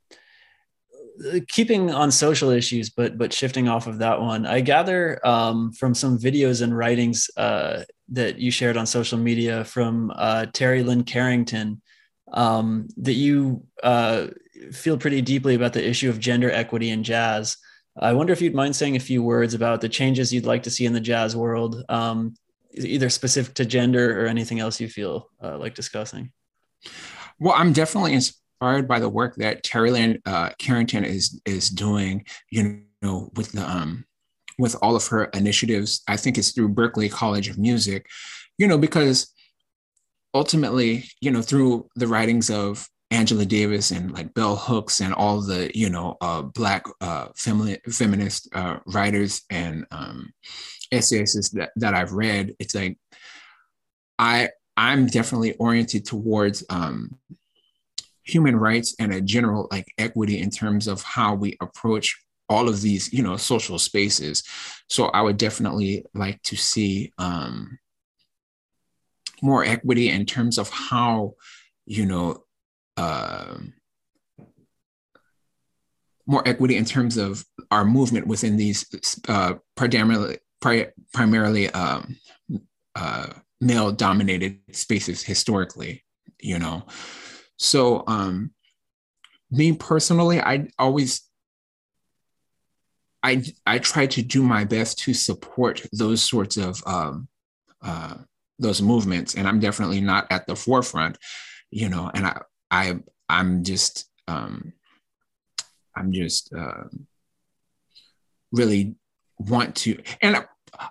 mm-hmm. 1.23 1.39
keeping 1.49 1.93
on 1.93 2.11
social 2.11 2.51
issues, 2.51 2.91
but, 2.91 3.17
but 3.17 3.33
shifting 3.33 3.69
off 3.69 3.87
of 3.87 3.99
that 3.99 4.21
one, 4.21 4.45
I 4.45 4.61
gather 4.61 5.25
um, 5.25 5.73
from 5.73 5.95
some 5.95 6.19
videos 6.19 6.63
and 6.63 6.77
writings 6.77 7.31
uh, 7.37 7.85
that 8.09 8.39
you 8.39 8.51
shared 8.51 8.77
on 8.77 8.87
social 8.87 9.19
media 9.19 9.65
from 9.65 10.11
uh, 10.17 10.47
Terri 10.53 10.85
Lyne 10.85 11.05
Carrington 11.05 11.81
um, 12.33 12.89
that 12.97 13.13
you 13.13 13.65
uh, 13.83 14.29
feel 14.73 14.99
pretty 14.99 15.23
deeply 15.23 15.55
about 15.55 15.73
the 15.73 15.87
issue 15.87 16.09
of 16.09 16.19
gender 16.19 16.51
equity 16.51 16.91
in 16.91 17.03
jazz. 17.03 17.57
I 17.97 18.13
wonder 18.13 18.33
if 18.33 18.43
you'd 18.43 18.55
mind 18.55 18.75
saying 18.75 18.97
a 18.97 19.01
few 19.01 19.23
words 19.23 19.55
about 19.55 19.81
the 19.81 19.89
changes 19.89 20.33
you'd 20.33 20.47
like 20.47 20.65
to 20.65 20.71
see 20.71 20.85
in 20.85 20.93
the 20.93 21.01
jazz 21.01 21.37
world, 21.37 21.85
um, 21.89 22.35
either 22.73 23.09
specific 23.09 23.55
to 23.55 23.65
gender 23.65 24.21
or 24.21 24.27
anything 24.27 24.59
else 24.59 24.81
you 24.81 24.89
feel 24.89 25.31
uh, 25.43 25.59
like 25.59 25.75
discussing. 25.75 26.33
Well, 27.39 27.55
I'm 27.57 27.73
definitely 27.73 28.15
inspired 28.15 28.89
by 28.89 28.99
the 28.99 29.09
work 29.09 29.37
that 29.37 29.63
Terri 29.63 29.93
Lyne 29.93 30.21
uh, 30.27 30.51
Carrington 30.59 31.05
is 31.05 31.41
is 31.45 31.69
doing. 31.69 32.25
You 32.51 32.83
know, 33.03 33.31
with 33.35 33.53
the 33.53 33.69
um, 33.69 34.05
with 34.59 34.77
all 34.83 34.97
of 34.97 35.07
her 35.09 35.25
initiatives. 35.27 36.03
I 36.09 36.17
think 36.17 36.39
it's 36.39 36.53
through 36.53 36.75
Berklee 36.75 37.11
College 37.11 37.49
of 37.49 37.59
Music. 37.59 38.07
You 38.59 38.69
know, 38.69 38.79
because 38.79 39.33
ultimately, 40.33 41.05
you 41.21 41.31
know, 41.31 41.43
through 41.43 41.89
the 41.97 42.07
writings 42.07 42.51
of 42.51 42.89
Angela 43.11 43.45
Davis 43.45 43.91
and 43.91 44.13
like 44.13 44.35
Bell 44.35 44.57
Hooks 44.57 45.01
and 45.01 45.15
all 45.15 45.41
the 45.41 45.71
you 45.75 45.91
know 45.91 46.17
uh, 46.21 46.43
black 46.43 46.85
uh, 47.01 47.29
femi- 47.29 47.81
feminist 47.93 48.49
uh, 48.55 48.79
writers 48.87 49.43
and 49.51 49.87
um, 49.91 50.33
that, 50.91 51.71
that 51.77 51.95
I've 51.95 52.13
read, 52.13 52.55
it's 52.59 52.75
like 52.75 52.99
I 54.19 54.51
I'm 54.77 55.07
definitely 55.07 55.55
oriented 55.55 56.05
towards 56.05 56.65
um, 56.71 57.19
human 58.23 58.57
rights 58.57 58.95
and 58.99 59.13
a 59.13 59.21
general 59.21 59.69
like 59.71 59.93
equity 59.99 60.41
in 60.41 60.51
terms 60.51 60.89
of 60.89 61.03
how 61.03 61.35
we 61.35 61.57
approach 61.61 62.17
all 62.49 62.69
of 62.69 62.81
these 62.81 63.13
you 63.13 63.23
know 63.23 63.37
social 63.37 63.79
spaces. 63.79 64.43
So 64.89 65.07
I 65.07 65.23
would 65.23 65.37
definitely 65.37 66.05
like 66.15 66.43
to 66.43 66.57
see 66.57 67.13
um, 67.19 67.79
more 69.43 69.65
equity 69.65 70.11
in 70.11 70.27
terms 70.27 70.59
of 70.59 70.71
how 70.71 71.35
you 71.87 72.07
know 72.07 72.45
uh, 72.97 73.57
more 76.27 76.47
equity 76.47 76.77
in 76.77 76.85
terms 76.85 77.17
of 77.17 77.45
our 77.71 77.85
movement 77.85 78.27
within 78.27 78.57
these 78.57 78.87
uh, 79.29 79.55
primarily 79.75 80.39
pri- 80.61 80.89
primarily 81.13 81.69
um, 81.71 82.17
uh, 82.95 83.27
male 83.61 83.93
dominated 83.93 84.59
spaces 84.73 85.23
historically 85.23 86.05
you 86.45 86.59
know? 86.59 86.85
So 87.57 88.05
um, 88.07 88.51
me 89.51 89.73
personally 89.73 90.41
i 90.41 90.67
always 90.79 91.23
I, 93.23 93.43
I 93.65 93.79
try 93.79 94.07
to 94.07 94.23
do 94.23 94.43
my 94.43 94.65
best 94.65 94.99
to 95.01 95.15
support 95.15 95.87
those 95.93 96.23
sorts 96.23 96.57
of 96.57 96.83
um, 96.87 97.29
uh, 97.81 98.17
those 98.59 98.83
movements 98.83 99.35
and 99.35 99.47
i'm 99.47 99.61
definitely 99.61 100.01
not 100.01 100.27
at 100.31 100.47
the 100.47 100.57
forefront 100.57 101.19
you 101.71 101.89
know? 101.89 102.11
And 102.15 102.27
i 102.27 102.41
I 102.75 102.99
I'm 103.29 103.63
just 103.63 104.11
um, 104.27 104.73
I'm 105.97 106.13
just 106.13 106.53
uh, 106.53 106.85
really 108.53 108.97
want 109.39 109.77
to 109.77 110.03
and 110.21 110.45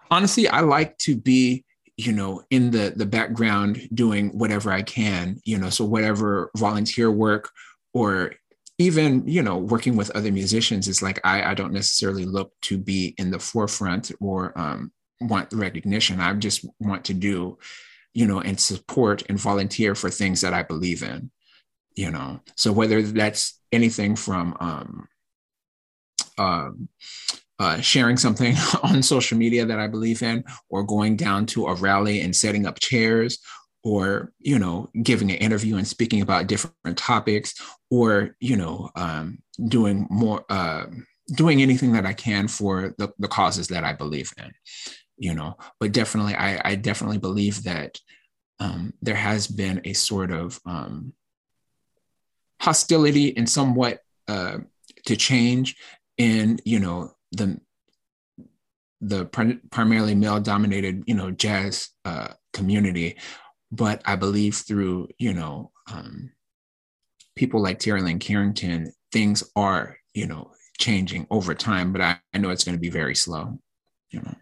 honestly 0.09 0.47
I 0.47 0.61
like 0.61 0.97
to 0.99 1.15
be 1.17 1.65
you 1.97 2.13
know 2.13 2.41
in 2.49 2.71
the 2.71 2.93
the 2.95 3.05
background 3.05 3.89
doing 3.93 4.29
whatever 4.29 4.71
I 4.71 4.81
can 4.81 5.39
you 5.43 5.57
know 5.57 5.69
so 5.69 5.83
whatever 5.83 6.51
volunteer 6.55 7.11
work 7.11 7.51
or 7.93 8.33
even 8.77 9.27
you 9.27 9.43
know 9.43 9.57
working 9.57 9.97
with 9.97 10.09
other 10.11 10.31
musicians 10.31 10.87
is 10.87 11.01
like 11.01 11.19
I, 11.25 11.51
I 11.51 11.53
don't 11.53 11.73
necessarily 11.73 12.25
look 12.25 12.53
to 12.63 12.77
be 12.77 13.13
in 13.17 13.29
the 13.29 13.39
forefront 13.39 14.11
or 14.21 14.57
um, 14.57 14.91
want 15.21 15.51
recognition. 15.53 16.19
I 16.19 16.33
just 16.33 16.65
want 16.79 17.03
to 17.05 17.13
do 17.13 17.57
you 18.13 18.25
know 18.25 18.39
and 18.39 18.59
support 18.59 19.23
and 19.27 19.37
volunteer 19.37 19.95
for 19.95 20.09
things 20.09 20.39
that 20.41 20.53
I 20.53 20.63
believe 20.63 21.03
in 21.03 21.29
you 21.95 22.11
know 22.11 22.39
so 22.55 22.71
whether 22.71 23.01
that's 23.01 23.59
anything 23.71 24.15
from 24.15 24.55
um, 24.59 25.07
um, 26.37 26.89
uh, 27.59 27.79
sharing 27.81 28.17
something 28.17 28.55
on 28.83 29.01
social 29.01 29.37
media 29.37 29.65
that 29.65 29.79
i 29.79 29.87
believe 29.87 30.21
in 30.21 30.43
or 30.69 30.83
going 30.83 31.15
down 31.15 31.45
to 31.45 31.67
a 31.67 31.75
rally 31.75 32.21
and 32.21 32.35
setting 32.35 32.65
up 32.65 32.79
chairs 32.79 33.39
or 33.83 34.31
you 34.39 34.57
know 34.57 34.89
giving 35.01 35.31
an 35.31 35.37
interview 35.37 35.77
and 35.77 35.87
speaking 35.87 36.21
about 36.21 36.47
different 36.47 36.97
topics 36.97 37.53
or 37.89 38.35
you 38.39 38.55
know 38.55 38.89
um, 38.95 39.39
doing 39.67 40.07
more 40.09 40.43
uh, 40.49 40.85
doing 41.35 41.61
anything 41.61 41.91
that 41.91 42.05
i 42.05 42.13
can 42.13 42.47
for 42.47 42.93
the, 42.97 43.11
the 43.19 43.27
causes 43.27 43.67
that 43.67 43.83
i 43.83 43.93
believe 43.93 44.31
in 44.37 44.51
you 45.17 45.33
know. 45.33 45.55
But 45.79 45.91
definitely 45.91 46.35
i, 46.35 46.59
I 46.63 46.75
definitely 46.75 47.19
believe 47.19 47.63
that 47.63 47.99
um, 48.59 48.93
there 49.01 49.15
has 49.15 49.47
been 49.47 49.81
a 49.83 49.93
sort 49.93 50.31
of 50.31 50.59
um, 50.65 51.13
hostility 52.63 53.35
and 53.35 53.49
somewhat 53.49 53.99
uh, 54.27 54.57
to 55.05 55.15
change 55.15 55.75
in 56.17 56.59
you 56.63 56.79
know 56.79 57.11
the 57.31 57.59
the 59.01 59.25
primarily 59.71 60.15
male 60.15 60.39
dominated 60.39 61.03
you 61.05 61.15
know 61.15 61.31
jazz 61.31 61.89
uh, 62.05 62.29
community. 62.53 63.17
But 63.71 64.03
i 64.05 64.15
believe 64.15 64.55
through 64.55 65.09
you 65.17 65.33
know 65.33 65.71
um, 65.91 66.31
people 67.35 67.59
like 67.59 67.79
terri 67.79 68.03
lyne 68.03 68.19
carrington 68.19 68.93
things 69.11 69.43
are 69.55 69.97
you 70.13 70.27
know 70.27 70.51
changing 70.77 71.25
over 71.31 71.55
time 71.55 71.91
but 71.91 72.01
i, 72.01 72.19
I 72.33 72.37
know 72.37 72.51
it's 72.51 72.63
going 72.63 72.77
to 72.77 72.81
be 72.81 72.91
very 72.91 73.15
slow 73.15 73.57
you 74.13 74.21
know. 74.21 74.35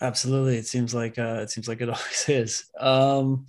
Absolutely. 0.00 0.56
It 0.56 0.66
seems 0.66 0.94
like 0.94 1.18
uh, 1.18 1.40
it 1.42 1.50
seems 1.50 1.68
like 1.68 1.80
it 1.80 1.88
always 1.90 2.24
is. 2.28 2.64
Um, 2.78 3.46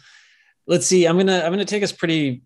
let's 0.66 0.88
see. 0.88 1.06
I'm 1.06 1.18
gonna 1.18 1.42
i'm 1.46 1.52
gonna 1.52 1.66
take 1.66 1.84
us 1.84 1.92
pretty 1.92 2.44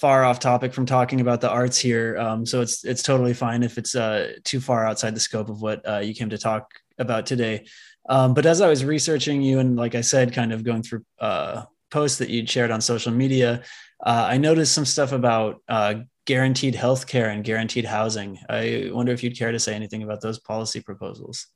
far 0.00 0.24
off 0.24 0.38
topic 0.38 0.72
from 0.72 0.86
talking 0.86 1.20
about 1.20 1.42
the 1.42 1.50
arts 1.50 1.78
here. 1.78 2.16
Um, 2.18 2.46
so 2.46 2.62
it's 2.62 2.84
it's 2.84 3.02
totally 3.02 3.34
fine 3.34 3.62
if 3.62 3.76
it's 3.76 3.94
uh, 3.94 4.32
too 4.44 4.58
far 4.58 4.86
outside 4.86 5.14
the 5.14 5.20
scope 5.20 5.50
of 5.50 5.60
what 5.60 5.86
uh, 5.86 5.98
you 5.98 6.14
came 6.14 6.30
to 6.30 6.38
talk 6.38 6.72
about 6.98 7.26
today. 7.26 7.66
Um, 8.08 8.32
but 8.32 8.46
as 8.46 8.62
I 8.62 8.68
was 8.68 8.84
researching 8.84 9.42
you 9.42 9.58
and 9.58 9.76
like 9.76 9.94
I 9.94 10.00
said, 10.00 10.32
kind 10.32 10.52
of 10.52 10.64
going 10.64 10.82
through 10.82 11.04
uh, 11.18 11.64
posts 11.90 12.18
that 12.18 12.30
you'd 12.30 12.48
shared 12.48 12.70
on 12.70 12.80
social 12.80 13.12
media, 13.12 13.62
uh, 14.04 14.26
I 14.30 14.38
noticed 14.38 14.72
some 14.72 14.86
stuff 14.86 15.12
about 15.12 15.62
uh, 15.68 15.94
guaranteed 16.24 16.74
health 16.74 17.06
care 17.06 17.28
and 17.28 17.44
guaranteed 17.44 17.84
housing. 17.84 18.38
I 18.48 18.90
wonder 18.92 19.12
if 19.12 19.22
you'd 19.22 19.38
care 19.38 19.52
to 19.52 19.58
say 19.58 19.74
anything 19.74 20.02
about 20.02 20.22
those 20.22 20.38
policy 20.38 20.80
proposals. 20.80 21.46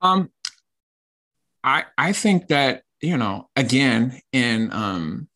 Um, 0.00 0.30
I 1.62 1.84
I 1.98 2.14
think 2.14 2.48
that 2.48 2.82
you 3.02 3.18
know 3.18 3.50
again 3.56 4.20
in 4.32 4.72
um, 4.72 5.28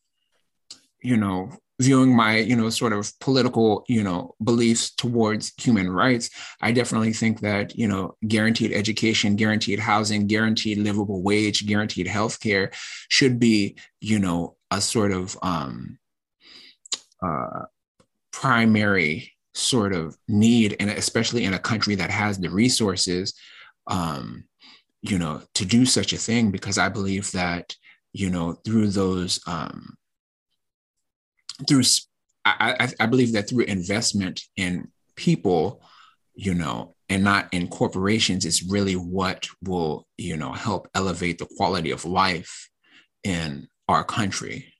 you 1.05 1.17
know 1.17 1.49
viewing 1.79 2.15
my 2.15 2.37
you 2.37 2.55
know 2.55 2.69
sort 2.69 2.93
of 2.93 3.11
political 3.19 3.83
you 3.87 4.01
know 4.01 4.33
beliefs 4.43 4.91
towards 4.95 5.53
human 5.57 5.89
rights 5.89 6.29
i 6.61 6.71
definitely 6.71 7.11
think 7.11 7.41
that 7.41 7.75
you 7.75 7.87
know 7.87 8.15
guaranteed 8.27 8.71
education 8.71 9.35
guaranteed 9.35 9.79
housing 9.79 10.25
guaranteed 10.25 10.77
livable 10.77 11.21
wage 11.21 11.67
guaranteed 11.67 12.07
health 12.07 12.39
care 12.39 12.71
should 13.09 13.39
be 13.39 13.77
you 13.99 14.19
know 14.19 14.55
a 14.71 14.79
sort 14.79 15.11
of 15.11 15.37
um 15.41 15.99
uh 17.21 17.63
primary 18.31 19.31
sort 19.53 19.93
of 19.93 20.17
need 20.27 20.75
and 20.79 20.89
especially 20.89 21.43
in 21.43 21.53
a 21.53 21.59
country 21.59 21.95
that 21.95 22.09
has 22.09 22.37
the 22.37 22.49
resources 22.49 23.33
um 23.87 24.45
you 25.01 25.19
know 25.19 25.41
to 25.53 25.65
do 25.65 25.85
such 25.85 26.13
a 26.13 26.17
thing 26.17 26.51
because 26.51 26.77
i 26.77 26.87
believe 26.87 27.31
that 27.33 27.75
you 28.13 28.29
know 28.29 28.53
through 28.65 28.87
those 28.87 29.39
um 29.45 29.95
through 31.67 31.83
I, 32.45 32.93
I 32.99 33.05
believe 33.07 33.33
that 33.33 33.49
through 33.49 33.63
investment 33.63 34.41
in 34.55 34.89
people, 35.15 35.81
you 36.35 36.53
know, 36.53 36.95
and 37.09 37.23
not 37.23 37.47
in 37.51 37.67
corporations 37.67 38.45
is 38.45 38.69
really 38.69 38.93
what 38.93 39.47
will, 39.63 40.07
you 40.17 40.37
know, 40.37 40.51
help 40.51 40.87
elevate 40.93 41.39
the 41.39 41.47
quality 41.57 41.91
of 41.91 42.05
life 42.05 42.69
in 43.23 43.67
our 43.87 44.03
country, 44.03 44.73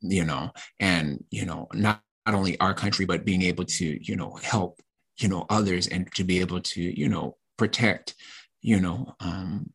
you 0.00 0.24
know, 0.24 0.52
and, 0.80 1.22
you 1.30 1.44
know, 1.44 1.68
not, 1.74 2.00
not 2.24 2.34
only 2.34 2.58
our 2.60 2.74
country, 2.74 3.04
but 3.04 3.24
being 3.24 3.42
able 3.42 3.64
to, 3.64 3.98
you 4.02 4.16
know, 4.16 4.38
help, 4.42 4.80
you 5.18 5.28
know, 5.28 5.44
others 5.50 5.86
and 5.88 6.12
to 6.14 6.24
be 6.24 6.40
able 6.40 6.60
to, 6.60 6.80
you 6.80 7.08
know, 7.08 7.36
protect, 7.58 8.14
you 8.62 8.80
know, 8.80 9.14
um, 9.20 9.70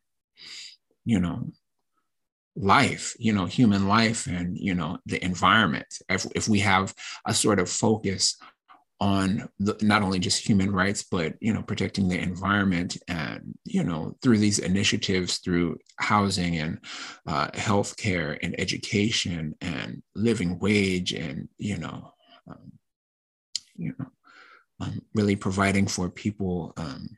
you 1.05 1.19
know, 1.19 1.51
life 2.55 3.15
you 3.17 3.31
know 3.31 3.45
human 3.45 3.87
life 3.87 4.27
and 4.27 4.57
you 4.57 4.75
know 4.75 4.97
the 5.05 5.23
environment. 5.23 5.87
If, 6.09 6.25
if 6.35 6.47
we 6.47 6.59
have 6.59 6.93
a 7.25 7.33
sort 7.33 7.59
of 7.59 7.69
focus 7.69 8.37
on 8.99 9.49
the, 9.59 9.75
not 9.81 10.03
only 10.03 10.19
just 10.19 10.47
human 10.47 10.71
rights 10.71 11.03
but 11.03 11.33
you 11.39 11.51
know 11.53 11.63
protecting 11.63 12.07
the 12.07 12.19
environment 12.19 12.97
and 13.07 13.57
you 13.65 13.83
know 13.83 14.15
through 14.21 14.37
these 14.37 14.59
initiatives 14.59 15.39
through 15.39 15.77
housing 15.97 16.59
and 16.59 16.79
uh, 17.25 17.47
healthcare 17.47 18.37
and 18.43 18.57
education 18.59 19.55
and 19.61 20.03
living 20.15 20.59
wage 20.59 21.13
and 21.13 21.49
you 21.57 21.77
know 21.77 22.13
um, 22.47 22.71
you 23.75 23.93
know 23.97 24.05
um, 24.81 25.01
really 25.15 25.35
providing 25.35 25.87
for 25.87 26.09
people 26.09 26.73
um, 26.77 27.09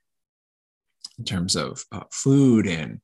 in 1.17 1.25
terms 1.25 1.55
of 1.55 1.83
uh, 1.91 2.03
food 2.11 2.67
and 2.67 2.99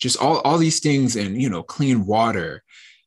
just 0.00 0.20
all, 0.20 0.40
all 0.40 0.58
these 0.58 0.80
things 0.80 1.16
and 1.16 1.40
you 1.40 1.48
know 1.48 1.62
clean 1.62 2.06
water 2.06 2.62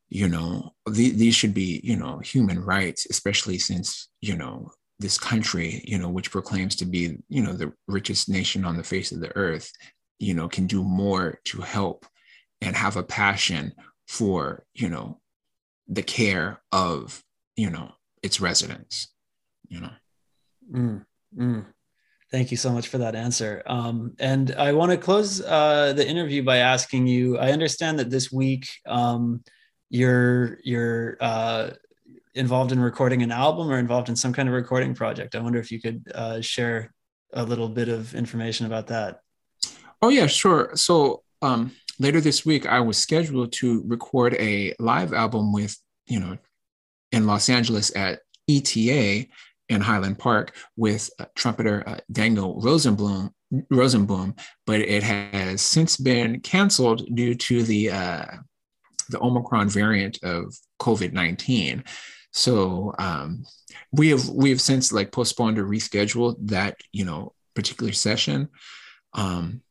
you 0.10 0.28
know 0.28 0.74
the, 0.90 1.12
these 1.12 1.36
should 1.36 1.54
be 1.54 1.82
you 1.84 1.96
know 1.96 2.20
human 2.20 2.60
rights 2.64 3.06
especially 3.10 3.58
since 3.58 4.10
you 4.22 4.36
know 4.36 4.70
this 5.00 5.18
country 5.18 5.84
you 5.86 5.98
know 5.98 6.10
which 6.10 6.32
proclaims 6.32 6.76
to 6.76 6.86
be 6.86 7.18
you 7.30 7.42
know 7.42 7.54
the 7.54 7.72
richest 7.88 8.30
nation 8.30 8.66
on 8.66 8.78
the 8.78 8.84
face 8.84 9.12
of 9.12 9.20
the 9.20 9.36
earth 9.36 9.72
you 10.20 10.34
know 10.34 10.48
can 10.48 10.66
do 10.66 10.84
more 10.84 11.40
to 11.46 11.62
help 11.62 12.06
and 12.62 12.76
have 12.76 12.98
a 12.98 13.04
passion 13.04 13.74
for 14.08 14.64
you 14.74 14.90
know 14.90 15.20
the 15.88 16.04
care 16.04 16.62
of 16.72 17.22
you 17.56 17.70
know 17.70 17.92
its 18.24 18.42
residents 18.42 19.14
you 19.68 19.80
know 19.80 19.92
mm, 20.74 21.06
mm. 21.38 21.66
Thank 22.30 22.52
you 22.52 22.58
so 22.58 22.72
much 22.72 22.90
for 22.90 22.98
that 22.98 23.16
answer. 23.16 23.64
Um, 23.66 24.14
and 24.20 24.54
I 24.56 24.74
want 24.74 24.91
to 24.91 24.98
close 24.98 25.41
uh, 25.41 25.94
the 25.94 26.08
interview 26.08 26.44
by 26.44 26.58
asking 26.58 27.08
you. 27.08 27.38
I 27.38 27.52
understand 27.52 27.99
that 27.99 28.10
this 28.10 28.32
week 28.32 28.68
um, 28.86 29.44
you're 29.90 30.60
you're 30.64 31.18
uh, 31.22 31.70
involved 32.34 32.74
in 32.74 32.80
recording 32.82 33.24
an 33.24 33.32
album 33.32 33.72
or 33.72 33.80
involved 33.80 34.10
in 34.10 34.16
some 34.16 34.34
kind 34.34 34.49
of 34.49 34.56
recording 34.56 34.94
project. 34.94 35.36
I 35.36 35.40
wonder 35.40 35.60
if 35.60 35.72
you 35.72 35.80
could 35.80 36.04
uh, 36.14 36.41
share 36.41 36.94
a 37.34 37.44
little 37.44 37.70
bit 37.70 37.88
of 37.88 38.14
information 38.14 38.66
about 38.66 38.88
that. 38.88 39.22
Oh 40.02 40.10
yeah, 40.10 40.28
sure. 40.28 40.72
So 40.76 41.24
um, 41.41 41.72
later 41.98 42.20
this 42.20 42.45
week, 42.45 42.66
I 42.66 42.82
was 42.82 42.98
scheduled 42.98 43.54
to 43.54 43.84
record 43.88 44.34
a 44.36 44.74
live 44.80 45.14
album 45.14 45.54
with 45.54 45.78
you 46.08 46.20
know 46.20 46.38
in 47.14 47.26
Los 47.26 47.48
Angeles 47.48 47.95
at 47.95 48.20
ETA 48.49 49.28
in 49.69 49.81
Highland 49.81 50.19
Park 50.19 50.56
with 50.76 51.10
uh, 51.19 51.26
trumpeter 51.35 51.84
uh, 51.88 51.98
Daniel 52.11 52.61
Rosenboom, 52.61 53.31
Rosenboom, 53.72 54.38
but 54.65 54.80
it 54.80 55.03
has 55.03 55.61
since 55.61 55.98
been 55.98 56.39
canceled 56.41 57.03
due 57.15 57.35
to 57.35 57.64
the 57.64 57.91
uh, 57.91 58.26
the 59.10 59.19
Omicron 59.22 59.69
variant 59.69 60.23
of 60.23 60.56
COVID 60.80 61.14
nineteen. 61.14 61.84
So 62.31 62.94
um, 62.99 63.45
we 63.91 64.10
have 64.10 64.30
we 64.30 64.49
have 64.49 64.61
since 64.61 64.91
like 64.91 65.11
postponed 65.11 65.57
or 65.57 65.65
rescheduled 65.65 66.35
that 66.48 66.77
you 66.91 67.06
know 67.06 67.34
particular 67.56 67.94
session. 67.94 68.49
Um, 69.14 69.61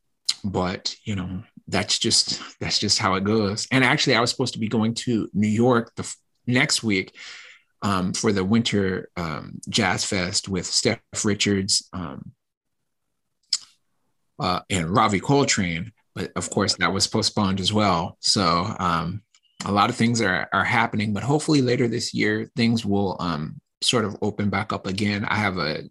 but 0.43 0.95
you 1.03 1.15
know 1.15 1.43
that's 1.67 1.99
just 1.99 2.41
that's 2.59 2.79
just 2.79 2.99
how 2.99 3.15
it 3.15 3.23
goes. 3.23 3.67
And 3.71 3.83
actually, 3.83 4.15
I 4.15 4.21
was 4.21 4.29
supposed 4.29 4.53
to 4.53 4.59
be 4.59 4.67
going 4.67 4.93
to 4.95 5.29
New 5.33 5.47
York 5.47 5.93
the 5.95 6.03
f- 6.03 6.17
next 6.45 6.83
week 6.83 7.15
um, 7.81 8.13
for 8.13 8.31
the 8.31 8.43
Winter 8.43 9.09
um, 9.17 9.59
Jazz 9.69 10.05
Fest 10.05 10.49
with 10.49 10.65
Steph 10.65 10.99
Richards 11.23 11.87
um, 11.93 12.31
uh, 14.39 14.61
and 14.69 14.89
Ravi 14.89 15.19
Coltrane. 15.19 15.91
But 16.15 16.31
of 16.35 16.49
course, 16.49 16.75
that 16.77 16.91
was 16.91 17.07
postponed 17.07 17.59
as 17.59 17.71
well. 17.71 18.17
So 18.21 18.75
um, 18.79 19.21
a 19.65 19.71
lot 19.71 19.89
of 19.89 19.95
things 19.95 20.21
are, 20.21 20.49
are 20.51 20.63
happening, 20.63 21.13
but 21.13 21.23
hopefully 21.23 21.61
later 21.61 21.87
this 21.87 22.13
year, 22.13 22.49
things 22.55 22.85
will 22.85 23.17
um, 23.19 23.61
sort 23.81 24.05
of 24.05 24.15
open 24.21 24.49
back 24.49 24.73
up 24.73 24.87
again. 24.87 25.25
I 25.25 25.35
have 25.35 25.57
a, 25.57 25.83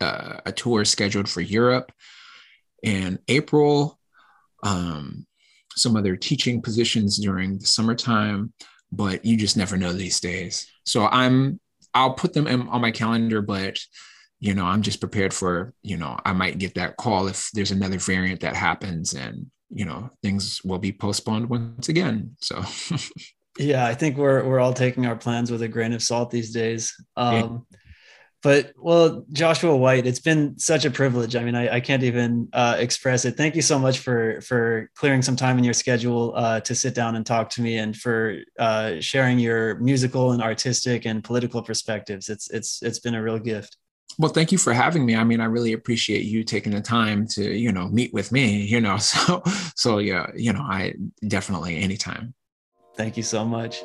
a, 0.00 0.42
a 0.46 0.52
tour 0.52 0.84
scheduled 0.84 1.28
for 1.28 1.40
Europe 1.40 1.90
in 2.82 3.18
April. 3.28 3.98
Um, 4.62 5.26
some 5.74 5.96
other 5.96 6.16
teaching 6.16 6.60
positions 6.60 7.18
during 7.18 7.58
the 7.58 7.66
summertime 7.66 8.52
but 8.92 9.24
you 9.24 9.36
just 9.36 9.56
never 9.56 9.76
know 9.76 9.92
these 9.92 10.20
days. 10.20 10.70
So 10.84 11.06
I'm 11.06 11.58
I'll 11.94 12.14
put 12.14 12.32
them 12.32 12.46
in, 12.46 12.68
on 12.68 12.80
my 12.80 12.90
calendar, 12.90 13.42
but 13.42 13.78
you 14.38 14.54
know, 14.54 14.64
I'm 14.64 14.82
just 14.82 14.98
prepared 14.98 15.32
for, 15.32 15.72
you 15.82 15.96
know, 15.96 16.18
I 16.24 16.32
might 16.32 16.58
get 16.58 16.74
that 16.74 16.96
call 16.96 17.28
if 17.28 17.50
there's 17.52 17.70
another 17.70 17.98
variant 17.98 18.40
that 18.40 18.56
happens 18.56 19.14
and, 19.14 19.48
you 19.70 19.84
know, 19.84 20.10
things 20.20 20.60
will 20.64 20.80
be 20.80 20.90
postponed 20.92 21.48
once 21.48 21.88
again. 21.88 22.36
So 22.40 22.62
yeah, 23.58 23.86
I 23.86 23.94
think 23.94 24.16
we're 24.16 24.44
we're 24.44 24.60
all 24.60 24.74
taking 24.74 25.06
our 25.06 25.16
plans 25.16 25.50
with 25.50 25.62
a 25.62 25.68
grain 25.68 25.92
of 25.92 26.02
salt 26.02 26.30
these 26.30 26.52
days. 26.52 26.94
Um, 27.16 27.66
yeah 27.70 27.78
but 28.42 28.72
well 28.76 29.24
joshua 29.32 29.76
white 29.76 30.06
it's 30.06 30.18
been 30.18 30.58
such 30.58 30.84
a 30.84 30.90
privilege. 30.90 31.36
I 31.36 31.44
mean 31.44 31.54
i, 31.54 31.76
I 31.76 31.80
can't 31.80 32.02
even 32.02 32.48
uh, 32.52 32.76
express 32.78 33.24
it. 33.24 33.36
Thank 33.36 33.54
you 33.54 33.62
so 33.62 33.78
much 33.78 34.00
for 34.00 34.40
for 34.42 34.90
clearing 34.94 35.22
some 35.22 35.36
time 35.36 35.58
in 35.58 35.64
your 35.64 35.74
schedule 35.74 36.32
uh, 36.36 36.60
to 36.60 36.74
sit 36.74 36.94
down 36.94 37.16
and 37.16 37.24
talk 37.24 37.48
to 37.50 37.62
me 37.62 37.78
and 37.78 37.96
for 37.96 38.38
uh, 38.58 38.94
sharing 39.00 39.38
your 39.38 39.76
musical 39.76 40.32
and 40.32 40.42
artistic 40.42 41.06
and 41.06 41.22
political 41.24 41.62
perspectives. 41.62 42.28
It's 42.28 42.50
it's 42.50 42.82
it's 42.82 42.98
been 42.98 43.14
a 43.14 43.22
real 43.22 43.38
gift. 43.38 43.76
Well 44.18 44.32
thank 44.32 44.52
you 44.52 44.58
for 44.58 44.72
having 44.72 45.06
me. 45.06 45.16
I 45.16 45.24
mean 45.24 45.40
i 45.40 45.46
really 45.46 45.72
appreciate 45.72 46.24
you 46.24 46.44
taking 46.44 46.72
the 46.72 46.80
time 46.80 47.26
to 47.28 47.42
you 47.42 47.72
know 47.72 47.88
meet 47.88 48.12
with 48.12 48.32
me 48.32 48.62
you 48.62 48.80
know 48.80 48.96
so 49.12 49.42
so 49.76 49.98
yeah 49.98 50.26
you 50.34 50.52
know 50.52 50.62
i 50.62 50.94
definitely 51.26 51.76
anytime. 51.78 52.34
Thank 52.94 53.16
you 53.16 53.22
so 53.22 53.44
much 53.44 53.82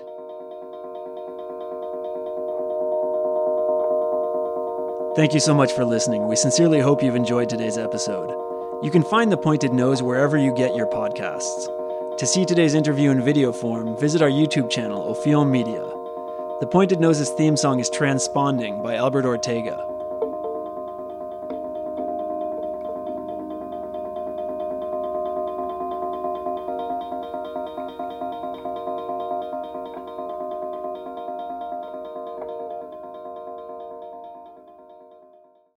Thank 5.17 5.33
you 5.33 5.39
so 5.39 5.55
much 5.55 5.73
for 5.73 5.83
listening. 5.83 6.27
We 6.27 6.35
sincerely 6.35 6.79
hope 6.79 7.01
you've 7.01 7.15
enjoyed 7.15 7.49
today's 7.49 7.79
episode. 7.79 8.29
You 8.83 8.91
can 8.91 9.01
find 9.01 9.31
The 9.31 9.37
Pointed 9.37 9.73
Nose 9.73 10.03
wherever 10.03 10.37
you 10.37 10.53
get 10.53 10.75
your 10.75 10.85
podcasts. 10.85 11.65
To 12.19 12.27
see 12.27 12.45
today's 12.45 12.75
interview 12.75 13.09
in 13.09 13.23
video 13.23 13.51
form, 13.51 13.97
visit 13.97 14.21
our 14.21 14.29
YouTube 14.29 14.69
channel, 14.69 15.11
Ophion 15.11 15.49
Media. 15.49 15.81
The 16.59 16.67
Pointed 16.71 16.99
Nose's 16.99 17.31
theme 17.31 17.57
song 17.57 17.79
is 17.79 17.89
Transponding 17.89 18.83
by 18.83 18.93
Albert 18.93 19.25
Ortega. 19.25 19.96